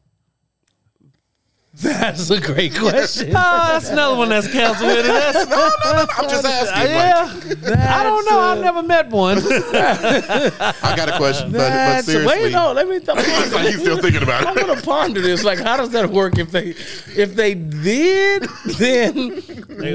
That's 1.83 2.28
a 2.31 2.39
great 2.41 2.74
question. 2.76 3.31
Oh, 3.31 3.33
that's 3.72 3.89
another 3.89 4.16
one 4.16 4.28
that's 4.28 4.51
canceled. 4.53 4.91
With 4.91 4.99
it. 5.01 5.09
That's, 5.09 5.49
No, 5.49 5.57
no, 5.85 5.93
no. 5.93 6.07
I'm 6.16 6.28
just 6.28 6.45
asking. 6.47 6.95
Like, 6.95 7.62
yeah. 7.64 7.99
I 7.99 8.03
don't 8.03 8.24
know. 8.28 8.39
I've 8.39 8.61
never 8.61 8.83
met 8.83 9.09
one. 9.09 9.39
I 9.43 10.95
got 10.97 11.09
a 11.09 11.16
question, 11.16 11.53
but, 11.53 11.59
but 11.59 11.68
That's 11.70 12.07
seriously, 12.07 12.45
wait, 12.45 12.53
no, 12.53 12.72
let 12.72 12.87
me. 12.87 12.99
Th- 13.01 13.09
it's 13.18 13.55
like 13.55 13.72
you 13.72 13.78
still 13.78 13.99
thinking 13.99 14.22
about 14.22 14.43
it. 14.43 14.49
I'm 14.49 14.55
gonna 14.55 14.81
ponder 14.83 15.20
this. 15.20 15.43
Like, 15.43 15.59
how 15.59 15.76
does 15.78 15.91
that 15.91 16.11
work? 16.11 16.39
If 16.39 16.51
they, 16.51 16.74
if 17.16 17.35
they 17.35 17.55
did, 17.55 18.45
then 18.78 19.43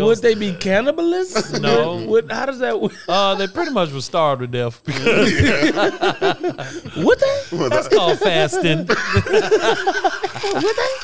would 0.01 0.21
they 0.21 0.33
be 0.33 0.53
cannibalists? 0.53 1.59
No. 1.61 2.03
Would, 2.07 2.31
how 2.31 2.45
does 2.47 2.59
that? 2.59 2.79
work? 2.81 2.93
Uh, 3.07 3.35
they 3.35 3.47
pretty 3.47 3.71
much 3.71 3.91
were 3.91 4.01
starved 4.01 4.41
to 4.41 4.47
death. 4.47 4.81
Would 6.97 7.19
they? 7.19 7.41
That's 7.69 7.87
called 7.89 8.19
fasting. 8.19 8.87
Would 8.87 10.75
they? 10.75 10.95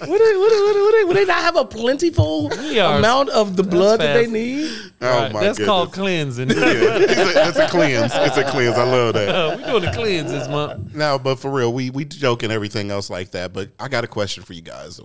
Would 0.00 0.08
they, 0.08 0.12
would, 0.14 0.20
they, 0.20 0.60
would, 0.60 0.74
they, 0.74 0.80
would, 0.80 0.94
they, 0.94 1.04
would 1.04 1.16
they 1.16 1.24
not 1.24 1.38
have 1.42 1.56
a 1.56 1.64
plentiful 1.64 2.50
are- 2.78 2.98
amount 2.98 3.30
of 3.30 3.56
the 3.56 3.62
blood 3.62 4.00
that 4.00 4.14
they 4.14 4.26
need? 4.26 4.70
Oh 5.00 5.08
Right, 5.22 5.32
my 5.32 5.40
that's 5.44 5.58
goodness. 5.58 5.66
called 5.66 5.92
cleansing. 5.92 6.50
Yeah, 6.50 6.56
it's 6.58 7.36
a, 7.36 7.48
it's 7.48 7.58
a 7.58 7.68
cleanse. 7.68 8.12
It's 8.14 8.36
a 8.36 8.44
cleanse. 8.44 8.76
I 8.76 8.84
love 8.84 9.14
that. 9.14 9.28
Uh, 9.28 9.56
we 9.58 9.64
doing 9.64 9.82
the 9.84 9.92
cleanse 9.92 10.30
this 10.30 10.48
month. 10.48 10.94
No, 10.94 11.18
but 11.18 11.38
for 11.38 11.50
real, 11.50 11.72
we 11.72 11.90
we 11.90 12.04
joke 12.04 12.42
and 12.42 12.52
everything 12.52 12.90
else 12.90 13.08
like 13.10 13.30
that. 13.32 13.52
But 13.52 13.70
I 13.78 13.88
got 13.88 14.04
a 14.04 14.08
question 14.08 14.42
for 14.42 14.52
you 14.52 14.62
guys. 14.62 15.00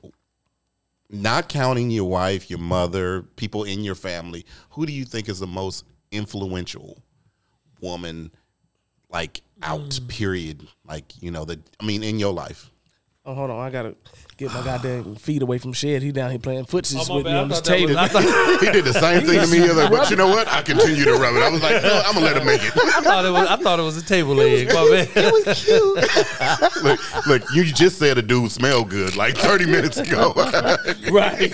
Not 1.09 1.49
counting 1.49 1.91
your 1.91 2.05
wife, 2.09 2.49
your 2.49 2.59
mother, 2.59 3.23
people 3.35 3.65
in 3.65 3.83
your 3.83 3.95
family, 3.95 4.45
who 4.71 4.85
do 4.85 4.93
you 4.93 5.03
think 5.03 5.27
is 5.27 5.39
the 5.39 5.47
most 5.47 5.83
influential 6.11 6.97
woman, 7.81 8.31
like 9.09 9.41
out? 9.61 9.99
Period. 10.07 10.67
Like 10.87 11.21
you 11.21 11.31
know 11.31 11.43
that. 11.45 11.59
I 11.79 11.85
mean, 11.85 12.01
in 12.03 12.17
your 12.17 12.33
life. 12.33 12.70
Oh, 13.23 13.35
hold 13.35 13.51
on, 13.51 13.59
I 13.59 13.69
gotta 13.69 13.95
get 14.37 14.51
my 14.51 14.63
goddamn 14.63 15.13
feet 15.17 15.43
away 15.43 15.59
from 15.59 15.73
Shed. 15.73 16.01
He 16.01 16.11
down 16.11 16.31
here 16.31 16.39
playing 16.39 16.65
footsies 16.65 17.07
Oh, 17.07 17.17
with 17.17 17.25
me 17.25 17.31
bad. 17.31 17.37
I 17.37 17.41
on 17.43 17.49
this 17.49 17.59
thought 17.61 17.79
was- 17.79 17.89
table. 17.91 18.07
Thought- 18.07 18.59
He 18.65 18.71
did 18.71 18.83
the 18.83 18.93
same 18.93 19.21
thing 19.27 19.39
to 19.41 19.47
me 19.47 19.59
the 19.59 19.71
other. 19.73 19.89
But 19.95 20.09
you 20.09 20.15
know 20.15 20.27
what? 20.27 20.47
I 20.47 20.63
continue 20.63 21.03
to 21.05 21.13
rub 21.13 21.35
it. 21.35 21.43
I 21.43 21.49
was 21.49 21.61
like, 21.61 21.83
no, 21.83 22.01
I'm 22.03 22.13
gonna 22.15 22.25
let 22.25 22.37
him 22.37 22.45
make 22.47 22.63
it. 22.63 22.71
I 22.75 23.01
thought 23.01 23.25
it 23.25 23.29
was. 23.31 23.47
I 23.47 23.57
thought 23.57 23.77
it 23.79 23.83
was 23.83 23.97
a 23.97 24.03
table 24.03 24.33
leg. 24.33 24.69
My 24.73 25.05
bad. 25.13 25.15
look, 26.83 27.27
look, 27.27 27.43
you 27.53 27.63
just 27.65 27.99
said 27.99 28.17
a 28.17 28.23
dude 28.23 28.51
smelled 28.51 28.89
good 28.89 29.15
like 29.15 29.37
30 29.37 29.65
minutes 29.67 29.97
ago. 29.97 30.33
right. 31.11 31.51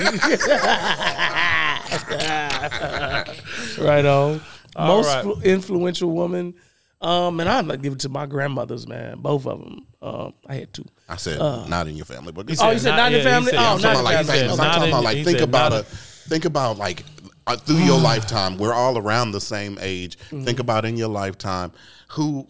right 3.77 4.05
on. 4.05 4.41
Most 4.77 5.07
right. 5.25 5.43
influential 5.43 6.11
woman. 6.11 6.53
Um, 6.99 7.39
and 7.39 7.47
I'm 7.47 7.67
gonna 7.67 7.77
give 7.77 7.93
it 7.93 7.99
to 7.99 8.09
my 8.09 8.25
grandmothers, 8.25 8.87
man. 8.87 9.19
Both 9.19 9.45
of 9.45 9.59
them. 9.59 9.85
Um, 10.01 10.33
I 10.47 10.55
had 10.55 10.73
two. 10.73 10.85
I 11.07 11.15
said 11.17 11.39
not 11.69 11.87
in 11.87 11.95
your 11.95 12.05
family, 12.05 12.31
but 12.31 12.47
Oh, 12.59 12.71
you 12.71 12.79
said 12.79 12.95
not 12.95 13.11
in 13.11 13.19
yeah, 13.19 13.23
family? 13.23 13.51
he 13.51 13.57
said- 13.57 13.63
Oh, 13.65 13.73
I'm 13.73 13.79
talking 13.79 13.99
about 14.01 14.03
like 14.03 14.13
not 14.13 14.19
in 14.21 14.25
famous. 14.41 14.51
I'm 14.51 14.57
Not 14.57 14.73
talking 14.73 14.83
in- 14.83 14.89
about 14.89 15.03
like 15.03 15.25
think 15.25 15.39
about 15.41 15.71
not 15.71 15.81
a 15.81 15.83
think 15.85 16.45
about 16.45 16.77
like 16.77 17.03
uh, 17.45 17.55
through 17.55 17.77
your 17.77 17.99
lifetime. 17.99 18.57
We're 18.57 18.73
all 18.73 18.97
around 18.97 19.31
the 19.31 19.39
same 19.41 19.77
age. 19.79 20.17
Think 20.17 20.59
about 20.59 20.85
in 20.85 20.97
your 20.97 21.07
lifetime 21.09 21.71
who 22.09 22.47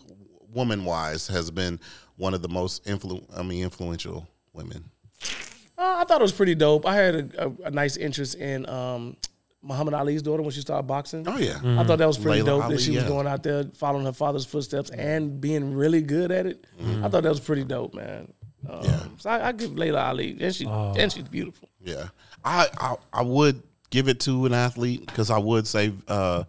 woman 0.54 0.86
wise 0.86 1.28
has 1.28 1.52
been 1.52 1.80
one 2.16 2.34
of 2.34 2.42
the 2.42 2.50
most 2.50 2.86
influ 2.86 3.24
I 3.38 3.44
mean 3.44 3.64
influential 3.64 4.28
women. 4.54 4.90
Uh, 5.78 5.98
I 6.00 6.06
thought 6.06 6.22
it 6.22 6.24
was 6.24 6.32
pretty 6.32 6.56
dope. 6.56 6.86
I 6.88 6.96
had 6.96 7.16
a, 7.36 7.46
a, 7.48 7.52
a 7.66 7.72
nice 7.72 7.98
interest 7.98 8.34
in 8.36 8.68
um, 8.68 9.18
Muhammad 9.62 9.94
Ali's 9.94 10.22
daughter 10.22 10.44
when 10.44 10.52
she 10.52 10.62
started 10.62 10.88
boxing. 10.88 11.28
Oh 11.28 11.38
yeah. 11.38 11.60
I 11.80 11.84
thought 11.84 11.98
that 11.98 12.08
was 12.08 12.18
pretty 12.18 12.42
Laila 12.42 12.58
dope 12.58 12.64
Ali, 12.66 12.76
that 12.76 12.82
she 12.82 12.92
was 12.92 13.04
yeah. 13.04 13.10
going 13.10 13.28
out 13.28 13.44
there 13.44 13.66
following 13.76 14.06
her 14.06 14.14
father's 14.14 14.46
footsteps 14.46 14.90
and 14.92 15.42
being 15.42 15.74
really 15.74 16.02
good 16.02 16.32
at 16.32 16.46
it. 16.46 16.66
I 16.80 17.10
thought 17.10 17.24
that 17.24 17.30
was 17.30 17.40
pretty 17.40 17.64
dope, 17.64 17.94
man. 17.94 18.34
Um, 18.68 18.84
Yeah. 18.84 19.04
So 19.18 19.30
I, 19.30 19.48
I 19.50 19.52
give 19.52 19.78
Laila 19.78 20.04
Ali, 20.06 20.38
and 20.40 20.54
she 20.54 20.66
and 20.66 21.12
she's 21.12 21.24
beautiful. 21.24 21.70
Yeah, 21.82 22.10
I 22.44 22.68
I, 22.78 22.96
I 23.14 23.22
would 23.24 23.62
give 23.90 24.08
it 24.08 24.20
to 24.22 24.46
an 24.46 24.54
athlete 24.54 25.06
because 25.06 25.30
I 25.30 25.38
would 25.38 25.68
say 25.68 25.94
uh, 26.08 26.44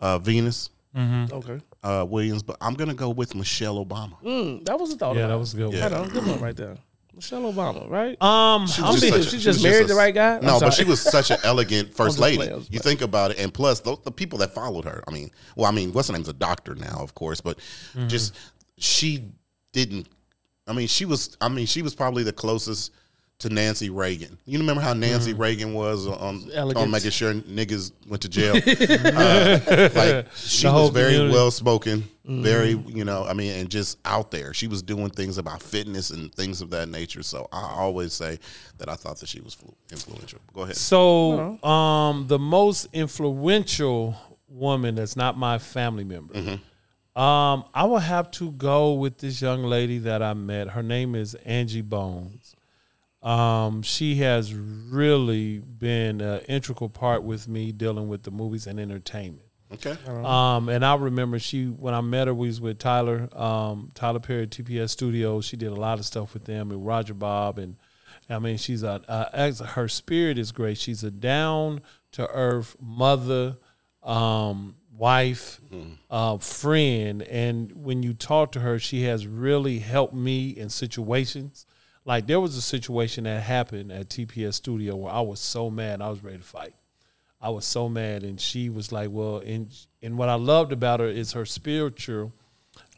uh, 0.00 0.18
Venus 0.18 0.70
Okay, 0.96 1.60
uh, 1.82 2.04
Williams, 2.08 2.42
but 2.42 2.56
I'm 2.60 2.74
gonna 2.74 2.94
go 2.94 3.10
with 3.10 3.34
Michelle 3.34 3.84
Obama. 3.84 4.20
mm, 4.22 4.64
that 4.64 4.78
was 4.78 4.92
a 4.92 4.96
thought. 4.96 5.14
Yeah, 5.14 5.22
about 5.22 5.34
that 5.34 5.38
was 5.38 5.54
a 5.54 5.56
good 5.58 5.68
one. 5.68 5.80
Right 5.80 5.92
on, 5.92 6.08
good 6.08 6.26
one 6.26 6.40
right 6.40 6.56
there. 6.56 6.76
Michelle 7.18 7.52
Obama, 7.52 7.88
right? 7.90 8.20
Um, 8.22 8.66
She 8.68 8.80
I'm 8.82 8.92
just, 8.92 9.02
being- 9.02 9.14
a- 9.14 9.22
she 9.22 9.30
she 9.30 9.36
just 9.38 9.58
was 9.58 9.62
married 9.64 9.84
a- 9.84 9.88
the 9.88 9.94
right 9.94 10.14
guy. 10.14 10.36
I'm 10.38 10.44
No, 10.44 10.60
but 10.60 10.70
she 10.72 10.84
was 10.84 11.00
such 11.00 11.30
an 11.30 11.38
elegant 11.44 11.92
first 12.00 12.18
lady. 12.18 12.36
playing, 12.38 12.66
You 12.70 12.78
think 12.78 13.00
about 13.02 13.32
it, 13.32 13.38
and 13.40 13.52
plus 13.52 13.80
the, 13.80 13.96
the 14.04 14.10
people 14.12 14.38
that 14.38 14.54
followed 14.54 14.84
her. 14.84 15.02
I 15.06 15.10
mean, 15.10 15.30
well, 15.56 15.66
I 15.66 15.72
mean, 15.72 15.92
what's 15.92 16.08
her 16.08 16.14
name's 16.14 16.28
a 16.28 16.32
doctor 16.32 16.74
now, 16.74 16.98
of 17.00 17.14
course, 17.14 17.40
but 17.40 17.58
Mm-hmm. 17.58 18.08
just 18.08 18.34
she 18.78 19.32
didn't. 19.72 20.06
I 20.66 20.72
mean, 20.72 20.86
she 20.86 21.04
was. 21.04 21.36
I 21.40 21.48
mean, 21.48 21.66
she 21.66 21.82
was 21.82 21.94
probably 21.94 22.22
the 22.22 22.32
closest 22.32 22.92
to 23.40 23.48
Nancy 23.48 23.88
Reagan. 23.88 24.36
You 24.46 24.58
remember 24.58 24.82
how 24.82 24.94
Nancy 24.94 25.32
Reagan 25.32 25.72
was 25.72 26.08
on 26.08 26.50
on 26.76 26.90
making 26.90 27.10
sure 27.12 27.32
niggas 27.34 27.92
went 28.08 28.22
to 28.22 28.28
jail. 28.28 28.54
uh, 28.56 29.88
like 29.94 30.26
she 30.34 30.66
The 30.66 30.72
was 30.72 30.90
very 30.90 31.12
community. 31.12 31.32
well 31.34 31.50
spoken, 31.52 32.08
very 32.24 32.70
you 32.70 33.04
know. 33.04 33.24
I 33.24 33.34
mean, 33.34 33.52
and 33.60 33.70
just 33.70 33.98
out 34.04 34.32
there. 34.32 34.52
She 34.52 34.66
was 34.66 34.82
doing 34.82 35.10
things 35.10 35.38
about 35.38 35.62
fitness 35.62 36.10
and 36.10 36.34
things 36.34 36.60
of 36.60 36.70
that 36.70 36.88
nature. 36.88 37.22
So 37.22 37.48
I 37.52 37.62
always 37.76 38.12
say 38.12 38.40
that 38.78 38.88
I 38.88 38.94
thought 38.96 39.18
that 39.20 39.28
she 39.28 39.40
was 39.40 39.54
flu- 39.54 39.74
influential. 39.92 40.40
Go 40.52 40.62
ahead. 40.62 40.76
So, 40.76 41.62
um, 41.64 42.26
the 42.26 42.38
most 42.40 42.88
influential 42.92 44.16
woman 44.48 44.96
that's 44.96 45.14
not 45.16 45.36
my 45.38 45.58
family 45.58 46.04
member, 46.04 46.34
um, 47.14 47.64
I 47.74 47.84
will 47.84 47.98
have 47.98 48.30
to 48.32 48.50
go 48.52 48.94
with 48.94 49.18
this 49.18 49.40
young 49.42 49.62
lady 49.62 49.98
that 49.98 50.22
I 50.22 50.34
met. 50.34 50.70
Her 50.70 50.82
name 50.82 51.14
is 51.14 51.34
Angie 51.44 51.82
Bones. 51.82 52.47
Um, 53.22 53.82
she 53.82 54.16
has 54.16 54.54
really 54.54 55.58
been 55.58 56.20
an 56.20 56.40
integral 56.42 56.88
part 56.88 57.24
with 57.24 57.48
me 57.48 57.72
dealing 57.72 58.08
with 58.08 58.22
the 58.22 58.30
movies 58.30 58.66
and 58.66 58.78
entertainment. 58.78 59.42
Okay. 59.72 59.96
Um, 60.06 60.68
and 60.68 60.84
I 60.84 60.94
remember 60.94 61.38
she 61.38 61.66
when 61.66 61.92
I 61.94 62.00
met 62.00 62.26
her, 62.26 62.34
we 62.34 62.46
was 62.46 62.60
with 62.60 62.78
Tyler, 62.78 63.28
um, 63.38 63.90
Tyler 63.94 64.20
Perry 64.20 64.44
at 64.44 64.50
TPS 64.50 64.90
Studios. 64.90 65.44
She 65.44 65.56
did 65.56 65.72
a 65.72 65.74
lot 65.74 65.98
of 65.98 66.06
stuff 66.06 66.32
with 66.32 66.44
them 66.44 66.70
and 66.70 66.86
Roger 66.86 67.12
Bobb, 67.12 67.58
and 67.58 67.76
I 68.30 68.38
mean, 68.38 68.56
she's 68.56 68.82
a, 68.82 69.02
a 69.08 69.30
ex- 69.32 69.60
her 69.60 69.88
spirit 69.88 70.38
is 70.38 70.52
great. 70.52 70.78
She's 70.78 71.04
a 71.04 71.10
down 71.10 71.82
to 72.12 72.26
earth 72.30 72.76
mother, 72.80 73.58
um, 74.02 74.76
wife, 74.96 75.60
uh, 76.10 76.38
friend, 76.38 77.22
and 77.22 77.72
when 77.72 78.02
you 78.02 78.14
talk 78.14 78.52
to 78.52 78.60
her, 78.60 78.78
she 78.78 79.02
has 79.02 79.26
really 79.26 79.80
helped 79.80 80.14
me 80.14 80.48
in 80.48 80.70
situations. 80.70 81.66
Like 82.08 82.26
there 82.26 82.40
was 82.40 82.56
a 82.56 82.62
situation 82.62 83.24
that 83.24 83.42
happened 83.42 83.92
at 83.92 84.08
TPS 84.08 84.54
Studio 84.54 84.96
where 84.96 85.12
I 85.12 85.20
was 85.20 85.40
so 85.40 85.68
mad, 85.70 86.00
I 86.00 86.08
was 86.08 86.24
ready 86.24 86.38
to 86.38 86.42
fight. 86.42 86.74
I 87.38 87.50
was 87.50 87.66
so 87.66 87.86
mad, 87.88 88.22
and 88.24 88.40
she 88.40 88.70
was 88.70 88.90
like, 88.90 89.10
"Well," 89.12 89.42
and 89.44 89.68
and 90.02 90.16
what 90.16 90.30
I 90.30 90.34
loved 90.36 90.72
about 90.72 91.00
her 91.00 91.06
is 91.06 91.32
her 91.34 91.44
spiritual, 91.44 92.32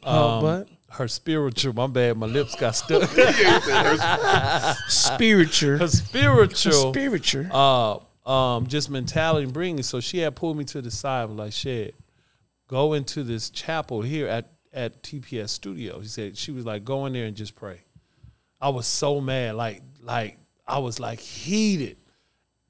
Oh, 0.03 0.29
um, 0.29 0.41
but 0.41 0.67
her 0.95 1.07
spiritual. 1.09 1.73
My 1.73 1.87
bad, 1.87 2.17
my 2.17 2.25
lips 2.25 2.55
got 2.55 2.71
stuck. 2.75 3.03
spiritual, 4.87 5.77
her 5.77 5.87
spiritual, 5.87 6.91
spiritual. 6.91 7.45
uh, 8.25 8.29
um, 8.29 8.67
just 8.67 8.89
mentality 8.89 9.43
and 9.43 9.53
bringing. 9.53 9.83
So 9.83 9.99
she 9.99 10.19
had 10.19 10.35
pulled 10.35 10.57
me 10.57 10.63
to 10.65 10.81
the 10.81 10.89
side, 10.91 11.23
and 11.29 11.37
was 11.37 11.37
like, 11.45 11.53
"Shed, 11.53 11.93
go 12.67 12.93
into 12.93 13.23
this 13.23 13.49
chapel 13.49 14.01
here 14.01 14.27
at 14.27 14.53
at 14.73 15.03
TPS 15.03 15.49
Studio." 15.49 16.01
She 16.01 16.07
said 16.07 16.37
she 16.37 16.51
was 16.51 16.65
like, 16.65 16.83
"Go 16.83 17.05
in 17.05 17.13
there 17.13 17.25
and 17.25 17.35
just 17.35 17.55
pray." 17.55 17.81
I 18.61 18.69
was 18.69 18.85
so 18.87 19.19
mad, 19.19 19.55
like 19.55 19.81
like 20.01 20.37
I 20.67 20.79
was 20.79 20.99
like 20.99 21.19
heated, 21.19 21.97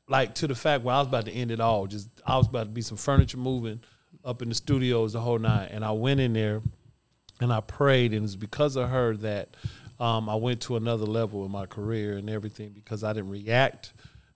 like 0.07 0.35
to 0.35 0.47
the 0.47 0.55
fact 0.55 0.83
where 0.83 0.95
I 0.95 0.99
was 0.99 1.07
about 1.07 1.25
to 1.25 1.31
end 1.31 1.51
it 1.51 1.59
all. 1.59 1.87
Just 1.87 2.09
I 2.25 2.37
was 2.37 2.47
about 2.47 2.63
to 2.63 2.69
be 2.69 2.81
some 2.81 2.97
furniture 2.97 3.37
moving 3.37 3.81
up 4.23 4.41
in 4.41 4.49
the 4.49 4.55
studios 4.55 5.13
the 5.13 5.19
whole 5.19 5.39
night, 5.39 5.69
and 5.71 5.83
I 5.83 5.91
went 5.91 6.19
in 6.19 6.33
there 6.33 6.61
and 7.41 7.51
I 7.51 7.59
prayed, 7.59 8.11
and 8.11 8.19
it 8.19 8.21
was 8.21 8.35
because 8.35 8.75
of 8.75 8.89
her 8.89 9.15
that 9.17 9.49
um, 9.99 10.29
I 10.29 10.35
went 10.35 10.61
to 10.61 10.77
another 10.77 11.05
level 11.05 11.43
in 11.45 11.51
my 11.51 11.65
career 11.65 12.17
and 12.17 12.29
everything 12.29 12.69
because 12.69 13.03
I 13.03 13.13
didn't 13.13 13.29
react 13.29 13.93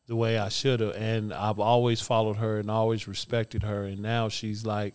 the 0.08 0.16
way 0.16 0.38
I 0.38 0.50
should 0.50 0.82
have, 0.82 0.96
and 0.96 1.34
I've 1.34 1.60
always 1.60 2.02
followed 2.02 2.38
her 2.38 2.60
and 2.60 2.70
always 2.70 3.08
respected 3.08 3.64
her, 3.64 3.86
and 3.86 4.00
now 4.00 4.30
she's 4.30 4.66
like 4.66 4.94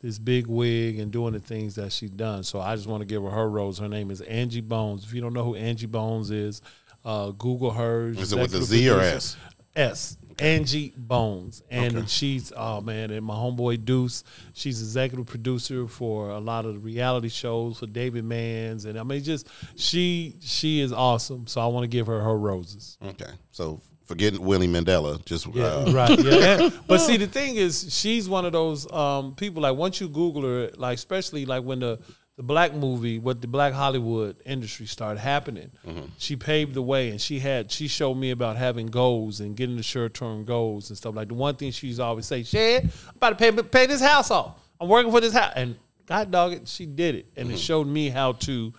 this 0.00 0.18
big 0.18 0.46
wig 0.46 0.98
and 0.98 1.10
doing 1.12 1.32
the 1.32 1.40
things 1.40 1.74
that 1.74 1.92
she's 1.92 2.10
done. 2.10 2.42
So 2.42 2.60
I 2.60 2.74
just 2.74 2.88
want 2.88 3.02
to 3.02 3.06
give 3.06 3.22
her 3.22 3.30
her 3.30 3.48
rose. 3.48 3.78
Her 3.78 3.88
name 3.88 4.10
is 4.10 4.20
Angie 4.22 4.60
Bones. 4.60 5.04
If 5.04 5.12
you 5.12 5.20
don't 5.20 5.34
know 5.34 5.44
who 5.44 5.54
Angie 5.54 5.86
Bones 5.86 6.30
is, 6.30 6.62
uh, 7.04 7.30
Google 7.30 7.70
her. 7.72 8.08
Is 8.08 8.32
it 8.32 8.38
with 8.38 8.54
a 8.54 8.62
Z 8.62 8.90
or. 8.90 9.00
S? 9.00 9.36
S. 9.76 10.16
Angie 10.38 10.94
Bones. 10.96 11.62
And 11.70 12.08
she's 12.08 12.52
oh 12.56 12.80
man, 12.80 13.10
and 13.10 13.24
my 13.24 13.34
homeboy 13.34 13.84
Deuce, 13.84 14.24
she's 14.54 14.80
executive 14.80 15.26
producer 15.26 15.86
for 15.86 16.30
a 16.30 16.38
lot 16.38 16.64
of 16.64 16.74
the 16.74 16.80
reality 16.80 17.28
shows 17.28 17.78
for 17.78 17.86
David 17.86 18.24
Mans. 18.24 18.84
And 18.84 18.98
I 18.98 19.02
mean 19.02 19.22
just 19.22 19.48
she 19.76 20.36
she 20.40 20.80
is 20.80 20.92
awesome. 20.92 21.46
So 21.46 21.60
I 21.60 21.66
want 21.66 21.84
to 21.84 21.88
give 21.88 22.06
her 22.06 22.20
her 22.20 22.36
roses. 22.36 22.96
Okay. 23.04 23.30
So 23.50 23.80
forgetting 24.10 24.42
Winnie 24.44 24.66
Mandela, 24.68 25.24
just 25.24 25.46
uh, 25.46 25.84
right. 25.94 26.18
Yeah. 26.18 26.58
And- 26.64 26.80
but 26.88 26.98
see 27.08 27.16
the 27.16 27.26
thing 27.28 27.56
is 27.56 27.86
she's 27.96 28.28
one 28.28 28.44
of 28.44 28.52
those 28.52 28.90
um, 28.92 29.34
people 29.36 29.62
like 29.62 29.76
once 29.76 30.00
you 30.00 30.08
Google 30.08 30.42
her, 30.42 30.70
like 30.76 30.96
especially 30.98 31.46
like 31.46 31.62
when 31.64 31.78
the 31.80 31.98
the 32.36 32.42
black 32.42 32.74
movie, 32.74 33.18
what 33.18 33.40
the 33.42 33.46
black 33.46 33.72
Hollywood 33.74 34.34
industry 34.46 34.86
started 34.86 35.20
happening, 35.20 35.70
she 36.18 36.36
paved 36.36 36.72
the 36.74 36.80
way 36.82 37.10
and 37.10 37.20
she 37.20 37.38
had 37.38 37.70
she 37.70 37.86
showed 37.86 38.14
me 38.16 38.30
about 38.30 38.56
having 38.56 38.86
goals 38.86 39.40
and 39.40 39.54
getting 39.56 39.76
the 39.76 39.82
short 39.82 40.14
term 40.14 40.44
goals 40.44 40.88
and 40.90 40.96
stuff. 40.96 41.14
Like 41.14 41.28
the 41.28 41.34
one 41.34 41.54
thing 41.56 41.70
she's 41.70 42.00
always 42.00 42.26
say, 42.26 42.42
Shed, 42.42 42.84
I'm 43.08 43.16
about 43.16 43.38
to 43.38 43.52
pay 43.52 43.62
pay 43.62 43.86
this 43.86 44.00
house 44.00 44.30
off. 44.30 44.58
I'm 44.80 44.88
working 44.88 45.12
for 45.12 45.20
this 45.20 45.34
house. 45.34 45.52
And 45.54 45.76
God 46.06 46.30
dog 46.30 46.52
it, 46.54 46.66
she 46.66 46.86
did 46.86 47.14
it. 47.14 47.26
And 47.36 47.50
it 47.52 47.58
showed 47.58 47.86
me 47.86 48.08
how 48.08 48.32
to 48.48 48.72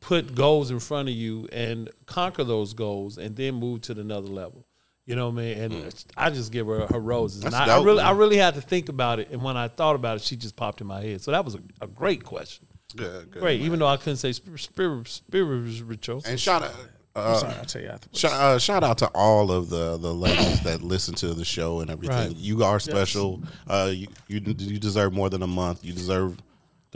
put 0.00 0.34
goals 0.34 0.70
in 0.70 0.78
front 0.80 1.08
of 1.08 1.14
you 1.14 1.48
and 1.52 1.88
conquer 2.06 2.44
those 2.44 2.74
goals 2.74 3.16
and 3.18 3.34
then 3.36 3.54
move 3.54 3.80
to 3.82 3.94
the 3.94 4.00
another 4.02 4.28
level. 4.28 4.65
You 5.06 5.14
know 5.14 5.30
what 5.30 5.40
I 5.40 5.44
mean? 5.44 5.58
And 5.58 6.04
I 6.16 6.30
just 6.30 6.50
give 6.50 6.66
her 6.66 6.86
her 6.88 6.98
roses. 6.98 7.44
And 7.44 7.52
That's 7.52 7.70
I, 7.70 7.74
I 7.74 7.76
dope, 7.76 7.86
really 7.86 8.02
I 8.02 8.10
really 8.10 8.36
had 8.36 8.54
to 8.54 8.60
think 8.60 8.88
about 8.88 9.20
it. 9.20 9.28
And 9.30 9.40
when 9.40 9.56
I 9.56 9.68
thought 9.68 9.94
about 9.94 10.16
it, 10.16 10.22
she 10.22 10.34
just 10.36 10.56
popped 10.56 10.80
in 10.80 10.86
my 10.88 11.00
head. 11.00 11.22
So 11.22 11.30
that 11.30 11.44
was 11.44 11.54
a, 11.54 11.60
a 11.80 11.86
great 11.86 12.24
question. 12.24 12.66
good, 12.96 13.30
good. 13.30 13.40
Great. 13.40 13.60
Even 13.60 13.78
though 13.78 13.86
I 13.86 13.96
couldn't 13.98 14.16
say 14.16 14.32
spirit, 14.32 14.58
spirit, 14.60 15.06
spiritual. 15.08 16.22
And 16.26 16.38
shout 16.40 16.64
out. 16.64 16.74
Uh, 17.14 17.34
Sorry, 17.38 17.54
I'll 17.54 17.64
tell 17.64 17.80
you 17.80 17.88
afterwards. 17.88 18.18
Shout, 18.18 18.32
uh, 18.32 18.58
shout 18.58 18.84
out 18.84 18.98
to 18.98 19.06
all 19.14 19.50
of 19.50 19.70
the 19.70 19.96
the 19.96 20.12
ladies 20.12 20.60
that 20.64 20.82
listen 20.82 21.14
to 21.14 21.32
the 21.32 21.46
show 21.46 21.80
and 21.80 21.90
everything. 21.90 22.28
Right. 22.28 22.36
You 22.36 22.62
are 22.64 22.78
special. 22.78 23.42
Uh, 23.66 23.90
you, 23.94 24.08
you 24.28 24.40
you 24.44 24.78
deserve 24.78 25.14
more 25.14 25.30
than 25.30 25.42
a 25.42 25.46
month. 25.46 25.82
You 25.82 25.94
deserve 25.94 26.36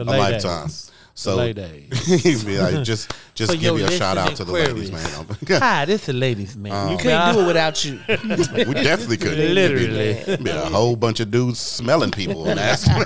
The 0.05 0.13
a 0.13 0.17
lifetime. 0.17 0.67
days. 0.67 0.91
So 1.13 1.37
lay 1.37 1.53
days. 1.53 2.07
he'd 2.23 2.47
be 2.47 2.59
like, 2.59 2.83
just 2.85 3.13
just 3.35 3.53
For 3.53 3.59
give 3.59 3.79
you 3.79 3.85
a 3.85 3.91
shout 3.91 4.17
out 4.17 4.35
to 4.37 4.45
the 4.45 4.53
ladies, 4.53 4.91
man. 4.91 5.27
Hi, 5.61 5.85
this 5.85 6.09
is 6.09 6.15
ladies 6.15 6.57
man. 6.57 6.73
You 6.89 6.95
um, 6.95 6.99
can't 6.99 7.35
do 7.35 7.43
it 7.43 7.47
without 7.47 7.85
you. 7.85 8.01
we 8.09 8.75
definitely 8.75 9.19
couldn't. 9.19 9.55
Literally. 9.55 10.11
It'd 10.11 10.39
be, 10.39 10.45
be 10.45 10.51
a 10.51 10.65
whole 10.65 10.97
bunch 10.97 11.21
of 11.21 11.31
dudes 11.31 11.59
smelling 11.59 12.11
people 12.11 12.47
and 12.49 12.59
asking. 12.59 13.05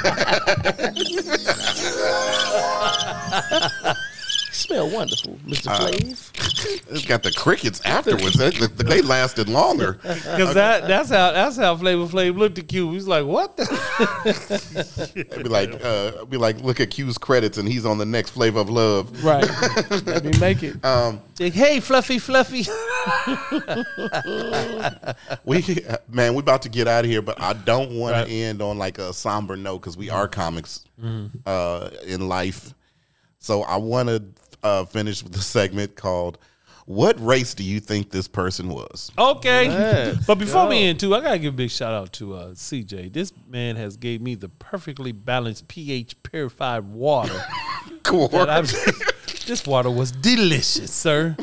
Smell 4.66 4.90
wonderful, 4.90 5.34
Mr. 5.46 5.68
Uh, 5.68 5.90
Flav. 5.90 6.90
it's 6.90 7.04
got 7.06 7.22
the 7.22 7.32
crickets 7.32 7.80
afterwards. 7.84 8.36
They, 8.36 8.50
they 8.50 9.02
lasted 9.02 9.48
longer. 9.48 9.98
Because 10.34 10.54
that 10.54 10.86
that's 10.88 11.10
how 11.10 11.32
that's 11.32 11.56
how 11.56 11.76
Flavor 11.76 12.06
Flav 12.06 12.36
looked 12.36 12.58
at 12.58 12.68
Q. 12.68 12.92
He's 12.92 13.06
like, 13.06 13.24
what? 13.26 13.56
The? 13.56 15.12
It'd 15.14 15.42
be 15.42 15.48
like, 15.48 15.70
uh, 15.84 16.24
be 16.24 16.36
like, 16.36 16.60
look 16.60 16.80
at 16.80 16.90
Q's 16.90 17.18
credits, 17.18 17.58
and 17.58 17.68
he's 17.68 17.84
on 17.86 17.98
the 17.98 18.04
next 18.06 18.30
Flavor 18.30 18.60
of 18.60 18.70
Love. 18.70 19.22
Right. 19.24 19.44
Let 20.06 20.24
me 20.24 20.32
make 20.40 20.62
it. 20.62 20.82
Um, 20.84 21.20
Like, 21.38 21.52
hey, 21.52 21.80
Fluffy, 21.80 22.18
Fluffy. 22.18 22.64
we 25.44 25.84
man, 26.08 26.34
we 26.34 26.40
about 26.40 26.62
to 26.62 26.68
get 26.68 26.88
out 26.88 27.04
of 27.04 27.10
here, 27.10 27.22
but 27.22 27.40
I 27.40 27.52
don't 27.52 27.92
want 27.98 28.14
Right. 28.14 28.26
to 28.26 28.32
end 28.32 28.62
on 28.62 28.78
like 28.78 28.98
a 28.98 29.12
somber 29.12 29.56
note 29.56 29.78
because 29.80 29.96
we 29.96 30.10
are 30.10 30.28
comics 30.28 30.84
uh, 31.46 31.90
in 32.06 32.28
life. 32.28 32.74
So 33.38 33.62
I 33.62 33.76
want 33.76 34.08
to 34.08 34.22
uh, 34.64 34.84
finish 34.84 35.22
with 35.22 35.32
the 35.32 35.42
segment 35.42 35.94
called 35.94 36.38
"What 36.86 37.24
race 37.24 37.54
do 37.54 37.62
you 37.62 37.78
think 37.78 38.10
this 38.10 38.26
person 38.26 38.68
was?" 38.68 39.12
Okay. 39.16 39.68
Let's 39.68 40.26
but 40.26 40.36
before 40.36 40.66
we 40.66 40.80
go. 40.80 40.80
end 40.86 41.00
too, 41.00 41.14
I 41.14 41.20
gotta 41.20 41.38
give 41.38 41.54
a 41.54 41.56
big 41.56 41.70
shout 41.70 41.92
out 41.92 42.12
to 42.14 42.34
uh, 42.34 42.48
CJ. 42.54 43.12
This 43.12 43.32
man 43.48 43.76
has 43.76 43.96
gave 43.96 44.20
me 44.20 44.34
the 44.34 44.48
perfectly 44.48 45.12
balanced 45.12 45.68
pH 45.68 46.22
purified 46.22 46.84
water. 46.84 47.44
Cool. 48.02 48.28
this 49.46 49.66
water 49.66 49.90
was 49.90 50.12
delicious, 50.12 50.92
sir. 50.92 51.36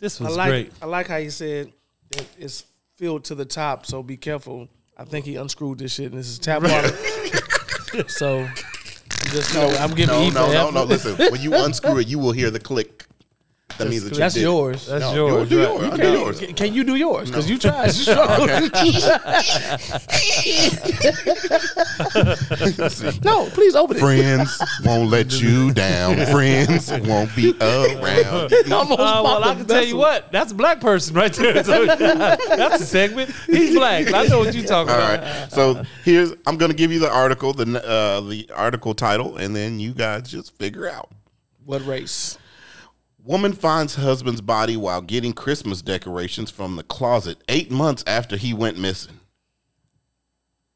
This 0.00 0.20
I 0.20 0.24
was 0.24 0.36
like 0.36 0.48
great. 0.48 0.72
I 0.82 0.86
like 0.86 1.06
how 1.06 1.16
you 1.16 1.30
said 1.30 1.72
it, 2.10 2.26
it's 2.38 2.64
filled 2.96 3.24
to 3.24 3.34
the 3.34 3.44
top, 3.44 3.86
so 3.86 4.02
be 4.02 4.16
careful. 4.16 4.68
I 4.96 5.04
think 5.04 5.24
he 5.24 5.36
unscrewed 5.36 5.78
this 5.78 5.94
shit 5.94 6.10
and 6.10 6.18
this 6.18 6.28
is 6.28 6.38
tap 6.38 6.62
water. 6.62 6.88
so 8.08 8.48
just 9.30 9.54
know 9.54 9.68
I'm 9.78 9.90
giving 9.94 10.08
No, 10.08 10.30
no, 10.30 10.52
no, 10.52 10.70
no. 10.70 10.84
Listen, 10.84 11.16
when 11.30 11.40
you 11.40 11.54
unscrew 11.54 11.98
it, 11.98 12.08
you 12.08 12.18
will 12.18 12.32
hear 12.32 12.50
the 12.50 12.60
click. 12.60 13.06
That 13.78 13.88
means 13.88 14.04
that 14.04 14.12
you 14.12 14.18
That's 14.18 14.34
did 14.34 14.40
it. 14.40 14.44
yours. 14.44 14.86
That's 14.86 15.00
No, 15.02 15.14
yours. 15.14 15.48
do 15.48 15.58
right. 15.58 15.68
yours. 15.68 15.82
I'll 15.84 15.90
do 15.90 15.96
Can- 16.02 16.12
yours. 16.12 16.40
Can, 16.40 16.54
can 16.54 16.74
you 16.74 16.84
do 16.84 16.94
yours? 16.96 17.28
Because 17.30 17.48
you 17.50 17.58
tried. 17.58 17.86
You 17.86 17.92
struggled. 17.92 18.48
no, 23.24 23.46
please 23.50 23.74
open 23.74 23.96
it. 23.96 24.00
Friends 24.00 24.60
won't 24.84 25.10
let 25.10 25.40
you 25.40 25.72
down. 25.72 26.16
Friends 26.26 26.90
won't 26.90 27.34
be 27.34 27.52
around. 27.60 28.52
Almost 28.72 29.00
Uh, 29.00 29.20
well, 29.24 29.40
popped 29.40 29.46
I 29.46 29.54
the 29.54 29.58
can 29.60 29.66
tell 29.66 29.80
you 29.80 29.84
vessel. 29.86 29.98
what. 29.98 30.32
That's 30.32 30.52
a 30.52 30.54
black 30.54 30.80
person 30.80 31.14
right 31.14 31.32
there. 31.32 31.64
So, 31.64 31.86
that's 31.86 32.80
a 32.80 32.86
segment. 32.86 33.30
He's 33.46 33.74
black. 33.74 34.12
I 34.12 34.26
know 34.26 34.40
what 34.40 34.54
you're 34.54 34.66
talking 34.66 34.92
All 34.92 34.98
about. 34.98 35.20
right. 35.22 35.52
So 35.52 35.82
here's 36.04 36.32
I'm 36.46 36.56
going 36.56 36.70
to 36.70 36.76
give 36.76 36.92
you 36.92 36.98
the 36.98 37.10
article, 37.10 37.52
the 37.52 37.84
uh, 37.86 38.20
the 38.22 38.48
article 38.54 38.94
title, 38.94 39.36
and 39.36 39.54
then 39.54 39.80
you 39.80 39.92
guys 39.94 40.30
just 40.30 40.56
figure 40.58 40.88
out. 40.88 41.10
What 41.64 41.84
race? 41.86 42.38
Woman 43.24 43.52
finds 43.52 43.94
husband's 43.94 44.40
body 44.40 44.76
while 44.76 45.00
getting 45.00 45.32
Christmas 45.32 45.80
decorations 45.80 46.50
from 46.50 46.74
the 46.76 46.82
closet 46.82 47.42
eight 47.48 47.70
months 47.70 48.02
after 48.06 48.36
he 48.36 48.52
went 48.52 48.78
missing. 48.78 49.20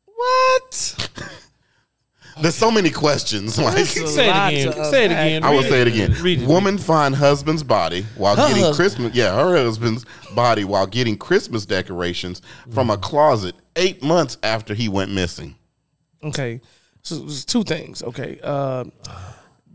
What? 0.04 1.10
There's 2.40 2.54
so 2.54 2.70
many 2.70 2.90
questions. 2.90 3.58
Like 3.58 3.86
Say 3.86 4.28
it 4.28 4.30
lot 4.30 4.52
again. 4.52 4.72
Say 4.84 5.04
it 5.06 5.10
again. 5.10 5.42
I 5.42 5.50
will 5.50 5.62
say 5.62 5.80
it 5.80 5.88
again. 5.88 6.12
Read 6.20 6.42
it. 6.42 6.46
Woman 6.48 6.76
find 6.76 7.14
husband's 7.14 7.62
body 7.62 8.02
while 8.16 8.36
Her 8.36 8.42
getting 8.48 8.62
husband. 8.62 8.76
Christmas. 8.76 9.14
Yeah, 9.14 9.34
her 9.34 9.56
husband's 9.56 10.04
body 10.34 10.64
while 10.64 10.86
getting 10.86 11.16
Christmas 11.16 11.64
decorations 11.64 12.42
from 12.70 12.90
a 12.90 12.98
closet 12.98 13.54
eight 13.74 14.02
months 14.02 14.36
after 14.42 14.74
he 14.74 14.88
went 14.88 15.10
missing. 15.12 15.56
Okay, 16.22 16.60
so 17.02 17.16
there's 17.20 17.44
two 17.44 17.64
things. 17.64 18.02
Okay, 18.02 18.38
uh, 18.42 18.84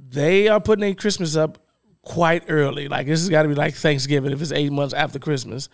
they 0.10 0.48
are 0.48 0.60
putting 0.62 0.82
their 0.82 0.94
Christmas 0.94 1.36
up 1.36 1.58
quite 2.04 2.44
early. 2.48 2.88
Like 2.88 3.06
this 3.08 3.20
has 3.20 3.30
got 3.30 3.44
to 3.44 3.50
be 3.50 3.56
like 3.56 3.76
Thanksgiving 3.76 4.32
if 4.32 4.42
it's 4.42 4.52
eight 4.52 4.72
months 4.72 4.94
after 4.94 5.20
Christmas. 5.20 5.70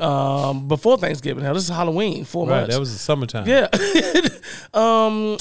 Um, 0.00 0.66
before 0.68 0.98
Thanksgiving, 0.98 1.44
hell, 1.44 1.54
this 1.54 1.64
is 1.64 1.68
Halloween. 1.68 2.24
Four 2.24 2.46
Right. 2.48 2.60
months. 2.62 2.74
That 2.74 2.80
was 2.80 2.92
the 2.92 2.98
summertime. 2.98 3.46
yeah. 3.46 3.68
um, 4.74 5.36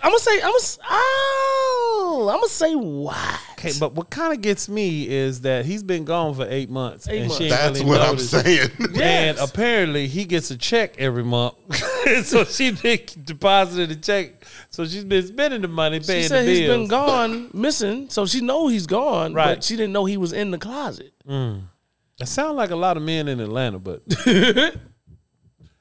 I'm 0.00 0.10
gonna 0.12 0.18
say 0.20 0.36
I'm 0.36 0.52
gonna 0.52 0.88
oh 0.90 2.28
I'm 2.30 2.36
gonna 2.36 2.48
say 2.48 2.74
why. 2.76 3.36
Okay, 3.58 3.72
but 3.80 3.94
what 3.94 4.10
kind 4.10 4.32
of 4.32 4.40
gets 4.40 4.68
me 4.68 5.08
is 5.08 5.40
that 5.40 5.66
he's 5.66 5.82
been 5.82 6.04
gone 6.04 6.34
for 6.36 6.46
eight 6.48 6.70
months, 6.70 7.08
Eight 7.08 7.22
and 7.22 7.32
she 7.32 7.44
ain't 7.46 7.50
months. 7.50 7.64
That's 7.64 7.78
really 7.80 7.90
what 7.90 8.00
I'm 8.02 8.12
noticed. 8.12 8.30
saying. 8.30 8.70
And 9.02 9.38
apparently, 9.38 10.06
he 10.06 10.24
gets 10.24 10.52
a 10.52 10.56
check 10.56 10.94
every 11.00 11.24
month, 11.24 11.54
so 12.24 12.44
she 12.44 12.70
been 12.70 13.00
deposited 13.24 13.90
a 13.90 13.96
check. 14.00 14.37
So 14.70 14.84
she's 14.86 15.04
been 15.04 15.26
spending 15.26 15.62
the 15.62 15.68
money, 15.68 15.98
paying 16.00 16.02
She 16.02 16.12
paying 16.12 16.28
said 16.28 16.46
the 16.46 16.50
he's 16.50 16.60
bills. 16.60 16.78
been 16.78 16.88
gone 16.88 17.50
missing, 17.54 18.10
so 18.10 18.26
she 18.26 18.40
know 18.42 18.68
he's 18.68 18.86
gone, 18.86 19.32
Right. 19.34 19.54
but 19.56 19.64
she 19.64 19.76
didn't 19.76 19.92
know 19.92 20.04
he 20.04 20.16
was 20.16 20.32
in 20.32 20.50
the 20.50 20.58
closet. 20.58 21.12
That 21.26 22.26
sound 22.26 22.56
like 22.56 22.70
a 22.70 22.76
lot 22.76 22.96
of 22.96 23.02
men 23.02 23.28
in 23.28 23.40
Atlanta, 23.40 23.78
but 23.78 24.02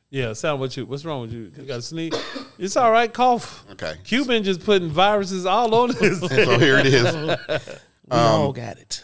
yeah, 0.10 0.34
sound 0.34 0.60
what 0.62 0.76
you. 0.78 0.86
What's 0.86 1.04
wrong 1.04 1.22
with 1.22 1.34
you? 1.34 1.52
You 1.58 1.64
got 1.64 1.76
to 1.78 1.82
sneeze. 1.82 2.14
It's 2.58 2.78
all 2.78 2.92
right. 2.92 3.12
Cough. 3.14 3.66
Okay. 3.72 3.96
Cuban 4.04 4.44
just 4.44 4.64
putting 4.64 4.90
viruses 4.90 5.46
all 5.46 5.74
on 5.76 5.90
this. 5.92 6.20
So 6.28 6.58
here 6.60 6.78
it 6.80 6.86
is. 6.88 7.14
We 8.10 8.16
Um, 8.18 8.42
all 8.42 8.54
got 8.54 8.78
it. 8.78 9.04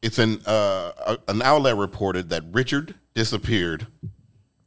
It's 0.00 0.20
an 0.20 0.40
uh, 0.46 1.16
an 1.26 1.42
outlet 1.42 1.76
reported 1.76 2.28
that 2.28 2.44
Richard 2.52 2.94
disappeared. 3.14 3.88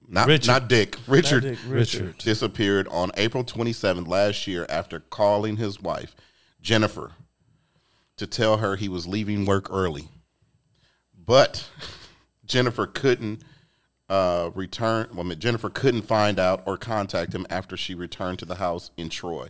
Not 0.07 0.27
Richard. 0.27 0.47
not 0.47 0.67
Dick. 0.69 0.97
Richard, 1.05 1.43
Dick, 1.43 1.59
Richard. 1.67 2.17
disappeared 2.19 2.87
on 2.87 3.11
April 3.17 3.43
27th 3.43 4.07
last 4.07 4.47
year 4.47 4.65
after 4.69 5.01
calling 5.01 5.57
his 5.57 5.81
wife 5.81 6.15
Jennifer 6.61 7.11
to 8.15 8.25
tell 8.25 8.57
her 8.57 8.75
he 8.77 8.87
was 8.87 9.05
leaving 9.05 9.45
work 9.45 9.67
early. 9.69 10.07
But 11.13 11.69
Jennifer 12.45 12.87
couldn't 12.87 13.43
uh, 14.09 14.51
return. 14.55 15.09
Well, 15.13 15.27
Jennifer 15.35 15.69
couldn't 15.69 16.03
find 16.03 16.39
out 16.39 16.63
or 16.65 16.77
contact 16.77 17.35
him 17.35 17.45
after 17.49 17.75
she 17.75 17.93
returned 17.93 18.39
to 18.39 18.45
the 18.45 18.55
house 18.55 18.91
in 18.95 19.09
Troy, 19.09 19.49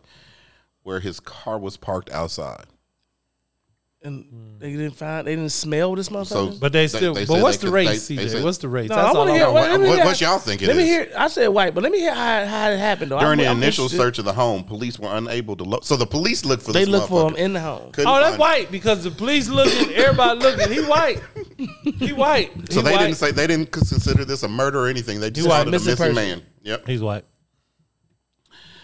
where 0.82 1.00
his 1.00 1.20
car 1.20 1.60
was 1.60 1.78
parked 1.78 2.10
outside. 2.10 2.66
And 4.04 4.60
they 4.60 4.72
didn't 4.74 4.92
find, 4.96 5.26
they 5.26 5.36
didn't 5.36 5.52
smell 5.52 5.96
this 5.96 6.10
motherfucker. 6.10 6.54
So, 6.54 6.60
But 6.60 6.72
they 6.72 6.88
still. 6.88 7.16
they 7.16 7.26
but 7.26 7.42
what's 7.42 7.58
the 7.58 7.66
could- 7.66 7.74
race, 7.74 8.08
they- 8.08 8.16
they 8.16 8.26
CJ? 8.26 8.30
said- 8.30 8.44
what's 8.44 8.60
the 8.60 8.70
race? 8.70 8.90
No, 8.92 8.96
That's 8.96 9.16
I 9.16 9.18
want 9.18 9.30
to 9.30 9.34
hear. 9.34 9.52
want. 9.52 9.72
What, 9.72 9.82
What- 9.90 10.06
what 10.06 10.22
y'all 10.22 10.38
think 10.38 10.62
it 10.62 10.68
Let 10.68 10.78
me 10.78 10.84
is? 10.84 10.90
hear. 10.90 11.12
I 11.18 11.28
said 11.30 11.48
white, 11.48 11.74
but 11.74 11.82
let 11.82 11.92
me 11.92 11.98
hear 12.00 12.14
how, 12.14 12.46
how 12.46 12.70
it 12.70 12.78
happened. 12.78 13.10
Though. 13.10 13.20
During 13.20 13.40
I'm- 13.40 13.46
the 13.46 13.52
I'm 13.52 13.58
initial 13.58 13.86
interested. 13.86 13.98
search 13.98 14.20
of 14.20 14.26
the 14.26 14.34
home, 14.34 14.64
police 14.66 15.00
were 15.00 15.14
unable 15.16 15.56
to 15.58 15.64
look. 15.64 15.84
So 15.84 15.96
the 15.96 16.06
police 16.06 16.46
looked 16.46 16.62
for 16.62 16.74
they 16.74 16.82
this 16.82 16.90
look 16.90 17.10
for 17.10 17.28
him 17.28 17.36
in 17.38 17.54
the 17.54 17.60
home. 17.60 17.92
Couldn't 17.92 18.08
Oh, 18.12 18.14
that's 18.18 18.24
find 18.26 18.34
him. 18.36 18.40
white 18.40 18.72
because 18.72 19.04
the 19.04 19.10
police 19.12 19.50
looking, 19.50 19.92
everybody 19.96 20.40
looking. 20.42 20.72
He 20.72 20.82
white. 20.82 21.24
He 21.98 22.14
white. 22.14 22.52
So 22.72 22.82
He 22.82 22.86
they 22.86 22.92
white. 22.92 23.00
didn't 23.00 23.16
say 23.18 23.32
they 23.32 23.48
didn't 23.48 23.72
consider 23.72 24.26
this 24.26 24.44
a 24.44 24.48
murder 24.48 24.80
or 24.86 24.88
anything. 24.90 25.20
They 25.20 25.32
just 25.32 25.48
white, 25.48 25.56
called 25.56 25.70
a 25.70 25.72
missing 25.72 25.94
missing 25.94 26.14
man. 26.14 26.44
Yep. 26.62 26.88
He's 26.88 27.02
white. 27.02 27.26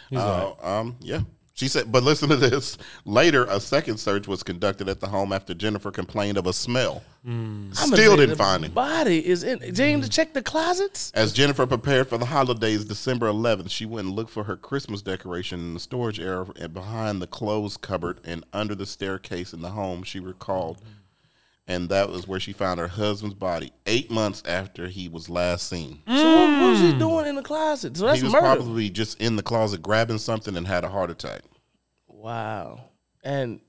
He's 0.10 0.18
Uh, 0.20 0.54
white. 0.60 0.68
um. 0.80 0.96
Yeah. 1.02 1.20
She 1.56 1.68
said, 1.68 1.92
but 1.92 2.02
listen 2.02 2.30
to 2.30 2.36
this. 2.36 2.80
Later, 3.06 3.46
a 3.46 3.60
second 3.60 3.98
search 4.00 4.28
was 4.28 4.42
conducted 4.42 4.90
at 4.90 5.00
the 5.00 5.08
home 5.08 5.32
after 5.32 5.54
Jennifer 5.54 5.92
complained 5.92 6.38
of 6.38 6.48
a 6.48 6.54
smell. 6.54 7.04
Hmm. 7.24 7.72
I'ma 7.78 7.96
Still 7.96 8.18
didn't 8.18 8.38
find 8.38 8.66
him. 8.66 8.72
Body 8.72 9.26
is 9.26 9.44
in. 9.44 9.60
They 9.60 9.70
didn't 9.70 10.10
check 10.12 10.34
the 10.34 10.42
closets. 10.42 11.12
As 11.14 11.32
Jennifer 11.32 11.68
prepared 11.68 12.08
for 12.08 12.18
the 12.18 12.26
holidays, 12.26 12.86
December 12.86 13.28
11th, 13.28 13.70
she 13.70 13.86
went 13.86 14.08
and 14.08 14.16
looked 14.16 14.32
for 14.32 14.46
her 14.46 14.58
Christmas 14.58 15.04
decoration 15.04 15.60
in 15.60 15.74
the 15.76 15.80
storage 15.80 16.20
area 16.20 16.46
and 16.60 16.74
behind 16.74 17.22
the 17.22 17.28
clothes 17.28 17.78
cupboard 17.78 18.20
and 18.26 18.44
under 18.52 18.74
the 18.74 18.88
staircase 18.88 19.54
in 19.54 19.62
the 19.62 19.70
home. 19.70 20.02
She 20.02 20.20
recalled, 20.20 20.82
and 21.68 21.90
that 21.90 22.10
was 22.10 22.28
where 22.28 22.40
she 22.40 22.52
found 22.52 22.80
her 22.80 22.88
husband's 22.90 23.36
body 23.36 23.72
eight 23.86 24.12
months 24.12 24.44
after 24.46 24.88
he 24.88 25.08
was 25.08 25.30
last 25.30 25.70
seen. 25.70 26.02
So 26.08 26.14
what, 26.14 26.62
what 26.62 26.70
was 26.72 26.80
he 26.80 26.94
mm. 26.94 27.00
doing 27.00 27.28
in 27.28 27.36
the 27.36 27.42
closet? 27.44 27.96
So 27.96 28.06
that's 28.06 28.20
he 28.20 28.24
was 28.24 28.34
murder. 28.34 28.46
probably 28.46 28.90
just 28.90 29.22
in 29.22 29.36
the 29.36 29.44
closet 29.44 29.82
grabbing 29.82 30.18
something 30.18 30.58
and 30.58 30.68
had 30.68 30.84
a 30.84 30.90
heart 30.90 31.10
attack. 31.10 31.42
wow. 32.08 32.86
And 33.24 33.62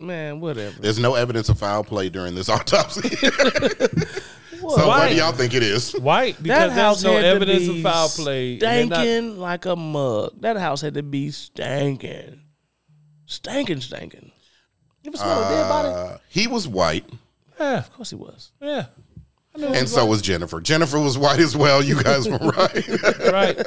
man, 0.00 0.40
whatever. 0.40 0.80
There's 0.80 0.98
no 0.98 1.14
evidence 1.14 1.48
of 1.48 1.58
foul 1.58 1.84
play 1.84 2.08
during 2.08 2.34
this 2.34 2.48
autopsy. 2.48 3.08
so 3.16 3.36
what 4.60 4.86
Why? 4.88 5.08
do 5.10 5.16
y'all 5.16 5.32
think 5.32 5.52
it 5.52 5.62
is? 5.62 5.92
White 5.92 6.36
that 6.36 6.42
because 6.42 6.72
house 6.72 7.02
there's 7.02 7.14
no 7.14 7.16
had 7.16 7.22
to 7.22 7.28
evidence 7.28 7.68
be 7.68 7.76
of 7.78 7.82
foul 7.82 8.08
play. 8.08 8.52
and 8.54 8.90
they're 8.90 9.22
not- 9.22 9.38
like 9.38 9.66
a 9.66 9.76
mug. 9.76 10.40
That 10.40 10.56
house 10.56 10.80
had 10.80 10.94
to 10.94 11.02
be 11.02 11.28
stanking, 11.28 12.40
stanking, 13.26 13.82
stanking. 13.86 14.30
You 15.02 15.08
ever 15.10 15.16
smell 15.16 15.44
a 15.44 15.48
dead 15.54 15.68
body? 15.68 15.88
Uh, 15.88 16.18
he 16.28 16.46
was 16.46 16.68
white, 16.68 17.04
Yeah, 17.58 17.78
Of 17.78 17.92
course 17.92 18.10
he 18.10 18.16
was. 18.16 18.52
yeah, 18.60 18.86
and 19.56 19.88
so 19.88 20.06
was 20.06 20.22
Jennifer. 20.22 20.60
Jennifer 20.60 20.98
was 21.00 21.18
white 21.18 21.40
as 21.40 21.56
well. 21.56 21.82
You 21.82 22.02
guys 22.02 22.28
were 22.28 22.38
right. 22.38 22.88
right, 23.32 23.58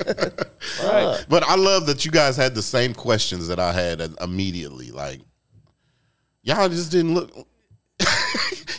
right. 0.84 1.26
But 1.30 1.44
I 1.44 1.56
love 1.56 1.86
that 1.88 2.06
you 2.06 2.12
guys 2.12 2.38
had 2.38 2.56
the 2.56 2.62
same 2.62 2.94
questions 2.94 3.48
that 3.50 3.60
I 3.60 3.72
had 3.74 4.02
immediately. 4.22 4.92
Like, 4.92 5.20
y'all 6.44 6.70
just 6.70 6.92
didn't 6.92 7.14
look. 7.16 7.32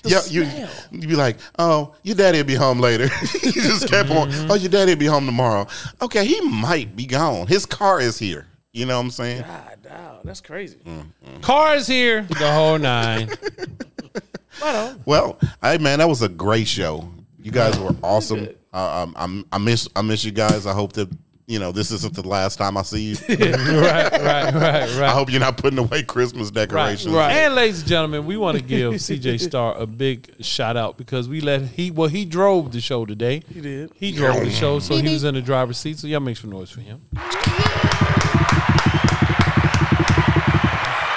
yeah, 0.05 0.21
you 0.29 0.45
smell. 0.45 0.71
you 0.93 1.09
be 1.09 1.15
like, 1.15 1.37
oh, 1.59 1.95
your 2.03 2.17
daddy'll 2.17 2.45
be 2.45 2.55
home 2.55 2.81
later. 2.81 3.05
you 3.43 3.53
just 3.53 3.89
kept 3.89 4.11
on. 4.11 4.29
Oh, 4.51 4.55
your 4.55 4.71
daddy'll 4.71 4.97
be 4.97 5.07
home 5.07 5.27
tomorrow. 5.27 5.67
Okay, 6.03 6.25
he 6.27 6.41
might 6.41 6.97
be 6.97 7.07
gone. 7.07 7.47
His 7.47 7.67
car 7.67 8.01
is 8.01 8.19
here. 8.19 8.47
You 8.73 8.85
know 8.87 8.97
what 8.99 9.05
I'm 9.05 9.11
saying? 9.11 9.43
God, 9.43 9.76
wow, 9.91 10.21
that's 10.25 10.41
crazy. 10.41 10.79
Cars 11.43 11.87
here, 11.87 12.23
the 12.29 12.53
whole 12.53 12.79
nine. 12.79 13.31
Well, 15.05 15.39
hey 15.63 15.79
man, 15.79 15.99
that 15.99 16.09
was 16.09 16.23
a 16.23 16.29
great 16.29 16.67
show. 16.69 17.09
You 17.43 17.51
guys 17.53 17.79
were 17.79 17.95
awesome. 18.03 18.49
Uh, 18.73 19.03
um, 19.03 19.15
I'm, 19.17 19.45
I 19.53 19.59
miss 19.59 19.89
I 19.95 20.03
miss 20.03 20.25
you 20.25 20.33
guys. 20.33 20.67
I 20.67 20.73
hope 20.73 20.95
that 20.95 21.09
you 21.47 21.59
know 21.61 21.71
this 21.73 21.93
isn't 21.93 22.15
the 22.15 22.27
last 22.27 22.57
time 22.57 22.77
I 22.77 22.83
see 22.83 23.03
you. 23.11 23.17
right, 23.29 23.39
right, 23.39 24.13
right, 24.13 24.55
right. 24.55 24.55
I 24.55 25.01
right. 25.01 25.11
hope 25.13 25.31
you're 25.31 25.41
not 25.41 25.57
putting 25.59 25.79
away 25.79 26.03
Christmas 26.03 26.49
Right, 26.49 26.69
decorations. 26.69 27.15
right. 27.15 27.31
And 27.33 27.55
ladies 27.55 27.81
and 27.81 27.89
gentlemen, 27.89 28.27
we 28.27 28.37
want 28.37 28.59
to 28.59 28.65
give 28.65 28.95
CJ 28.95 29.41
Star 29.49 29.77
a 29.79 29.87
big 29.87 30.43
shout 30.45 30.77
out 30.77 30.97
because 30.97 31.29
we 31.29 31.41
let 31.41 31.63
he 31.63 31.91
well 31.91 32.09
he 32.09 32.25
drove 32.25 32.73
the 32.73 32.81
show 32.81 33.05
today. 33.07 33.43
He 33.53 33.61
did. 33.61 33.93
He 33.95 34.11
drove 34.13 34.41
the 34.41 34.51
show, 34.51 34.79
so 34.81 34.97
he 34.97 35.13
was 35.13 35.23
in 35.23 35.35
the 35.35 35.43
driver's 35.43 35.79
seat. 35.79 35.99
So 35.99 36.07
y'all 36.09 36.21
make 36.21 36.37
some 36.39 36.51
noise 36.51 36.71
for 36.71 36.81
him. 36.81 37.03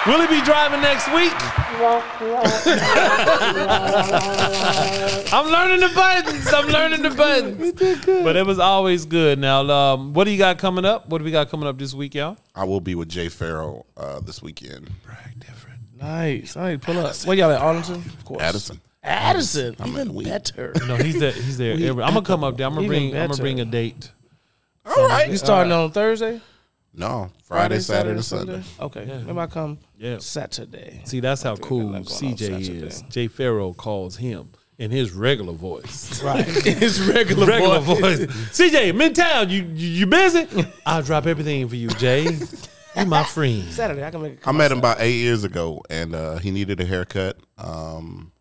Will 0.09 0.21
he 0.21 0.39
be 0.39 0.43
driving 0.43 0.81
next 0.81 1.07
week? 1.13 1.31
I'm 5.31 5.51
learning 5.51 5.81
the 5.81 5.91
buttons. 5.93 6.51
I'm 6.51 6.67
learning 6.67 7.03
the 7.03 7.11
buttons. 7.11 8.05
But 8.23 8.35
it 8.35 8.43
was 8.43 8.57
always 8.57 9.05
good. 9.05 9.37
Now, 9.37 9.69
um, 9.69 10.13
what 10.15 10.23
do 10.23 10.31
you 10.31 10.39
got 10.39 10.57
coming 10.57 10.83
up? 10.83 11.07
What 11.09 11.19
do 11.19 11.25
we 11.25 11.29
got 11.29 11.51
coming 11.51 11.67
up 11.67 11.77
this 11.77 11.93
week, 11.93 12.15
y'all? 12.15 12.37
I 12.55 12.63
will 12.63 12.81
be 12.81 12.95
with 12.95 13.07
Jay 13.07 13.29
Pharoah 13.29 13.83
uh, 13.97 14.19
this 14.21 14.41
weekend. 14.41 14.89
Different. 15.37 15.79
Nice. 16.01 16.57
All 16.57 16.63
right, 16.63 16.81
pull 16.81 16.97
up. 16.97 17.15
Where 17.25 17.37
y'all 17.37 17.51
at? 17.51 17.61
Arlington? 17.61 17.97
Of 17.97 18.25
course. 18.25 18.41
Addison. 18.41 18.81
Addison. 19.03 19.75
I'm 19.79 19.89
even 19.89 20.23
better. 20.23 20.73
No, 20.87 20.95
he's 20.95 21.19
there. 21.19 21.33
He's 21.33 21.59
there. 21.59 21.75
I'm 21.75 21.95
gonna 21.95 22.23
come 22.23 22.43
up 22.43 22.57
there. 22.57 22.65
I'm 22.65 22.73
gonna 22.73 22.87
Even 22.87 23.11
bring. 23.11 23.21
I'm 23.21 23.29
gonna 23.29 23.41
bring 23.41 23.59
a 23.59 23.65
date. 23.65 24.11
All 24.87 25.07
right. 25.07 25.29
You 25.29 25.37
starting 25.37 25.71
on 25.71 25.91
Thursday? 25.91 26.41
No, 26.93 27.29
Friday, 27.43 27.79
Saturday, 27.79 28.15
and 28.15 28.25
Sunday. 28.25 28.63
Okay, 28.79 29.05
maybe 29.25 29.37
I 29.39 29.47
come 29.47 29.77
Yeah. 29.97 30.17
Saturday. 30.19 31.01
See, 31.05 31.19
that's 31.19 31.43
how 31.43 31.55
cool 31.55 31.87
I'm 31.95 32.03
not 32.03 32.05
going 32.07 32.31
on 32.31 32.37
CJ 32.37 32.83
is. 32.83 33.01
Jay 33.09 33.27
Pharoah 33.27 33.73
calls 33.73 34.17
him 34.17 34.51
in 34.77 34.91
his 34.91 35.11
regular 35.11 35.53
voice. 35.53 36.21
Right, 36.23 36.45
his 36.45 37.01
regular, 37.01 37.45
regular 37.45 37.79
voice. 37.79 37.99
voice. 37.99 38.19
CJ, 38.59 38.89
I'm 38.89 39.01
in 39.01 39.13
town. 39.13 39.49
You, 39.49 39.63
you 39.63 39.87
you 39.89 40.07
busy? 40.07 40.47
I'll 40.85 41.03
drop 41.03 41.27
everything 41.27 41.67
for 41.69 41.75
you, 41.75 41.89
Jay. 41.89 42.23
You 42.95 43.05
my 43.05 43.23
friend. 43.23 43.63
Saturday, 43.71 44.03
I 44.03 44.11
can 44.11 44.21
make. 44.21 44.45
I 44.47 44.51
met 44.51 44.71
him 44.71 44.79
about 44.79 44.97
eight 44.99 45.17
years 45.19 45.43
ago, 45.43 45.81
and 45.89 46.15
uh, 46.15 46.37
he 46.37 46.51
needed 46.51 46.79
a 46.81 46.85
haircut. 46.85 47.37
Um, 47.57 48.31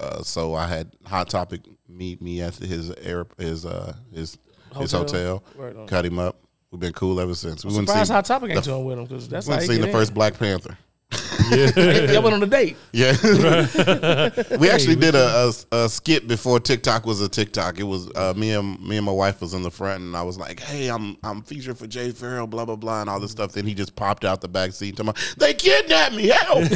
uh, 0.00 0.22
so 0.22 0.54
I 0.54 0.66
had 0.66 0.90
Hot 1.04 1.28
Topic 1.28 1.60
meet 1.88 2.22
me 2.22 2.40
at 2.40 2.54
his 2.56 2.90
air, 2.92 3.26
his 3.38 3.66
uh, 3.66 3.94
his 4.12 4.38
his 4.78 4.92
Hotel? 4.92 5.42
hotel, 5.56 5.86
cut 5.86 6.04
him 6.04 6.18
up. 6.18 6.38
We've 6.70 6.78
been 6.78 6.92
cool 6.92 7.18
ever 7.18 7.34
since. 7.34 7.64
We 7.64 7.74
went 7.74 7.88
Surprised 7.88 8.08
see, 8.08 8.14
Hot 8.14 8.24
Topic 8.24 8.50
ain't 8.50 8.64
the, 8.64 8.70
doing 8.70 8.84
with 8.84 8.98
him 8.98 9.04
because 9.04 9.28
that's 9.28 9.48
went 9.48 9.56
how 9.56 9.62
he 9.62 9.66
seen 9.66 9.76
get 9.78 9.82
the 9.82 9.88
in. 9.88 9.92
first 9.92 10.14
Black 10.14 10.38
Panther. 10.38 10.78
Y'all 11.50 12.22
went 12.22 12.34
on 12.34 12.42
a 12.44 12.46
date. 12.46 12.76
Yeah, 12.92 13.16
we 14.60 14.70
actually 14.70 14.94
did 14.94 15.16
a, 15.16 15.50
a, 15.72 15.76
a 15.76 15.88
skit 15.88 16.28
before 16.28 16.60
TikTok 16.60 17.04
was 17.04 17.20
a 17.20 17.28
TikTok. 17.28 17.80
It 17.80 17.82
was 17.82 18.08
uh, 18.14 18.34
me 18.36 18.52
and 18.52 18.80
me 18.80 18.98
and 18.98 19.04
my 19.04 19.10
wife 19.10 19.40
was 19.40 19.52
in 19.52 19.64
the 19.64 19.70
front, 19.72 20.00
and 20.00 20.16
I 20.16 20.22
was 20.22 20.38
like, 20.38 20.60
"Hey, 20.60 20.86
I'm 20.88 21.16
I'm 21.24 21.42
featured 21.42 21.76
for 21.76 21.88
Jay 21.88 22.12
Pharoah, 22.12 22.46
blah 22.46 22.64
blah 22.64 22.76
blah, 22.76 23.00
and 23.00 23.10
all 23.10 23.18
this 23.18 23.32
stuff." 23.32 23.50
Then 23.50 23.66
he 23.66 23.74
just 23.74 23.96
popped 23.96 24.24
out 24.24 24.40
the 24.40 24.46
back 24.46 24.70
seat, 24.70 24.96
talking 24.96 25.08
about, 25.08 25.34
"They 25.38 25.54
kidnapped 25.54 26.14
me, 26.14 26.28
help!" 26.28 26.62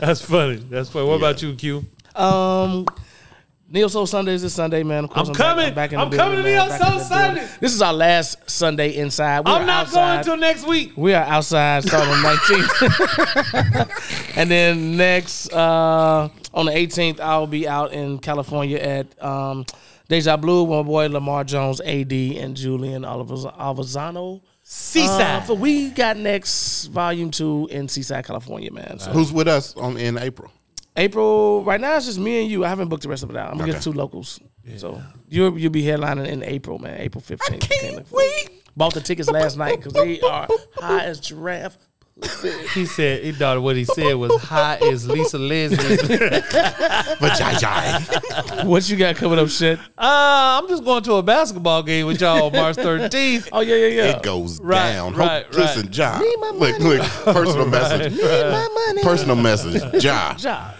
That's 0.00 0.20
funny. 0.22 0.56
That's 0.56 0.88
funny. 0.88 1.06
What 1.06 1.18
about 1.18 1.40
you, 1.40 1.54
Q? 1.54 1.86
Um, 2.16 2.84
Neo 3.70 3.86
Soul 3.88 4.06
Sundays 4.06 4.40
this 4.40 4.54
Sunday, 4.54 4.82
man. 4.82 5.04
Of 5.04 5.10
course, 5.10 5.28
I'm 5.28 5.34
back- 5.34 5.42
coming. 5.56 5.74
back 5.74 5.92
in 5.92 5.98
the 5.98 6.04
I'm 6.06 6.10
coming 6.10 6.38
to 6.38 6.42
building, 6.42 6.68
Neo 6.68 6.78
Soul 6.78 6.86
in 6.86 6.92
building. 6.92 7.04
Sunday. 7.04 7.48
This 7.60 7.74
is 7.74 7.82
our 7.82 7.92
last 7.92 8.48
Sunday 8.50 8.96
inside. 8.96 9.40
We 9.44 9.50
I'm 9.52 9.62
are 9.62 9.66
not 9.66 9.86
outside. 9.88 10.14
going 10.14 10.24
till 10.24 10.36
next 10.38 10.66
week. 10.66 10.92
We 10.96 11.12
are 11.12 11.24
outside 11.24 11.82
starting 11.84 12.08
on 12.10 12.22
19th. 12.36 14.32
and 14.36 14.50
then 14.50 14.96
next, 14.96 15.52
uh, 15.52 16.30
on 16.54 16.64
the 16.66 16.72
18th, 16.72 17.20
I'll 17.20 17.46
be 17.46 17.68
out 17.68 17.92
in 17.92 18.18
California 18.20 18.78
at 18.78 19.22
um, 19.22 19.66
Deja 20.08 20.38
Blue 20.38 20.64
with 20.64 20.78
my 20.78 20.82
boy 20.84 21.08
Lamar 21.08 21.44
Jones, 21.44 21.82
AD, 21.82 22.10
and 22.12 22.56
Julian 22.56 23.02
Alvaz- 23.02 23.54
Alvazano. 23.58 24.40
Seaside. 24.62 25.20
Uh, 25.20 25.40
for 25.42 25.54
we 25.56 25.90
got 25.90 26.16
next 26.16 26.86
volume 26.86 27.30
two 27.30 27.68
in 27.70 27.86
Seaside, 27.88 28.24
California, 28.24 28.72
man. 28.72 28.98
So 28.98 29.10
Who's 29.10 29.30
with 29.32 29.48
us 29.48 29.74
on 29.76 29.96
in 29.98 30.16
April? 30.18 30.50
April, 30.98 31.62
right 31.64 31.80
now 31.80 31.96
it's 31.96 32.06
just 32.06 32.18
me 32.18 32.42
and 32.42 32.50
you. 32.50 32.64
I 32.64 32.68
haven't 32.68 32.88
booked 32.88 33.04
the 33.04 33.08
rest 33.08 33.22
of 33.22 33.30
it 33.30 33.36
out. 33.36 33.50
I'm 33.50 33.58
gonna 33.58 33.72
get 33.72 33.82
two 33.82 33.92
locals. 33.92 34.40
So 34.76 35.00
you'll 35.28 35.56
you'll 35.58 35.70
be 35.72 35.82
headlining 35.82 36.26
in 36.26 36.42
April, 36.42 36.78
man. 36.78 37.00
April 37.00 37.22
15th. 37.22 37.54
I 37.54 37.56
can't 37.58 38.10
wait. 38.10 38.50
Bought 38.76 38.94
the 38.94 39.00
tickets 39.00 39.30
last 39.30 39.56
night 39.56 39.76
because 39.78 39.92
they 39.94 40.20
are 40.20 40.46
high 40.76 41.04
as 41.04 41.20
giraffe. 41.20 41.78
He 42.74 42.84
said 42.84 43.22
he 43.22 43.30
thought 43.30 43.62
what 43.62 43.76
he 43.76 43.84
said 43.84 44.14
was 44.14 44.34
high 44.42 44.76
as 44.90 45.06
Lisa 45.08 45.38
Leslie. 45.38 45.76
Vajayjay. 47.20 48.64
What 48.66 48.88
you 48.90 48.96
got 48.96 49.14
coming 49.16 49.38
up, 49.38 49.48
shit? 49.48 49.78
Uh, 49.96 50.58
I'm 50.60 50.68
just 50.68 50.84
going 50.84 51.02
to 51.04 51.14
a 51.14 51.22
basketball 51.22 51.82
game 51.84 52.06
with 52.06 52.20
y'all 52.20 52.50
March 52.50 52.76
13th. 52.76 53.48
Oh 53.52 53.60
yeah, 53.60 53.76
yeah, 53.76 53.86
yeah. 53.86 54.16
It 54.16 54.22
goes 54.24 54.60
Right, 54.60 54.92
down. 54.94 55.14
right, 55.14 55.44
Hope, 55.46 55.54
Listen, 55.54 55.86
right. 55.86 55.96
Ja. 55.96 56.18
Look, 56.18 56.78
look. 56.80 57.02
Personal 57.24 57.66
message. 57.68 58.12
need 58.16 58.22
my 58.24 58.68
money 58.86 59.02
Personal 59.02 59.36
message. 59.36 60.02
Ja. 60.02 60.34
Ja. 60.38 60.70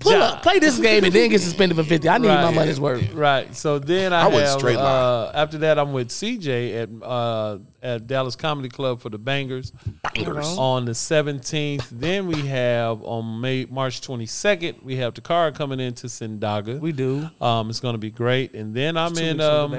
Pull 0.00 0.22
up, 0.22 0.42
play 0.42 0.58
this 0.58 0.78
game, 0.78 1.02
and 1.04 1.12
then 1.12 1.30
get 1.30 1.40
suspended 1.40 1.76
for 1.76 1.82
50. 1.84 2.08
I 2.08 2.18
need 2.18 2.28
my 2.28 2.44
Right. 2.44 2.54
money's 2.54 2.78
worth. 2.80 3.12
Right. 3.12 3.54
So 3.54 3.78
then 3.78 4.12
I, 4.12 4.22
I 4.22 4.26
went 4.28 4.46
have, 4.46 4.58
straight 4.58 4.76
line. 4.76 4.84
uh, 4.86 5.32
after 5.34 5.58
that 5.58 5.78
I'm 5.78 5.92
with 5.92 6.08
CJ 6.08 6.82
at 6.82 6.88
uh, 7.02 7.58
at 7.82 8.06
Dallas 8.06 8.36
Comedy 8.36 8.68
Club 8.68 9.00
for 9.00 9.08
the 9.10 9.18
Bangers. 9.18 9.72
Bangers. 10.14 10.46
On 10.58 10.84
the 10.84 10.92
17th. 10.92 11.88
Then 11.90 12.26
we 12.26 12.46
have 12.46 13.02
on 13.02 13.40
May 13.40 13.64
March 13.66 14.00
22nd, 14.00 14.82
we 14.82 14.96
have 14.96 15.14
Takara 15.14 15.54
coming 15.54 15.80
into 15.80 16.06
Sendaga. 16.06 16.78
We 16.80 16.92
do. 16.92 17.28
Um, 17.40 17.68
it's 17.70 17.80
going 17.80 17.94
to 17.94 17.98
be 17.98 18.10
great. 18.10 18.54
And 18.54 18.74
then 18.74 18.96
I'm 18.96 19.14
two 19.14 19.24
in 19.24 19.40
um, 19.40 19.72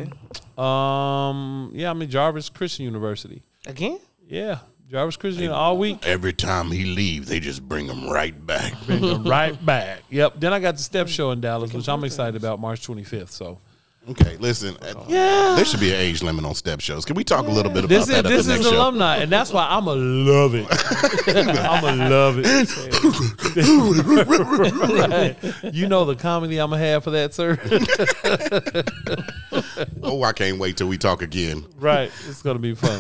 um 0.64 1.72
yeah, 1.74 1.90
I'm 1.90 2.02
in 2.02 2.10
Jarvis 2.10 2.50
Christian 2.50 2.86
University. 2.86 3.42
Again? 3.66 4.00
Yeah. 4.28 4.60
Jarvis 4.90 5.18
Christian 5.18 5.52
all 5.52 5.78
week. 5.78 6.06
Every 6.08 6.34
time 6.34 6.72
he 6.72 6.86
leaves, 6.86 7.28
they 7.30 7.40
just 7.40 7.68
bring 7.68 7.86
him 7.86 8.10
right 8.10 8.34
back. 8.48 8.74
Bring 8.88 9.02
them 9.02 9.24
right 9.24 9.64
back. 9.64 10.00
Yep. 10.10 10.36
Then 10.40 10.52
I 10.52 10.60
got 10.60 10.78
the 10.78 10.84
step 10.84 11.08
show 11.08 11.30
in 11.30 11.42
Dallas, 11.42 11.72
which 11.74 11.88
I'm 11.88 12.04
excited 12.04 12.36
about 12.36 12.60
March 12.60 12.88
25th. 12.88 13.30
So 13.30 13.60
Okay, 14.10 14.38
listen. 14.38 14.76
Uh, 14.82 15.06
yeah. 15.08 15.54
There 15.56 15.66
should 15.66 15.80
be 15.82 15.94
an 15.94 16.00
age 16.00 16.24
limit 16.24 16.44
on 16.44 16.56
step 16.56 16.80
shows. 16.80 17.06
Can 17.06 17.16
we 17.16 17.24
talk 17.24 17.46
a 17.46 17.52
little 17.52 17.72
bit 17.72 17.84
about 17.86 17.90
this 17.90 18.04
is 18.04 18.16
that 18.16 18.24
this 18.24 18.48
the 18.48 18.54
is 18.54 18.60
next 18.60 18.72
show? 18.72 18.78
alumni, 18.78 19.18
and 19.18 19.32
that's 19.32 19.54
why 19.54 19.68
I'm 19.70 19.86
a 19.86 19.94
love 19.94 20.56
it. 20.56 20.66
I'm 21.60 21.84
a 21.84 22.10
love 22.10 22.38
it. 22.40 22.70
You 25.74 25.88
know 25.88 26.06
the 26.06 26.16
comedy 26.16 26.58
I'm 26.60 26.72
gonna 26.72 26.82
have 26.82 27.04
for 27.04 27.12
that, 27.12 27.34
sir. 27.34 27.58
Oh, 30.02 30.24
I 30.24 30.32
can't 30.34 30.58
wait 30.60 30.78
till 30.78 30.88
we 30.88 30.98
talk 30.98 31.22
again. 31.22 31.66
right. 31.78 32.12
It's 32.28 32.42
gonna 32.42 32.60
be 32.60 32.74
fun. 32.74 33.00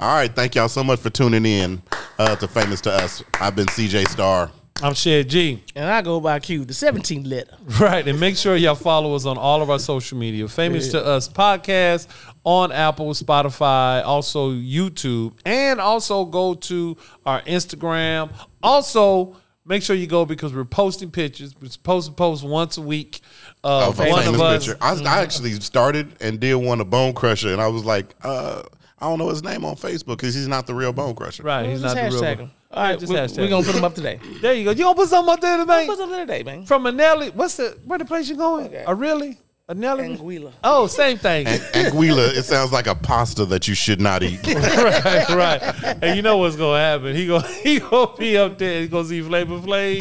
All 0.00 0.14
right, 0.14 0.32
thank 0.32 0.54
y'all 0.54 0.68
so 0.68 0.84
much 0.84 1.00
for 1.00 1.10
tuning 1.10 1.44
in 1.44 1.82
uh, 2.20 2.36
to 2.36 2.46
Famous 2.46 2.80
to 2.82 2.92
Us. 2.92 3.24
I've 3.40 3.56
been 3.56 3.66
CJ 3.66 4.06
Star. 4.06 4.48
I'm 4.80 4.94
Shed 4.94 5.28
G. 5.28 5.60
And 5.74 5.90
I 5.90 6.02
go 6.02 6.20
by 6.20 6.38
Q, 6.38 6.64
the 6.64 6.72
17th 6.72 7.26
letter. 7.28 7.56
Right. 7.80 8.06
And 8.06 8.20
make 8.20 8.36
sure 8.36 8.54
y'all 8.54 8.76
follow 8.76 9.16
us 9.16 9.26
on 9.26 9.36
all 9.36 9.60
of 9.60 9.70
our 9.70 9.80
social 9.80 10.16
media. 10.16 10.46
Famous 10.46 10.92
to 10.92 11.04
Us 11.04 11.28
podcast 11.28 12.06
on 12.44 12.70
Apple, 12.70 13.12
Spotify, 13.12 14.04
also 14.04 14.52
YouTube, 14.52 15.36
and 15.44 15.80
also 15.80 16.24
go 16.24 16.54
to 16.54 16.96
our 17.26 17.42
Instagram. 17.42 18.30
Also, 18.62 19.36
make 19.64 19.82
sure 19.82 19.96
you 19.96 20.06
go 20.06 20.24
because 20.24 20.54
we're 20.54 20.64
posting 20.64 21.10
pictures. 21.10 21.56
We're 21.60 21.70
supposed 21.70 22.08
to 22.08 22.14
post 22.14 22.44
once 22.44 22.78
a 22.78 22.82
week. 22.82 23.20
Uh, 23.64 23.88
of 23.88 23.98
a 23.98 24.08
one 24.08 24.22
famous 24.22 24.34
of 24.36 24.40
us. 24.40 24.66
picture. 24.66 24.78
I, 24.80 24.94
I 24.94 25.22
actually 25.22 25.54
started 25.54 26.14
and 26.20 26.38
did 26.38 26.54
one 26.54 26.80
of 26.80 26.88
Bone 26.88 27.14
Crusher, 27.14 27.52
and 27.52 27.60
I 27.60 27.66
was 27.66 27.84
like, 27.84 28.14
uh, 28.22 28.62
I 29.00 29.06
don't 29.08 29.18
know 29.18 29.28
his 29.28 29.42
name 29.42 29.64
on 29.64 29.76
Facebook 29.76 30.16
because 30.18 30.34
he's 30.34 30.48
not 30.48 30.66
the 30.66 30.74
real 30.74 30.92
Bone 30.92 31.14
Crusher. 31.14 31.42
Right. 31.42 31.66
He's 31.66 31.80
Just 31.82 31.94
not 31.94 32.02
the 32.02 32.10
real 32.10 32.20
Bone. 32.20 32.38
one. 32.38 32.50
All 32.70 32.82
right, 32.82 32.98
just 32.98 33.10
we, 33.10 33.18
hashtag 33.18 33.38
we're 33.38 33.48
gonna 33.48 33.64
put 33.64 33.74
him 33.76 33.84
up 33.84 33.94
today. 33.94 34.20
There 34.42 34.52
you 34.52 34.64
go. 34.64 34.70
You 34.72 34.82
gonna 34.84 34.94
put 34.94 35.08
something 35.08 35.32
up 35.32 35.40
there 35.40 35.56
today? 35.56 35.86
What's 35.88 36.00
up 36.00 36.10
today, 36.10 36.42
man? 36.42 36.66
From 36.66 36.84
Anelli. 36.84 37.34
What's 37.34 37.56
the 37.56 37.78
where 37.86 37.98
the 37.98 38.04
place 38.04 38.28
you 38.28 38.36
going? 38.36 38.66
Okay. 38.66 38.84
A 38.86 38.94
really? 38.94 39.38
Anelli? 39.70 40.16
Anguilla. 40.16 40.52
Oh, 40.64 40.86
same 40.86 41.18
thing. 41.18 41.46
And 41.46 41.60
Anguilla, 41.74 42.34
it 42.34 42.44
sounds 42.44 42.72
like 42.72 42.86
a 42.86 42.94
pasta 42.94 43.44
that 43.46 43.68
you 43.68 43.74
should 43.74 44.00
not 44.00 44.22
eat. 44.22 44.40
right, 44.46 45.28
right. 45.28 45.62
And 46.02 46.16
you 46.16 46.22
know 46.22 46.38
what's 46.38 46.56
gonna 46.56 46.78
happen? 46.80 47.14
He 47.14 47.26
gonna 47.26 47.46
he 47.46 47.78
gonna 47.78 48.16
be 48.16 48.38
up 48.38 48.56
there. 48.56 48.80
He 48.80 48.88
gonna 48.88 49.04
see 49.06 49.20
Flavor 49.20 49.58
Flav. 49.58 49.98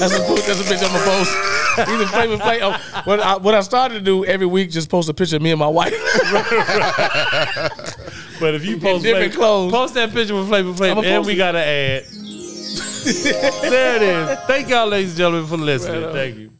That's 0.00 0.14
a, 0.14 0.18
that's 0.18 0.60
a 0.60 0.64
picture 0.64 0.86
I'm 0.86 0.92
going 0.92 1.04
to 1.04 1.10
post. 1.10 1.88
Even 1.90 2.06
Flavor 2.08 2.36
Flav. 2.38 2.58
Oh, 2.62 3.02
what, 3.04 3.20
I, 3.20 3.36
what 3.36 3.54
I 3.54 3.60
started 3.60 3.94
to 3.94 4.00
do 4.00 4.24
every 4.24 4.46
week, 4.46 4.70
just 4.70 4.88
post 4.88 5.08
a 5.10 5.14
picture 5.14 5.36
of 5.36 5.42
me 5.42 5.50
and 5.52 5.58
my 5.58 5.68
wife. 5.68 5.92
But 8.40 8.54
if 8.54 8.64
you 8.64 8.78
post 8.78 9.02
different 9.04 9.34
Flavor- 9.34 9.36
clothes. 9.36 9.70
post 9.72 9.94
that 9.94 10.12
picture 10.12 10.34
with 10.34 10.48
Flavor 10.48 10.72
Flav, 10.72 10.96
and 10.96 11.04
post 11.04 11.26
we 11.26 11.34
it. 11.34 11.36
got 11.36 11.52
to 11.52 11.58
add. 11.58 12.04
there 13.70 13.96
it 13.96 14.02
is. 14.02 14.38
Thank 14.46 14.70
y'all, 14.70 14.88
ladies 14.88 15.10
and 15.10 15.18
gentlemen, 15.18 15.46
for 15.46 15.58
listening. 15.58 16.10
Thank 16.14 16.36
you. 16.38 16.50